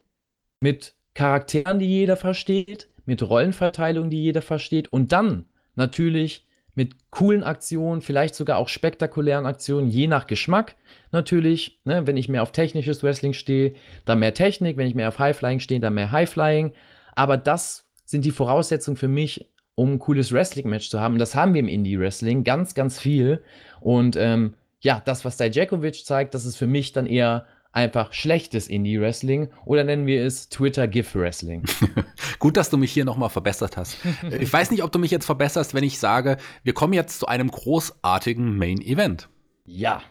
mit 0.60 0.94
Charakteren, 1.14 1.78
die 1.78 1.86
jeder 1.86 2.16
versteht, 2.16 2.88
mit 3.04 3.22
Rollenverteilung, 3.22 4.10
die 4.10 4.22
jeder 4.22 4.42
versteht 4.42 4.88
und 4.92 5.12
dann 5.12 5.46
natürlich 5.74 6.46
mit 6.76 7.10
coolen 7.10 7.42
Aktionen, 7.42 8.02
vielleicht 8.02 8.34
sogar 8.34 8.58
auch 8.58 8.68
spektakulären 8.68 9.46
Aktionen, 9.46 9.88
je 9.88 10.06
nach 10.06 10.26
Geschmack 10.26 10.76
natürlich. 11.10 11.80
Ne? 11.84 12.06
Wenn 12.06 12.18
ich 12.18 12.28
mehr 12.28 12.42
auf 12.42 12.52
technisches 12.52 13.02
Wrestling 13.02 13.32
stehe, 13.32 13.72
dann 14.04 14.18
mehr 14.18 14.34
Technik. 14.34 14.76
Wenn 14.76 14.86
ich 14.86 14.94
mehr 14.94 15.08
auf 15.08 15.18
Highflying 15.18 15.60
stehe, 15.60 15.80
dann 15.80 15.94
mehr 15.94 16.12
Highflying. 16.12 16.74
Aber 17.14 17.38
das 17.38 17.88
sind 18.04 18.26
die 18.26 18.30
Voraussetzungen 18.30 18.98
für 18.98 19.08
mich, 19.08 19.48
um 19.74 19.94
ein 19.94 19.98
cooles 19.98 20.32
Wrestling-Match 20.32 20.90
zu 20.90 21.00
haben. 21.00 21.18
Das 21.18 21.34
haben 21.34 21.54
wir 21.54 21.60
im 21.60 21.68
Indie-Wrestling 21.68 22.44
ganz, 22.44 22.74
ganz 22.74 23.00
viel. 23.00 23.42
Und 23.80 24.16
ähm, 24.16 24.54
ja, 24.80 25.02
das, 25.02 25.24
was 25.24 25.38
Dijakovic 25.38 26.04
zeigt, 26.04 26.34
das 26.34 26.44
ist 26.44 26.56
für 26.56 26.66
mich 26.66 26.92
dann 26.92 27.06
eher 27.06 27.46
einfach 27.76 28.14
schlechtes 28.14 28.68
Indie-Wrestling 28.68 29.50
oder 29.66 29.84
nennen 29.84 30.06
wir 30.06 30.24
es 30.24 30.48
Twitter-GIF-Wrestling. 30.48 31.64
Gut, 32.38 32.56
dass 32.56 32.70
du 32.70 32.78
mich 32.78 32.90
hier 32.90 33.04
nochmal 33.04 33.28
verbessert 33.28 33.76
hast. 33.76 33.98
ich 34.40 34.50
weiß 34.50 34.70
nicht, 34.70 34.82
ob 34.82 34.90
du 34.90 34.98
mich 34.98 35.10
jetzt 35.10 35.26
verbesserst, 35.26 35.74
wenn 35.74 35.84
ich 35.84 35.98
sage, 35.98 36.38
wir 36.64 36.72
kommen 36.72 36.94
jetzt 36.94 37.20
zu 37.20 37.26
einem 37.26 37.50
großartigen 37.50 38.56
Main-Event. 38.56 39.28
Ja, 39.66 40.02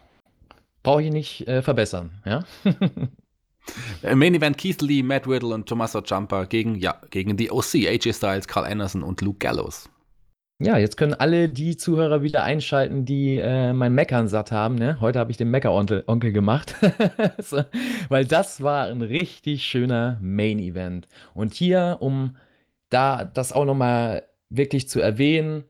brauche 0.84 1.02
ich 1.02 1.10
nicht 1.10 1.48
äh, 1.48 1.60
verbessern, 1.60 2.22
ja? 2.24 2.44
Äh, 4.00 4.14
Main 4.14 4.32
Event 4.32 4.56
Keith 4.58 4.80
Lee, 4.80 5.02
Matt 5.02 5.26
Riddle 5.26 5.52
und 5.52 5.68
Tommaso 5.68 6.00
Ciampa 6.00 6.44
gegen, 6.44 6.76
ja, 6.76 7.00
gegen 7.10 7.36
die 7.36 7.50
OC, 7.50 7.74
AJ 7.88 8.12
Styles, 8.12 8.46
Carl 8.46 8.64
Anderson 8.64 9.02
und 9.02 9.20
Luke 9.22 9.40
Gallows. 9.40 9.90
Ja, 10.58 10.78
jetzt 10.78 10.96
können 10.96 11.12
alle 11.12 11.50
die 11.50 11.76
Zuhörer 11.76 12.22
wieder 12.22 12.42
einschalten, 12.42 13.04
die 13.04 13.36
äh, 13.36 13.74
mein 13.74 13.94
Meckern 13.94 14.26
satt 14.26 14.52
haben. 14.52 14.76
Ne? 14.76 14.98
Heute 15.02 15.18
habe 15.18 15.30
ich 15.30 15.36
den 15.36 15.50
Mecker-Onkel 15.50 16.04
Onkel 16.06 16.32
gemacht. 16.32 16.74
so, 17.38 17.62
weil 18.08 18.24
das 18.24 18.62
war 18.62 18.86
ein 18.86 19.02
richtig 19.02 19.64
schöner 19.64 20.18
Main-Event. 20.22 21.08
Und 21.34 21.52
hier, 21.52 21.98
um 22.00 22.36
da 22.88 23.24
das 23.26 23.52
auch 23.52 23.66
nochmal 23.66 24.22
wirklich 24.48 24.88
zu 24.88 25.00
erwähnen, 25.00 25.64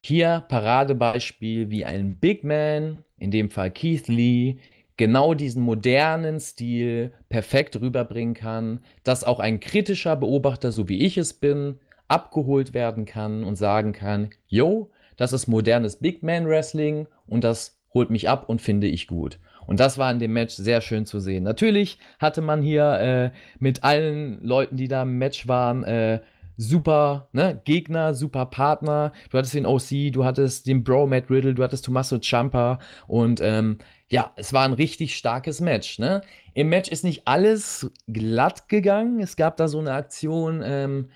hier 0.00 0.44
Paradebeispiel, 0.48 1.70
wie 1.70 1.84
ein 1.84 2.16
Big 2.16 2.44
Man, 2.44 2.98
in 3.18 3.32
dem 3.32 3.50
Fall 3.50 3.72
Keith 3.72 4.06
Lee, 4.06 4.58
genau 4.96 5.34
diesen 5.34 5.62
modernen 5.62 6.38
Stil 6.38 7.12
perfekt 7.30 7.80
rüberbringen 7.80 8.34
kann, 8.34 8.80
dass 9.02 9.24
auch 9.24 9.40
ein 9.40 9.58
kritischer 9.58 10.14
Beobachter, 10.14 10.70
so 10.70 10.88
wie 10.88 11.00
ich 11.00 11.18
es 11.18 11.34
bin, 11.34 11.80
abgeholt 12.10 12.74
werden 12.74 13.04
kann 13.04 13.44
und 13.44 13.56
sagen 13.56 13.92
kann, 13.92 14.30
yo, 14.48 14.90
das 15.16 15.32
ist 15.32 15.46
modernes 15.46 15.96
Big 15.96 16.22
Man 16.22 16.46
Wrestling 16.46 17.06
und 17.26 17.44
das 17.44 17.78
holt 17.94 18.10
mich 18.10 18.28
ab 18.28 18.48
und 18.48 18.60
finde 18.60 18.86
ich 18.86 19.06
gut. 19.06 19.38
Und 19.66 19.78
das 19.78 19.98
war 19.98 20.10
in 20.10 20.18
dem 20.18 20.32
Match 20.32 20.54
sehr 20.54 20.80
schön 20.80 21.06
zu 21.06 21.20
sehen. 21.20 21.44
Natürlich 21.44 21.98
hatte 22.18 22.40
man 22.40 22.62
hier 22.62 22.92
äh, 22.94 23.30
mit 23.58 23.84
allen 23.84 24.42
Leuten, 24.42 24.76
die 24.76 24.88
da 24.88 25.02
im 25.02 25.18
Match 25.18 25.46
waren, 25.46 25.84
äh, 25.84 26.20
super 26.56 27.28
ne, 27.32 27.60
Gegner, 27.64 28.14
super 28.14 28.46
Partner. 28.46 29.12
Du 29.30 29.38
hattest 29.38 29.54
den 29.54 29.66
OC, 29.66 30.12
du 30.12 30.24
hattest 30.24 30.66
den 30.66 30.84
Bro 30.84 31.06
Matt 31.06 31.30
Riddle, 31.30 31.54
du 31.54 31.62
hattest 31.62 31.84
Tommaso 31.84 32.18
Ciampa 32.18 32.78
und 33.06 33.40
ähm, 33.40 33.78
ja, 34.08 34.32
es 34.36 34.52
war 34.52 34.64
ein 34.64 34.72
richtig 34.72 35.16
starkes 35.16 35.60
Match. 35.60 35.98
Ne? 35.98 36.22
Im 36.54 36.68
Match 36.68 36.90
ist 36.90 37.04
nicht 37.04 37.22
alles 37.26 37.90
glatt 38.08 38.68
gegangen. 38.68 39.20
Es 39.20 39.36
gab 39.36 39.56
da 39.56 39.68
so 39.68 39.78
eine 39.78 39.92
Aktion, 39.92 40.62
ähm, 40.64 41.08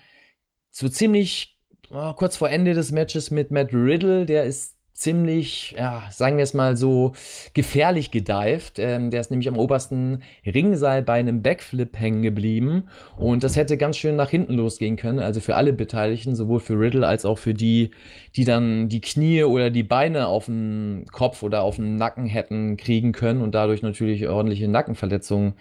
so 0.75 0.89
ziemlich 0.89 1.57
oh, 1.89 2.11
kurz 2.13 2.35
vor 2.35 2.49
Ende 2.49 2.73
des 2.73 2.91
Matches 2.91 3.31
mit 3.31 3.49
Matt 3.49 3.73
Riddle, 3.73 4.25
der 4.25 4.43
ist 4.43 4.75
ziemlich, 4.91 5.73
ja, 5.77 6.03
sagen 6.11 6.35
wir 6.35 6.43
es 6.43 6.53
mal 6.53 6.75
so, 6.75 7.13
gefährlich 7.53 8.11
gedived. 8.11 8.77
Ähm, 8.79 9.09
der 9.09 9.21
ist 9.21 9.31
nämlich 9.31 9.47
am 9.47 9.57
obersten 9.57 10.21
Ringseil 10.45 11.01
bei 11.01 11.13
einem 11.13 11.41
Backflip 11.41 11.97
hängen 11.97 12.21
geblieben 12.21 12.89
und 13.17 13.43
das 13.43 13.55
hätte 13.55 13.77
ganz 13.77 13.95
schön 13.95 14.17
nach 14.17 14.29
hinten 14.29 14.53
losgehen 14.53 14.97
können. 14.97 15.19
Also 15.19 15.39
für 15.39 15.55
alle 15.55 15.71
Beteiligten, 15.71 16.35
sowohl 16.35 16.59
für 16.59 16.77
Riddle 16.77 17.07
als 17.07 17.25
auch 17.25 17.37
für 17.37 17.53
die, 17.53 17.91
die 18.35 18.43
dann 18.43 18.89
die 18.89 19.01
Knie 19.01 19.43
oder 19.43 19.69
die 19.69 19.83
Beine 19.83 20.27
auf 20.27 20.45
den 20.45 21.05
Kopf 21.09 21.41
oder 21.41 21.61
auf 21.63 21.77
den 21.77 21.95
Nacken 21.95 22.25
hätten 22.25 22.75
kriegen 22.75 23.13
können 23.13 23.41
und 23.41 23.55
dadurch 23.55 23.81
natürlich 23.81 24.27
ordentliche 24.27 24.67
Nackenverletzungen, 24.67 25.53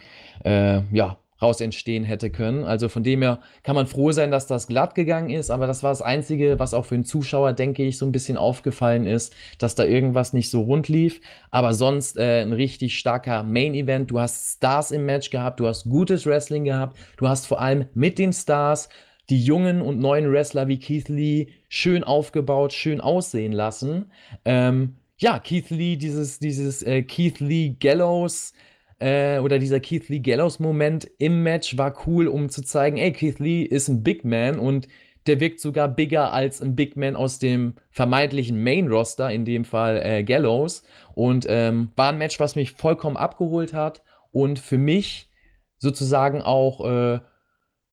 äh, 0.44 0.80
ja, 0.92 1.18
raus 1.44 1.60
entstehen 1.60 2.04
hätte 2.04 2.30
können. 2.30 2.64
Also 2.64 2.88
von 2.88 3.02
dem 3.02 3.22
her 3.22 3.40
kann 3.62 3.76
man 3.76 3.86
froh 3.86 4.12
sein, 4.12 4.30
dass 4.30 4.46
das 4.46 4.66
glatt 4.66 4.94
gegangen 4.94 5.30
ist, 5.30 5.50
aber 5.50 5.66
das 5.66 5.82
war 5.82 5.90
das 5.90 6.02
Einzige, 6.02 6.58
was 6.58 6.74
auch 6.74 6.86
für 6.86 6.96
den 6.96 7.04
Zuschauer, 7.04 7.52
denke 7.52 7.84
ich, 7.84 7.98
so 7.98 8.06
ein 8.06 8.12
bisschen 8.12 8.36
aufgefallen 8.36 9.06
ist, 9.06 9.34
dass 9.58 9.74
da 9.74 9.84
irgendwas 9.84 10.32
nicht 10.32 10.50
so 10.50 10.62
rund 10.62 10.88
lief. 10.88 11.20
Aber 11.50 11.74
sonst 11.74 12.16
äh, 12.16 12.42
ein 12.42 12.52
richtig 12.52 12.98
starker 12.98 13.42
Main-Event. 13.42 14.10
Du 14.10 14.18
hast 14.18 14.56
Stars 14.56 14.90
im 14.90 15.04
Match 15.04 15.30
gehabt, 15.30 15.60
du 15.60 15.66
hast 15.66 15.84
gutes 15.84 16.26
Wrestling 16.26 16.64
gehabt, 16.64 16.96
du 17.18 17.28
hast 17.28 17.46
vor 17.46 17.60
allem 17.60 17.86
mit 17.94 18.18
den 18.18 18.32
Stars 18.32 18.88
die 19.30 19.42
jungen 19.42 19.80
und 19.80 19.98
neuen 19.98 20.30
Wrestler 20.30 20.68
wie 20.68 20.78
Keith 20.78 21.08
Lee 21.08 21.48
schön 21.68 22.04
aufgebaut, 22.04 22.72
schön 22.72 23.00
aussehen 23.00 23.52
lassen. 23.52 24.10
Ähm, 24.44 24.96
ja, 25.18 25.38
Keith 25.38 25.70
Lee, 25.70 25.96
dieses, 25.96 26.38
dieses 26.38 26.82
äh, 26.82 27.02
Keith 27.02 27.40
Lee 27.40 27.76
Gallows, 27.80 28.52
äh, 28.98 29.38
oder 29.38 29.58
dieser 29.58 29.80
Keith 29.80 30.08
Lee 30.08 30.20
Gallows-Moment 30.20 31.10
im 31.18 31.42
Match 31.42 31.76
war 31.78 32.06
cool, 32.06 32.28
um 32.28 32.48
zu 32.48 32.62
zeigen, 32.62 32.96
ey, 32.96 33.12
Keith 33.12 33.38
Lee 33.38 33.62
ist 33.62 33.88
ein 33.88 34.02
Big 34.02 34.24
Man 34.24 34.58
und 34.58 34.88
der 35.26 35.40
wirkt 35.40 35.60
sogar 35.60 35.88
bigger 35.88 36.32
als 36.32 36.60
ein 36.60 36.76
Big 36.76 36.96
Man 36.96 37.16
aus 37.16 37.38
dem 37.38 37.74
vermeintlichen 37.90 38.62
Main-Roster, 38.62 39.30
in 39.30 39.44
dem 39.44 39.64
Fall 39.64 40.00
äh, 40.04 40.22
Gallows. 40.22 40.82
Und 41.14 41.46
ähm, 41.48 41.90
war 41.96 42.10
ein 42.10 42.18
Match, 42.18 42.38
was 42.40 42.56
mich 42.56 42.72
vollkommen 42.72 43.16
abgeholt 43.16 43.72
hat 43.72 44.02
und 44.32 44.58
für 44.58 44.78
mich 44.78 45.30
sozusagen 45.78 46.42
auch 46.42 46.84
äh, 46.84 47.20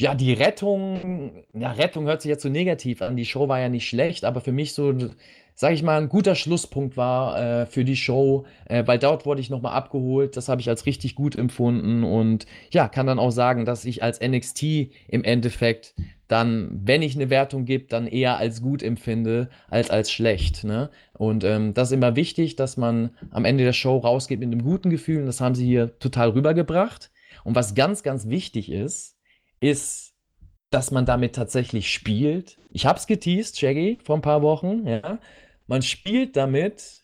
ja, 0.02 0.16
die 0.16 0.34
Rettung, 0.34 1.44
ja, 1.54 1.72
Rettung 1.74 2.06
hört 2.06 2.24
sich 2.24 2.30
jetzt 2.30 2.42
so 2.42 2.50
negativ 2.50 3.04
an. 3.04 3.16
Die 3.16 3.26
Show 3.26 3.48
war 3.48 3.60
ja 3.60 3.70
nicht 3.70 3.88
schlecht, 3.88 4.26
aber 4.26 4.42
für 4.42 4.52
mich 4.52 4.74
so 4.74 4.96
sage 5.56 5.76
ich 5.76 5.84
mal, 5.84 6.02
ein 6.02 6.10
guter 6.10 6.36
Schlusspunkt 6.36 6.98
war 6.98 7.40
äh, 7.62 7.66
für 7.66 7.84
die 7.84 7.96
Show, 7.96 8.46
äh, 8.66 8.84
weil 8.86 9.00
dort 9.00 9.26
wurde 9.26 9.42
ich 9.42 9.50
nochmal 9.50 9.74
abgeholt. 9.74 10.38
Das 10.38 10.50
habe 10.50 10.62
ich 10.62 10.70
als 10.70 10.86
richtig 10.86 11.16
gut 11.16 11.36
empfunden 11.36 12.04
und 12.04 12.46
ja, 12.72 12.88
kann 12.88 13.08
dann 13.08 13.20
auch 13.20 13.32
sagen, 13.32 13.66
dass 13.66 13.86
ich 13.86 14.04
als 14.04 14.20
NXT 14.20 14.64
im 15.08 15.24
Endeffekt 15.24 15.94
dann, 16.28 16.70
wenn 16.84 17.02
ich 17.02 17.16
eine 17.16 17.30
Wertung 17.30 17.66
gebe, 17.66 17.88
dann 17.88 18.08
eher 18.08 18.38
als 18.38 18.62
gut 18.62 18.82
empfinde 18.82 19.50
als 19.70 19.90
als 19.90 20.12
schlecht. 20.12 20.64
Ne? 20.64 20.90
Und 21.14 21.44
ähm, 21.44 21.74
das 21.74 21.90
ist 21.90 21.94
immer 21.94 22.16
wichtig, 22.16 22.56
dass 22.56 22.78
man 22.78 23.12
am 23.32 23.44
Ende 23.44 23.66
der 23.66 23.74
Show 23.74 23.98
rausgeht 23.98 24.40
mit 24.40 24.48
einem 24.48 24.64
guten 24.64 24.90
Gefühl 24.90 25.20
und 25.20 25.26
das 25.26 25.42
haben 25.42 25.56
sie 25.56 25.66
hier 25.66 26.00
total 26.00 26.30
rübergebracht. 26.30 27.12
Und 27.44 27.56
was 27.56 27.76
ganz, 27.76 28.02
ganz 28.04 28.28
wichtig 28.30 28.72
ist, 28.72 29.18
ist, 29.60 30.11
dass 30.72 30.90
man 30.90 31.06
damit 31.06 31.36
tatsächlich 31.36 31.92
spielt. 31.92 32.58
Ich 32.72 32.86
habe 32.86 32.98
es 32.98 33.06
geteased, 33.06 33.60
Shaggy, 33.60 34.00
vor 34.04 34.16
ein 34.16 34.22
paar 34.22 34.42
Wochen, 34.42 34.88
ja. 34.88 35.20
Man 35.68 35.84
spielt 35.84 36.36
damit, 36.36 37.04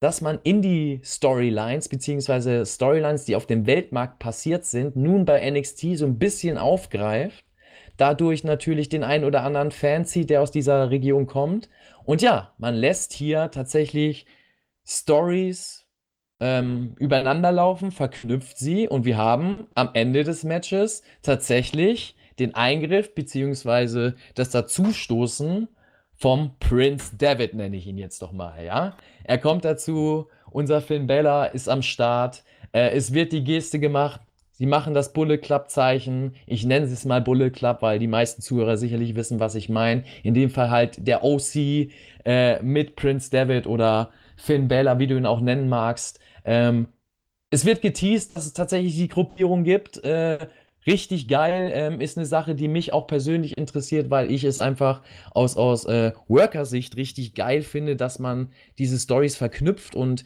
dass 0.00 0.20
man 0.20 0.38
in 0.42 0.60
die 0.60 1.00
Storylines, 1.04 1.88
beziehungsweise 1.88 2.66
Storylines, 2.66 3.24
die 3.24 3.36
auf 3.36 3.46
dem 3.46 3.66
Weltmarkt 3.66 4.18
passiert 4.18 4.64
sind, 4.64 4.96
nun 4.96 5.24
bei 5.24 5.48
NXT 5.50 5.96
so 5.96 6.06
ein 6.06 6.18
bisschen 6.18 6.58
aufgreift. 6.58 7.44
Dadurch 7.96 8.42
natürlich 8.42 8.88
den 8.88 9.04
einen 9.04 9.24
oder 9.24 9.44
anderen 9.44 9.70
Fan 9.70 10.04
zieht, 10.04 10.28
der 10.28 10.42
aus 10.42 10.50
dieser 10.50 10.90
Region 10.90 11.26
kommt. 11.26 11.68
Und 12.04 12.22
ja, 12.22 12.52
man 12.58 12.74
lässt 12.74 13.12
hier 13.12 13.50
tatsächlich 13.50 14.26
Stories 14.84 15.86
ähm, 16.40 16.94
übereinander 16.98 17.52
laufen, 17.52 17.90
verknüpft 17.90 18.58
sie 18.58 18.88
und 18.88 19.04
wir 19.04 19.16
haben 19.16 19.68
am 19.74 19.90
Ende 19.94 20.24
des 20.24 20.44
Matches 20.44 21.02
tatsächlich 21.22 22.16
den 22.38 22.54
Eingriff 22.54 23.14
beziehungsweise 23.14 24.14
das 24.34 24.50
Dazustoßen 24.50 25.68
vom 26.16 26.52
Prince 26.60 27.16
David, 27.16 27.54
nenne 27.54 27.76
ich 27.76 27.86
ihn 27.86 27.98
jetzt 27.98 28.22
doch 28.22 28.32
mal, 28.32 28.64
ja. 28.64 28.96
Er 29.24 29.38
kommt 29.38 29.64
dazu, 29.64 30.28
unser 30.50 30.80
Finn 30.80 31.06
Bella 31.06 31.46
ist 31.46 31.68
am 31.68 31.82
Start, 31.82 32.44
äh, 32.72 32.90
es 32.90 33.12
wird 33.12 33.32
die 33.32 33.44
Geste 33.44 33.78
gemacht, 33.78 34.20
sie 34.52 34.66
machen 34.66 34.94
das 34.94 35.12
Bullet 35.12 35.38
Club 35.38 35.70
Zeichen, 35.70 36.34
ich 36.46 36.64
nenne 36.64 36.86
es 36.86 37.04
mal 37.04 37.20
Bullet 37.20 37.50
Club, 37.50 37.82
weil 37.82 37.98
die 37.98 38.06
meisten 38.06 38.42
Zuhörer 38.42 38.76
sicherlich 38.76 39.16
wissen, 39.16 39.40
was 39.40 39.54
ich 39.54 39.68
meine. 39.68 40.04
In 40.22 40.34
dem 40.34 40.50
Fall 40.50 40.70
halt 40.70 41.06
der 41.06 41.24
OC 41.24 41.90
äh, 42.24 42.62
mit 42.62 42.96
Prince 42.96 43.30
David 43.30 43.66
oder 43.66 44.10
Finn 44.36 44.68
Bella, 44.68 44.98
wie 44.98 45.06
du 45.06 45.16
ihn 45.16 45.26
auch 45.26 45.40
nennen 45.40 45.68
magst. 45.68 46.20
Ähm, 46.44 46.88
es 47.50 47.64
wird 47.64 47.82
geteased, 47.82 48.36
dass 48.36 48.46
es 48.46 48.52
tatsächlich 48.52 48.96
die 48.96 49.08
Gruppierung 49.08 49.62
gibt, 49.62 50.02
äh, 50.04 50.38
richtig 50.86 51.28
geil. 51.28 51.70
Ähm, 51.74 52.00
ist 52.00 52.16
eine 52.16 52.26
Sache, 52.26 52.54
die 52.54 52.68
mich 52.68 52.92
auch 52.92 53.06
persönlich 53.06 53.56
interessiert, 53.56 54.10
weil 54.10 54.30
ich 54.30 54.44
es 54.44 54.60
einfach 54.60 55.02
aus, 55.30 55.56
aus 55.56 55.84
äh, 55.84 56.12
Worker-Sicht 56.28 56.96
richtig 56.96 57.34
geil 57.34 57.62
finde, 57.62 57.96
dass 57.96 58.18
man 58.18 58.50
diese 58.78 58.98
Stories 58.98 59.36
verknüpft 59.36 59.94
und 59.94 60.24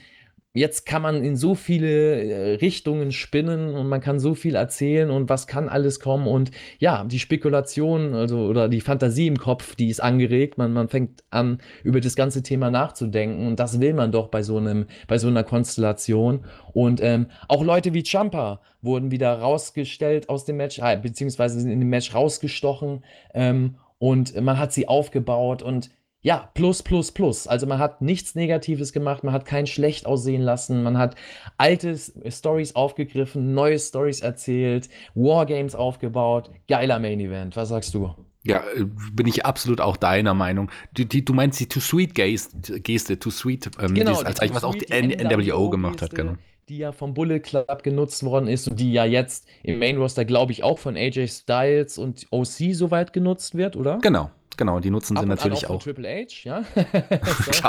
jetzt 0.55 0.87
kann 0.87 1.03
man 1.03 1.25
in 1.25 1.37
so 1.37 1.55
viele 1.55 2.23
äh, 2.23 2.55
Richtungen 2.55 3.13
spinnen 3.13 3.75
und 3.75 3.89
man 3.89 4.01
kann 4.01 4.19
so 4.19 4.35
viel 4.35 4.55
erzählen 4.55 5.11
und 5.11 5.29
was 5.29 5.47
kann 5.47 5.69
alles 5.69 6.01
kommen 6.01 6.27
und 6.27 6.51
ja, 6.79 7.05
die 7.05 7.19
Spekulation, 7.19 8.15
also 8.15 8.47
oder 8.47 8.69
die 8.69 8.81
Fantasie 8.81 9.27
im 9.27 9.39
Kopf, 9.39 9.77
die 9.77 9.89
ist 9.89 10.01
angeregt. 10.03 10.59
Man, 10.59 10.73
man 10.73 10.89
fängt 10.89 11.23
an, 11.31 11.61
über 11.85 12.01
das 12.01 12.17
ganze 12.17 12.43
Thema 12.43 12.71
nachzudenken 12.71 13.47
und 13.47 13.61
das 13.61 13.81
will 13.81 13.95
man 13.95 14.13
doch 14.13 14.29
bei 14.29 14.43
so 14.43 14.57
einem, 14.57 14.87
bei 15.07 15.19
so 15.19 15.29
einer 15.29 15.45
Konstellation. 15.45 16.45
Und 16.73 17.01
ähm, 17.03 17.27
auch 17.49 17.63
Leute 17.63 17.95
wie 17.95 18.05
Champa 18.05 18.61
wurden 18.81 19.11
wieder 19.11 19.39
rausgestellt 19.39 20.29
aus 20.29 20.45
dem 20.45 20.57
Match, 20.57 20.79
äh, 20.79 20.97
beziehungsweise 20.97 21.61
sind 21.61 21.71
in 21.71 21.81
dem 21.81 21.91
Match 21.91 22.15
rausgestochen 22.15 23.05
ähm, 23.35 23.77
und 23.99 24.41
man 24.41 24.59
hat 24.59 24.73
sie 24.73 24.89
aufgebaut 24.89 25.63
und 25.63 25.91
ja, 26.21 26.51
plus, 26.55 26.83
plus, 26.83 27.13
plus. 27.13 27.47
Also 27.47 27.67
man 27.67 27.79
hat 27.79 28.03
nichts 28.03 28.35
Negatives 28.35 28.93
gemacht, 28.93 29.23
man 29.23 29.33
hat 29.33 29.45
kein 29.45 29.67
schlecht 29.67 30.05
aussehen 30.05 30.43
lassen, 30.43 30.83
man 30.83 30.99
hat 30.99 31.15
alte 31.59 31.97
Stories 32.29 32.75
aufgegriffen, 32.75 33.55
neue 33.55 33.79
Stories 33.79 34.21
erzählt, 34.21 34.89
Wargames 35.15 35.75
aufgebaut. 35.77 36.51
Geiler 36.67 36.99
Main 36.99 37.21
Event. 37.21 37.57
Was 37.57 37.69
sagst 37.69 37.95
du? 37.95 38.15
Ja, 38.45 38.63
äh, 38.75 38.85
bin 39.13 39.27
ich 39.29 39.47
absolut 39.47 39.81
auch 39.81 39.97
deiner 39.97 40.35
Meinung. 40.35 40.71
Die, 40.97 41.07
die, 41.07 41.25
du 41.25 41.35
meinst 41.35 41.61
die 41.61 41.67
Too 41.67 41.81
Sweet 41.81 42.15
Geste, 42.15 42.81
Geste 42.81 43.19
Too 43.19 43.31
Sweet, 43.31 43.71
ähm, 43.81 43.95
genau, 43.95 44.13
ist 44.13 44.25
als 44.25 44.41
eigentlich 44.41 44.55
was 44.55 44.65
auch 44.65 44.75
die, 44.75 44.87
die 44.87 45.25
NWO 45.25 45.71
gemacht 45.71 46.03
hat, 46.03 46.15
genau. 46.15 46.35
Die 46.69 46.79
ja 46.79 46.93
vom 46.93 47.15
Bullet 47.15 47.41
Club 47.41 47.83
genutzt 47.83 48.23
worden 48.25 48.47
ist 48.47 48.69
und 48.69 48.79
die 48.79 48.93
ja 48.93 49.05
jetzt 49.05 49.47
im 49.63 49.79
Main 49.79 49.97
Roster, 49.97 50.25
glaube 50.25 50.53
ich, 50.53 50.65
auch 50.65 50.79
von 50.79 50.97
AJ 50.97 51.29
Styles 51.29 51.97
und 51.97 52.27
OC 52.31 52.75
soweit 52.75 53.13
genutzt 53.15 53.55
wird, 53.55 53.75
oder? 53.75 53.99
Genau, 54.03 54.31
Genau, 54.59 54.81
die 54.81 54.91
nutzen 54.91 55.17
Ab 55.17 55.23
sie 55.23 55.29
natürlich 55.29 55.67
auch. 55.67 55.77
auch. 55.77 55.83
Triple 55.83 56.09
H, 56.09 56.45
ja. 56.45 56.65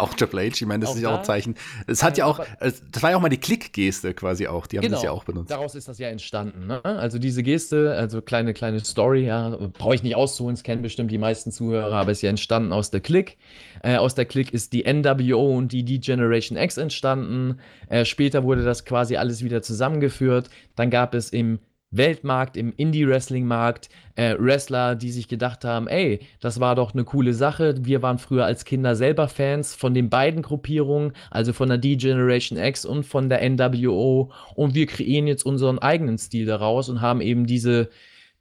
auch 0.02 0.14
Triple 0.16 0.42
H, 0.42 0.48
ich 0.56 0.66
meine, 0.66 0.82
das 0.82 0.90
auch 0.90 0.96
ist 0.96 1.02
ja 1.02 1.14
auch 1.14 1.20
ein 1.20 1.24
Zeichen. 1.24 1.56
Es 1.86 2.04
hat 2.04 2.18
ja 2.18 2.26
auch, 2.26 2.44
das 2.60 3.04
war 3.04 3.12
ja 3.12 3.18
auch 3.18 3.22
mal 3.22 3.30
die 3.30 3.38
Klick-Geste 3.38 4.16
quasi 4.16 4.48
auch, 4.48 4.66
die 4.66 4.78
haben 4.78 4.84
genau, 4.84 4.96
das 4.96 5.04
ja 5.04 5.12
auch 5.12 5.24
benutzt. 5.24 5.52
Daraus 5.52 5.76
ist 5.76 5.88
das 5.88 6.00
ja 6.00 6.10
entstanden. 6.10 6.66
Ne? 6.66 6.84
Also 6.84 7.20
diese 7.20 7.44
Geste, 7.44 7.94
also 7.94 8.24
kleine, 8.24 8.56
kleine 8.56 8.84
Story, 8.84 9.28
ja, 9.28 9.56
brauche 9.78 9.94
ich 9.94 10.02
nicht 10.02 10.16
auszuholen, 10.16 10.56
es 10.56 10.64
kennen 10.64 10.82
bestimmt 10.82 11.12
die 11.12 11.20
meisten 11.20 11.52
Zuhörer, 11.52 11.96
aber 11.96 12.12
ist 12.12 12.24
ja 12.24 12.32
entstanden 12.32 12.74
aus 12.74 12.90
der 12.90 13.02
Klick. 13.02 13.38
Äh, 13.84 13.98
aus 13.98 14.16
der 14.16 14.26
Klick 14.26 14.52
ist 14.52 14.74
die 14.74 14.92
NWO 14.92 15.56
und 15.56 15.72
die 15.72 15.86
D-Generation 15.86 16.58
X 16.58 16.78
entstanden. 16.78 17.60
Äh, 17.88 18.04
später 18.04 18.44
wurde 18.44 18.64
das 18.64 18.84
quasi 18.84 19.16
alles 19.16 19.44
wieder 19.44 19.62
zusammengeführt. 19.62 20.50
Dann 20.76 20.90
gab 20.90 21.14
es 21.14 21.30
im 21.30 21.60
Weltmarkt, 21.92 22.56
im 22.56 22.72
Indie-Wrestling-Markt, 22.76 23.90
äh, 24.16 24.36
Wrestler, 24.38 24.96
die 24.96 25.12
sich 25.12 25.28
gedacht 25.28 25.66
haben, 25.66 25.88
ey, 25.88 26.20
das 26.40 26.60
war 26.60 26.76
doch 26.76 26.94
eine 26.94 27.04
coole 27.04 27.34
Sache. 27.34 27.76
Wir 27.82 28.02
waren 28.02 28.20
früher 28.20 28.46
als 28.46 28.66
Kinder 28.66 28.96
selber 28.96 29.28
Fans 29.28 29.74
von 29.74 29.94
den 29.94 30.10
beiden 30.10 30.42
Gruppierungen, 30.42 31.14
also 31.32 31.52
von 31.54 31.70
der 31.70 31.80
D-Generation 31.80 32.60
X 32.60 32.86
und 32.86 33.06
von 33.06 33.30
der 33.30 33.42
NWO. 33.50 34.32
Und 34.56 34.76
wir 34.76 34.86
kreieren 34.86 35.28
jetzt 35.28 35.44
unseren 35.44 35.80
eigenen 35.80 36.18
Stil 36.18 36.46
daraus 36.46 36.90
und 36.90 37.02
haben 37.02 37.22
eben 37.22 37.48
diese, 37.48 37.90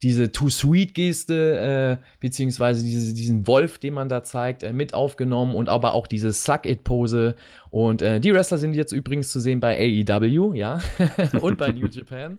diese 0.03 0.30
Too-Sweet-Geste, 0.30 1.99
äh, 2.01 2.05
beziehungsweise 2.20 2.84
diese, 2.84 3.14
diesen 3.14 3.46
Wolf, 3.46 3.78
den 3.78 3.94
man 3.94 4.11
da 4.11 4.22
zeigt, 4.22 4.62
äh, 4.62 4.74
mit 4.74 4.92
aufgenommen 4.92 5.55
und 5.55 5.70
aber 5.70 5.94
auch 5.94 6.07
diese 6.07 6.32
Suck-It-Pose. 6.32 7.34
Und 7.70 8.03
äh, 8.03 8.20
die 8.20 8.32
Wrestler 8.34 8.59
sind 8.59 8.74
jetzt 8.74 8.92
übrigens 8.92 9.32
zu 9.32 9.40
sehen 9.40 9.61
bei 9.61 9.76
AEW, 9.78 10.53
ja, 10.55 10.80
und 11.40 11.57
bei 11.57 11.72
New 11.72 11.86
Japan. 11.86 12.38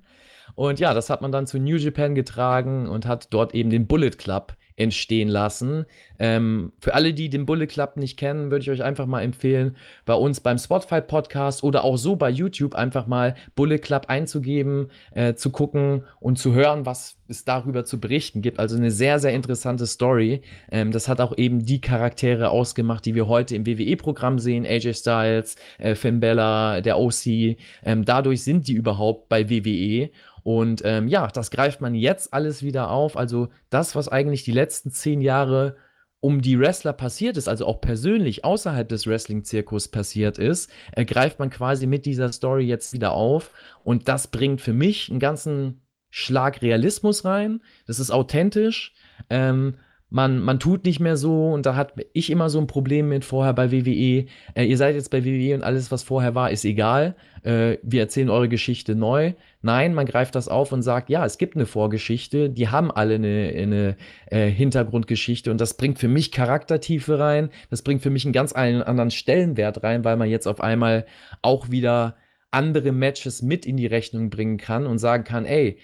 Und 0.55 0.79
ja, 0.79 0.93
das 0.93 1.09
hat 1.09 1.21
man 1.21 1.31
dann 1.31 1.47
zu 1.47 1.59
New 1.59 1.75
Japan 1.77 2.15
getragen 2.15 2.87
und 2.87 3.05
hat 3.05 3.33
dort 3.33 3.53
eben 3.53 3.69
den 3.69 3.87
Bullet 3.87 4.11
Club 4.11 4.55
entstehen 4.79 5.27
lassen. 5.27 5.85
Ähm, 6.19 6.71
für 6.79 6.93
alle, 6.93 7.13
die 7.13 7.29
den 7.29 7.45
Bullet 7.45 7.67
Club 7.67 7.97
nicht 7.97 8.17
kennen, 8.17 8.49
würde 8.49 8.63
ich 8.63 8.71
euch 8.71 8.83
einfach 8.83 9.05
mal 9.05 9.21
empfehlen, 9.21 9.75
bei 10.05 10.13
uns 10.13 10.39
beim 10.39 10.57
Spotify 10.57 11.01
Podcast 11.01 11.63
oder 11.63 11.83
auch 11.83 11.97
so 11.97 12.15
bei 12.15 12.29
YouTube 12.29 12.75
einfach 12.75 13.05
mal 13.05 13.35
Bullet 13.55 13.79
Club 13.79 14.05
einzugeben, 14.07 14.89
äh, 15.11 15.33
zu 15.33 15.51
gucken 15.51 16.05
und 16.19 16.39
zu 16.39 16.53
hören, 16.53 16.85
was 16.85 17.17
es 17.27 17.45
darüber 17.45 17.85
zu 17.85 17.99
berichten 17.99 18.41
gibt. 18.41 18.59
Also 18.59 18.77
eine 18.77 18.91
sehr, 18.91 19.19
sehr 19.19 19.33
interessante 19.33 19.85
Story. 19.85 20.41
Ähm, 20.71 20.91
das 20.91 21.07
hat 21.07 21.21
auch 21.21 21.37
eben 21.37 21.65
die 21.65 21.81
Charaktere 21.81 22.49
ausgemacht, 22.49 23.05
die 23.05 23.15
wir 23.15 23.27
heute 23.27 23.55
im 23.55 23.65
WWE-Programm 23.65 24.39
sehen. 24.39 24.65
AJ 24.65 24.93
Styles, 24.93 25.55
äh, 25.77 25.95
Finn 25.95 26.19
Bella, 26.19 26.81
der 26.81 26.97
OC. 26.97 27.57
Ähm, 27.83 28.05
dadurch 28.05 28.43
sind 28.43 28.67
die 28.67 28.73
überhaupt 28.73 29.29
bei 29.29 29.49
WWE. 29.49 30.09
Und 30.43 30.81
ähm, 30.85 31.07
ja, 31.07 31.27
das 31.27 31.51
greift 31.51 31.81
man 31.81 31.95
jetzt 31.95 32.33
alles 32.33 32.63
wieder 32.63 32.91
auf. 32.91 33.17
Also 33.17 33.49
das, 33.69 33.95
was 33.95 34.09
eigentlich 34.09 34.43
die 34.43 34.51
letzten 34.51 34.91
zehn 34.91 35.21
Jahre 35.21 35.75
um 36.21 36.41
die 36.41 36.59
Wrestler 36.59 36.93
passiert 36.93 37.37
ist, 37.37 37.47
also 37.47 37.65
auch 37.65 37.79
persönlich 37.79 38.43
außerhalb 38.43 38.87
des 38.89 39.07
Wrestling-Zirkus 39.07 39.87
passiert 39.87 40.37
ist, 40.37 40.69
äh, 40.91 41.05
greift 41.05 41.39
man 41.39 41.49
quasi 41.49 41.87
mit 41.87 42.05
dieser 42.05 42.31
Story 42.31 42.65
jetzt 42.65 42.93
wieder 42.93 43.13
auf. 43.13 43.51
Und 43.83 44.07
das 44.07 44.27
bringt 44.27 44.61
für 44.61 44.73
mich 44.73 45.09
einen 45.09 45.19
ganzen 45.19 45.81
Schlag 46.09 46.61
Realismus 46.61 47.23
rein. 47.23 47.61
Das 47.85 47.99
ist 47.99 48.11
authentisch. 48.11 48.93
Ähm, 49.29 49.75
man, 50.09 50.39
man 50.39 50.59
tut 50.59 50.85
nicht 50.85 50.99
mehr 50.99 51.17
so 51.17 51.51
und 51.51 51.65
da 51.65 51.75
hat 51.75 51.93
ich 52.13 52.31
immer 52.31 52.49
so 52.49 52.59
ein 52.59 52.67
Problem 52.67 53.09
mit 53.09 53.23
vorher 53.23 53.53
bei 53.53 53.71
WWE. 53.71 54.25
Äh, 54.55 54.65
ihr 54.65 54.77
seid 54.77 54.95
jetzt 54.95 55.11
bei 55.11 55.23
WWE 55.23 55.55
und 55.55 55.63
alles, 55.63 55.91
was 55.91 56.03
vorher 56.03 56.33
war, 56.33 56.49
ist 56.49 56.65
egal. 56.65 57.15
Äh, 57.43 57.77
wir 57.83 58.01
erzählen 58.01 58.29
eure 58.29 58.49
Geschichte 58.49 58.95
neu. 58.95 59.33
Nein, 59.61 59.93
man 59.93 60.05
greift 60.05 60.35
das 60.35 60.47
auf 60.47 60.71
und 60.71 60.81
sagt, 60.81 61.09
ja, 61.09 61.25
es 61.25 61.37
gibt 61.37 61.55
eine 61.55 61.67
Vorgeschichte, 61.67 62.49
die 62.49 62.69
haben 62.69 62.91
alle 62.91 63.15
eine, 63.15 63.53
eine 63.55 63.97
äh, 64.27 64.49
Hintergrundgeschichte 64.49 65.51
und 65.51 65.61
das 65.61 65.75
bringt 65.75 65.99
für 65.99 66.07
mich 66.07 66.31
Charaktertiefe 66.31 67.19
rein, 67.19 67.49
das 67.69 67.81
bringt 67.83 68.01
für 68.01 68.09
mich 68.09 68.25
einen 68.25 68.33
ganz 68.33 68.53
anderen 68.53 69.11
Stellenwert 69.11 69.83
rein, 69.83 70.03
weil 70.03 70.17
man 70.17 70.29
jetzt 70.29 70.47
auf 70.47 70.61
einmal 70.61 71.05
auch 71.41 71.69
wieder 71.69 72.15
andere 72.51 72.91
Matches 72.91 73.41
mit 73.41 73.65
in 73.65 73.77
die 73.77 73.85
Rechnung 73.85 74.29
bringen 74.29 74.57
kann 74.57 74.87
und 74.87 74.97
sagen 74.97 75.23
kann, 75.23 75.45
ey, 75.45 75.77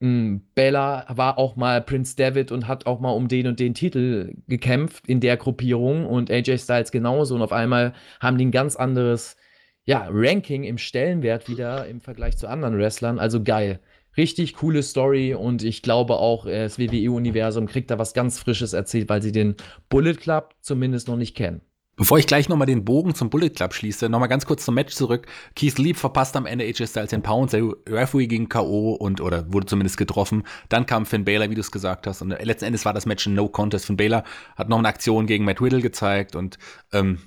Bella 0.00 1.06
war 1.08 1.38
auch 1.38 1.56
mal 1.56 1.82
Prince 1.82 2.14
David 2.14 2.52
und 2.52 2.68
hat 2.68 2.86
auch 2.86 3.00
mal 3.00 3.10
um 3.10 3.26
den 3.26 3.48
und 3.48 3.58
den 3.58 3.74
Titel 3.74 4.34
gekämpft 4.46 5.08
in 5.08 5.20
der 5.20 5.36
Gruppierung 5.36 6.06
und 6.06 6.30
AJ 6.30 6.58
Styles 6.58 6.92
genauso. 6.92 7.34
Und 7.34 7.42
auf 7.42 7.52
einmal 7.52 7.94
haben 8.20 8.38
die 8.38 8.46
ein 8.46 8.52
ganz 8.52 8.76
anderes 8.76 9.36
ja, 9.84 10.06
Ranking 10.10 10.64
im 10.64 10.78
Stellenwert 10.78 11.48
wieder 11.48 11.86
im 11.86 12.00
Vergleich 12.00 12.36
zu 12.36 12.46
anderen 12.46 12.78
Wrestlern. 12.78 13.18
Also 13.18 13.42
geil. 13.42 13.80
Richtig 14.16 14.54
coole 14.54 14.82
Story 14.82 15.34
und 15.34 15.62
ich 15.64 15.82
glaube 15.82 16.16
auch, 16.16 16.46
äh, 16.46 16.64
das 16.64 16.78
WWE-Universum 16.78 17.66
kriegt 17.66 17.90
da 17.90 17.98
was 17.98 18.14
ganz 18.14 18.38
Frisches 18.38 18.72
erzählt, 18.72 19.08
weil 19.08 19.22
sie 19.22 19.32
den 19.32 19.56
Bullet 19.88 20.14
Club 20.14 20.54
zumindest 20.60 21.08
noch 21.08 21.16
nicht 21.16 21.36
kennen. 21.36 21.62
Bevor 21.98 22.16
ich 22.16 22.28
gleich 22.28 22.48
nochmal 22.48 22.68
den 22.68 22.84
Bogen 22.84 23.16
zum 23.16 23.28
Bullet 23.28 23.50
Club 23.50 23.74
schließe, 23.74 24.08
nochmal 24.08 24.28
ganz 24.28 24.46
kurz 24.46 24.64
zum 24.64 24.76
Match 24.76 24.94
zurück. 24.94 25.26
Keith 25.56 25.78
Lee 25.78 25.94
verpasst 25.94 26.36
am 26.36 26.46
Ende 26.46 26.64
AJ 26.64 26.86
Styles 26.86 27.10
den 27.10 27.22
Pound, 27.22 27.52
der 27.52 27.64
Referee 27.88 28.28
ging 28.28 28.48
K.O. 28.48 28.92
und, 28.92 29.20
oder 29.20 29.52
wurde 29.52 29.66
zumindest 29.66 29.96
getroffen. 29.96 30.44
Dann 30.68 30.86
kam 30.86 31.06
Finn 31.06 31.24
Baylor, 31.24 31.50
wie 31.50 31.56
du 31.56 31.60
es 31.60 31.72
gesagt 31.72 32.06
hast. 32.06 32.22
Und 32.22 32.30
letzten 32.30 32.66
Endes 32.66 32.84
war 32.84 32.94
das 32.94 33.04
Match 33.04 33.26
ein 33.26 33.34
No 33.34 33.48
Contest. 33.48 33.86
Finn 33.86 33.96
Baylor 33.96 34.22
hat 34.54 34.68
noch 34.68 34.78
eine 34.78 34.86
Aktion 34.86 35.26
gegen 35.26 35.44
Matt 35.44 35.60
Riddle 35.60 35.80
gezeigt 35.80 36.36
und, 36.36 36.56
ähm, 36.92 37.18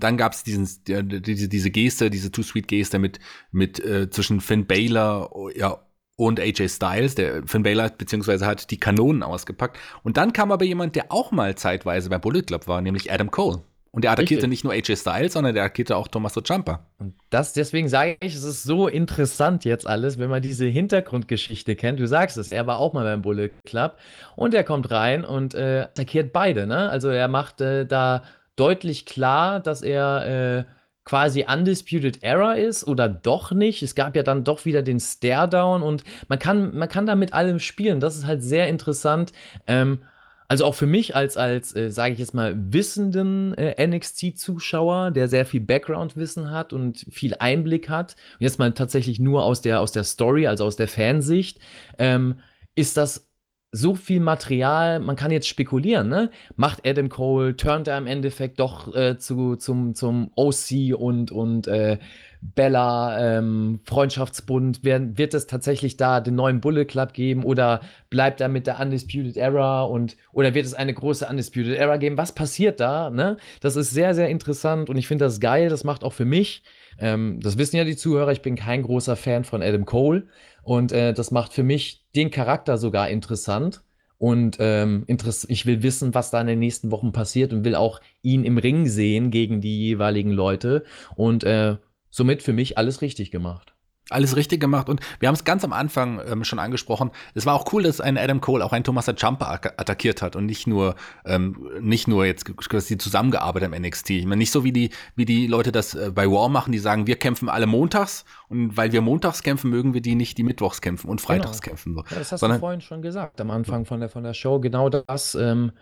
dann 0.00 0.16
gab 0.16 0.32
es 0.32 0.42
diese, 0.42 0.80
diese 0.82 1.70
Geste, 1.70 2.10
diese 2.10 2.32
Too-Sweet-Geste 2.32 2.98
mit, 2.98 3.20
mit 3.52 3.78
äh, 3.78 4.10
zwischen 4.10 4.40
Finn 4.40 4.66
Baylor 4.66 5.30
ja, 5.54 5.78
und 6.16 6.40
AJ 6.40 6.68
Styles. 6.70 7.14
Der 7.14 7.46
Finn 7.46 7.62
Baylor 7.62 7.88
beziehungsweise 7.90 8.44
hat 8.44 8.72
die 8.72 8.80
Kanonen 8.80 9.22
ausgepackt. 9.22 9.78
Und 10.02 10.16
dann 10.16 10.32
kam 10.32 10.50
aber 10.50 10.64
jemand, 10.64 10.96
der 10.96 11.12
auch 11.12 11.30
mal 11.30 11.54
zeitweise 11.56 12.10
bei 12.10 12.18
Bullet 12.18 12.42
Club 12.42 12.66
war, 12.66 12.80
nämlich 12.80 13.12
Adam 13.12 13.30
Cole. 13.30 13.62
Und 13.90 14.04
der 14.04 14.12
attackierte 14.12 14.46
Richtig. 14.46 14.50
nicht 14.50 14.64
nur 14.64 14.72
AJ 14.72 14.96
Styles, 14.96 15.32
sondern 15.32 15.54
der 15.54 15.64
attackierte 15.64 15.96
auch 15.96 16.08
Tommaso 16.08 16.40
Ciampa. 16.42 16.86
Und 16.98 17.14
das, 17.30 17.54
deswegen 17.54 17.88
sage 17.88 18.16
ich, 18.20 18.34
es 18.34 18.44
ist 18.44 18.62
so 18.62 18.86
interessant 18.86 19.64
jetzt 19.64 19.86
alles, 19.86 20.18
wenn 20.18 20.28
man 20.28 20.42
diese 20.42 20.66
Hintergrundgeschichte 20.66 21.74
kennt. 21.74 21.98
Du 21.98 22.06
sagst 22.06 22.36
es, 22.36 22.52
er 22.52 22.66
war 22.66 22.78
auch 22.78 22.92
mal 22.92 23.04
beim 23.04 23.22
Bullet 23.22 23.50
Club 23.64 23.96
und 24.36 24.54
er 24.54 24.64
kommt 24.64 24.90
rein 24.90 25.24
und 25.24 25.54
äh, 25.54 25.82
attackiert 25.82 26.32
beide. 26.32 26.66
Ne? 26.66 26.90
Also 26.90 27.08
er 27.08 27.28
macht 27.28 27.60
äh, 27.60 27.86
da 27.86 28.22
deutlich 28.56 29.06
klar, 29.06 29.60
dass 29.60 29.82
er 29.82 30.58
äh, 30.58 30.64
quasi 31.08 31.46
Undisputed 31.50 32.22
Error 32.22 32.56
ist 32.56 32.86
oder 32.86 33.08
doch 33.08 33.52
nicht. 33.52 33.82
Es 33.82 33.94
gab 33.94 34.14
ja 34.14 34.22
dann 34.22 34.44
doch 34.44 34.66
wieder 34.66 34.82
den 34.82 35.00
Stare-Down 35.00 35.82
und 35.82 36.04
man 36.28 36.38
kann, 36.38 36.76
man 36.76 36.88
kann 36.90 37.06
da 37.06 37.14
mit 37.14 37.32
allem 37.32 37.60
spielen. 37.60 37.98
Das 37.98 38.16
ist 38.16 38.26
halt 38.26 38.42
sehr 38.42 38.68
interessant. 38.68 39.32
Ähm, 39.66 40.00
also 40.48 40.64
auch 40.64 40.74
für 40.74 40.86
mich 40.86 41.14
als, 41.14 41.36
als 41.36 41.76
äh, 41.76 41.90
sage 41.90 42.14
ich 42.14 42.18
jetzt 42.18 42.34
mal, 42.34 42.54
wissenden 42.72 43.52
äh, 43.54 43.86
NXT-Zuschauer, 43.86 45.10
der 45.10 45.28
sehr 45.28 45.44
viel 45.44 45.60
Background-Wissen 45.60 46.50
hat 46.50 46.72
und 46.72 47.06
viel 47.10 47.34
Einblick 47.38 47.90
hat, 47.90 48.16
und 48.38 48.44
jetzt 48.44 48.58
mal 48.58 48.72
tatsächlich 48.72 49.20
nur 49.20 49.44
aus 49.44 49.60
der, 49.60 49.80
aus 49.80 49.92
der 49.92 50.04
Story, 50.04 50.46
also 50.46 50.64
aus 50.64 50.76
der 50.76 50.88
Fansicht, 50.88 51.60
ähm, 51.98 52.40
ist 52.74 52.96
das 52.96 53.28
so 53.70 53.94
viel 53.94 54.20
Material, 54.20 54.98
man 55.00 55.16
kann 55.16 55.30
jetzt 55.30 55.46
spekulieren, 55.46 56.08
ne? 56.08 56.30
Macht 56.56 56.86
Adam 56.86 57.10
Cole, 57.10 57.54
turnt 57.54 57.86
er 57.86 57.98
im 57.98 58.06
Endeffekt 58.06 58.58
doch 58.60 58.94
äh, 58.94 59.18
zu, 59.18 59.56
zum, 59.56 59.94
zum 59.94 60.30
OC 60.36 60.98
und, 60.98 61.30
und 61.30 61.66
äh, 61.66 61.98
Bella 62.40 63.38
ähm, 63.38 63.80
Freundschaftsbund? 63.84 64.84
Wird, 64.84 65.18
wird 65.18 65.34
es 65.34 65.46
tatsächlich 65.46 65.96
da 65.96 66.20
den 66.20 66.34
neuen 66.34 66.60
Bullet 66.60 66.84
Club 66.84 67.12
geben 67.12 67.44
oder 67.44 67.80
bleibt 68.10 68.40
er 68.40 68.48
mit 68.48 68.66
der 68.66 68.80
Undisputed 68.80 69.36
Era 69.36 69.82
und 69.82 70.16
oder 70.32 70.54
wird 70.54 70.66
es 70.66 70.74
eine 70.74 70.94
große 70.94 71.26
Undisputed 71.26 71.76
Era 71.76 71.96
geben? 71.96 72.16
Was 72.16 72.32
passiert 72.32 72.80
da? 72.80 73.10
Ne? 73.10 73.36
Das 73.60 73.76
ist 73.76 73.90
sehr, 73.90 74.14
sehr 74.14 74.28
interessant 74.28 74.90
und 74.90 74.96
ich 74.96 75.08
finde 75.08 75.24
das 75.24 75.40
geil. 75.40 75.68
Das 75.68 75.84
macht 75.84 76.04
auch 76.04 76.12
für 76.12 76.24
mich, 76.24 76.62
ähm, 76.98 77.40
das 77.40 77.58
wissen 77.58 77.76
ja 77.76 77.84
die 77.84 77.96
Zuhörer, 77.96 78.32
ich 78.32 78.42
bin 78.42 78.56
kein 78.56 78.82
großer 78.82 79.16
Fan 79.16 79.44
von 79.44 79.62
Adam 79.62 79.84
Cole 79.84 80.26
und 80.62 80.92
äh, 80.92 81.12
das 81.12 81.30
macht 81.30 81.52
für 81.52 81.62
mich 81.62 82.04
den 82.14 82.30
Charakter 82.30 82.78
sogar 82.78 83.08
interessant. 83.08 83.82
Und 84.18 84.56
ähm, 84.58 85.04
ich 85.06 85.64
will 85.64 85.84
wissen, 85.84 86.12
was 86.12 86.32
da 86.32 86.40
in 86.40 86.48
den 86.48 86.58
nächsten 86.58 86.90
Wochen 86.90 87.12
passiert 87.12 87.52
und 87.52 87.64
will 87.64 87.76
auch 87.76 88.00
ihn 88.20 88.44
im 88.44 88.58
Ring 88.58 88.86
sehen 88.86 89.30
gegen 89.30 89.60
die 89.60 89.78
jeweiligen 89.78 90.32
Leute. 90.32 90.84
Und 91.14 91.44
äh, 91.44 91.76
somit 92.10 92.42
für 92.42 92.52
mich 92.52 92.78
alles 92.78 93.02
richtig 93.02 93.30
gemacht. 93.30 93.74
Alles 94.10 94.36
richtig 94.36 94.58
gemacht 94.58 94.88
und 94.88 95.00
wir 95.20 95.28
haben 95.28 95.34
es 95.34 95.44
ganz 95.44 95.64
am 95.64 95.74
Anfang 95.74 96.18
ähm, 96.26 96.42
schon 96.42 96.58
angesprochen. 96.58 97.10
Es 97.34 97.44
war 97.44 97.54
auch 97.54 97.70
cool, 97.74 97.82
dass 97.82 98.00
ein 98.00 98.16
Adam 98.16 98.40
Cole 98.40 98.64
auch 98.64 98.72
ein 98.72 98.82
Thomas 98.82 99.06
Jumper 99.06 99.50
attackiert 99.50 100.22
hat 100.22 100.34
und 100.34 100.46
nicht 100.46 100.66
nur 100.66 100.94
ähm, 101.26 101.68
nicht 101.80 102.08
nur 102.08 102.24
jetzt 102.24 102.46
quasi 102.56 102.96
zusammengearbeitet 102.96 103.70
im 103.70 103.82
NXT. 103.82 104.10
Ich 104.10 104.24
meine 104.24 104.38
nicht 104.38 104.50
so 104.50 104.64
wie 104.64 104.72
die 104.72 104.90
wie 105.14 105.26
die 105.26 105.46
Leute 105.46 105.72
das 105.72 105.94
äh, 105.94 106.10
bei 106.10 106.26
War 106.26 106.48
machen, 106.48 106.72
die 106.72 106.78
sagen, 106.78 107.06
wir 107.06 107.16
kämpfen 107.16 107.50
alle 107.50 107.66
montags 107.66 108.24
und 108.48 108.78
weil 108.78 108.92
wir 108.92 109.02
montags 109.02 109.42
kämpfen, 109.42 109.68
mögen 109.68 109.92
wir 109.92 110.00
die 110.00 110.14
nicht, 110.14 110.38
die 110.38 110.42
mittwochs 110.42 110.80
kämpfen 110.80 111.10
und 111.10 111.20
freitags 111.20 111.60
genau. 111.60 111.72
kämpfen. 111.72 111.94
So. 111.94 112.00
Ja, 112.08 112.18
das 112.18 112.32
hast 112.32 112.40
Sondern, 112.40 112.60
du 112.60 112.60
vorhin 112.60 112.80
schon 112.80 113.02
gesagt 113.02 113.42
am 113.42 113.50
Anfang 113.50 113.84
von 113.84 114.00
der 114.00 114.08
von 114.08 114.24
der 114.24 114.32
Show. 114.32 114.58
Genau 114.58 114.88
das. 114.88 115.34
Ähm, 115.34 115.72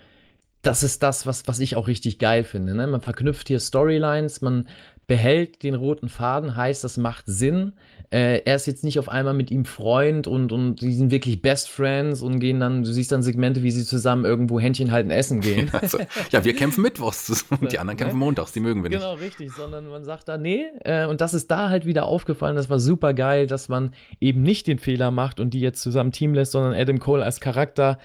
das 0.62 0.82
ist 0.82 1.02
das, 1.04 1.26
was, 1.26 1.46
was 1.46 1.60
ich 1.60 1.76
auch 1.76 1.86
richtig 1.86 2.18
geil 2.18 2.42
finde. 2.42 2.74
Ne? 2.74 2.88
Man 2.88 3.00
verknüpft 3.00 3.46
hier 3.46 3.60
Storylines, 3.60 4.40
man 4.40 4.66
behält 5.06 5.62
den 5.62 5.74
roten 5.74 6.08
Faden, 6.08 6.56
heißt, 6.56 6.82
das 6.82 6.96
macht 6.96 7.24
Sinn. 7.26 7.74
Äh, 8.10 8.42
er 8.44 8.56
ist 8.56 8.66
jetzt 8.66 8.82
nicht 8.82 8.98
auf 8.98 9.08
einmal 9.08 9.34
mit 9.34 9.50
ihm 9.50 9.64
Freund 9.64 10.26
und, 10.26 10.50
und 10.52 10.80
die 10.80 10.92
sind 10.92 11.10
wirklich 11.10 11.42
Best 11.42 11.68
Friends 11.68 12.22
und 12.22 12.40
gehen 12.40 12.58
dann, 12.58 12.82
du 12.82 12.92
siehst 12.92 13.12
dann 13.12 13.22
Segmente, 13.22 13.62
wie 13.62 13.70
sie 13.70 13.84
zusammen 13.84 14.24
irgendwo 14.24 14.58
Händchen 14.58 14.90
halten 14.90 15.10
essen 15.10 15.40
gehen. 15.40 15.70
Also, 15.76 15.98
ja, 16.30 16.42
wir 16.44 16.54
kämpfen 16.54 16.82
mittwochs 16.82 17.44
und 17.50 17.70
die 17.70 17.78
anderen 17.78 17.98
kämpfen 17.98 18.18
montags, 18.18 18.52
die 18.52 18.60
mögen 18.60 18.82
wir 18.82 18.88
nicht. 18.88 18.98
Genau, 18.98 19.14
richtig, 19.14 19.52
sondern 19.52 19.86
man 19.88 20.04
sagt 20.04 20.26
da, 20.26 20.38
nee, 20.38 20.64
äh, 20.84 21.06
und 21.06 21.20
das 21.20 21.34
ist 21.34 21.50
da 21.50 21.68
halt 21.68 21.84
wieder 21.84 22.06
aufgefallen, 22.06 22.56
das 22.56 22.70
war 22.70 22.80
super 22.80 23.12
geil, 23.12 23.46
dass 23.46 23.68
man 23.68 23.92
eben 24.20 24.42
nicht 24.42 24.66
den 24.66 24.78
Fehler 24.78 25.10
macht 25.10 25.38
und 25.38 25.50
die 25.50 25.60
jetzt 25.60 25.82
zusammen 25.82 26.12
Team 26.12 26.32
lässt, 26.34 26.52
sondern 26.52 26.72
Adam 26.72 26.98
Cole 26.98 27.22
als 27.22 27.40
Charakter 27.40 27.98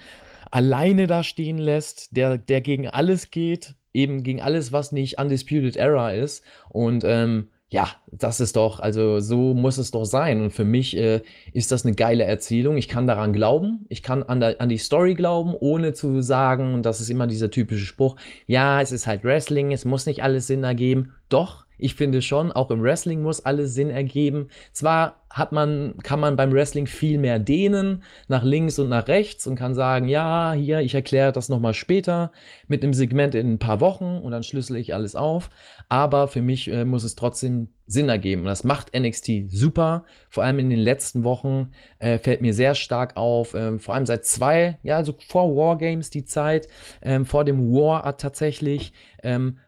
alleine 0.50 1.06
da 1.06 1.24
stehen 1.24 1.58
lässt, 1.58 2.14
der, 2.16 2.38
der 2.38 2.60
gegen 2.60 2.88
alles 2.88 3.30
geht, 3.30 3.74
eben 3.94 4.22
gegen 4.22 4.40
alles, 4.40 4.72
was 4.72 4.92
nicht 4.92 5.18
Undisputed 5.18 5.76
Era 5.76 6.12
ist. 6.12 6.44
Und 6.68 7.04
ähm, 7.04 7.48
ja, 7.72 7.88
das 8.10 8.40
ist 8.40 8.56
doch, 8.56 8.80
also 8.80 9.20
so 9.20 9.54
muss 9.54 9.78
es 9.78 9.90
doch 9.90 10.04
sein. 10.04 10.42
Und 10.42 10.50
für 10.50 10.64
mich 10.64 10.94
äh, 10.94 11.22
ist 11.54 11.72
das 11.72 11.86
eine 11.86 11.94
geile 11.94 12.24
Erzählung. 12.24 12.76
Ich 12.76 12.86
kann 12.86 13.06
daran 13.06 13.32
glauben. 13.32 13.86
Ich 13.88 14.02
kann 14.02 14.22
an, 14.22 14.40
der, 14.40 14.60
an 14.60 14.68
die 14.68 14.76
Story 14.76 15.14
glauben, 15.14 15.54
ohne 15.58 15.94
zu 15.94 16.20
sagen, 16.20 16.74
und 16.74 16.84
das 16.84 17.00
ist 17.00 17.08
immer 17.08 17.26
dieser 17.26 17.50
typische 17.50 17.86
Spruch, 17.86 18.16
ja, 18.46 18.82
es 18.82 18.92
ist 18.92 19.06
halt 19.06 19.24
Wrestling, 19.24 19.72
es 19.72 19.86
muss 19.86 20.04
nicht 20.04 20.22
alles 20.22 20.46
Sinn 20.46 20.64
ergeben. 20.64 21.14
Doch, 21.30 21.61
ich 21.78 21.94
finde 21.94 22.22
schon, 22.22 22.52
auch 22.52 22.70
im 22.70 22.82
Wrestling 22.82 23.22
muss 23.22 23.44
alles 23.44 23.74
Sinn 23.74 23.90
ergeben. 23.90 24.48
Zwar 24.72 25.22
hat 25.30 25.52
man, 25.52 25.94
kann 26.02 26.20
man 26.20 26.36
beim 26.36 26.52
Wrestling 26.52 26.86
viel 26.86 27.18
mehr 27.18 27.38
dehnen, 27.38 28.02
nach 28.28 28.44
links 28.44 28.78
und 28.78 28.88
nach 28.88 29.08
rechts 29.08 29.46
und 29.46 29.56
kann 29.56 29.74
sagen, 29.74 30.08
ja, 30.08 30.52
hier, 30.52 30.80
ich 30.80 30.94
erkläre 30.94 31.32
das 31.32 31.48
nochmal 31.48 31.74
später 31.74 32.32
mit 32.68 32.82
einem 32.82 32.92
Segment 32.92 33.34
in 33.34 33.54
ein 33.54 33.58
paar 33.58 33.80
Wochen 33.80 34.18
und 34.18 34.30
dann 34.30 34.42
schlüssel 34.42 34.76
ich 34.76 34.94
alles 34.94 35.16
auf. 35.16 35.50
Aber 35.88 36.28
für 36.28 36.42
mich 36.42 36.70
äh, 36.70 36.84
muss 36.84 37.04
es 37.04 37.14
trotzdem 37.14 37.68
Sinn 37.86 38.08
ergeben. 38.08 38.42
Und 38.42 38.48
das 38.48 38.64
macht 38.64 38.96
NXT 38.96 39.50
super. 39.50 40.04
Vor 40.30 40.44
allem 40.44 40.58
in 40.58 40.70
den 40.70 40.78
letzten 40.78 41.24
Wochen 41.24 41.72
äh, 41.98 42.18
fällt 42.18 42.40
mir 42.42 42.54
sehr 42.54 42.74
stark 42.74 43.16
auf. 43.16 43.54
Ähm, 43.54 43.80
vor 43.80 43.94
allem 43.94 44.06
seit 44.06 44.24
zwei, 44.24 44.78
ja, 44.82 44.96
also 44.96 45.14
vor 45.26 45.56
Wargames 45.56 46.10
die 46.10 46.24
Zeit, 46.24 46.68
ähm, 47.02 47.26
vor 47.26 47.44
dem 47.44 47.72
War 47.72 48.16
tatsächlich. 48.16 48.92
Ähm, 49.22 49.58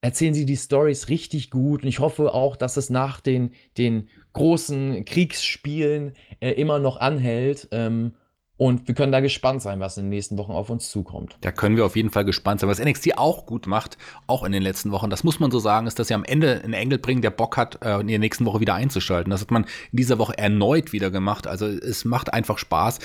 erzählen 0.00 0.34
sie 0.34 0.46
die 0.46 0.56
Stories 0.56 1.08
richtig 1.08 1.50
gut 1.50 1.82
und 1.82 1.88
ich 1.88 1.98
hoffe 1.98 2.32
auch, 2.32 2.56
dass 2.56 2.76
es 2.76 2.90
nach 2.90 3.20
den, 3.20 3.52
den 3.76 4.08
großen 4.32 5.04
Kriegsspielen 5.04 6.12
äh, 6.40 6.52
immer 6.52 6.78
noch 6.78 6.98
anhält. 6.98 7.68
Ähm, 7.72 8.14
und 8.58 8.88
wir 8.88 8.94
können 8.96 9.12
da 9.12 9.20
gespannt 9.20 9.62
sein, 9.62 9.78
was 9.78 9.96
in 9.96 10.04
den 10.04 10.10
nächsten 10.10 10.36
Wochen 10.36 10.50
auf 10.50 10.68
uns 10.68 10.90
zukommt. 10.90 11.38
Da 11.42 11.52
können 11.52 11.76
wir 11.76 11.86
auf 11.86 11.94
jeden 11.94 12.10
Fall 12.10 12.24
gespannt 12.24 12.58
sein. 12.58 12.68
Was 12.68 12.84
NXT 12.84 13.16
auch 13.16 13.46
gut 13.46 13.68
macht, 13.68 13.96
auch 14.26 14.42
in 14.42 14.50
den 14.50 14.64
letzten 14.64 14.90
Wochen, 14.90 15.10
das 15.10 15.22
muss 15.22 15.38
man 15.38 15.52
so 15.52 15.60
sagen, 15.60 15.86
ist, 15.86 16.00
dass 16.00 16.08
sie 16.08 16.14
am 16.14 16.24
Ende 16.24 16.60
einen 16.64 16.72
Engel 16.72 16.98
bringen, 16.98 17.22
der 17.22 17.30
Bock 17.30 17.56
hat, 17.56 17.78
äh, 17.84 18.00
in 18.00 18.08
der 18.08 18.18
nächsten 18.18 18.44
Woche 18.46 18.58
wieder 18.58 18.74
einzuschalten. 18.74 19.30
Das 19.30 19.42
hat 19.42 19.52
man 19.52 19.62
in 19.92 19.96
dieser 19.98 20.18
Woche 20.18 20.36
erneut 20.36 20.92
wieder 20.92 21.12
gemacht. 21.12 21.46
Also 21.46 21.66
es 21.66 22.04
macht 22.04 22.32
einfach 22.34 22.58
Spaß, 22.58 22.98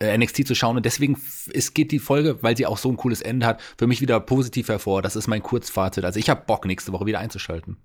äh, 0.00 0.18
NXT 0.18 0.44
zu 0.44 0.56
schauen. 0.56 0.76
Und 0.76 0.84
deswegen 0.84 1.16
es 1.54 1.72
geht 1.72 1.92
die 1.92 2.00
Folge, 2.00 2.42
weil 2.42 2.56
sie 2.56 2.66
auch 2.66 2.76
so 2.76 2.90
ein 2.90 2.96
cooles 2.96 3.22
Ende 3.22 3.46
hat, 3.46 3.60
für 3.78 3.86
mich 3.86 4.00
wieder 4.00 4.18
positiv 4.18 4.68
hervor. 4.68 5.02
Das 5.02 5.14
ist 5.14 5.28
mein 5.28 5.42
Kurzfazit. 5.42 6.04
Also 6.04 6.18
ich 6.18 6.28
habe 6.28 6.42
Bock, 6.44 6.66
nächste 6.66 6.92
Woche 6.92 7.06
wieder 7.06 7.20
einzuschalten. 7.20 7.76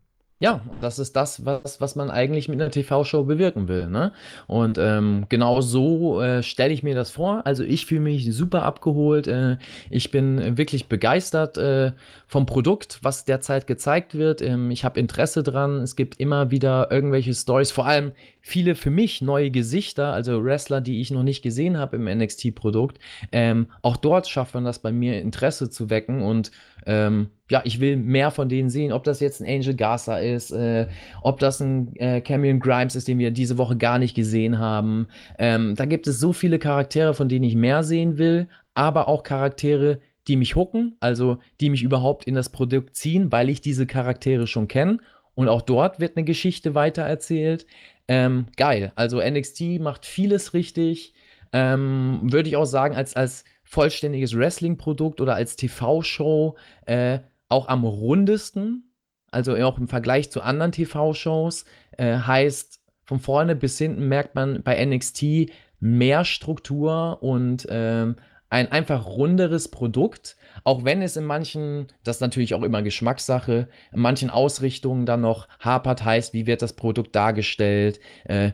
Ja, 0.41 0.61
das 0.81 0.97
ist 0.97 1.15
das, 1.15 1.45
was, 1.45 1.79
was 1.81 1.95
man 1.95 2.09
eigentlich 2.09 2.49
mit 2.49 2.59
einer 2.59 2.71
TV-Show 2.71 3.25
bewirken 3.25 3.67
will. 3.67 3.85
Ne? 3.85 4.11
Und 4.47 4.79
ähm, 4.79 5.27
genau 5.29 5.61
so 5.61 6.19
äh, 6.19 6.41
stelle 6.41 6.73
ich 6.73 6.81
mir 6.81 6.95
das 6.95 7.11
vor. 7.11 7.45
Also 7.45 7.63
ich 7.63 7.85
fühle 7.85 8.01
mich 8.01 8.33
super 8.33 8.63
abgeholt. 8.63 9.27
Äh, 9.27 9.57
ich 9.91 10.09
bin 10.09 10.57
wirklich 10.57 10.87
begeistert 10.87 11.59
äh, 11.59 11.91
vom 12.25 12.47
Produkt, 12.47 12.97
was 13.03 13.23
derzeit 13.23 13.67
gezeigt 13.67 14.15
wird. 14.15 14.41
Ähm, 14.41 14.71
ich 14.71 14.83
habe 14.83 14.99
Interesse 14.99 15.43
dran. 15.43 15.79
Es 15.81 15.95
gibt 15.95 16.19
immer 16.19 16.49
wieder 16.49 16.89
irgendwelche 16.89 17.35
Stories, 17.35 17.69
vor 17.69 17.85
allem 17.85 18.11
viele 18.41 18.75
für 18.75 18.89
mich 18.89 19.21
neue 19.21 19.51
Gesichter, 19.51 20.13
also 20.13 20.43
Wrestler, 20.43 20.81
die 20.81 20.99
ich 20.99 21.11
noch 21.11 21.23
nicht 21.23 21.41
gesehen 21.41 21.77
habe 21.77 21.95
im 21.95 22.05
NXT-Produkt. 22.05 22.99
Ähm, 23.31 23.67
auch 23.81 23.97
dort 23.97 24.27
schafft 24.27 24.55
man 24.55 24.65
das 24.65 24.79
bei 24.79 24.91
mir 24.91 25.21
Interesse 25.21 25.69
zu 25.69 25.89
wecken 25.89 26.21
und 26.21 26.51
ähm, 26.85 27.29
ja, 27.49 27.61
ich 27.65 27.79
will 27.79 27.97
mehr 27.97 28.31
von 28.31 28.49
denen 28.49 28.69
sehen, 28.69 28.91
ob 28.91 29.03
das 29.03 29.19
jetzt 29.19 29.41
ein 29.41 29.47
Angel 29.47 29.75
Garza 29.75 30.17
ist, 30.17 30.51
äh, 30.51 30.87
ob 31.21 31.39
das 31.39 31.59
ein 31.59 31.95
äh, 31.97 32.21
Cameron 32.21 32.59
Grimes 32.59 32.95
ist, 32.95 33.07
den 33.07 33.19
wir 33.19 33.31
diese 33.31 33.57
Woche 33.57 33.77
gar 33.77 33.99
nicht 33.99 34.15
gesehen 34.15 34.57
haben. 34.57 35.07
Ähm, 35.37 35.75
da 35.75 35.85
gibt 35.85 36.07
es 36.07 36.19
so 36.19 36.33
viele 36.33 36.59
Charaktere, 36.59 37.13
von 37.13 37.29
denen 37.29 37.43
ich 37.43 37.55
mehr 37.55 37.83
sehen 37.83 38.17
will, 38.17 38.47
aber 38.73 39.07
auch 39.07 39.23
Charaktere, 39.23 39.99
die 40.27 40.37
mich 40.37 40.55
hooken, 40.55 40.95
also 40.99 41.37
die 41.59 41.69
mich 41.69 41.83
überhaupt 41.83 42.25
in 42.25 42.35
das 42.35 42.49
Produkt 42.49 42.95
ziehen, 42.95 43.31
weil 43.31 43.49
ich 43.49 43.61
diese 43.61 43.85
Charaktere 43.85 44.47
schon 44.47 44.67
kenne. 44.67 44.99
Und 45.33 45.49
auch 45.49 45.61
dort 45.61 45.99
wird 45.99 46.17
eine 46.17 46.25
Geschichte 46.25 46.75
weitererzählt. 46.75 47.65
Ähm, 48.11 48.47
geil. 48.57 48.91
Also 48.95 49.21
NXT 49.21 49.79
macht 49.79 50.05
vieles 50.05 50.53
richtig. 50.53 51.13
Ähm, 51.53 52.19
Würde 52.23 52.49
ich 52.49 52.57
auch 52.57 52.65
sagen, 52.65 52.93
als, 52.93 53.15
als 53.15 53.45
vollständiges 53.63 54.37
Wrestling-Produkt 54.37 55.21
oder 55.21 55.35
als 55.35 55.55
TV-Show 55.55 56.57
äh, 56.87 57.19
auch 57.47 57.69
am 57.69 57.85
rundesten, 57.85 58.91
also 59.31 59.55
auch 59.55 59.77
im 59.77 59.87
Vergleich 59.87 60.29
zu 60.29 60.41
anderen 60.41 60.73
TV-Shows, 60.73 61.63
äh, 61.97 62.17
heißt 62.17 62.81
von 63.05 63.21
vorne 63.21 63.55
bis 63.55 63.77
hinten 63.77 64.09
merkt 64.09 64.35
man 64.35 64.61
bei 64.61 64.85
NXT 64.85 65.49
mehr 65.79 66.25
Struktur 66.25 67.23
und 67.23 67.65
ähm, 67.69 68.17
ein 68.51 68.71
einfach 68.71 69.07
runderes 69.07 69.69
Produkt, 69.69 70.35
auch 70.65 70.83
wenn 70.83 71.01
es 71.01 71.15
in 71.15 71.23
manchen, 71.23 71.87
das 72.03 72.17
ist 72.17 72.21
natürlich 72.21 72.53
auch 72.53 72.63
immer 72.63 72.83
Geschmackssache, 72.83 73.69
in 73.93 73.99
manchen 73.99 74.29
Ausrichtungen 74.29 75.05
dann 75.05 75.21
noch 75.21 75.47
hapert, 75.59 76.03
heißt, 76.03 76.33
wie 76.33 76.45
wird 76.45 76.61
das 76.61 76.73
Produkt 76.73 77.15
dargestellt, 77.15 78.01
äh, 78.25 78.51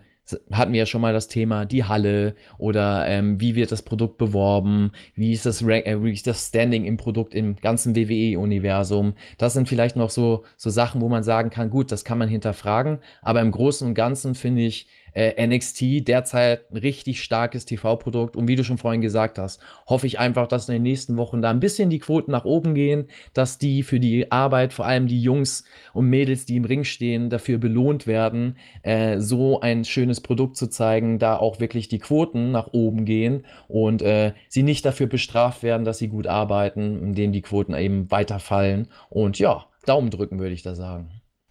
hatten 0.52 0.74
wir 0.74 0.80
ja 0.80 0.86
schon 0.86 1.02
mal 1.02 1.14
das 1.14 1.30
Thema 1.30 1.66
die 1.66 1.86
Halle 1.86 2.36
oder 2.58 3.08
ähm, 3.08 3.40
wie 3.40 3.56
wird 3.56 3.72
das 3.72 3.82
Produkt 3.82 4.18
beworben, 4.18 4.92
wie 5.16 5.32
ist 5.32 5.46
das, 5.46 5.62
äh, 5.62 6.04
wie 6.04 6.12
ist 6.12 6.28
das 6.28 6.48
Standing 6.48 6.86
im 6.86 6.98
Produkt 6.98 7.34
im 7.34 7.56
ganzen 7.56 7.96
WWE-Universum. 7.96 9.14
Das 9.38 9.54
sind 9.54 9.68
vielleicht 9.68 9.96
noch 9.96 10.10
so, 10.10 10.44
so 10.58 10.70
Sachen, 10.70 11.02
wo 11.02 11.10
man 11.10 11.24
sagen 11.24 11.50
kann, 11.50 11.70
gut, 11.70 11.92
das 11.92 12.04
kann 12.04 12.18
man 12.18 12.30
hinterfragen, 12.30 13.00
aber 13.22 13.42
im 13.42 13.52
Großen 13.52 13.88
und 13.88 13.96
Ganzen 13.96 14.36
finde 14.36 14.62
ich, 14.62 14.88
äh, 15.18 15.48
NXT 15.48 16.08
derzeit 16.08 16.72
ein 16.72 16.78
richtig 16.78 17.24
starkes 17.24 17.66
TV-Produkt. 17.66 18.36
Und 18.36 18.48
wie 18.48 18.56
du 18.56 18.64
schon 18.64 18.78
vorhin 18.78 19.02
gesagt 19.02 19.40
hast, 19.40 19.60
hoffe 19.88 20.06
ich 20.06 20.20
einfach, 20.20 20.48
dass 20.48 20.70
in 20.70 20.74
den 20.74 20.84
nächsten 20.84 21.18
Wochen 21.18 21.42
da 21.42 21.50
ein 21.50 21.60
bisschen 21.60 21.90
die 21.90 21.98
Quoten 21.98 22.32
nach 22.32 22.46
oben 22.46 22.76
gehen, 22.76 23.08
dass 23.34 23.58
die 23.58 23.82
für 23.82 24.00
die 24.00 24.32
Arbeit, 24.32 24.74
vor 24.74 24.86
allem 24.86 25.08
die 25.08 25.20
Jungs 25.20 25.64
und 25.94 26.08
Mädels, 26.08 26.46
die 26.46 26.58
im 26.58 26.66
Ring 26.66 26.84
stehen, 26.84 27.32
dafür 27.32 27.58
belohnt 27.58 28.06
werden, 28.06 28.58
äh, 28.84 29.20
so 29.20 29.60
ein 29.60 29.86
schönes 29.86 30.22
Produkt 30.22 30.56
zu 30.56 30.68
zeigen, 30.68 31.18
da 31.18 31.36
auch 31.38 31.60
wirklich 31.60 31.88
die 31.88 32.00
Quoten 32.00 32.52
nach 32.52 32.68
oben 32.74 33.06
gehen 33.06 33.44
und 33.68 34.04
äh, 34.04 34.34
sie 34.50 34.62
nicht 34.62 34.86
dafür 34.86 35.08
bestraft 35.08 35.64
werden, 35.64 35.84
dass 35.84 35.98
sie 35.98 36.10
gut 36.10 36.28
arbeiten, 36.28 37.02
indem 37.02 37.32
die 37.32 37.42
Quoten 37.42 37.74
eben 37.74 38.12
weiterfallen. 38.12 38.88
Und 39.10 39.40
ja, 39.40 39.66
Daumen 39.88 40.12
drücken, 40.12 40.38
würde 40.38 40.54
ich 40.54 40.62
da 40.62 40.76
sagen. 40.76 41.10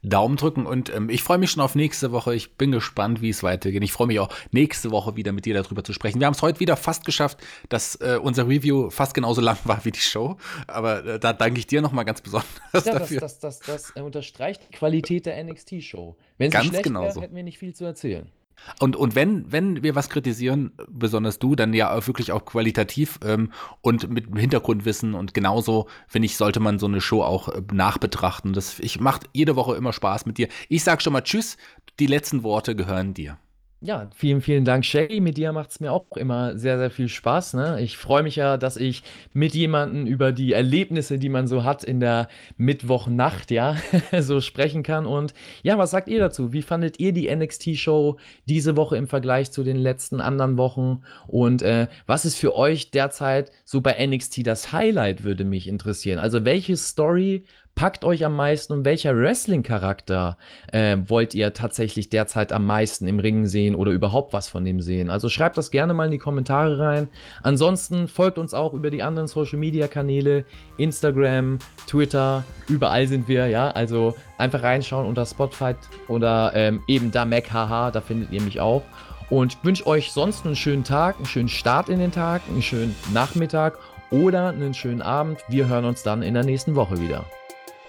Daumen 0.09 0.37
drücken 0.37 0.67
und 0.67 0.95
ähm, 0.95 1.11
ich 1.11 1.23
freue 1.23 1.39
mich 1.39 1.51
schon 1.51 1.63
auf 1.63 1.75
nächste 1.75 2.13
Woche. 2.13 2.35
Ich 2.35 2.55
bin 2.55 2.71
gespannt, 2.71 3.21
wie 3.21 3.31
es 3.31 3.43
weitergeht. 3.43 3.83
Ich 3.83 3.93
freue 3.93 4.07
mich 4.07 4.21
auch, 4.21 4.29
nächste 4.53 4.91
Woche 4.91 5.17
wieder 5.17 5.33
mit 5.33 5.45
dir 5.45 5.55
darüber 5.55 5.83
zu 5.83 5.93
sprechen. 5.93 6.21
Wir 6.21 6.27
haben 6.27 6.35
es 6.35 6.43
heute 6.43 6.61
wieder 6.61 6.77
fast 6.77 7.05
geschafft, 7.05 7.39
dass 7.69 7.97
äh, 7.97 8.19
unser 8.23 8.49
Review 8.49 8.91
fast 8.91 9.15
genauso 9.15 9.41
lang 9.41 9.59
war 9.65 9.85
wie 9.85 9.91
die 9.91 10.01
Show. 10.01 10.37
Aber 10.67 11.05
äh, 11.05 11.19
da 11.19 11.33
danke 11.33 11.59
ich 11.59 11.67
dir 11.67 11.83
nochmal 11.83 12.05
ganz 12.05 12.21
besonders 12.21 12.47
ja, 12.73 12.81
dafür. 12.99 13.21
Das, 13.21 13.39
das, 13.41 13.61
das, 13.61 13.93
das 13.95 14.03
unterstreicht 14.03 14.63
die 14.71 14.77
Qualität 14.77 15.27
der 15.27 15.43
NXT-Show. 15.43 16.17
Wenn 16.39 16.51
Ganz 16.51 16.67
schlecht 16.67 16.85
genauso. 16.85 17.17
wäre, 17.17 17.25
hätten 17.25 17.37
wir 17.37 17.43
nicht 17.43 17.59
viel 17.59 17.75
zu 17.75 17.85
erzählen. 17.85 18.31
Und, 18.79 18.97
und 18.97 19.15
wenn, 19.15 19.51
wenn 19.51 19.83
wir 19.83 19.95
was 19.95 20.09
kritisieren, 20.09 20.73
besonders 20.89 21.39
du, 21.39 21.55
dann 21.55 21.73
ja 21.73 22.07
wirklich 22.07 22.33
auch 22.33 22.45
qualitativ 22.45 23.19
ähm, 23.25 23.53
und 23.81 24.11
mit 24.11 24.27
Hintergrundwissen 24.37 25.15
und 25.15 25.35
genauso, 25.35 25.87
finde 26.09 26.27
ich, 26.27 26.37
sollte 26.37 26.61
man 26.61 26.79
so 26.79 26.87
eine 26.87 27.01
Show 27.01 27.23
auch 27.23 27.49
äh, 27.49 27.63
nachbetrachten. 27.73 28.53
Das 28.53 28.79
ich 28.81 29.01
macht 29.01 29.29
jede 29.33 29.57
Woche 29.57 29.77
immer 29.77 29.93
Spaß 29.93 30.27
mit 30.27 30.39
dir. 30.39 30.49
Ich 30.69 30.85
sag 30.85 31.03
schon 31.03 31.13
mal 31.13 31.23
Tschüss, 31.23 31.57
die 31.99 32.07
letzten 32.07 32.43
Worte 32.43 32.77
gehören 32.77 33.15
dir. 33.15 33.39
Ja, 33.81 34.09
vielen, 34.15 34.41
vielen 34.41 34.65
Dank, 34.65 34.87
Shay. 34.87 35.21
Mit 35.21 35.37
dir 35.37 35.53
macht 35.53 35.71
es 35.71 35.81
mir 35.81 35.93
auch 35.93 36.17
immer 36.17 36.57
sehr, 36.57 36.79
sehr 36.79 36.91
viel 36.91 37.11
Spaß. 37.11 37.53
Ne? 37.53 37.79
Ich 37.83 37.99
freue 37.99 38.23
mich 38.23 38.35
ja, 38.35 38.57
dass 38.57 38.79
ich 38.79 39.03
mit 39.35 39.55
jemandem 39.55 40.07
über 40.07 40.33
die 40.33 40.55
Erlebnisse, 40.55 41.19
die 41.19 41.29
man 41.29 41.47
so 41.47 41.63
hat 41.63 41.85
in 41.85 42.01
der 42.01 42.29
Mittwochnacht, 42.57 43.51
ja, 43.51 43.77
so 44.19 44.41
sprechen 44.41 44.83
kann. 44.83 45.05
Und 45.05 45.35
ja, 45.63 45.77
was 45.77 45.91
sagt 45.91 46.09
ihr 46.09 46.19
dazu? 46.19 46.55
Wie 46.55 46.63
fandet 46.63 46.99
ihr 47.01 47.13
die 47.13 47.29
NXT-Show 47.29 48.17
diese 48.47 48.79
Woche 48.79 48.97
im 48.97 49.09
Vergleich 49.09 49.53
zu 49.53 49.63
den 49.63 49.77
letzten 49.77 50.23
anderen 50.23 50.57
Wochen? 50.57 51.03
Und 51.27 51.61
äh, 51.61 51.89
was 52.07 52.25
ist 52.25 52.37
für 52.39 52.57
euch 52.57 52.91
derzeit 52.93 53.53
so 53.67 53.83
bei 53.83 54.05
NXT 54.07 54.47
das 54.47 54.73
Highlight, 54.73 55.23
würde 55.23 55.45
mich 55.45 55.69
interessieren. 55.69 56.19
Also, 56.19 56.47
welche 56.47 56.79
Story 56.79 57.45
packt 57.77 58.05
euch 58.05 58.25
am 58.25 58.35
meisten 58.35 58.73
und 58.73 58.85
welcher 58.87 59.15
Wrestling-Charakter 59.15 60.39
äh, 60.73 60.97
wollt 61.07 61.35
ihr 61.35 61.53
tatsächlich 61.53 62.09
derzeit 62.09 62.51
am 62.51 62.67
meisten 62.67 63.07
im 63.07 63.21
Ring 63.21 63.47
sehen 63.47 63.75
oder 63.75 63.93
überhaupt 63.93 64.33
was 64.33 64.49
von 64.49 64.65
dem 64.65 64.81
sehen? 64.81 65.11
Also 65.11 65.29
schreibt 65.29 65.59
das 65.59 65.71
gerne 65.71 65.93
mal 65.93 66.07
in 66.07 66.11
die 66.11 66.19
Kommentare 66.19 66.79
rein. 66.79 67.09
Ansonsten 67.43 68.09
folgt 68.09 68.39
uns 68.39 68.55
auch 68.55 68.73
über 68.73 68.91
die 68.91 69.03
anderen 69.03 69.29
Social-Media-Kanäle, 69.29 70.47
Instagram, 70.79 71.59
Twitter, 71.87 72.45
überall 72.67 73.07
sind 73.07 73.29
wir, 73.29 73.47
ja. 73.49 73.71
Also 73.71 74.17
einfach 74.39 74.63
reinschauen 74.63 75.07
unter 75.07 75.27
Spotify 75.27 75.75
oder 76.09 76.53
ähm, 76.55 76.83
eben 76.89 77.11
da 77.11 77.27
MacHH, 77.27 77.91
da 77.91 78.01
findet 78.01 78.33
ihr 78.33 78.41
mich 78.41 78.59
auch. 78.59 78.83
Und 79.29 79.53
ich 79.53 79.65
wünsche 79.65 79.87
euch 79.87 80.13
sonst 80.13 80.47
einen 80.47 80.57
schönen 80.57 80.85
Tag, 80.85 81.17
einen 81.17 81.27
schönen 81.27 81.49
Start 81.49 81.91
in 81.91 81.99
den 81.99 82.13
Tag, 82.13 82.41
einen 82.49 82.63
schönen 82.63 82.97
Nachmittag 83.13 83.77
oder 84.11 84.49
einen 84.49 84.73
schönen 84.73 85.03
Abend. 85.03 85.41
Wir 85.49 85.69
hören 85.69 85.85
uns 85.85 86.03
dann 86.03 86.23
in 86.23 86.33
der 86.33 86.45
nächsten 86.45 86.75
Woche 86.75 86.99
wieder. 87.03 87.27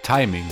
Timing. 0.08 0.48